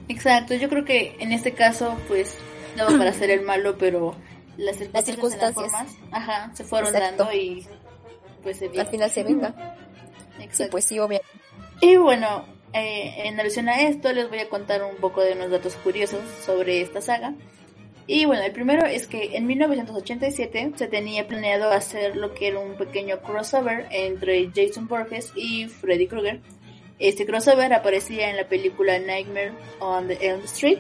Exacto, 0.08 0.54
yo 0.54 0.70
creo 0.70 0.86
que 0.86 1.16
en 1.20 1.32
este 1.32 1.54
caso, 1.54 1.98
pues, 2.08 2.38
no 2.78 2.88
para 2.98 3.12
ser 3.14 3.30
el 3.30 3.42
malo, 3.42 3.78
pero 3.78 4.16
las 4.58 4.78
circunstancias, 4.78 5.16
circunstancias. 5.16 5.66
en 5.66 5.72
las 5.72 5.94
formas, 5.94 5.98
ajá, 6.12 6.52
se 6.56 6.64
fueron 6.64 6.94
Exacto. 6.96 7.24
dando 7.26 7.38
y 7.38 7.66
pues 8.42 8.58
se. 8.58 8.66
Al 8.80 8.88
final 8.88 9.10
se 9.10 9.24
venga. 9.24 9.54
Sí, 10.54 10.66
pues 10.70 10.86
sí, 10.86 11.00
obviamente. 11.00 11.28
Y 11.82 11.98
bueno, 11.98 12.46
eh, 12.74 13.24
en 13.26 13.40
alusión 13.40 13.68
a 13.68 13.82
esto 13.82 14.14
les 14.14 14.30
voy 14.30 14.40
a 14.40 14.50
contar 14.50 14.84
un 14.84 14.96
poco 14.96 15.22
de 15.22 15.34
unos 15.34 15.52
datos 15.52 15.76
curiosos 15.76 16.22
sobre 16.46 16.82
esta 16.82 17.02
saga. 17.02 17.34
Y 18.06 18.26
bueno, 18.26 18.44
el 18.44 18.52
primero 18.52 18.86
es 18.86 19.08
que 19.08 19.38
en 19.38 19.48
1987 19.48 20.74
se 20.76 20.88
tenía 20.88 21.28
planeado 21.28 21.72
hacer 21.72 22.16
lo 22.16 22.34
que 22.34 22.48
era 22.50 22.60
un 22.60 22.76
pequeño 22.76 23.22
crossover 23.22 23.88
entre 23.92 24.50
Jason 24.54 24.88
Borges 24.88 25.32
y 25.36 25.68
Freddy 25.68 26.08
Krueger. 26.08 26.42
Este 27.00 27.26
crossover 27.26 27.74
aparecía 27.74 28.30
en 28.30 28.38
la 28.38 28.48
película 28.48 29.00
Nightmare 29.00 29.54
on 29.80 30.08
the 30.08 30.18
Elm 30.22 30.42
Street, 30.44 30.80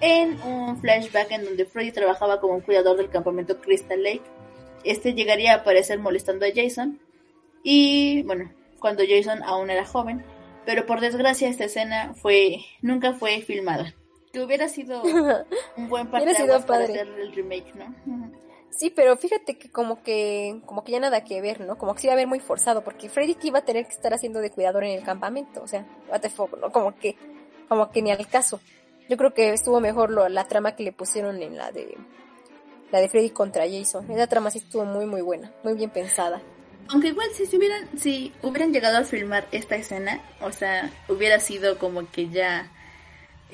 en 0.00 0.40
un 0.42 0.80
flashback 0.80 1.32
en 1.32 1.44
donde 1.44 1.66
Freddy 1.66 1.90
trabajaba 1.90 2.40
como 2.40 2.54
un 2.54 2.60
cuidador 2.60 2.96
del 2.96 3.10
campamento 3.10 3.60
Crystal 3.60 4.02
Lake. 4.02 4.22
Este 4.84 5.14
llegaría 5.14 5.52
a 5.52 5.56
aparecer 5.58 5.98
molestando 5.98 6.46
a 6.46 6.50
Jason, 6.54 7.00
y 7.68 8.22
bueno, 8.22 8.52
cuando 8.80 9.02
Jason 9.08 9.42
aún 9.44 9.70
era 9.70 9.84
joven, 9.84 10.24
pero 10.64 10.86
por 10.86 11.00
desgracia 11.00 11.48
esta 11.48 11.64
escena 11.64 12.14
fue 12.14 12.58
nunca 12.82 13.14
fue 13.14 13.40
filmada. 13.42 13.94
Que 14.32 14.40
hubiera 14.42 14.68
sido 14.68 15.02
un 15.76 15.88
buen 15.88 16.08
sido 16.34 16.66
para 16.66 16.84
hacer 16.84 17.08
el 17.08 17.32
remake, 17.32 17.74
¿no? 17.74 17.94
Sí, 18.70 18.90
pero 18.90 19.16
fíjate 19.16 19.56
que 19.56 19.70
como 19.70 20.02
que 20.02 20.60
como 20.66 20.84
que 20.84 20.92
ya 20.92 21.00
nada 21.00 21.24
que 21.24 21.40
ver, 21.40 21.60
¿no? 21.62 21.78
Como 21.78 21.94
que 21.94 22.00
se 22.02 22.06
iba 22.08 22.12
a 22.12 22.16
ver 22.16 22.26
muy 22.26 22.40
forzado 22.40 22.82
porque 22.84 23.08
Freddy 23.08 23.34
que 23.36 23.48
iba 23.48 23.60
a 23.60 23.64
tener 23.64 23.86
que 23.86 23.92
estar 23.92 24.12
haciendo 24.12 24.40
de 24.40 24.50
cuidador 24.50 24.84
en 24.84 24.90
el 24.98 25.02
campamento, 25.04 25.62
o 25.62 25.66
sea, 25.66 25.86
what 26.10 26.20
the 26.20 26.28
fuck, 26.28 26.58
¿no? 26.60 26.70
Como 26.70 26.94
que 26.96 27.16
como 27.68 27.90
que 27.90 28.02
ni 28.02 28.10
al 28.10 28.26
caso. 28.28 28.60
Yo 29.08 29.16
creo 29.16 29.32
que 29.32 29.52
estuvo 29.52 29.80
mejor 29.80 30.10
lo- 30.10 30.28
la 30.28 30.44
trama 30.48 30.74
que 30.76 30.82
le 30.82 30.92
pusieron 30.92 31.40
en 31.40 31.56
la 31.56 31.70
de 31.72 31.96
la 32.92 33.00
de 33.00 33.08
Freddy 33.08 33.30
contra 33.30 33.64
Jason. 33.68 34.10
Esa 34.10 34.26
trama 34.26 34.50
sí 34.50 34.58
estuvo 34.58 34.84
muy 34.84 35.06
muy 35.06 35.22
buena, 35.22 35.52
muy 35.64 35.72
bien 35.74 35.90
pensada. 35.90 36.42
Aunque 36.88 37.08
igual 37.08 37.28
si 37.34 37.46
se 37.46 37.56
hubieran 37.56 37.88
si 37.98 38.32
hubieran 38.42 38.72
llegado 38.72 38.98
a 38.98 39.04
filmar 39.04 39.46
esta 39.52 39.76
escena, 39.76 40.20
o 40.40 40.52
sea, 40.52 40.90
hubiera 41.08 41.40
sido 41.40 41.78
como 41.78 42.10
que 42.10 42.28
ya 42.28 42.70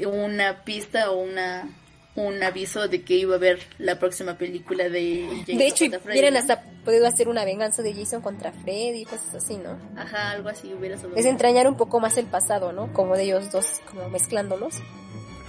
una 0.04 0.64
pista 0.64 1.10
o 1.10 1.20
una 1.20 1.68
un 2.14 2.42
aviso 2.42 2.88
de 2.88 3.02
que 3.02 3.14
iba 3.14 3.34
a 3.34 3.36
haber 3.36 3.60
la 3.78 3.98
próxima 3.98 4.36
película 4.36 4.88
de 4.88 5.26
Jason 5.40 5.58
de 5.58 5.66
hecho, 5.66 5.84
hubieran 6.04 6.36
hasta 6.36 6.62
podido 6.84 7.06
hacer 7.06 7.28
una 7.28 7.44
venganza 7.44 7.82
de 7.82 7.94
Jason 7.94 8.20
contra 8.20 8.52
Freddy 8.52 9.04
cosas 9.04 9.34
así, 9.34 9.56
¿no? 9.56 9.78
Ajá, 9.96 10.32
algo 10.32 10.50
así 10.50 10.74
hubiera 10.74 10.98
sido. 10.98 11.10
Desentrañar 11.10 11.66
un 11.66 11.76
poco 11.76 12.00
más 12.00 12.18
el 12.18 12.26
pasado, 12.26 12.72
¿no? 12.72 12.92
Como 12.92 13.16
de 13.16 13.24
ellos 13.24 13.50
dos, 13.50 13.80
como 13.90 14.10
mezclándolos. 14.10 14.74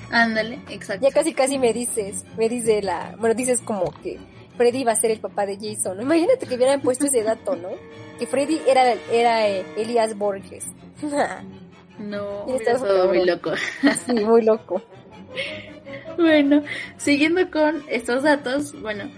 Ándale, 0.10 0.60
exacto. 0.70 1.06
Ya 1.06 1.14
casi 1.14 1.34
casi 1.34 1.58
me 1.58 1.74
dices, 1.74 2.24
me 2.38 2.48
dice 2.48 2.82
la, 2.82 3.16
bueno, 3.18 3.36
dices 3.36 3.60
como 3.62 3.92
que 4.02 4.20
Freddy 4.58 4.80
iba 4.80 4.92
a 4.92 4.96
ser 4.96 5.12
el 5.12 5.20
papá 5.20 5.46
de 5.46 5.58
Jason, 5.58 5.98
¿no? 5.98 6.04
Imagínate 6.04 6.46
que 6.46 6.56
hubieran 6.56 6.82
puesto 6.82 7.06
ese 7.06 7.24
dato, 7.24 7.56
¿no? 7.56 7.70
Que 8.20 8.28
Freddy 8.28 8.62
era, 8.68 8.94
era 9.12 9.48
eh, 9.48 9.66
Elias 9.78 10.18
Borges. 10.18 10.66
No, 12.00 12.48
estado 12.48 13.08
muy 13.08 13.24
loco. 13.24 13.52
sí, 14.06 14.14
muy 14.14 14.42
loco. 14.42 14.82
Bueno, 16.18 16.64
siguiendo 16.98 17.50
con 17.50 17.84
estos 17.88 18.24
datos, 18.24 18.80
bueno, 18.82 19.10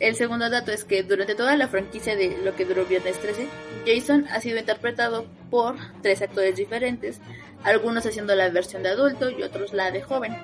el 0.00 0.16
segundo 0.16 0.50
dato 0.50 0.72
es 0.72 0.84
que 0.84 1.02
durante 1.02 1.34
toda 1.34 1.56
la 1.56 1.68
franquicia 1.68 2.16
de 2.16 2.38
lo 2.42 2.56
que 2.56 2.64
duró 2.64 2.86
Viernes 2.86 3.18
13, 3.20 3.46
Jason 3.86 4.26
ha 4.30 4.40
sido 4.40 4.58
interpretado 4.58 5.26
por 5.50 5.76
tres 6.02 6.22
actores 6.22 6.56
diferentes, 6.56 7.20
algunos 7.62 8.06
haciendo 8.06 8.34
la 8.34 8.48
versión 8.48 8.82
de 8.82 8.88
adulto 8.88 9.30
y 9.30 9.42
otros 9.42 9.72
la 9.72 9.90
de 9.90 10.02
joven. 10.02 10.36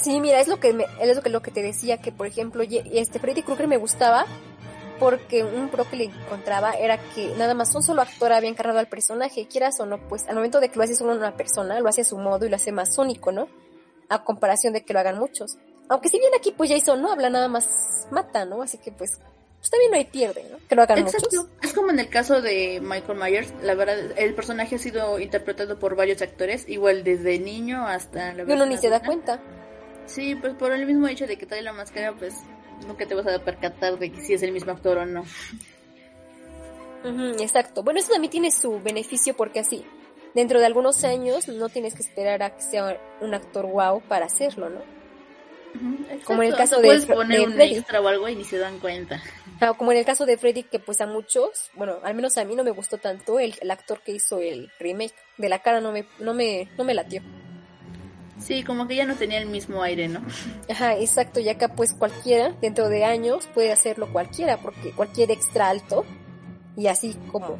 Sí, 0.00 0.20
mira, 0.20 0.40
es 0.40 0.48
lo 0.48 0.58
que 0.58 0.72
me, 0.72 0.86
es 1.00 1.16
lo 1.16 1.22
que, 1.22 1.30
lo 1.30 1.42
que 1.42 1.50
te 1.50 1.62
decía, 1.62 1.98
que 1.98 2.12
por 2.12 2.26
ejemplo, 2.26 2.62
este 2.62 3.18
Freddy 3.18 3.42
Krueger 3.42 3.68
me 3.68 3.76
gustaba 3.76 4.26
porque 4.98 5.44
un 5.44 5.68
pro 5.68 5.88
que 5.88 5.96
le 5.96 6.04
encontraba 6.04 6.72
era 6.72 6.98
que 6.98 7.34
nada 7.36 7.54
más 7.54 7.74
un 7.74 7.82
solo 7.82 8.02
actor 8.02 8.32
había 8.32 8.48
encarnado 8.48 8.78
al 8.78 8.86
personaje, 8.86 9.46
quieras 9.46 9.78
o 9.80 9.86
no, 9.86 9.98
pues 10.08 10.26
al 10.28 10.34
momento 10.34 10.60
de 10.60 10.68
que 10.68 10.76
lo 10.76 10.84
hace 10.84 10.94
solo 10.94 11.12
una 11.12 11.36
persona, 11.36 11.80
lo 11.80 11.88
hace 11.88 12.02
a 12.02 12.04
su 12.04 12.18
modo 12.18 12.46
y 12.46 12.48
lo 12.48 12.56
hace 12.56 12.72
más 12.72 12.96
único, 12.98 13.32
¿no? 13.32 13.48
A 14.08 14.24
comparación 14.24 14.72
de 14.72 14.84
que 14.84 14.92
lo 14.92 15.00
hagan 15.00 15.18
muchos. 15.18 15.56
Aunque 15.88 16.08
si 16.08 16.18
bien 16.18 16.32
aquí 16.36 16.52
pues 16.52 16.70
Jason 16.70 17.02
no 17.02 17.12
habla 17.12 17.30
nada 17.30 17.48
más 17.48 18.06
mata, 18.10 18.44
¿no? 18.44 18.62
Así 18.62 18.78
que 18.78 18.92
pues, 18.92 19.18
pues 19.58 19.70
también 19.70 19.90
no 19.90 19.96
hay 19.96 20.04
pierde, 20.04 20.44
¿no? 20.50 20.58
Que 20.68 20.74
lo 20.74 20.82
hagan 20.82 20.98
Exacto. 20.98 21.28
muchos. 21.30 21.46
Es 21.62 21.72
como 21.72 21.90
en 21.90 21.98
el 21.98 22.08
caso 22.08 22.40
de 22.40 22.80
Michael 22.82 23.18
Myers, 23.18 23.52
la 23.62 23.74
verdad, 23.74 23.98
el 24.16 24.34
personaje 24.34 24.76
ha 24.76 24.78
sido 24.78 25.18
interpretado 25.18 25.78
por 25.78 25.96
varios 25.96 26.22
actores, 26.22 26.68
igual 26.68 27.04
desde 27.04 27.38
niño 27.38 27.86
hasta 27.86 28.32
la 28.32 28.44
Y 28.44 28.52
uno 28.52 28.66
ni 28.66 28.76
se 28.76 28.88
da 28.88 29.00
cuenta. 29.00 29.40
Sí, 30.06 30.34
pues 30.34 30.54
por 30.54 30.72
el 30.72 30.86
mismo 30.86 31.06
hecho 31.08 31.26
de 31.26 31.36
que 31.36 31.46
trae 31.46 31.62
la 31.62 31.72
máscara, 31.72 32.12
pues 32.12 32.34
nunca 32.86 33.06
te 33.06 33.14
vas 33.14 33.26
a 33.26 33.38
percatar 33.42 33.98
de 33.98 34.10
que 34.12 34.20
si 34.20 34.34
es 34.34 34.42
el 34.42 34.52
mismo 34.52 34.72
actor 34.72 34.98
o 34.98 35.06
no. 35.06 35.24
Exacto. 37.40 37.82
Bueno, 37.82 38.00
eso 38.00 38.12
también 38.12 38.30
tiene 38.30 38.50
su 38.50 38.80
beneficio 38.80 39.34
porque 39.36 39.60
así, 39.60 39.84
dentro 40.34 40.58
de 40.60 40.66
algunos 40.66 41.04
años 41.04 41.48
no 41.48 41.68
tienes 41.68 41.94
que 41.94 42.02
esperar 42.02 42.42
a 42.42 42.54
que 42.56 42.62
sea 42.62 42.98
un 43.20 43.34
actor 43.34 43.66
wow 43.66 44.00
para 44.02 44.26
hacerlo, 44.26 44.70
¿no? 44.70 44.80
Como 46.24 46.42
en 46.42 46.50
el 46.50 46.54
caso 46.54 46.76
o 46.76 46.80
sea, 46.80 46.82
de 46.82 46.86
puedes 46.86 47.08
Fre- 47.08 47.14
poner 47.14 47.38
de 47.40 47.46
un 47.46 47.52
Freddy. 47.54 47.76
extra 47.76 48.00
o 48.00 48.08
algo 48.08 48.28
y 48.28 48.36
ni 48.36 48.44
se 48.44 48.58
dan 48.58 48.78
cuenta. 48.78 49.20
Ah, 49.60 49.74
como 49.76 49.92
en 49.92 49.98
el 49.98 50.04
caso 50.04 50.24
de 50.24 50.36
Freddy, 50.38 50.62
que 50.62 50.78
pues 50.78 51.00
a 51.00 51.06
muchos, 51.06 51.70
bueno, 51.74 51.98
al 52.04 52.14
menos 52.14 52.38
a 52.38 52.44
mí 52.44 52.54
no 52.54 52.62
me 52.64 52.70
gustó 52.70 52.98
tanto 52.98 53.38
el, 53.40 53.54
el 53.60 53.70
actor 53.70 54.00
que 54.02 54.12
hizo 54.12 54.38
el 54.38 54.70
remake. 54.78 55.14
De 55.36 55.48
la 55.48 55.58
cara 55.60 55.80
no 55.80 55.90
me, 55.92 56.06
no 56.20 56.32
me, 56.32 56.68
no 56.78 56.84
me 56.84 56.94
latió. 56.94 57.22
Sí, 58.38 58.62
como 58.62 58.88
que 58.88 58.96
ya 58.96 59.06
no 59.06 59.14
tenía 59.14 59.38
el 59.38 59.46
mismo 59.46 59.82
aire, 59.82 60.08
¿no? 60.08 60.20
Ajá, 60.68 60.96
exacto, 60.98 61.40
y 61.40 61.48
acá 61.48 61.68
pues 61.68 61.94
cualquiera, 61.94 62.54
dentro 62.60 62.88
de 62.88 63.04
años, 63.04 63.48
puede 63.54 63.72
hacerlo 63.72 64.12
cualquiera, 64.12 64.58
porque 64.58 64.90
cualquier 64.90 65.30
extra 65.30 65.68
alto, 65.68 66.04
y 66.76 66.88
así 66.88 67.16
como 67.30 67.58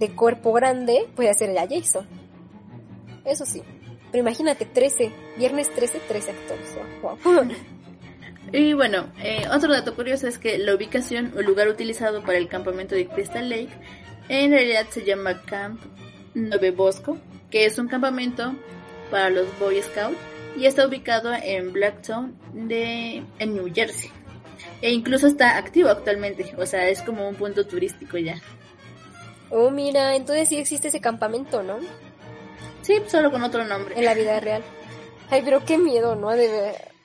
de 0.00 0.10
cuerpo 0.10 0.52
grande, 0.52 1.08
puede 1.14 1.30
hacer 1.30 1.56
a 1.56 1.66
Jason. 1.68 2.06
Eso 3.24 3.46
sí. 3.46 3.62
Pero 4.10 4.22
imagínate, 4.22 4.64
13, 4.64 5.12
viernes 5.36 5.72
13, 5.74 6.00
13 6.08 6.30
actores. 6.30 6.78
Wow. 7.02 7.48
Y 8.52 8.74
bueno, 8.74 9.12
eh, 9.18 9.44
otro 9.52 9.72
dato 9.72 9.96
curioso 9.96 10.28
es 10.28 10.38
que 10.38 10.56
la 10.56 10.74
ubicación 10.74 11.32
o 11.36 11.42
lugar 11.42 11.66
utilizado 11.68 12.22
para 12.22 12.38
el 12.38 12.48
campamento 12.48 12.94
de 12.94 13.08
Crystal 13.08 13.48
Lake 13.48 13.72
en 14.28 14.52
realidad 14.52 14.86
se 14.90 15.04
llama 15.04 15.42
Camp 15.42 15.80
Nove 16.34 16.70
Bosco, 16.70 17.18
que 17.50 17.64
es 17.64 17.78
un 17.78 17.88
campamento 17.88 18.54
para 19.10 19.30
los 19.30 19.46
Boy 19.58 19.80
Scouts 19.82 20.16
y 20.56 20.66
está 20.66 20.86
ubicado 20.86 21.32
en 21.34 21.72
Blacktown 21.72 22.36
de 22.68 23.22
en 23.38 23.54
New 23.54 23.70
Jersey. 23.74 24.10
E 24.82 24.90
incluso 24.92 25.26
está 25.26 25.56
activo 25.58 25.88
actualmente, 25.90 26.54
o 26.56 26.66
sea, 26.66 26.88
es 26.88 27.02
como 27.02 27.28
un 27.28 27.34
punto 27.34 27.66
turístico 27.66 28.18
ya. 28.18 28.40
Oh, 29.50 29.70
mira, 29.70 30.16
entonces 30.16 30.48
sí 30.48 30.56
existe 30.58 30.88
ese 30.88 31.00
campamento, 31.00 31.62
¿no? 31.62 31.78
Sí, 32.82 33.00
solo 33.06 33.30
con 33.30 33.42
otro 33.42 33.64
nombre. 33.64 33.94
En 33.96 34.04
la 34.04 34.14
vida 34.14 34.38
real. 34.40 34.62
Ay, 35.30 35.42
pero 35.44 35.64
qué 35.64 35.78
miedo, 35.78 36.14
¿no? 36.14 36.30
De, 36.30 36.48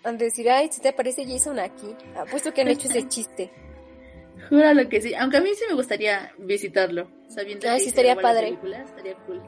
de 0.04 0.12
decir, 0.18 0.50
ay, 0.50 0.70
si 0.72 0.82
te 0.82 0.90
aparece 0.90 1.26
Jason 1.26 1.60
aquí. 1.60 1.96
Apuesto 2.16 2.54
que 2.54 2.62
han 2.62 2.68
hecho 2.70 2.88
ese 2.88 3.08
chiste. 3.10 3.52
Júralo 4.50 4.88
que 4.90 5.02
sí, 5.02 5.14
aunque 5.14 5.38
a 5.38 5.42
mí 5.42 5.50
sí 5.56 5.64
me 5.70 5.76
gustaría 5.76 6.34
visitarlo, 6.40 7.10
sabiendo 7.30 7.70
Ah, 7.70 7.76
que 7.76 7.82
sí, 7.82 7.90
estaría 7.90 8.16
padre. 8.16 8.48
película, 8.48 8.82
estaría 8.84 9.16
cool. 9.26 9.42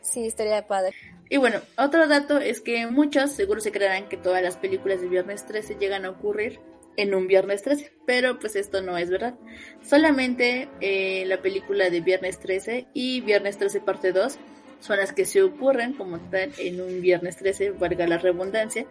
Sí, 0.00 0.26
estaría 0.26 0.66
padre. 0.66 0.94
Y 1.30 1.36
bueno, 1.36 1.60
otro 1.78 2.08
dato 2.08 2.38
es 2.38 2.60
que 2.60 2.88
muchos 2.88 3.30
seguro 3.30 3.60
se 3.60 3.70
creerán 3.70 4.08
que 4.08 4.16
todas 4.16 4.42
las 4.42 4.56
películas 4.56 5.00
de 5.00 5.08
Viernes 5.08 5.46
13 5.46 5.76
llegan 5.76 6.04
a 6.04 6.10
ocurrir 6.10 6.58
en 6.96 7.14
un 7.14 7.28
Viernes 7.28 7.62
13, 7.62 7.92
pero 8.04 8.40
pues 8.40 8.56
esto 8.56 8.82
no 8.82 8.98
es 8.98 9.10
verdad. 9.10 9.36
Solamente 9.80 10.68
eh, 10.80 11.24
la 11.26 11.40
película 11.40 11.88
de 11.88 12.00
Viernes 12.00 12.40
13 12.40 12.88
y 12.94 13.20
Viernes 13.20 13.58
13 13.58 13.80
parte 13.80 14.10
2 14.10 14.38
son 14.80 14.96
las 14.96 15.12
que 15.12 15.24
se 15.24 15.40
ocurren 15.40 15.92
como 15.92 16.18
tal 16.18 16.50
en 16.58 16.80
un 16.80 17.00
Viernes 17.00 17.36
13, 17.36 17.70
valga 17.70 18.08
la 18.08 18.18
redundancia. 18.18 18.86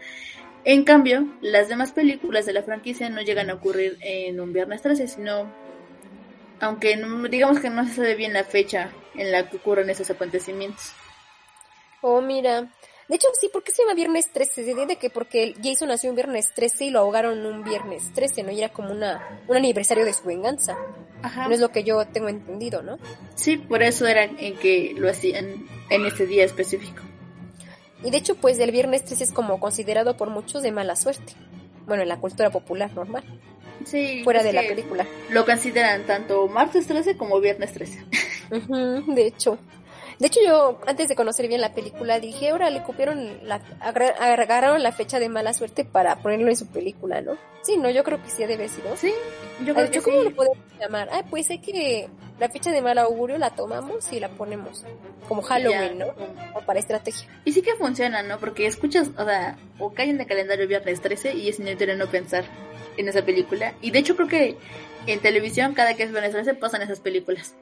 En 0.64 0.86
cambio, 0.86 1.28
las 1.42 1.68
demás 1.68 1.92
películas 1.92 2.46
de 2.46 2.54
la 2.54 2.64
franquicia 2.64 3.10
no 3.10 3.22
llegan 3.22 3.50
a 3.50 3.56
ocurrir 3.56 3.98
en 4.00 4.40
un 4.40 4.54
Viernes 4.54 4.82
13, 4.82 5.10
sino 5.10 5.54
aunque 6.62 6.98
digamos 7.30 7.60
que 7.60 7.70
no 7.70 7.86
se 7.86 7.96
sabe 7.96 8.16
bien 8.16 8.32
la 8.32 8.46
fecha 8.46 8.92
en 9.16 9.34
la 9.34 9.50
que 9.50 9.58
ocurren 9.58 9.90
esos 9.90 10.10
acontecimientos. 10.10 10.94
Oh, 12.02 12.22
mira. 12.22 12.72
De 13.08 13.16
hecho, 13.16 13.28
sí, 13.40 13.50
¿por 13.52 13.64
qué 13.64 13.72
se 13.72 13.82
llama 13.82 13.96
Viernes 13.96 14.32
13? 14.32 14.64
Se 14.64 14.70
entiende 14.70 14.98
que 14.98 15.10
porque 15.10 15.56
Jason 15.64 15.88
nació 15.88 16.12
un 16.12 16.16
Viernes 16.16 16.54
13 16.54 16.86
y 16.86 16.90
lo 16.92 17.00
ahogaron 17.00 17.44
un 17.46 17.64
Viernes 17.64 18.14
13, 18.14 18.44
¿no? 18.44 18.52
Y 18.52 18.60
era 18.60 18.70
como 18.70 18.92
una, 18.92 19.40
un 19.48 19.56
aniversario 19.58 20.06
de 20.06 20.14
su 20.14 20.24
venganza. 20.26 20.78
Ajá. 21.24 21.48
No 21.48 21.54
es 21.56 21.60
lo 21.60 21.70
que 21.70 21.84
yo 21.84 22.06
tengo 22.06 22.30
entendido, 22.30 22.84
¿no? 22.84 22.98
Sí, 23.36 23.58
por 23.58 23.82
eso 23.82 24.06
era 24.06 24.24
en 24.26 24.56
que 24.58 24.94
lo 24.96 25.10
hacían 25.10 25.68
en 25.90 26.06
ese 26.06 26.28
día 26.28 26.46
específico. 26.46 27.02
Y 28.04 28.12
de 28.12 28.18
hecho, 28.18 28.36
pues 28.36 28.60
el 28.60 28.72
Viernes 28.72 29.04
13 29.06 29.24
es 29.26 29.32
como 29.34 29.60
considerado 29.60 30.16
por 30.16 30.30
muchos 30.30 30.62
de 30.62 30.72
mala 30.72 30.96
suerte. 30.96 31.34
Bueno, 31.88 32.04
en 32.04 32.10
la 32.10 32.20
cultura 32.20 32.52
popular 32.52 32.94
normal, 32.94 33.24
Sí. 33.86 34.24
fuera 34.24 34.44
de 34.44 34.54
la 34.54 34.62
película. 34.62 35.08
Lo 35.32 35.46
consideran 35.46 36.06
tanto 36.06 36.48
martes 36.48 36.86
13 36.86 37.18
como 37.18 37.40
viernes 37.40 37.74
13. 37.74 38.06
Ujú, 38.52 39.14
de 39.16 39.26
hecho. 39.28 39.58
De 40.20 40.28
hecho, 40.28 40.42
yo 40.46 40.80
antes 40.86 41.08
de 41.08 41.16
conocer 41.16 41.48
bien 41.48 41.62
la 41.62 41.74
película 41.74 42.20
dije, 42.20 42.50
ahora 42.50 42.70
le 42.70 42.84
copiaron 42.84 43.40
la, 43.48 43.62
agarraron 43.80 44.84
la 44.84 44.92
fecha 44.92 45.18
de 45.18 45.30
mala 45.30 45.54
suerte 45.54 45.86
para 45.86 46.18
ponerlo 46.18 46.50
en 46.50 46.58
su 46.58 46.68
película, 46.68 47.22
¿no? 47.22 47.38
Sí, 47.62 47.78
no, 47.78 47.90
yo 47.90 48.04
creo 48.04 48.22
que 48.22 48.30
sí 48.30 48.44
debe 48.46 48.68
sido. 48.68 48.98
Sí, 48.98 49.14
yo 49.66 49.74
creo 49.74 49.90
que 49.90 50.02
¿cómo 50.02 50.20
sí. 50.20 50.24
lo 50.26 50.36
podemos 50.36 50.58
llamar? 50.78 51.10
Ah, 51.14 51.24
pues 51.30 51.50
hay 51.50 51.60
que 51.60 52.10
la 52.38 52.50
fecha 52.50 52.72
de 52.72 52.82
mal 52.82 52.98
augurio 52.98 53.38
la 53.38 53.52
tomamos 53.52 54.12
y 54.12 54.20
la 54.20 54.28
ponemos 54.28 54.84
como 55.28 55.42
Halloween, 55.42 55.98
Ya. 55.98 56.06
¿no? 56.06 56.14
O 56.54 56.62
para 56.62 56.80
estrategia. 56.80 57.28
Y 57.46 57.54
sí 57.54 57.62
que 57.62 57.76
funciona, 57.76 58.22
¿no? 58.22 58.40
Porque 58.40 58.66
escuchas, 58.66 59.12
o 59.18 59.24
sea, 59.24 59.58
o 59.78 59.94
caen 59.94 60.12
en 60.12 60.22
el 60.22 60.28
calendario 60.28 60.68
viernes 60.68 61.00
13 61.02 61.36
y 61.36 61.48
es 61.48 61.60
inútil 61.60 61.98
no 61.98 62.08
pensar 62.08 62.44
en 62.98 63.08
esa 63.08 63.24
película. 63.24 63.74
Y 63.82 63.92
de 63.92 64.00
hecho 64.00 64.18
creo 64.18 64.28
que 64.28 64.58
en 65.08 65.20
televisión 65.22 65.74
cada 65.74 65.96
que 65.96 66.04
es 66.04 66.12
viernes 66.12 66.34
13 66.34 66.56
pasan 66.56 66.82
esas 66.82 67.00
películas. 67.00 67.56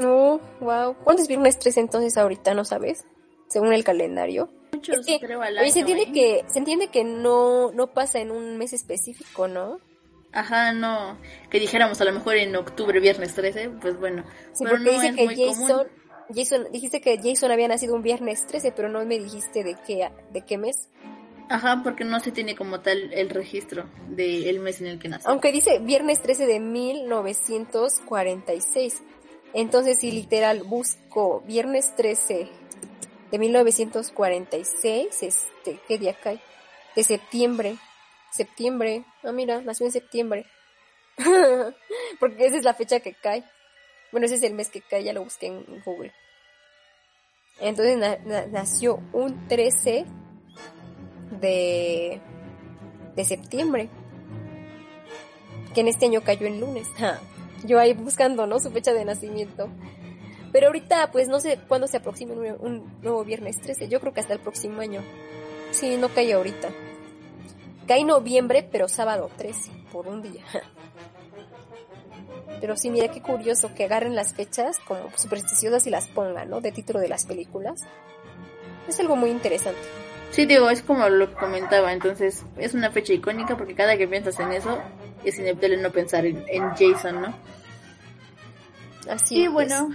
Oh, 0.00 0.40
wow. 0.60 0.94
¿Cuándo 1.04 1.22
es 1.22 1.28
viernes 1.28 1.58
13 1.58 1.80
entonces 1.80 2.16
ahorita, 2.16 2.54
no 2.54 2.64
sabes? 2.64 3.04
Según 3.48 3.72
el 3.72 3.84
calendario. 3.84 4.48
Muchos, 4.72 5.00
Es 5.00 5.06
que, 5.06 5.20
creo, 5.20 5.42
al 5.42 5.58
Oye, 5.58 5.70
se 5.70 5.80
año, 5.80 5.88
entiende 5.88 6.04
¿eh? 6.04 6.12
que, 6.12 6.44
se 6.50 6.58
entiende 6.58 6.88
que 6.88 7.04
no, 7.04 7.72
no 7.72 7.88
pasa 7.88 8.20
en 8.20 8.30
un 8.30 8.56
mes 8.56 8.72
específico, 8.72 9.48
¿no? 9.48 9.80
Ajá, 10.32 10.72
no. 10.72 11.18
Que 11.50 11.60
dijéramos 11.60 12.00
a 12.00 12.04
lo 12.04 12.12
mejor 12.12 12.36
en 12.36 12.56
octubre, 12.56 12.98
viernes 13.00 13.34
13, 13.34 13.68
pues 13.80 14.00
bueno. 14.00 14.24
Sí, 14.52 14.64
pero 14.64 14.78
porque 14.78 14.84
no 14.84 14.92
dice 14.92 15.08
es 15.08 15.16
que 15.16 15.24
muy 15.26 15.36
Jason, 15.36 15.68
común. 15.68 15.86
Jason, 16.34 16.68
dijiste 16.72 17.02
que 17.02 17.18
Jason 17.22 17.50
había 17.50 17.68
nacido 17.68 17.94
un 17.94 18.00
viernes 18.02 18.46
13, 18.46 18.72
pero 18.72 18.88
no 18.88 19.04
me 19.04 19.18
dijiste 19.18 19.62
de 19.62 19.76
qué, 19.86 20.10
de 20.32 20.40
qué 20.42 20.56
mes. 20.56 20.88
Ajá, 21.50 21.82
porque 21.84 22.04
no 22.04 22.18
se 22.20 22.32
tiene 22.32 22.56
como 22.56 22.80
tal 22.80 23.12
el 23.12 23.28
registro 23.28 23.84
del 24.08 24.58
mes 24.60 24.80
en 24.80 24.86
el 24.86 24.98
que 24.98 25.10
nació. 25.10 25.28
Aunque 25.30 25.52
dice 25.52 25.80
viernes 25.80 26.22
13 26.22 26.46
de 26.46 26.60
1946. 26.60 29.02
Entonces, 29.54 29.98
si 29.98 30.10
literal 30.12 30.62
busco 30.62 31.40
viernes 31.46 31.94
13 31.96 32.48
de 33.30 33.38
1946, 33.38 35.22
este, 35.22 35.78
¿qué 35.86 35.98
día 35.98 36.14
cae? 36.14 36.40
De 36.96 37.04
septiembre. 37.04 37.76
Septiembre. 38.32 39.04
Ah, 39.22 39.32
mira, 39.32 39.60
nació 39.60 39.86
en 39.86 39.92
septiembre. 39.92 40.46
Porque 42.20 42.46
esa 42.46 42.56
es 42.56 42.64
la 42.64 42.74
fecha 42.74 43.00
que 43.00 43.14
cae. 43.14 43.44
Bueno, 44.10 44.26
ese 44.26 44.36
es 44.36 44.42
el 44.42 44.54
mes 44.54 44.68
que 44.70 44.80
cae, 44.82 45.04
ya 45.04 45.12
lo 45.12 45.24
busqué 45.24 45.46
en 45.46 45.82
Google. 45.84 46.12
Entonces 47.60 47.96
na- 47.98 48.18
na- 48.24 48.46
nació 48.46 49.00
un 49.12 49.48
13 49.48 50.06
de, 51.40 52.20
de 53.14 53.24
septiembre. 53.24 53.88
Que 55.74 55.80
en 55.82 55.88
este 55.88 56.06
año 56.06 56.22
cayó 56.22 56.46
en 56.46 56.60
lunes. 56.60 56.86
Yo 57.64 57.78
ahí 57.78 57.94
buscando, 57.94 58.46
¿no? 58.46 58.58
Su 58.58 58.70
fecha 58.70 58.92
de 58.92 59.04
nacimiento. 59.04 59.68
Pero 60.52 60.66
ahorita, 60.66 61.10
pues 61.12 61.28
no 61.28 61.40
sé 61.40 61.58
cuándo 61.66 61.86
se 61.86 61.96
aproxime 61.96 62.34
un, 62.52 62.98
nuevo 63.02 63.24
viernes 63.24 63.60
13. 63.60 63.88
Yo 63.88 64.00
creo 64.00 64.12
que 64.12 64.20
hasta 64.20 64.34
el 64.34 64.40
próximo 64.40 64.80
año. 64.80 65.00
Sí, 65.70 65.96
no 65.96 66.08
cae 66.10 66.32
ahorita. 66.34 66.68
Cae 67.86 68.04
noviembre, 68.04 68.68
pero 68.70 68.88
sábado 68.88 69.30
13, 69.36 69.70
por 69.90 70.08
un 70.08 70.22
día. 70.22 70.44
Pero 72.60 72.76
sí, 72.76 72.90
mira 72.90 73.08
qué 73.08 73.20
curioso 73.20 73.74
que 73.74 73.82
agarren 73.84 74.14
las 74.14 74.34
fechas 74.34 74.78
como 74.86 75.10
supersticiosas 75.16 75.84
y 75.88 75.90
las 75.90 76.06
pongan, 76.06 76.48
¿no? 76.48 76.60
De 76.60 76.70
título 76.70 77.00
de 77.00 77.08
las 77.08 77.24
películas. 77.24 77.80
Es 78.86 79.00
algo 79.00 79.16
muy 79.16 79.30
interesante. 79.30 79.80
Sí, 80.30 80.46
digo, 80.46 80.70
es 80.70 80.80
como 80.80 81.08
lo 81.08 81.34
comentaba, 81.34 81.92
entonces 81.92 82.44
es 82.56 82.74
una 82.74 82.92
fecha 82.92 83.12
icónica 83.12 83.56
porque 83.56 83.74
cada 83.74 83.98
que 83.98 84.06
piensas 84.06 84.38
en 84.38 84.52
eso 84.52 84.78
es 85.24 85.38
inevitable 85.38 85.76
no 85.78 85.90
pensar 85.90 86.26
en, 86.26 86.44
en 86.48 86.70
Jason, 86.70 87.20
¿no? 87.22 87.34
Así 89.08 89.36
Y 89.40 89.44
es. 89.46 89.52
bueno, 89.52 89.90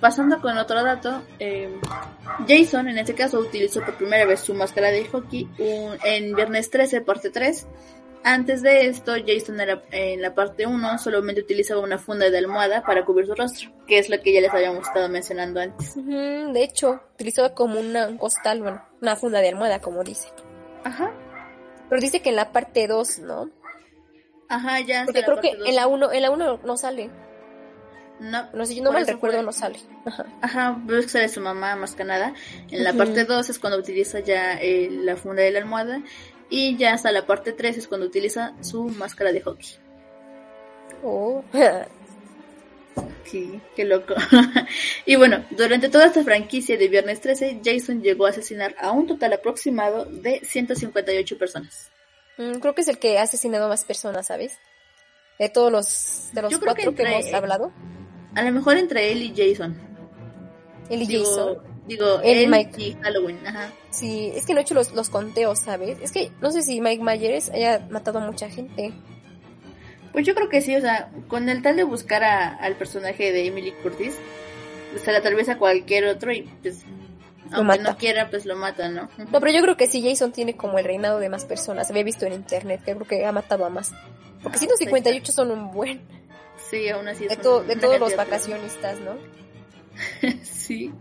pasando 0.00 0.40
con 0.40 0.58
otro 0.58 0.82
dato, 0.82 1.22
eh, 1.38 1.80
Jason 2.48 2.88
en 2.88 2.98
este 2.98 3.14
caso 3.14 3.38
utilizó 3.38 3.80
por 3.84 3.94
primera 3.96 4.24
vez 4.26 4.40
su 4.40 4.54
máscara 4.54 4.88
de 4.90 5.04
hockey 5.06 5.48
un- 5.58 5.96
en 6.04 6.34
viernes 6.34 6.70
13, 6.70 7.00
parte 7.00 7.30
3. 7.30 7.66
Antes 8.26 8.62
de 8.62 8.86
esto, 8.86 9.12
Jason 9.26 9.60
era, 9.60 9.82
en 9.90 10.22
la 10.22 10.34
parte 10.34 10.66
1 10.66 10.98
solamente 10.98 11.42
utilizaba 11.42 11.82
una 11.82 11.98
funda 11.98 12.30
de 12.30 12.38
almohada 12.38 12.82
para 12.82 13.04
cubrir 13.04 13.26
su 13.26 13.34
rostro, 13.34 13.70
que 13.86 13.98
es 13.98 14.08
lo 14.08 14.18
que 14.22 14.32
ya 14.32 14.40
les 14.40 14.50
habíamos 14.50 14.86
estado 14.88 15.10
mencionando 15.10 15.60
antes. 15.60 15.94
De 15.94 16.62
hecho, 16.64 17.00
utilizaba 17.14 17.54
como 17.54 17.78
una, 17.78 18.08
un 18.08 18.16
costal, 18.16 18.62
bueno, 18.62 18.82
una 19.02 19.14
funda 19.14 19.40
de 19.40 19.48
almohada, 19.50 19.80
como 19.80 20.02
dice. 20.02 20.28
Ajá, 20.84 21.12
Pero 21.90 22.00
dice 22.00 22.20
que 22.22 22.30
en 22.30 22.36
la 22.36 22.50
parte 22.50 22.86
2, 22.88 23.18
¿no? 23.18 23.50
Ajá, 24.48 24.80
ya. 24.80 25.04
Porque 25.04 25.22
creo 25.22 25.40
que 25.40 25.56
dos. 25.56 25.68
en 25.68 25.74
la 25.76 25.86
1 25.86 26.12
en 26.12 26.22
la 26.22 26.30
uno 26.30 26.60
no 26.64 26.76
sale. 26.76 27.10
No, 28.20 28.48
No 28.52 28.64
sé, 28.64 28.76
yo 28.76 28.82
no 28.84 28.92
mal 28.92 29.06
recuerdo, 29.06 29.38
fue- 29.38 29.44
no 29.46 29.52
sale. 29.52 29.78
Ajá. 30.06 30.26
Ajá, 30.40 30.80
pero 30.86 30.98
es 31.00 31.06
que 31.06 31.10
sale 31.12 31.28
su 31.28 31.40
mamá 31.40 31.74
más 31.76 31.94
que 31.96 32.04
nada. 32.04 32.32
En 32.70 32.84
la 32.84 32.90
Ujú. 32.90 32.98
parte 32.98 33.24
2 33.24 33.50
es 33.50 33.58
cuando 33.58 33.78
utiliza 33.78 34.20
ya 34.20 34.54
eh, 34.60 34.88
la 34.90 35.16
funda 35.16 35.42
de 35.42 35.50
la 35.50 35.58
almohada. 35.58 36.00
Y 36.48 36.76
ya 36.76 36.92
hasta 36.94 37.10
la 37.10 37.26
parte 37.26 37.52
3 37.52 37.76
es 37.78 37.88
cuando 37.88 38.06
utiliza 38.06 38.52
su 38.60 38.84
máscara 38.84 39.32
de 39.32 39.40
hockey. 39.40 39.68
Oh. 41.02 41.42
Sí, 43.24 43.60
qué 43.74 43.84
loco. 43.84 44.14
y 45.06 45.16
bueno, 45.16 45.44
durante 45.50 45.88
toda 45.88 46.06
esta 46.06 46.22
franquicia 46.22 46.76
de 46.76 46.86
Viernes 46.88 47.20
13, 47.20 47.60
Jason 47.64 48.02
llegó 48.02 48.26
a 48.26 48.30
asesinar 48.30 48.76
a 48.78 48.92
un 48.92 49.06
total 49.08 49.32
aproximado 49.32 50.04
de 50.04 50.40
158 50.44 51.36
personas. 51.38 51.90
Mm, 52.38 52.58
creo 52.60 52.74
que 52.74 52.82
es 52.82 52.88
el 52.88 52.98
que 52.98 53.18
ha 53.18 53.22
asesinado 53.22 53.66
a 53.66 53.68
más 53.68 53.84
personas, 53.84 54.26
¿sabes? 54.26 54.58
De 55.38 55.48
todos 55.48 55.70
los, 55.72 56.28
de 56.32 56.42
los 56.42 56.50
Yo 56.52 56.60
creo 56.60 56.74
que 56.74 56.84
cuatro 56.84 57.04
que, 57.04 57.12
hemos 57.12 57.32
hablado. 57.34 57.72
A 58.34 58.42
lo 58.42 58.52
mejor 58.52 58.76
entre 58.76 59.12
él 59.12 59.22
y 59.22 59.32
Jason. 59.36 59.76
Él 60.90 61.02
y 61.02 61.06
digo, 61.06 61.24
Jason. 61.24 61.74
Digo, 61.86 62.20
Él 62.22 62.38
y 62.38 62.44
él, 62.44 62.50
Mike. 62.50 62.80
y 62.82 62.92
Halloween. 63.02 63.46
Ajá. 63.46 63.70
Sí, 63.90 64.32
es 64.34 64.46
que 64.46 64.54
no 64.54 64.60
he 64.60 64.62
hecho 64.62 64.74
los, 64.74 64.92
los 64.94 65.10
conteos, 65.10 65.60
¿sabes? 65.60 65.98
Es 66.00 66.12
que 66.12 66.30
no 66.40 66.50
sé 66.50 66.62
si 66.62 66.80
Mike 66.80 67.02
Myers 67.04 67.50
haya 67.50 67.86
matado 67.90 68.18
a 68.20 68.26
mucha 68.26 68.48
gente. 68.48 68.92
Pues 70.12 70.24
yo 70.26 70.34
creo 70.34 70.48
que 70.48 70.60
sí, 70.62 70.74
o 70.76 70.80
sea, 70.80 71.10
con 71.28 71.48
el 71.48 71.60
tal 71.62 71.76
de 71.76 71.82
buscar 71.84 72.22
a- 72.24 72.54
al 72.56 72.76
personaje 72.76 73.32
de 73.32 73.46
Emily 73.46 73.72
Curtis, 73.82 74.14
pues 74.92 75.02
se 75.02 75.12
la 75.12 75.18
atraviesa 75.18 75.58
cualquier 75.58 76.06
otro 76.06 76.32
y 76.32 76.42
pues, 76.62 76.82
aunque 77.52 77.62
mata. 77.78 77.82
no 77.92 77.96
quiera, 77.96 78.30
pues 78.30 78.44
lo 78.46 78.56
mata, 78.56 78.88
¿no? 78.88 79.08
No, 79.18 79.40
pero 79.40 79.50
yo 79.52 79.60
creo 79.62 79.76
que 79.76 79.86
sí, 79.86 80.02
Jason 80.06 80.32
tiene 80.32 80.56
como 80.56 80.78
el 80.78 80.84
reinado 80.84 81.18
de 81.18 81.28
más 81.28 81.44
personas. 81.44 81.90
Había 81.90 82.02
visto 82.04 82.26
en 82.26 82.32
internet 82.32 82.82
que 82.84 82.94
creo 82.94 83.06
que 83.06 83.24
ha 83.26 83.32
matado 83.32 83.64
a 83.64 83.70
más. 83.70 83.92
Porque 84.42 84.56
Ah, 84.56 84.60
158 84.60 85.32
son 85.32 85.50
un 85.50 85.70
buen. 85.70 86.00
Sí, 86.70 86.88
aún 86.88 87.08
así. 87.08 87.26
De, 87.26 87.36
to- 87.36 87.64
todos 87.80 88.00
los 88.00 88.16
vacacionistas, 88.16 88.98
¿no? 89.00 89.16
sí. 90.42 90.92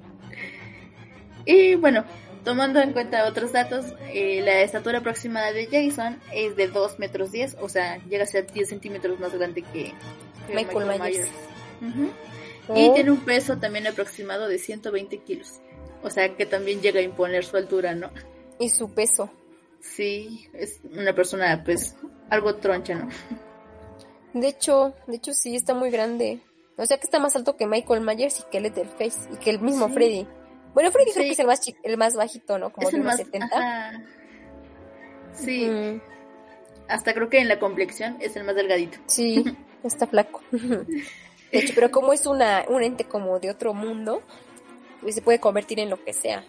Y 1.45 1.75
bueno, 1.75 2.05
tomando 2.43 2.79
en 2.79 2.93
cuenta 2.93 3.25
otros 3.27 3.51
datos, 3.51 3.85
eh, 4.13 4.41
la 4.43 4.61
estatura 4.61 4.99
aproximada 4.99 5.51
de 5.51 5.67
Jason 5.67 6.19
es 6.33 6.55
de 6.55 6.67
2 6.67 6.99
metros 6.99 7.31
10, 7.31 7.57
o 7.59 7.69
sea, 7.69 7.97
llega 8.05 8.23
a 8.23 8.27
ser 8.27 8.51
10 8.51 8.69
centímetros 8.69 9.19
más 9.19 9.33
grande 9.33 9.61
que, 9.61 9.93
que 10.47 10.55
Michael 10.55 10.99
Myers. 10.99 11.27
Y 12.75 12.87
Oh. 12.89 12.93
tiene 12.93 13.11
un 13.11 13.19
peso 13.25 13.57
también 13.57 13.87
aproximado 13.87 14.47
de 14.47 14.57
120 14.57 15.17
kilos. 15.19 15.59
O 16.03 16.09
sea 16.09 16.35
que 16.35 16.45
también 16.45 16.81
llega 16.81 16.99
a 16.99 17.03
imponer 17.03 17.43
su 17.45 17.55
altura, 17.57 17.95
¿no? 17.95 18.09
Y 18.59 18.69
su 18.69 18.93
peso. 18.93 19.29
Sí, 19.79 20.47
es 20.53 20.79
una 20.95 21.13
persona 21.13 21.61
pues 21.63 21.95
algo 22.29 22.55
troncha, 22.55 22.95
¿no? 22.95 23.09
De 24.33 24.47
hecho, 24.47 24.93
de 25.07 25.15
hecho 25.17 25.33
sí, 25.33 25.55
está 25.55 25.73
muy 25.73 25.89
grande. 25.91 26.41
O 26.77 26.85
sea 26.85 26.97
que 26.97 27.03
está 27.03 27.19
más 27.19 27.35
alto 27.35 27.55
que 27.55 27.67
Michael 27.67 28.01
Myers 28.01 28.39
y 28.39 28.43
que 28.51 28.59
Letterface 28.59 29.29
y 29.33 29.37
que 29.37 29.49
el 29.51 29.59
mismo 29.59 29.87
Sí. 29.87 29.93
Freddy. 29.93 30.27
Bueno, 30.73 30.91
Freddy 30.91 31.11
creo 31.11 31.23
Sí. 31.23 31.27
que 31.29 31.33
es 31.33 31.39
el 31.39 31.47
más 31.47 31.61
el 31.83 31.97
más 31.97 32.15
bajito, 32.15 32.57
¿no? 32.57 32.71
Como 32.71 32.87
es 32.87 32.93
de 32.93 32.99
unos 32.99 33.11
más... 33.13 33.17
70. 33.17 33.45
ajá. 33.55 34.03
Sí, 35.33 35.65
Mm, 35.67 36.01
hasta 36.87 37.13
creo 37.13 37.29
que 37.29 37.39
en 37.39 37.47
la 37.47 37.59
complexión 37.59 38.17
es 38.19 38.35
el 38.35 38.43
más 38.43 38.55
delgadito. 38.55 38.97
sí, 39.07 39.43
está 39.83 40.07
flaco. 40.07 40.41
De 40.51 41.59
hecho, 41.59 41.73
pero 41.75 41.91
como 41.91 42.13
es 42.13 42.25
una 42.25 42.65
un 42.67 42.81
ente 42.81 43.03
como 43.03 43.39
de 43.39 43.51
otro 43.51 43.73
mundo, 43.75 44.21
se 45.11 45.21
puede 45.21 45.39
convertir 45.39 45.79
en 45.79 45.89
lo 45.89 46.03
que 46.03 46.13
sea. 46.13 46.45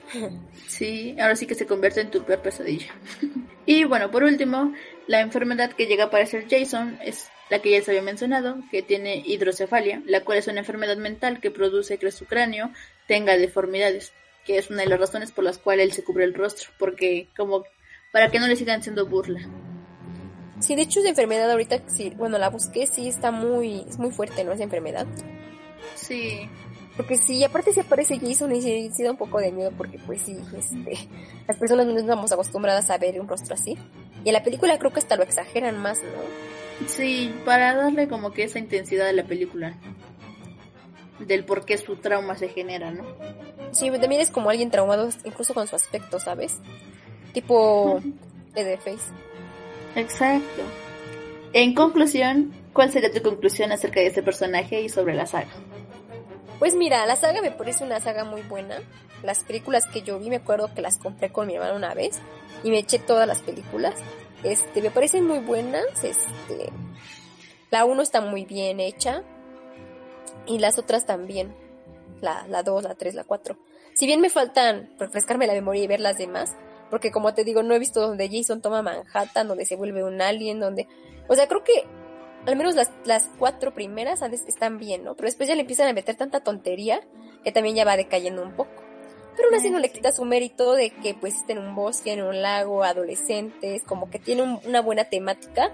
Sí, 0.68 1.16
ahora 1.18 1.36
sí 1.36 1.46
que 1.46 1.54
se 1.54 1.66
convierte 1.66 2.00
en 2.00 2.10
tu 2.10 2.22
peor 2.24 2.40
pesadilla. 2.40 2.94
y 3.66 3.84
bueno, 3.84 4.10
por 4.10 4.22
último, 4.22 4.72
la 5.06 5.20
enfermedad 5.20 5.72
que 5.72 5.86
llega 5.86 6.04
a 6.04 6.06
aparecer 6.08 6.46
Jason 6.48 6.98
es 7.02 7.28
la 7.50 7.60
que 7.60 7.70
ya 7.70 7.78
les 7.78 7.88
había 7.88 8.02
mencionado, 8.02 8.56
que 8.70 8.82
tiene 8.82 9.22
hidrocefalia, 9.24 10.02
la 10.06 10.20
cual 10.24 10.38
es 10.38 10.46
una 10.46 10.60
enfermedad 10.60 10.96
mental 10.96 11.40
que 11.40 11.50
produce 11.50 11.98
que 11.98 12.10
su 12.10 12.26
cráneo 12.26 12.70
tenga 13.06 13.36
deformidades. 13.36 14.12
que 14.44 14.58
es 14.58 14.68
una 14.68 14.82
de 14.82 14.88
las 14.88 15.00
razones 15.00 15.32
por 15.32 15.42
las 15.42 15.56
cuales 15.56 15.86
él 15.86 15.92
se 15.92 16.04
cubre 16.04 16.24
el 16.24 16.34
rostro, 16.34 16.68
porque 16.78 17.28
como 17.34 17.64
para 18.12 18.30
que 18.30 18.38
no 18.38 18.46
le 18.46 18.56
sigan 18.56 18.80
haciendo 18.80 19.06
burla. 19.06 19.40
Sí, 20.60 20.76
de 20.76 20.82
hecho 20.82 21.00
esa 21.00 21.08
enfermedad 21.08 21.50
ahorita, 21.50 21.82
sí, 21.88 22.12
bueno, 22.16 22.38
la 22.38 22.50
busqué, 22.50 22.86
sí 22.86 23.08
está 23.08 23.30
muy, 23.30 23.84
es 23.88 23.98
muy 23.98 24.10
fuerte, 24.10 24.44
¿no? 24.44 24.52
Esa 24.52 24.64
enfermedad. 24.64 25.06
Sí. 25.94 26.48
Porque 26.96 27.16
sí, 27.16 27.42
aparte 27.42 27.72
si 27.72 27.80
aparece 27.80 28.20
Jason 28.20 28.54
y 28.54 28.62
sí, 28.62 28.90
sí 28.94 29.02
da 29.02 29.10
un 29.10 29.16
poco 29.16 29.40
de 29.40 29.50
miedo 29.50 29.72
porque 29.76 29.98
pues 29.98 30.22
sí, 30.22 30.36
este, 30.56 31.08
las 31.48 31.56
personas 31.56 31.86
no 31.86 31.98
estamos 31.98 32.30
acostumbradas 32.30 32.88
a 32.90 32.98
ver 32.98 33.20
un 33.20 33.26
rostro 33.26 33.54
así. 33.54 33.76
Y 34.24 34.28
en 34.28 34.32
la 34.32 34.44
película 34.44 34.78
creo 34.78 34.92
que 34.92 35.00
hasta 35.00 35.16
lo 35.16 35.24
exageran 35.24 35.78
más, 35.78 35.98
¿no? 36.02 36.88
Sí, 36.88 37.34
para 37.44 37.74
darle 37.74 38.08
como 38.08 38.32
que 38.32 38.44
esa 38.44 38.58
intensidad 38.58 39.08
a 39.08 39.12
la 39.12 39.24
película. 39.24 39.76
Del 41.18 41.44
por 41.44 41.64
qué 41.64 41.78
su 41.78 41.96
trauma 41.96 42.36
se 42.36 42.48
genera, 42.48 42.90
¿no? 42.90 43.04
Sí, 43.72 43.90
también 43.90 44.20
es 44.20 44.30
como 44.30 44.50
alguien 44.50 44.70
traumado 44.70 45.08
incluso 45.24 45.52
con 45.52 45.66
su 45.66 45.74
aspecto, 45.74 46.20
¿sabes? 46.20 46.58
Tipo 47.32 48.00
Leatherface. 48.54 49.12
Exacto. 49.96 50.62
En 51.52 51.74
conclusión, 51.74 52.52
¿cuál 52.72 52.92
sería 52.92 53.12
tu 53.12 53.22
conclusión 53.22 53.72
acerca 53.72 54.00
de 54.00 54.08
este 54.08 54.22
personaje 54.22 54.80
y 54.80 54.88
sobre 54.88 55.14
la 55.14 55.26
saga? 55.26 55.50
Pues 56.58 56.74
mira, 56.74 57.04
la 57.06 57.16
saga 57.16 57.42
me 57.42 57.50
parece 57.50 57.84
una 57.84 58.00
saga 58.00 58.24
muy 58.24 58.42
buena. 58.42 58.78
Las 59.22 59.44
películas 59.44 59.86
que 59.86 60.02
yo 60.02 60.18
vi, 60.18 60.30
me 60.30 60.36
acuerdo 60.36 60.72
que 60.74 60.82
las 60.82 60.98
compré 60.98 61.32
con 61.32 61.46
mi 61.46 61.54
hermano 61.54 61.76
una 61.76 61.94
vez 61.94 62.20
y 62.62 62.70
me 62.70 62.78
eché 62.78 62.98
todas 62.98 63.26
las 63.26 63.42
películas. 63.42 63.94
Este, 64.42 64.82
me 64.82 64.90
parecen 64.90 65.26
muy 65.26 65.38
buenas. 65.38 65.84
Este, 66.02 66.70
la 67.70 67.84
1 67.84 68.02
está 68.02 68.20
muy 68.20 68.44
bien 68.44 68.80
hecha 68.80 69.22
y 70.46 70.58
las 70.58 70.78
otras 70.78 71.06
también. 71.06 71.54
La, 72.20 72.46
la 72.48 72.62
2, 72.62 72.84
la 72.84 72.94
3, 72.94 73.14
la 73.14 73.24
4. 73.24 73.56
Si 73.94 74.06
bien 74.06 74.20
me 74.20 74.30
faltan 74.30 74.94
refrescarme 74.98 75.46
la 75.46 75.52
memoria 75.54 75.82
y 75.82 75.86
ver 75.86 76.00
las 76.00 76.18
demás, 76.18 76.54
porque 76.90 77.10
como 77.10 77.34
te 77.34 77.44
digo, 77.44 77.62
no 77.62 77.74
he 77.74 77.78
visto 77.78 78.00
donde 78.00 78.28
Jason 78.30 78.60
toma 78.60 78.82
Manhattan, 78.82 79.48
donde 79.48 79.66
se 79.66 79.76
vuelve 79.76 80.04
un 80.04 80.20
alien, 80.20 80.60
donde... 80.60 80.86
O 81.28 81.34
sea, 81.34 81.48
creo 81.48 81.64
que 81.64 81.84
al 82.46 82.56
menos 82.56 82.74
las, 82.74 82.90
las 83.04 83.30
cuatro 83.38 83.74
primeras 83.74 84.22
están 84.22 84.78
bien, 84.78 85.04
¿no? 85.04 85.14
Pero 85.14 85.26
después 85.26 85.48
ya 85.48 85.54
le 85.54 85.62
empiezan 85.62 85.88
a 85.88 85.92
meter 85.92 86.16
tanta 86.16 86.40
tontería 86.40 87.00
que 87.42 87.52
también 87.52 87.76
ya 87.76 87.84
va 87.84 87.96
decayendo 87.96 88.42
un 88.42 88.52
poco. 88.52 88.82
Pero 89.36 89.48
aún 89.48 89.56
así 89.56 89.70
no 89.70 89.78
le 89.78 89.90
quita 89.90 90.12
su 90.12 90.24
mérito 90.24 90.74
de 90.74 90.90
que 90.90 91.14
pues 91.14 91.34
esté 91.34 91.52
en 91.52 91.58
un 91.58 91.74
bosque, 91.74 92.12
en 92.12 92.22
un 92.22 92.40
lago, 92.40 92.84
adolescentes, 92.84 93.82
como 93.82 94.10
que 94.10 94.18
tiene 94.18 94.42
una 94.64 94.80
buena 94.80 95.04
temática. 95.04 95.72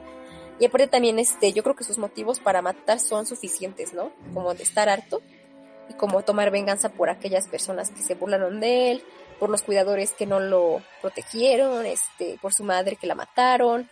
Y 0.58 0.66
aparte 0.66 0.88
también 0.88 1.18
este, 1.18 1.52
yo 1.52 1.62
creo 1.62 1.74
que 1.74 1.84
sus 1.84 1.98
motivos 1.98 2.40
para 2.40 2.62
matar 2.62 3.00
son 3.00 3.26
suficientes, 3.26 3.92
¿no? 3.92 4.12
Como 4.32 4.54
de 4.54 4.62
estar 4.62 4.88
harto 4.88 5.22
y 5.88 5.94
como 5.94 6.22
tomar 6.22 6.50
venganza 6.50 6.90
por 6.90 7.10
aquellas 7.10 7.48
personas 7.48 7.90
que 7.90 8.02
se 8.02 8.14
burlaron 8.14 8.60
de 8.60 8.92
él, 8.92 9.02
por 9.38 9.50
los 9.50 9.62
cuidadores 9.62 10.12
que 10.12 10.26
no 10.26 10.38
lo 10.38 10.82
protegieron, 11.00 11.84
este, 11.86 12.38
por 12.40 12.52
su 12.52 12.62
madre 12.62 12.96
que 12.96 13.06
la 13.06 13.14
mataron, 13.14 13.88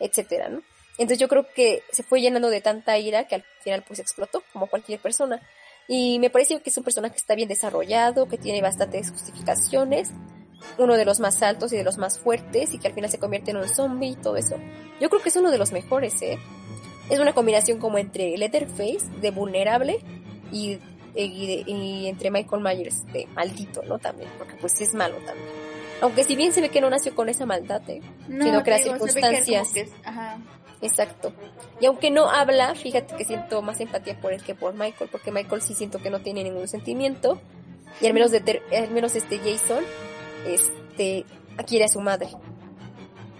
etcétera, 0.00 0.48
¿no? 0.48 0.62
Entonces 0.98 1.18
yo 1.18 1.28
creo 1.28 1.46
que 1.54 1.84
se 1.92 2.02
fue 2.02 2.20
llenando 2.20 2.50
de 2.50 2.60
tanta 2.60 2.98
ira 2.98 3.28
que 3.28 3.36
al 3.36 3.44
final 3.62 3.84
pues 3.86 4.00
explotó, 4.00 4.42
como 4.52 4.66
cualquier 4.66 4.98
persona. 4.98 5.40
Y 5.86 6.18
me 6.18 6.28
parece 6.28 6.60
que 6.60 6.68
es 6.68 6.76
un 6.76 6.84
personaje 6.84 7.14
que 7.14 7.20
está 7.20 7.34
bien 7.36 7.48
desarrollado, 7.48 8.28
que 8.28 8.36
tiene 8.36 8.60
bastantes 8.60 9.10
justificaciones, 9.10 10.10
uno 10.76 10.96
de 10.96 11.04
los 11.04 11.20
más 11.20 11.40
altos 11.42 11.72
y 11.72 11.76
de 11.76 11.84
los 11.84 11.96
más 11.98 12.18
fuertes, 12.18 12.74
y 12.74 12.78
que 12.78 12.88
al 12.88 12.94
final 12.94 13.10
se 13.10 13.18
convierte 13.18 13.52
en 13.52 13.58
un 13.58 13.68
zombie 13.68 14.10
y 14.10 14.16
todo 14.16 14.36
eso. 14.36 14.56
Yo 15.00 15.08
creo 15.08 15.22
que 15.22 15.30
es 15.30 15.36
uno 15.36 15.50
de 15.50 15.56
los 15.56 15.72
mejores, 15.72 16.20
¿eh? 16.20 16.38
Es 17.08 17.20
una 17.20 17.32
combinación 17.32 17.78
como 17.78 17.96
entre 17.96 18.36
Letterface, 18.36 19.06
de 19.20 19.30
vulnerable, 19.30 20.00
y, 20.52 20.78
y, 21.14 22.06
entre 22.06 22.30
Michael 22.30 22.62
Myers, 22.62 23.06
de 23.12 23.26
maldito, 23.34 23.82
¿no? 23.84 23.98
También, 23.98 24.28
porque 24.36 24.56
pues 24.56 24.78
es 24.80 24.92
malo 24.92 25.16
también. 25.24 25.48
Aunque 26.02 26.24
si 26.24 26.36
bien 26.36 26.52
se 26.52 26.60
ve 26.60 26.68
que 26.68 26.80
no 26.80 26.90
nació 26.90 27.14
con 27.14 27.28
esa 27.28 27.46
maldad, 27.46 27.82
¿eh? 27.88 28.02
sino 28.26 28.62
que 28.62 28.70
las 28.70 28.82
circunstancias... 28.82 29.68
ajá 30.04 30.38
Exacto. 30.80 31.32
Y 31.80 31.86
aunque 31.86 32.10
no 32.10 32.30
habla, 32.30 32.74
fíjate 32.74 33.16
que 33.16 33.24
siento 33.24 33.62
más 33.62 33.80
empatía 33.80 34.20
por 34.20 34.32
él 34.32 34.42
que 34.42 34.54
por 34.54 34.74
Michael, 34.74 35.10
porque 35.10 35.32
Michael 35.32 35.62
sí 35.62 35.74
siento 35.74 35.98
que 35.98 36.10
no 36.10 36.20
tiene 36.20 36.44
ningún 36.44 36.68
sentimiento. 36.68 37.40
Y 38.00 38.06
al 38.06 38.14
menos, 38.14 38.30
de 38.30 38.62
al 38.76 38.90
menos 38.90 39.16
este 39.16 39.38
Jason, 39.38 39.82
este, 40.46 41.24
quiere 41.66 41.84
a 41.84 41.88
su 41.88 42.00
madre. 42.00 42.28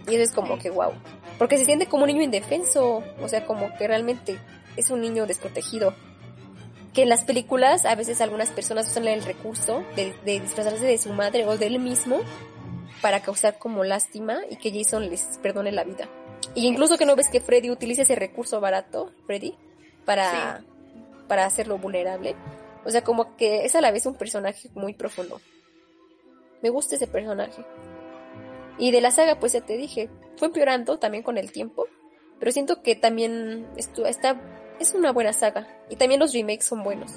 Y 0.08 0.14
eso 0.14 0.22
es 0.22 0.32
como 0.32 0.58
que 0.58 0.70
wow. 0.70 0.92
Porque 1.38 1.58
se 1.58 1.64
siente 1.64 1.86
como 1.86 2.04
un 2.04 2.08
niño 2.08 2.22
indefenso, 2.22 3.04
o 3.20 3.28
sea, 3.28 3.44
como 3.46 3.72
que 3.76 3.86
realmente 3.86 4.38
es 4.76 4.90
un 4.90 5.00
niño 5.00 5.26
desprotegido. 5.26 5.94
Que 6.92 7.02
en 7.02 7.08
las 7.08 7.24
películas 7.24 7.84
a 7.84 7.94
veces 7.94 8.20
algunas 8.20 8.50
personas 8.50 8.88
usan 8.88 9.06
el 9.06 9.22
recurso 9.22 9.84
de, 9.94 10.12
de 10.24 10.40
disfrazarse 10.40 10.84
de 10.84 10.98
su 10.98 11.12
madre 11.12 11.46
o 11.46 11.56
de 11.56 11.66
él 11.66 11.78
mismo 11.78 12.18
para 13.00 13.20
causar 13.20 13.58
como 13.58 13.84
lástima 13.84 14.38
y 14.50 14.56
que 14.56 14.72
Jason 14.72 15.08
les 15.08 15.38
perdone 15.40 15.70
la 15.70 15.84
vida. 15.84 16.08
Y 16.54 16.66
incluso 16.66 16.98
que 16.98 17.06
no 17.06 17.16
ves 17.16 17.28
que 17.28 17.40
Freddy 17.40 17.70
utiliza 17.70 18.02
ese 18.02 18.14
recurso 18.14 18.60
barato, 18.60 19.12
Freddy, 19.26 19.54
para, 20.04 20.62
para 21.28 21.46
hacerlo 21.46 21.78
vulnerable. 21.78 22.34
O 22.84 22.90
sea, 22.90 23.02
como 23.02 23.36
que 23.36 23.64
es 23.64 23.74
a 23.74 23.80
la 23.80 23.90
vez 23.90 24.06
un 24.06 24.14
personaje 24.14 24.70
muy 24.74 24.94
profundo. 24.94 25.40
Me 26.62 26.70
gusta 26.70 26.96
ese 26.96 27.06
personaje. 27.06 27.64
Y 28.78 28.90
de 28.90 29.00
la 29.00 29.10
saga, 29.10 29.38
pues 29.38 29.52
ya 29.52 29.60
te 29.60 29.76
dije, 29.76 30.08
fue 30.36 30.48
empeorando 30.48 30.98
también 30.98 31.22
con 31.22 31.36
el 31.36 31.52
tiempo. 31.52 31.86
Pero 32.38 32.52
siento 32.52 32.82
que 32.82 32.94
también 32.94 33.66
esto, 33.76 34.06
está, 34.06 34.40
es 34.78 34.94
una 34.94 35.12
buena 35.12 35.32
saga. 35.32 35.66
Y 35.90 35.96
también 35.96 36.20
los 36.20 36.32
remakes 36.32 36.64
son 36.64 36.82
buenos. 36.82 37.12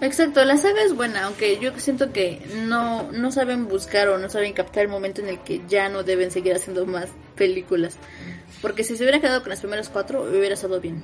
Exacto, 0.00 0.44
la 0.44 0.56
saga 0.56 0.82
es 0.82 0.94
buena, 0.94 1.24
aunque 1.24 1.58
yo 1.58 1.70
siento 1.78 2.12
que 2.12 2.42
no, 2.66 3.10
no 3.12 3.32
saben 3.32 3.66
buscar 3.68 4.08
o 4.08 4.18
no 4.18 4.28
saben 4.28 4.52
captar 4.52 4.82
el 4.82 4.88
momento 4.88 5.22
en 5.22 5.28
el 5.28 5.38
que 5.40 5.62
ya 5.68 5.88
no 5.88 6.02
deben 6.02 6.30
seguir 6.30 6.54
haciendo 6.54 6.84
más 6.84 7.08
películas. 7.34 7.96
Porque 8.62 8.84
si 8.84 8.96
se 8.96 9.02
hubiera 9.02 9.20
quedado 9.20 9.40
con 9.40 9.50
las 9.50 9.60
primeras 9.60 9.88
cuatro, 9.88 10.22
hubiera 10.22 10.54
estado 10.54 10.80
bien. 10.80 11.02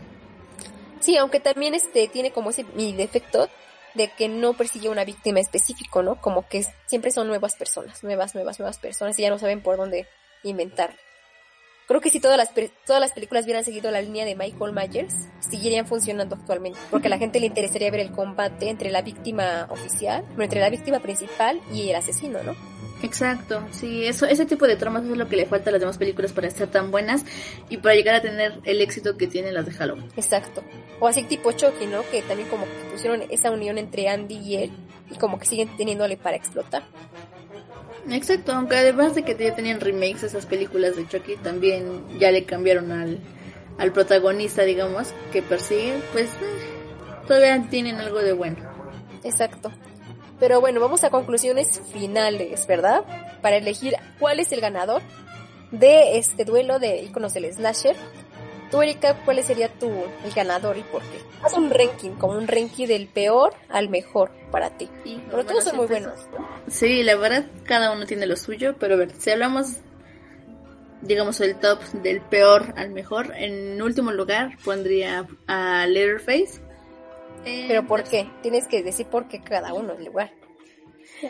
Sí, 1.01 1.17
aunque 1.17 1.41
también 1.41 1.75
este 1.75 2.09
tiene 2.09 2.31
como 2.33 2.51
ese 2.51 2.65
mi 2.75 2.93
defecto 2.93 3.49
de 3.95 4.09
que 4.09 4.29
no 4.29 4.55
persigue 4.55 4.89
una 4.89 5.05
víctima 5.05 5.41
específico, 5.41 6.03
¿no? 6.03 6.21
Como 6.21 6.49
que 6.49 6.65
siempre 6.87 7.11
son 7.11 7.27
nuevas 7.29 7.57
personas, 7.57 8.03
nuevas, 8.03 8.35
nuevas, 8.35 8.59
nuevas 8.59 8.79
personas 8.79 9.19
y 9.19 9.23
ya 9.23 9.31
no 9.31 9.39
saben 9.39 9.63
por 9.63 9.77
dónde 9.77 10.07
inventar. 10.43 10.97
Creo 11.89 12.01
que 12.01 12.11
si 12.11 12.21
todas 12.21 12.39
las, 12.39 12.53
todas 12.87 13.01
las 13.01 13.13
películas 13.13 13.45
hubieran 13.45 13.65
seguido 13.65 13.91
la 13.91 14.01
línea 14.01 14.25
de 14.25 14.37
Michael 14.37 14.73
Myers, 14.73 15.15
seguirían 15.41 15.87
funcionando 15.87 16.37
actualmente. 16.37 16.79
Porque 16.91 17.09
a 17.09 17.11
la 17.11 17.19
gente 17.19 17.41
le 17.41 17.47
interesaría 17.47 17.91
ver 17.91 18.01
el 18.01 18.13
combate 18.13 18.69
entre 18.71 18.91
la 18.91 19.03
víctima 19.03 19.67
oficial, 19.69 20.25
entre 20.39 20.61
la 20.61 20.71
víctima 20.71 21.01
principal 21.01 21.61
y 21.73 21.91
el 21.91 21.97
asesino, 21.97 22.43
¿no? 22.43 22.55
Exacto, 23.03 23.67
sí, 23.73 24.07
eso, 24.07 24.27
ese 24.27 24.47
tipo 24.47 24.67
de 24.67 24.77
tramas 24.77 25.05
es 25.05 25.17
lo 25.17 25.29
que 25.29 25.37
le 25.37 25.47
falta 25.47 25.71
a 25.71 25.73
las 25.73 25.81
demás 25.81 25.99
películas 25.99 26.33
para 26.33 26.47
estar 26.47 26.69
tan 26.69 26.91
buenas 26.91 27.25
y 27.69 27.79
para 27.79 27.95
llegar 27.95 28.15
a 28.15 28.23
tener 28.23 28.61
el 28.65 28.81
éxito 28.81 29.17
que 29.17 29.27
tienen 29.27 29.55
las 29.55 29.67
de 29.67 29.73
Halloween. 29.73 30.09
Exacto. 30.17 30.63
O 31.01 31.09
así 31.09 31.25
tipo 31.25 31.51
Chucky, 31.51 31.87
¿no? 31.87 32.09
Que 32.11 32.23
también 32.23 32.49
como 32.49 32.65
que 32.65 32.91
pusieron 32.93 33.23
esa 33.31 33.51
unión 33.51 33.77
entre 33.79 34.09
Andy 34.09 34.37
y 34.37 34.57
él 34.57 34.71
y 35.11 35.17
como 35.17 35.39
que 35.39 35.47
siguen 35.47 35.77
teniéndole 35.77 36.17
para 36.17 36.37
explotar. 36.37 36.85
Exacto, 38.11 38.53
aunque 38.53 38.77
además 38.77 39.15
de 39.15 39.23
que 39.23 39.37
ya 39.37 39.55
tenían 39.55 39.81
remakes 39.81 40.25
esas 40.25 40.47
películas 40.47 40.97
de 40.97 41.07
Chucky, 41.07 41.37
también 41.37 42.19
ya 42.19 42.31
le 42.31 42.45
cambiaron 42.45 42.91
al, 42.91 43.21
al 43.79 43.93
protagonista, 43.93 44.63
digamos, 44.63 45.13
que 45.33 45.43
persigue, 45.43 46.01
pues 46.13 46.27
eh, 46.27 47.27
todavía 47.27 47.65
tienen 47.69 47.97
algo 47.97 48.19
de 48.21 48.33
bueno. 48.33 48.59
Exacto. 49.23 49.73
Pero 50.43 50.61
bueno, 50.61 50.81
vamos 50.81 51.05
a 51.05 51.11
conclusiones 51.11 51.81
finales, 51.93 52.67
¿verdad? 52.67 53.05
Para 53.43 53.59
elegir 53.59 53.95
cuál 54.19 54.41
es 54.41 54.51
el 54.51 54.61
ganador 54.61 55.01
de 55.71 56.19
este 56.19 56.45
duelo 56.45 56.81
de 56.81 57.01
iconos 57.01 57.33
del 57.33 57.55
slasher. 57.55 57.95
Tú, 58.69 58.83
Erika, 58.83 59.23
¿cuál 59.25 59.41
sería 59.45 59.69
tu 59.69 59.87
el 59.87 60.33
ganador 60.35 60.77
y 60.79 60.83
por 60.83 61.01
qué? 61.03 61.21
Haz 61.45 61.53
un 61.53 61.71
ranking, 61.71 62.17
como 62.19 62.37
un 62.37 62.49
ranking 62.49 62.89
del 62.89 63.07
peor 63.07 63.55
al 63.69 63.89
mejor 63.89 64.33
para 64.51 64.77
ti. 64.77 64.91
pero 65.31 65.47
todos 65.47 65.63
son 65.63 65.77
muy 65.77 65.87
buenos. 65.87 66.19
Sí, 66.67 67.05
la 67.05 67.15
verdad, 67.15 67.47
cada 67.63 67.93
uno 67.93 68.05
tiene 68.05 68.27
lo 68.27 68.35
suyo, 68.35 68.75
pero 68.81 68.95
a 68.95 68.97
ver, 68.97 69.13
si 69.17 69.31
hablamos, 69.31 69.77
digamos, 71.03 71.41
el 71.41 71.55
top 71.55 71.81
del 72.03 72.21
peor 72.21 72.75
al 72.77 72.91
mejor, 72.91 73.33
en 73.37 73.81
último 73.81 74.11
lugar 74.11 74.59
pondría 74.65 75.25
a 75.47 75.87
Letterface 75.87 76.72
¿Pero 77.45 77.87
por 77.87 78.05
qué? 78.05 78.29
Tienes 78.43 78.67
que 78.69 78.83
decir 78.83 79.07
por 79.07 79.29
qué 79.29 79.41
cada 79.41 79.73
uno 79.75 79.95
es 79.95 80.05
lugar. 80.05 80.33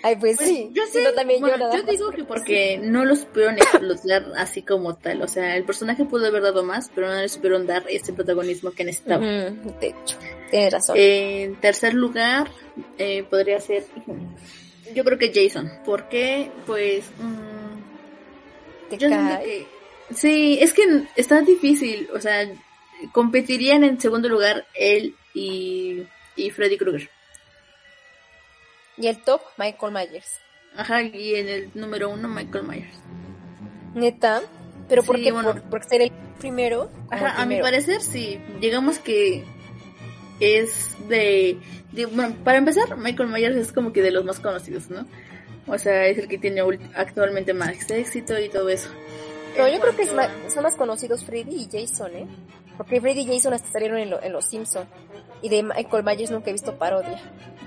Ay, 0.02 0.16
pues, 0.16 0.36
pues 0.36 0.48
sí. 0.48 0.70
Yo 0.72 0.86
sé, 0.86 1.04
también 1.12 1.40
yo, 1.40 1.82
digo 1.82 2.10
que 2.10 2.24
porque 2.24 2.78
no 2.78 3.04
lo 3.04 3.14
supieron 3.14 3.56
explotar 3.56 4.32
así 4.36 4.62
como 4.62 4.94
tal. 4.96 5.22
O 5.22 5.28
sea, 5.28 5.56
el 5.56 5.64
personaje 5.64 6.04
pudo 6.04 6.26
haber 6.26 6.42
dado 6.42 6.64
más, 6.64 6.90
pero 6.94 7.08
no 7.08 7.20
le 7.20 7.28
supieron 7.28 7.66
dar 7.66 7.84
este 7.88 8.12
protagonismo 8.12 8.70
que 8.70 8.84
necesitaba. 8.84 9.24
de 9.24 9.54
hecho, 9.82 10.16
tienes 10.50 10.72
razón. 10.72 10.96
en 10.98 11.56
tercer 11.56 11.94
lugar, 11.94 12.50
eh, 12.98 13.24
podría 13.24 13.60
ser. 13.60 13.84
Yo 14.94 15.04
creo 15.04 15.18
que 15.18 15.32
Jason. 15.32 15.70
¿Por 15.84 16.08
qué? 16.08 16.50
Pues. 16.66 17.04
Mm, 17.18 18.96
yo 18.96 19.08
que. 19.08 19.66
Sí, 20.14 20.58
es 20.60 20.72
que 20.72 20.82
está 21.16 21.40
difícil. 21.42 22.08
O 22.14 22.20
sea, 22.20 22.46
competirían 23.12 23.84
en 23.84 24.00
segundo 24.00 24.28
lugar 24.28 24.66
él 24.74 25.16
y, 25.34 26.02
y 26.36 26.50
Freddy 26.50 26.76
Krueger. 26.78 27.10
Y 28.96 29.06
el 29.06 29.22
top, 29.22 29.40
Michael 29.56 29.92
Myers. 29.92 30.38
Ajá, 30.76 31.02
y 31.02 31.34
en 31.34 31.48
el 31.48 31.70
número 31.74 32.10
uno 32.10 32.28
Michael 32.28 32.64
Myers. 32.64 32.94
Neta. 33.94 34.42
Pero 34.88 35.02
¿por 35.02 35.16
Sí, 35.16 35.24
qué? 35.24 35.32
bueno. 35.32 35.52
¿Por, 35.52 35.62
por 35.62 35.84
ser 35.84 36.02
el 36.02 36.12
primero? 36.38 36.90
el 37.10 37.18
Ajá, 37.18 37.40
a 37.42 37.46
mi 37.46 37.60
parecer 37.60 38.00
sí. 38.02 38.38
Digamos 38.60 38.98
que 38.98 39.44
es 40.40 40.96
de, 41.08 41.58
de- 41.92 42.06
Bueno, 42.06 42.36
para 42.44 42.58
empezar, 42.58 42.96
Michael 42.96 43.28
Myers 43.28 43.56
es 43.56 43.72
como 43.72 43.92
que 43.92 44.02
de 44.02 44.10
los 44.10 44.24
más 44.24 44.40
conocidos, 44.40 44.90
¿no? 44.90 45.06
O 45.66 45.78
sea, 45.78 46.06
es 46.06 46.18
el 46.18 46.28
que 46.28 46.38
tiene 46.38 46.60
actualmente 46.94 47.54
más 47.54 47.88
éxito 47.90 48.38
y 48.38 48.48
todo 48.48 48.68
eso. 48.68 48.88
No, 49.56 49.66
En 49.66 49.74
yo 49.74 49.80
creo 49.80 49.94
que 49.96 50.02
es 50.02 50.12
a- 50.12 50.30
son 50.50 50.62
más 50.64 50.74
conocidos 50.76 51.24
Freddy 51.24 51.54
y 51.54 51.68
Jason, 51.70 52.10
¿eh? 52.16 52.26
Porque 52.84 53.00
Freddy 53.00 53.20
y 53.20 53.26
Jason 53.36 53.54
hasta 53.54 53.70
salieron 53.70 53.98
en, 53.98 54.10
lo- 54.10 54.22
en 54.22 54.32
Los 54.32 54.46
Simpson 54.46 54.86
Y 55.42 55.48
de 55.48 55.62
Michael 55.62 56.04
Myers 56.04 56.30
nunca 56.30 56.50
he 56.50 56.52
visto 56.52 56.76
parodia. 56.78 57.20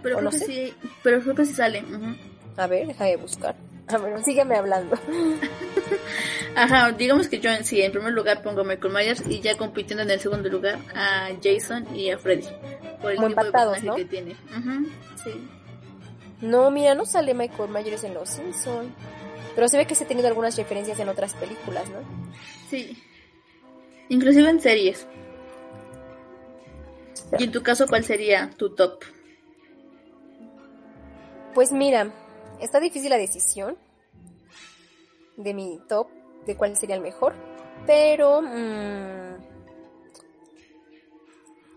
Pero 0.03 0.17
creo 0.17 0.21
no 0.21 0.29
que 0.31 0.37
sé. 0.39 0.45
sí, 0.45 0.73
pero 1.03 1.21
creo 1.21 1.35
que 1.35 1.45
sí 1.45 1.53
sale. 1.53 1.81
ujú. 1.83 2.15
A 2.57 2.67
ver, 2.67 2.87
deja 2.87 3.05
de 3.05 3.17
buscar. 3.17 3.55
A 3.87 3.97
ver, 3.97 4.23
sígueme 4.23 4.55
hablando. 4.55 4.97
Ajá, 6.55 6.91
digamos 6.93 7.27
que 7.27 7.39
yo 7.39 7.51
en 7.51 7.65
sí, 7.65 7.81
en 7.81 7.91
primer 7.91 8.13
lugar 8.13 8.41
pongo 8.41 8.61
a 8.61 8.63
Michael 8.63 8.93
Myers 8.93 9.23
y 9.27 9.41
ya 9.41 9.57
compitiendo 9.57 10.03
en 10.03 10.11
el 10.11 10.19
segundo 10.19 10.47
lugar 10.49 10.79
a 10.95 11.29
Jason 11.43 11.85
y 11.95 12.09
a 12.11 12.17
Freddy. 12.17 12.47
Por 13.01 13.11
el 13.11 13.17
tipo 13.17 13.21
de 13.23 13.27
empatados, 13.27 13.73
personaje 13.73 13.85
¿no? 13.85 13.95
que 13.95 14.05
tiene. 14.05 14.35
Sí. 15.23 15.47
No, 16.41 16.71
mira, 16.71 16.95
no 16.95 17.05
sale 17.05 17.33
Michael 17.33 17.69
Myers 17.69 18.03
en 18.03 18.13
Los 18.13 18.29
Simpson 18.29 18.93
Pero 19.55 19.67
se 19.69 19.77
ve 19.77 19.85
que 19.87 19.95
se 19.95 20.03
ha 20.03 20.07
tenido 20.07 20.27
algunas 20.27 20.55
referencias 20.57 20.99
en 20.99 21.09
otras 21.09 21.33
películas, 21.33 21.89
¿no? 21.89 21.97
Sí. 22.69 23.01
Inclusive 24.09 24.49
en 24.49 24.61
series. 24.61 25.07
Y 27.37 27.43
en 27.43 27.51
tu 27.51 27.63
caso, 27.63 27.87
¿cuál 27.87 28.03
sería 28.03 28.51
tu 28.57 28.75
top? 28.75 29.03
Pues 31.53 31.71
mira, 31.71 32.11
está 32.59 32.79
difícil 32.79 33.09
la 33.09 33.17
decisión 33.17 33.77
de 35.37 35.53
mi 35.53 35.79
top, 35.87 36.07
de 36.45 36.55
cuál 36.55 36.75
sería 36.75 36.95
el 36.95 37.01
mejor, 37.01 37.33
pero... 37.85 38.41
mm, 38.41 39.35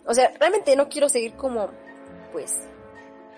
o 0.07 0.15
sea, 0.15 0.33
realmente 0.39 0.75
no 0.75 0.89
quiero 0.89 1.09
seguir 1.09 1.35
como, 1.35 1.71
pues, 2.33 2.57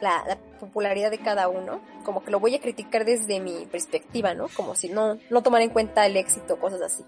la, 0.01 0.25
la 0.27 0.39
popularidad 0.59 1.11
de 1.11 1.19
cada 1.19 1.49
uno, 1.49 1.81
como 2.05 2.23
que 2.23 2.31
lo 2.31 2.41
voy 2.41 2.55
a 2.55 2.61
criticar 2.61 3.05
desde 3.05 3.41
mi 3.41 3.67
perspectiva, 3.67 4.35
¿no? 4.35 4.49
Como 4.49 4.75
si 4.75 4.89
no, 4.89 5.19
no 5.31 5.43
tomara 5.43 5.65
en 5.65 5.71
cuenta 5.71 6.07
el 6.07 6.17
éxito, 6.17 6.59
cosas 6.59 6.81
así. 6.81 7.05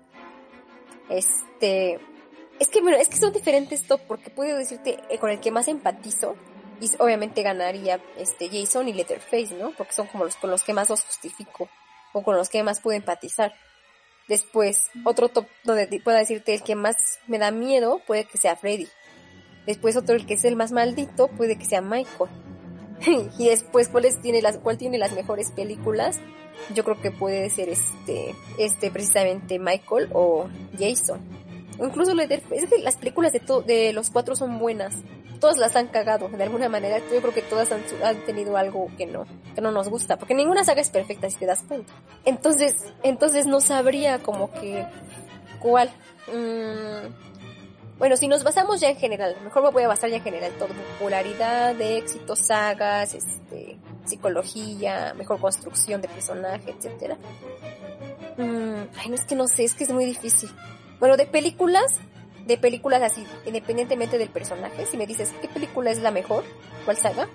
Este... 1.13 2.01
Es 2.59 2.69
que, 2.69 2.81
bueno, 2.81 2.97
es 2.97 3.09
que 3.09 3.17
son 3.17 3.33
diferentes 3.33 3.87
top, 3.87 4.01
porque 4.07 4.31
puedo 4.31 4.57
decirte 4.57 4.99
eh, 5.09 5.19
con 5.19 5.31
el 5.31 5.41
que 5.41 5.51
más 5.51 5.69
empatizo, 5.69 6.37
y 6.83 6.91
obviamente 6.99 7.43
ganaría 7.43 8.01
este 8.17 8.49
Jason 8.49 8.89
y 8.89 8.93
Letterface, 8.93 9.55
¿no? 9.55 9.71
Porque 9.71 9.93
son 9.93 10.09
como 10.09 10.25
los 10.25 10.35
con 10.35 10.51
los 10.51 10.65
que 10.65 10.73
más 10.73 10.89
los 10.91 11.05
justifico 11.05 11.69
o 12.13 12.23
con 12.25 12.37
los 12.37 12.49
que 12.49 12.63
más 12.65 12.81
puedo 12.81 12.97
empatizar. 12.97 13.55
Después, 14.27 14.91
otro 15.05 15.29
top 15.29 15.47
donde 15.63 15.87
pueda 16.01 16.19
decirte 16.19 16.55
el 16.55 16.63
que 16.63 16.75
más 16.75 17.21
me 17.29 17.39
da 17.39 17.53
miedo 17.53 18.01
puede 18.05 18.25
que 18.25 18.37
sea 18.37 18.57
Freddy. 18.57 18.89
Después 19.65 19.97
otro 19.97 20.17
el 20.17 20.27
que 20.27 20.35
es 20.35 20.45
el 20.45 20.57
más 20.57 20.73
maldito 20.73 21.29
puede 21.29 21.57
que 21.57 21.65
sea 21.65 21.83
Michael. 21.83 22.31
y 23.39 23.49
después 23.49 23.89
cuál 23.89 24.07
tiene 24.21 24.43
las 24.43 24.59
cuál 24.59 24.79
tiene 24.79 24.99
las 24.99 25.13
mejores 25.13 25.51
películas? 25.51 26.19
Yo 26.75 26.85
creo 26.85 27.01
que 27.01 27.11
puede 27.11 27.49
ser 27.51 27.69
este 27.69 28.35
este 28.59 28.91
precisamente 28.91 29.59
Michael 29.59 30.09
o 30.13 30.49
Jason. 30.79 31.21
Incluso 31.81 32.13
las 32.15 32.97
películas 32.97 33.33
de 33.33 33.41
to- 33.41 33.63
de 33.63 33.93
los 33.93 34.11
cuatro 34.11 34.37
son 34.37 34.59
buenas 34.59 34.95
todas 35.43 35.59
las 35.59 35.75
han 35.75 35.89
cagado 35.89 36.29
de 36.29 36.45
alguna 36.45 36.69
manera. 36.69 36.99
Yo 37.13 37.21
creo 37.21 37.35
que 37.35 37.43
todas 37.43 37.73
han, 37.73 37.83
han 38.05 38.25
tenido 38.25 38.57
algo 38.57 38.87
que 38.97 39.07
no, 39.07 39.27
que 39.57 39.61
no 39.61 39.73
nos 39.73 39.89
gusta, 39.89 40.17
porque 40.17 40.35
ninguna 40.35 40.63
saga 40.63 40.81
es 40.81 40.89
perfecta 40.89 41.29
si 41.29 41.37
te 41.37 41.47
das 41.47 41.65
cuenta. 41.65 41.93
Entonces, 42.25 42.77
entonces 43.03 43.45
no 43.47 43.61
sabría 43.61 44.21
como 44.21 44.53
que 44.53 44.87
cuál. 45.59 45.91
Mm, 46.29 47.32
bueno, 48.03 48.17
si 48.17 48.27
nos 48.27 48.43
basamos 48.43 48.81
ya 48.81 48.89
en 48.91 48.97
general, 48.97 49.37
mejor 49.45 49.63
me 49.63 49.71
voy 49.71 49.85
a 49.85 49.87
basar 49.87 50.11
ya 50.11 50.17
en 50.17 50.25
general 50.25 50.51
todo, 50.59 50.71
popularidad, 50.99 51.81
éxito, 51.81 52.35
sagas, 52.35 53.15
este, 53.15 53.77
psicología, 54.05 55.15
mejor 55.15 55.39
construcción 55.39 56.03
de 56.03 56.09
personaje, 56.09 56.75
etcétera. 56.77 57.17
Mm, 58.39 58.89
ay, 58.97 59.09
no 59.09 59.15
es 59.15 59.25
que 59.25 59.37
no 59.37 59.47
sé, 59.47 59.63
es 59.63 59.75
que 59.75 59.85
es 59.85 59.91
muy 59.91 60.05
difícil. 60.05 60.51
Bueno, 60.99 61.17
de 61.17 61.27
películas, 61.27 62.01
de 62.45 62.59
películas 62.59 63.03
así, 63.03 63.25
independientemente 63.47 64.19
del 64.19 64.31
personaje, 64.31 64.85
si 64.85 64.97
me 64.97 65.07
dices 65.07 65.31
qué 65.41 65.47
película 65.47 65.93
es 65.93 65.99
la 66.03 66.11
mejor, 66.11 66.43
cuál 66.85 66.97
saga, 66.97 67.29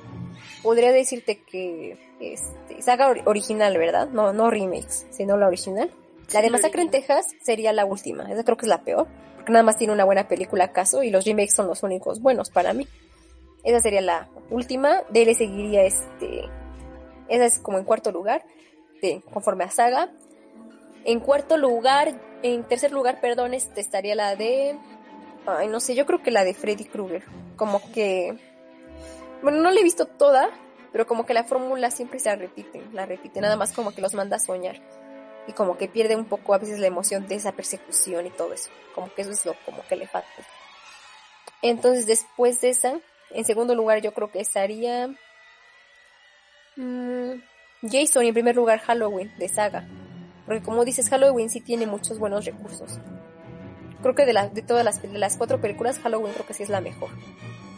podría 0.64 0.92
decirte 0.92 1.44
que 1.44 1.98
este, 2.20 2.82
saga 2.82 3.08
or- 3.08 3.22
original, 3.24 3.78
¿verdad? 3.78 4.10
No, 4.10 4.34
no 4.34 4.50
remakes, 4.50 5.06
sino 5.12 5.38
la 5.38 5.48
original. 5.48 5.90
La 6.34 6.42
de 6.42 6.50
la 6.50 6.58
Masacre 6.58 6.82
en. 6.82 6.92
Texas 6.92 7.28
sería 7.42 7.74
la 7.74 7.86
última, 7.86 8.32
esa 8.32 8.44
creo 8.44 8.58
que 8.58 8.66
es 8.66 8.70
la 8.70 8.82
peor, 8.84 9.08
porque 9.36 9.52
nada 9.52 9.64
más 9.64 9.78
tiene 9.78 9.94
una 9.94 10.06
buena 10.06 10.28
película 10.28 10.66
acaso 10.66 11.04
y 11.04 11.10
los 11.10 11.26
remakes 11.26 11.56
son 11.56 11.68
los 11.68 11.84
únicos 11.84 12.22
buenos 12.22 12.50
para 12.50 12.74
mí. 12.74 12.88
Esa 13.64 13.80
sería 13.80 14.02
la 14.02 14.30
última, 14.50 15.04
de 15.10 15.26
le 15.26 15.36
seguiría 15.36 15.84
este, 15.84 16.44
esa 17.28 17.46
es 17.46 17.60
como 17.60 17.78
en 17.78 17.86
cuarto 17.86 18.12
lugar, 18.12 18.44
de, 19.02 19.22
conforme 19.34 19.64
a 19.64 19.72
saga. 19.72 20.12
En 21.06 21.20
cuarto 21.20 21.58
lugar, 21.58 22.20
en 22.44 22.64
tercer 22.66 22.92
lugar, 22.92 23.22
perdón, 23.22 23.54
este 23.54 23.80
estaría 23.82 24.16
la 24.16 24.36
de 24.36 24.78
Ay, 25.48 25.70
no 25.70 25.80
sé, 25.80 25.96
yo 25.96 26.06
creo 26.06 26.22
que 26.22 26.30
la 26.30 26.44
de 26.44 26.54
Freddy 26.54 26.84
Krueger. 26.84 27.24
Como 27.56 27.82
que. 27.94 28.38
Bueno, 29.42 29.62
no 29.62 29.72
la 29.72 29.80
he 29.80 29.84
visto 29.84 30.06
toda, 30.06 30.50
pero 30.92 31.08
como 31.08 31.26
que 31.26 31.34
la 31.34 31.46
fórmula 31.46 31.90
siempre 31.90 32.20
se 32.20 32.36
repite, 32.36 32.84
la 32.92 33.06
repite, 33.06 33.40
nada 33.40 33.56
más 33.56 33.72
como 33.72 33.92
que 33.92 34.02
los 34.02 34.14
manda 34.14 34.36
a 34.36 34.40
soñar. 34.40 34.82
Y 35.48 35.54
como 35.54 35.78
que 35.78 35.88
pierde 35.88 36.16
un 36.16 36.26
poco 36.26 36.54
a 36.54 36.58
veces 36.58 36.80
la 36.80 36.88
emoción 36.88 37.28
de 37.28 37.36
esa 37.36 37.54
persecución 37.54 38.26
y 38.26 38.30
todo 38.30 38.54
eso. 38.54 38.70
Como 38.94 39.14
que 39.14 39.22
eso 39.22 39.32
es 39.32 39.46
lo 39.46 39.54
como 39.66 39.82
que 39.88 39.96
le 39.96 40.08
falta. 40.08 40.28
Entonces, 41.62 42.06
después 42.06 42.60
de 42.62 42.70
esa, 42.70 43.00
en 43.32 43.46
segundo 43.46 43.74
lugar, 43.74 44.02
yo 44.02 44.14
creo 44.14 44.32
que 44.32 44.40
estaría. 44.42 45.08
mm, 46.76 47.32
Jason, 47.90 48.24
y 48.26 48.28
en 48.30 48.34
primer 48.34 48.56
lugar, 48.56 48.80
Halloween, 48.80 49.32
de 49.38 49.48
saga. 49.50 49.88
Porque 50.46 50.62
como 50.62 50.86
dices, 50.86 51.10
Halloween 51.10 51.50
sí 51.50 51.62
tiene 51.62 51.86
muchos 51.88 52.20
buenos 52.20 52.46
recursos 52.46 53.00
creo 54.00 54.14
que 54.14 54.26
de, 54.28 54.34
la- 54.34 54.48
de 54.48 54.62
todas 54.62 54.86
las, 54.86 55.02
de 55.02 55.18
las 55.18 55.36
cuatro 55.38 55.60
películas, 55.60 56.00
Halloween 56.00 56.32
creo 56.34 56.46
que 56.46 56.54
sí 56.54 56.64
es 56.64 56.70
la 56.70 56.80
mejor. 56.82 57.10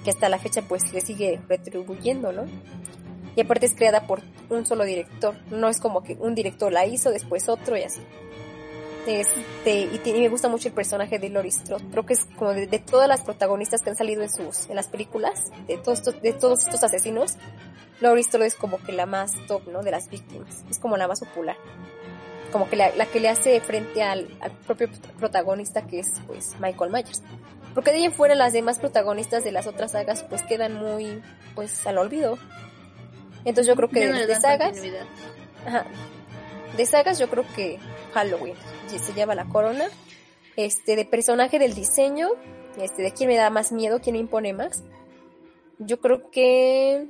Que 0.03 0.11
hasta 0.11 0.27
la 0.29 0.37
fecha 0.37 0.61
pues 0.61 0.91
le 0.93 0.99
sigue 1.01 1.39
retribuyendo, 1.47 2.31
¿no? 2.33 2.45
Y 3.35 3.41
aparte 3.41 3.65
es 3.65 3.75
creada 3.75 4.07
por 4.07 4.21
un 4.49 4.65
solo 4.65 4.83
director. 4.83 5.35
No 5.51 5.69
es 5.69 5.79
como 5.79 6.03
que 6.03 6.15
un 6.19 6.35
director 6.35 6.71
la 6.71 6.85
hizo, 6.85 7.11
después 7.11 7.47
otro 7.49 7.77
y 7.77 7.83
así. 7.83 8.01
Este, 9.07 9.79
y, 9.81 10.01
y 10.03 10.13
me 10.13 10.29
gusta 10.29 10.49
mucho 10.49 10.67
el 10.67 10.73
personaje 10.73 11.19
de 11.19 11.29
Laurie 11.29 11.51
Strode. 11.51 11.85
Creo 11.91 12.05
que 12.05 12.13
es 12.13 12.25
como 12.37 12.53
de, 12.53 12.67
de 12.67 12.79
todas 12.79 13.07
las 13.07 13.21
protagonistas 13.21 13.81
que 13.81 13.89
han 13.89 13.95
salido 13.95 14.21
en 14.21 14.29
sus, 14.29 14.69
en 14.69 14.75
las 14.75 14.87
películas, 14.87 15.45
de 15.67 15.77
todos 15.77 15.99
estos, 15.99 16.21
de 16.21 16.33
todos 16.33 16.63
estos 16.63 16.83
asesinos, 16.83 17.35
Laurie 18.01 18.23
Strode 18.23 18.47
es 18.47 18.55
como 18.55 18.77
que 18.77 18.91
la 18.91 19.05
más 19.05 19.33
top, 19.47 19.67
¿no? 19.67 19.83
De 19.83 19.91
las 19.91 20.09
víctimas. 20.09 20.63
Es 20.69 20.79
como 20.79 20.97
la 20.97 21.07
más 21.07 21.19
popular 21.19 21.57
como 22.51 22.69
que 22.69 22.75
la, 22.75 22.93
la 22.95 23.05
que 23.05 23.19
le 23.19 23.29
hace 23.29 23.59
frente 23.61 24.03
al, 24.03 24.27
al 24.41 24.51
propio 24.51 24.89
protagonista 25.17 25.83
que 25.83 25.99
es 25.99 26.13
pues 26.27 26.55
Michael 26.59 26.91
Myers. 26.91 27.21
Porque 27.73 27.91
de 27.91 27.97
ahí 27.97 28.05
en 28.05 28.13
fuera 28.13 28.35
las 28.35 28.53
demás 28.53 28.79
protagonistas 28.79 29.43
de 29.43 29.51
las 29.51 29.67
otras 29.67 29.91
sagas 29.91 30.23
pues 30.23 30.43
quedan 30.43 30.75
muy 30.75 31.21
pues 31.55 31.85
al 31.87 31.97
olvido. 31.97 32.37
Entonces 33.45 33.67
yo 33.67 33.75
creo 33.75 33.89
que 33.89 34.07
de, 34.07 34.13
no 34.13 34.27
de 34.27 34.35
sagas, 34.39 34.77
ajá, 35.65 35.85
de 36.75 36.85
sagas 36.85 37.19
yo 37.19 37.29
creo 37.29 37.45
que 37.55 37.79
Halloween 38.13 38.55
se 38.97 39.13
lleva 39.13 39.35
la 39.35 39.45
corona. 39.45 39.85
Este 40.55 40.95
de 40.95 41.05
personaje 41.05 41.59
del 41.59 41.73
diseño, 41.73 42.29
este 42.77 43.01
de 43.01 43.11
quién 43.13 43.29
me 43.29 43.35
da 43.35 43.49
más 43.49 43.71
miedo, 43.71 43.99
quién 44.01 44.13
me 44.13 44.19
impone 44.19 44.53
más. 44.53 44.83
Yo 45.77 46.01
creo 46.01 46.29
que 46.31 47.07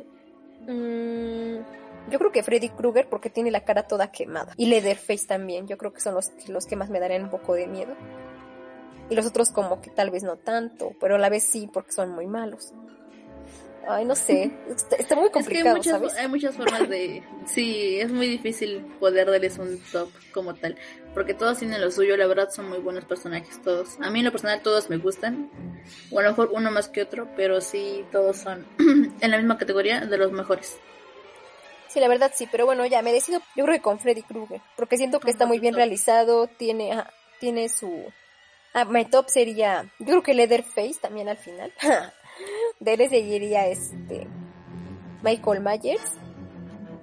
mm, 0.67 2.11
yo 2.11 2.19
creo 2.19 2.31
que 2.31 2.43
Freddy 2.43 2.69
Krueger 2.69 3.07
porque 3.09 3.29
tiene 3.29 3.49
la 3.51 3.63
cara 3.63 3.87
toda 3.87 4.11
quemada. 4.11 4.53
Y 4.57 4.67
Leatherface 4.67 5.25
también. 5.25 5.67
Yo 5.67 5.77
creo 5.77 5.93
que 5.93 6.01
son 6.01 6.15
los, 6.15 6.31
los 6.47 6.65
que 6.65 6.75
más 6.75 6.89
me 6.89 6.99
darían 6.99 7.23
un 7.23 7.29
poco 7.29 7.53
de 7.53 7.67
miedo. 7.67 7.95
Y 9.09 9.15
los 9.15 9.25
otros 9.25 9.49
como 9.49 9.81
que 9.81 9.89
tal 9.89 10.11
vez 10.11 10.21
no 10.21 10.35
tanto, 10.35 10.91
pero 10.99 11.15
a 11.15 11.17
la 11.17 11.29
vez 11.29 11.43
sí 11.43 11.67
porque 11.71 11.91
son 11.91 12.11
muy 12.11 12.27
malos. 12.27 12.73
Ay, 13.87 14.05
no 14.05 14.15
sé. 14.15 14.51
Está, 14.69 14.95
está 14.97 15.15
muy 15.15 15.25
Es 15.25 15.31
que 15.31 15.39
hay 15.39 15.43
complicado, 15.43 15.77
muchas, 15.77 15.93
¿sabes? 15.93 16.13
hay 16.15 16.27
muchas 16.27 16.55
formas 16.55 16.89
de... 16.89 17.23
Sí, 17.45 17.99
es 17.99 18.11
muy 18.11 18.27
difícil 18.27 18.85
poder 18.99 19.29
darles 19.31 19.57
un 19.57 19.81
top 19.91 20.09
como 20.33 20.53
tal. 20.53 20.75
Porque 21.13 21.33
todos 21.33 21.59
tienen 21.59 21.81
lo 21.81 21.91
suyo, 21.91 22.15
la 22.17 22.27
verdad 22.27 22.49
son 22.49 22.69
muy 22.69 22.79
buenos 22.79 23.05
personajes 23.05 23.61
todos. 23.61 23.97
A 24.01 24.09
mí 24.09 24.19
en 24.19 24.25
lo 24.25 24.31
personal 24.31 24.61
todos 24.61 24.89
me 24.89 24.97
gustan. 24.97 25.49
O 26.11 26.19
a 26.19 26.23
lo 26.23 26.29
mejor 26.29 26.49
uno 26.53 26.71
más 26.71 26.87
que 26.89 27.01
otro, 27.01 27.27
pero 27.35 27.61
sí 27.61 28.05
todos 28.11 28.37
son 28.37 28.65
en 28.79 29.31
la 29.31 29.37
misma 29.37 29.57
categoría 29.57 30.01
de 30.01 30.17
los 30.17 30.31
mejores. 30.31 30.77
Sí, 31.89 31.99
la 31.99 32.07
verdad 32.07 32.31
sí, 32.35 32.47
pero 32.51 32.67
bueno, 32.67 32.85
ya 32.85 33.01
me 33.01 33.11
decido, 33.11 33.41
yo 33.55 33.65
creo 33.65 33.75
que 33.75 33.81
con 33.81 33.99
Freddy 33.99 34.21
Krueger, 34.21 34.61
porque 34.77 34.95
siento 34.95 35.19
que 35.19 35.31
está 35.31 35.47
muy 35.47 35.57
bien 35.57 35.73
realizado, 35.73 36.45
tiene, 36.45 36.93
ajá, 36.93 37.11
tiene 37.39 37.67
su... 37.67 38.05
Ah, 38.73 38.85
mi 38.85 39.05
top 39.05 39.27
sería, 39.27 39.91
yo 39.97 40.05
creo 40.05 40.23
que 40.23 40.35
Leatherface 40.35 40.99
también 41.01 41.29
al 41.29 41.37
final. 41.37 41.73
de 42.79 42.93
él 42.93 43.09
seguiría 43.09 43.67
este 43.67 44.27
Michael 45.21 45.61
Myers, 45.61 46.13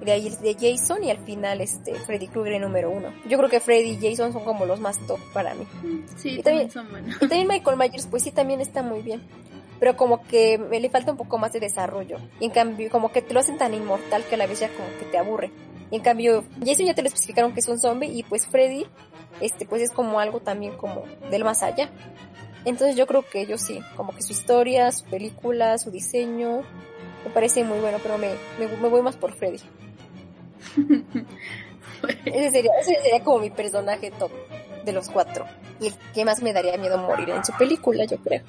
de 0.00 0.12
ahí 0.12 0.30
de 0.30 0.54
Jason 0.54 1.04
y 1.04 1.10
al 1.10 1.18
final 1.18 1.60
este 1.60 1.94
Freddy 1.94 2.28
Krueger 2.28 2.60
número 2.60 2.90
uno. 2.90 3.08
Yo 3.28 3.36
creo 3.38 3.50
que 3.50 3.60
Freddy 3.60 3.90
y 3.90 4.10
Jason 4.10 4.32
son 4.32 4.44
como 4.44 4.64
los 4.64 4.80
más 4.80 4.98
top 5.06 5.18
para 5.34 5.54
mí. 5.54 5.66
Sí, 6.16 6.38
Y 6.38 6.42
también 6.42 6.68
también- 6.68 6.70
son 6.70 6.90
buenos. 6.90 7.16
Y 7.16 7.18
también 7.28 7.48
Michael 7.48 7.76
Myers, 7.76 8.06
pues 8.06 8.22
sí, 8.22 8.30
también 8.30 8.60
está 8.60 8.82
muy 8.82 9.02
bien. 9.02 9.22
Pero 9.78 9.94
como 9.96 10.22
que 10.22 10.56
me 10.56 10.80
le 10.80 10.88
falta 10.88 11.10
un 11.10 11.18
poco 11.18 11.36
más 11.36 11.52
de 11.52 11.60
desarrollo. 11.60 12.16
Y 12.40 12.46
en 12.46 12.50
cambio, 12.50 12.88
como 12.90 13.12
que 13.12 13.20
te 13.20 13.34
lo 13.34 13.40
hacen 13.40 13.58
tan 13.58 13.74
inmortal 13.74 14.24
que 14.24 14.36
a 14.36 14.38
la 14.38 14.46
vez 14.46 14.60
ya 14.60 14.68
como 14.70 14.88
que 14.98 15.04
te 15.04 15.18
aburre. 15.18 15.50
Y 15.90 15.96
en 15.96 16.02
cambio, 16.02 16.44
Jason 16.64 16.86
ya 16.86 16.94
te 16.94 17.02
lo 17.02 17.08
especificaron 17.08 17.52
que 17.52 17.60
es 17.60 17.68
un 17.68 17.78
zombie 17.78 18.08
y 18.08 18.22
pues 18.22 18.46
Freddy, 18.46 18.86
este, 19.42 19.66
pues 19.66 19.82
es 19.82 19.90
como 19.90 20.18
algo 20.18 20.40
también 20.40 20.74
como 20.78 21.04
del 21.30 21.44
más 21.44 21.62
allá. 21.62 21.90
Entonces 22.66 22.96
yo 22.96 23.06
creo 23.06 23.22
que 23.22 23.40
ellos 23.40 23.62
sí, 23.62 23.80
como 23.96 24.12
que 24.14 24.22
su 24.22 24.32
historia, 24.32 24.90
su 24.90 25.04
película, 25.04 25.78
su 25.78 25.90
diseño, 25.92 26.62
me 27.24 27.30
parece 27.32 27.64
muy 27.64 27.78
bueno, 27.78 27.98
pero 28.02 28.18
me, 28.18 28.34
me, 28.58 28.66
me 28.66 28.88
voy 28.88 29.02
más 29.02 29.16
por 29.16 29.32
Freddy. 29.32 29.60
Ese 32.24 32.50
sería, 32.50 32.72
ese 32.78 32.94
sería 33.02 33.24
como 33.24 33.38
mi 33.38 33.50
personaje 33.50 34.10
top 34.10 34.30
de 34.84 34.92
los 34.92 35.08
cuatro. 35.08 35.46
Y 35.80 35.88
el 35.88 35.94
que 36.14 36.24
más 36.24 36.42
me 36.42 36.52
daría 36.52 36.76
miedo 36.76 36.98
morir 36.98 37.30
en 37.30 37.44
su 37.44 37.52
película, 37.54 38.04
yo 38.04 38.18
creo. 38.18 38.42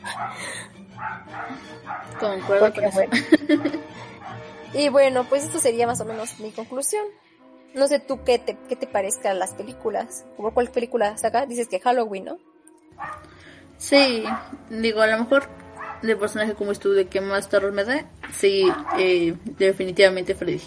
Concuerdo 2.19 2.73
con 2.73 2.83
Porque, 2.83 2.89
bueno. 2.93 3.71
y 4.73 4.89
bueno, 4.89 5.23
pues 5.23 5.45
esto 5.45 5.59
sería 5.59 5.87
más 5.87 6.01
o 6.01 6.05
menos 6.05 6.39
mi 6.39 6.51
conclusión. 6.51 7.05
No 7.73 7.87
sé 7.87 7.99
tú 7.99 8.23
qué 8.23 8.37
te, 8.37 8.57
qué 8.67 8.75
te 8.75 8.85
parezcan 8.85 9.39
las 9.39 9.53
películas. 9.53 10.25
¿Por 10.35 10.53
cuál 10.53 10.69
película 10.69 11.17
saca? 11.17 11.45
Dices 11.45 11.67
que 11.67 11.79
Halloween, 11.79 12.25
¿no? 12.25 12.37
Sí, 13.77 14.23
digo, 14.69 15.01
a 15.01 15.07
lo 15.07 15.19
mejor 15.19 15.47
de 16.01 16.15
personaje 16.15 16.53
como 16.53 16.71
de 16.73 17.07
que 17.07 17.21
más 17.21 17.49
terror 17.49 17.71
me 17.71 17.83
da, 17.83 18.05
sí, 18.33 18.67
eh, 18.97 19.35
definitivamente 19.57 20.35
Freddy. 20.35 20.61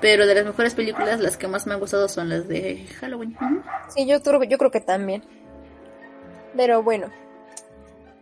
Pero 0.00 0.26
de 0.26 0.34
las 0.34 0.44
mejores 0.44 0.74
películas, 0.74 1.18
las 1.20 1.36
que 1.36 1.48
más 1.48 1.66
me 1.66 1.74
han 1.74 1.80
gustado 1.80 2.08
son 2.08 2.28
las 2.28 2.46
de 2.46 2.86
Halloween. 3.00 3.36
Sí, 3.88 4.06
yo 4.06 4.22
creo, 4.22 4.42
yo 4.44 4.56
creo 4.58 4.70
que 4.70 4.80
también. 4.80 5.24
Pero 6.56 6.82
bueno, 6.84 7.10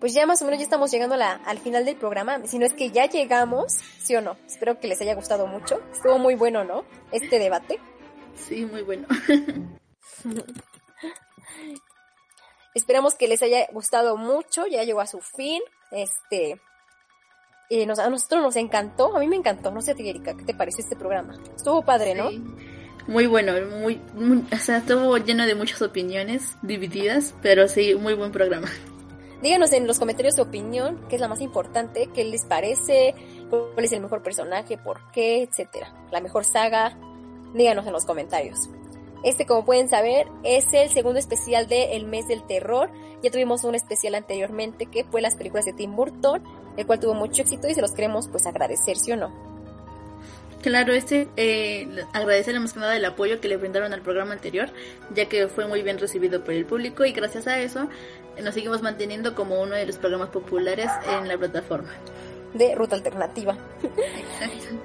pues 0.00 0.14
ya 0.14 0.24
más 0.26 0.40
o 0.40 0.46
menos 0.46 0.58
ya 0.58 0.64
estamos 0.64 0.90
llegando 0.90 1.14
a 1.14 1.18
la- 1.18 1.34
al 1.46 1.58
final 1.58 1.84
del 1.84 1.96
programa. 1.96 2.40
Si 2.46 2.58
no 2.58 2.64
es 2.66 2.72
que 2.72 2.90
ya 2.90 3.06
llegamos, 3.06 3.74
¿sí 4.02 4.14
o 4.16 4.22
no? 4.22 4.36
Espero 4.46 4.80
que 4.80 4.88
les 4.88 5.00
haya 5.02 5.14
gustado 5.14 5.46
mucho. 5.46 5.80
Estuvo 5.92 6.18
muy 6.18 6.34
bueno, 6.34 6.64
¿no? 6.64 6.84
Este 7.12 7.38
debate. 7.38 7.78
Sí, 8.34 8.64
muy 8.64 8.82
bueno. 8.82 9.06
Esperamos 12.76 13.14
que 13.14 13.26
les 13.26 13.42
haya 13.42 13.66
gustado 13.72 14.16
mucho. 14.16 14.66
Ya 14.66 14.84
llegó 14.84 15.00
a 15.00 15.06
su 15.06 15.20
fin. 15.20 15.62
Este. 15.90 16.60
eh, 17.68 17.84
nos- 17.86 17.98
a 17.98 18.08
nosotros 18.10 18.42
nos 18.42 18.54
encantó. 18.56 19.16
A 19.16 19.20
mí 19.20 19.26
me 19.26 19.34
encantó. 19.36 19.70
No 19.72 19.80
sé 19.80 19.92
Erika, 19.98 20.36
¿qué 20.36 20.44
te 20.44 20.54
pareció 20.54 20.84
este 20.84 20.94
programa? 20.94 21.34
Estuvo 21.56 21.82
padre, 21.82 22.14
¿no? 22.14 22.30
Sí. 22.30 22.44
Muy 23.08 23.26
bueno, 23.26 23.52
muy, 23.80 24.00
muy, 24.14 24.44
o 24.52 24.56
sea, 24.58 24.78
estuvo 24.78 25.16
lleno 25.18 25.46
de 25.46 25.54
muchas 25.54 25.80
opiniones 25.82 26.56
divididas, 26.62 27.34
pero 27.42 27.66
sí, 27.68 27.94
muy 27.94 28.14
buen 28.14 28.30
programa. 28.32 28.68
Díganos 29.42 29.72
en 29.72 29.86
los 29.86 29.98
comentarios 29.98 30.34
su 30.36 30.42
opinión, 30.42 31.00
qué 31.08 31.14
es 31.16 31.20
la 31.20 31.28
más 31.28 31.40
importante, 31.40 32.08
qué 32.14 32.24
les 32.24 32.44
parece, 32.44 33.14
cuál 33.50 33.84
es 33.84 33.92
el 33.92 34.00
mejor 34.00 34.22
personaje, 34.22 34.76
por 34.78 35.00
qué, 35.12 35.42
etcétera. 35.42 35.92
La 36.10 36.20
mejor 36.20 36.44
saga. 36.44 36.96
Díganos 37.54 37.86
en 37.86 37.92
los 37.92 38.04
comentarios. 38.04 38.58
Este, 39.22 39.46
como 39.46 39.64
pueden 39.64 39.88
saber, 39.88 40.26
es 40.44 40.66
el 40.72 40.90
segundo 40.90 41.18
especial 41.18 41.66
de 41.66 41.96
El 41.96 42.06
Mes 42.06 42.28
del 42.28 42.46
Terror. 42.46 42.90
Ya 43.22 43.30
tuvimos 43.30 43.64
un 43.64 43.74
especial 43.74 44.14
anteriormente 44.14 44.86
que 44.86 45.04
fue 45.04 45.20
las 45.20 45.36
películas 45.36 45.64
de 45.64 45.72
Tim 45.72 45.96
Burton, 45.96 46.42
el 46.76 46.86
cual 46.86 47.00
tuvo 47.00 47.14
mucho 47.14 47.42
éxito 47.42 47.68
y 47.68 47.74
se 47.74 47.80
los 47.80 47.92
queremos 47.92 48.28
pues 48.28 48.46
agradecer, 48.46 48.96
¿sí 48.96 49.12
o 49.12 49.16
no? 49.16 49.32
Claro, 50.62 50.92
este, 50.92 51.28
eh, 51.36 51.86
agradecerle 52.12 52.58
más 52.58 52.72
que 52.72 52.80
nada 52.80 52.96
el 52.96 53.04
apoyo 53.04 53.40
que 53.40 53.48
le 53.48 53.56
brindaron 53.56 53.92
al 53.92 54.00
programa 54.00 54.32
anterior, 54.32 54.68
ya 55.14 55.26
que 55.26 55.46
fue 55.48 55.66
muy 55.68 55.82
bien 55.82 55.98
recibido 55.98 56.42
por 56.42 56.54
el 56.54 56.66
público 56.66 57.04
y 57.04 57.12
gracias 57.12 57.46
a 57.46 57.60
eso 57.60 57.88
nos 58.42 58.54
seguimos 58.54 58.82
manteniendo 58.82 59.34
como 59.34 59.60
uno 59.60 59.74
de 59.74 59.86
los 59.86 59.96
programas 59.96 60.28
populares 60.28 60.90
en 61.08 61.28
la 61.28 61.38
plataforma. 61.38 61.90
De 62.58 62.74
Ruta 62.74 62.96
Alternativa. 62.96 63.56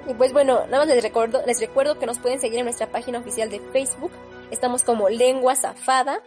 Y 0.08 0.14
pues 0.14 0.32
bueno, 0.32 0.66
nada 0.66 0.78
más 0.78 0.88
les 0.88 1.02
recuerdo, 1.02 1.42
les 1.46 1.60
recuerdo 1.60 1.98
que 1.98 2.06
nos 2.06 2.18
pueden 2.18 2.40
seguir 2.40 2.58
en 2.58 2.64
nuestra 2.64 2.88
página 2.88 3.18
oficial 3.18 3.50
de 3.50 3.60
Facebook. 3.72 4.10
Estamos 4.50 4.82
como 4.82 5.08
Lengua 5.08 5.54
Zafada. 5.54 6.20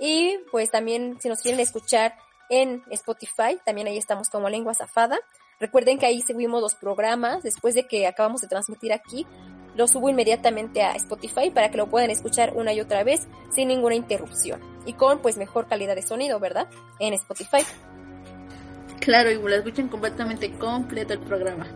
Y 0.00 0.38
pues 0.50 0.70
también 0.70 1.18
si 1.20 1.28
nos 1.28 1.40
quieren 1.40 1.60
escuchar 1.60 2.14
en 2.48 2.82
Spotify, 2.90 3.58
también 3.64 3.88
ahí 3.88 3.98
estamos 3.98 4.28
como 4.28 4.48
Lengua 4.48 4.74
Zafada. 4.74 5.18
Recuerden 5.60 5.98
que 5.98 6.06
ahí 6.06 6.20
subimos 6.22 6.62
los 6.62 6.76
programas 6.76 7.42
después 7.42 7.74
de 7.74 7.86
que 7.86 8.06
acabamos 8.06 8.40
de 8.40 8.48
transmitir 8.48 8.92
aquí. 8.92 9.26
Lo 9.74 9.88
subo 9.88 10.08
inmediatamente 10.08 10.82
a 10.82 10.92
Spotify 10.92 11.50
para 11.50 11.70
que 11.70 11.76
lo 11.76 11.88
puedan 11.88 12.10
escuchar 12.10 12.56
una 12.56 12.72
y 12.72 12.80
otra 12.80 13.02
vez 13.02 13.26
sin 13.52 13.68
ninguna 13.68 13.96
interrupción. 13.96 14.60
Y 14.86 14.92
con 14.92 15.18
pues 15.20 15.36
mejor 15.36 15.66
calidad 15.66 15.96
de 15.96 16.02
sonido, 16.02 16.38
¿verdad? 16.38 16.68
En 17.00 17.12
Spotify. 17.14 17.64
Claro, 19.00 19.30
y 19.30 19.34
lo 19.36 19.54
escuchan 19.54 19.88
completamente 19.88 20.50
completo 20.52 21.12
el 21.14 21.20
programa. 21.20 21.66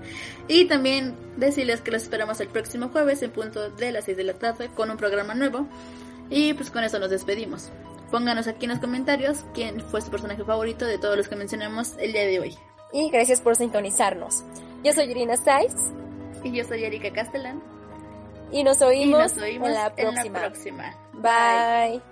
Y 0.48 0.64
también 0.66 1.14
decirles 1.36 1.80
que 1.80 1.90
los 1.90 2.02
esperamos 2.02 2.40
el 2.40 2.48
próximo 2.48 2.88
jueves 2.88 3.22
en 3.22 3.30
punto 3.30 3.70
de 3.70 3.92
las 3.92 4.04
6 4.04 4.16
de 4.16 4.24
la 4.24 4.34
tarde 4.34 4.68
con 4.74 4.90
un 4.90 4.96
programa 4.96 5.34
nuevo. 5.34 5.66
Y 6.30 6.54
pues 6.54 6.70
con 6.70 6.82
eso 6.84 6.98
nos 6.98 7.10
despedimos. 7.10 7.70
Pónganos 8.10 8.46
aquí 8.46 8.66
en 8.66 8.72
los 8.72 8.80
comentarios 8.80 9.44
quién 9.54 9.80
fue 9.80 10.00
su 10.02 10.10
personaje 10.10 10.44
favorito 10.44 10.84
de 10.84 10.98
todos 10.98 11.16
los 11.16 11.28
que 11.28 11.36
mencionamos 11.36 11.94
el 11.98 12.12
día 12.12 12.26
de 12.26 12.40
hoy. 12.40 12.58
Y 12.92 13.08
gracias 13.10 13.40
por 13.40 13.56
sintonizarnos. 13.56 14.42
Yo 14.84 14.92
soy 14.92 15.10
Irina 15.10 15.36
Saiz 15.36 15.72
Y 16.44 16.52
yo 16.52 16.64
soy 16.64 16.84
Erika 16.84 17.10
Castellán. 17.12 17.62
y 18.50 18.64
nos 18.64 18.80
Y 18.80 18.84
oímos, 18.84 19.34
nos 19.34 19.38
oímos 19.44 19.68
en 19.68 19.74
la 19.74 19.94
próxima. 19.94 20.40
próxima. 20.40 20.94
Bye. 21.14 22.11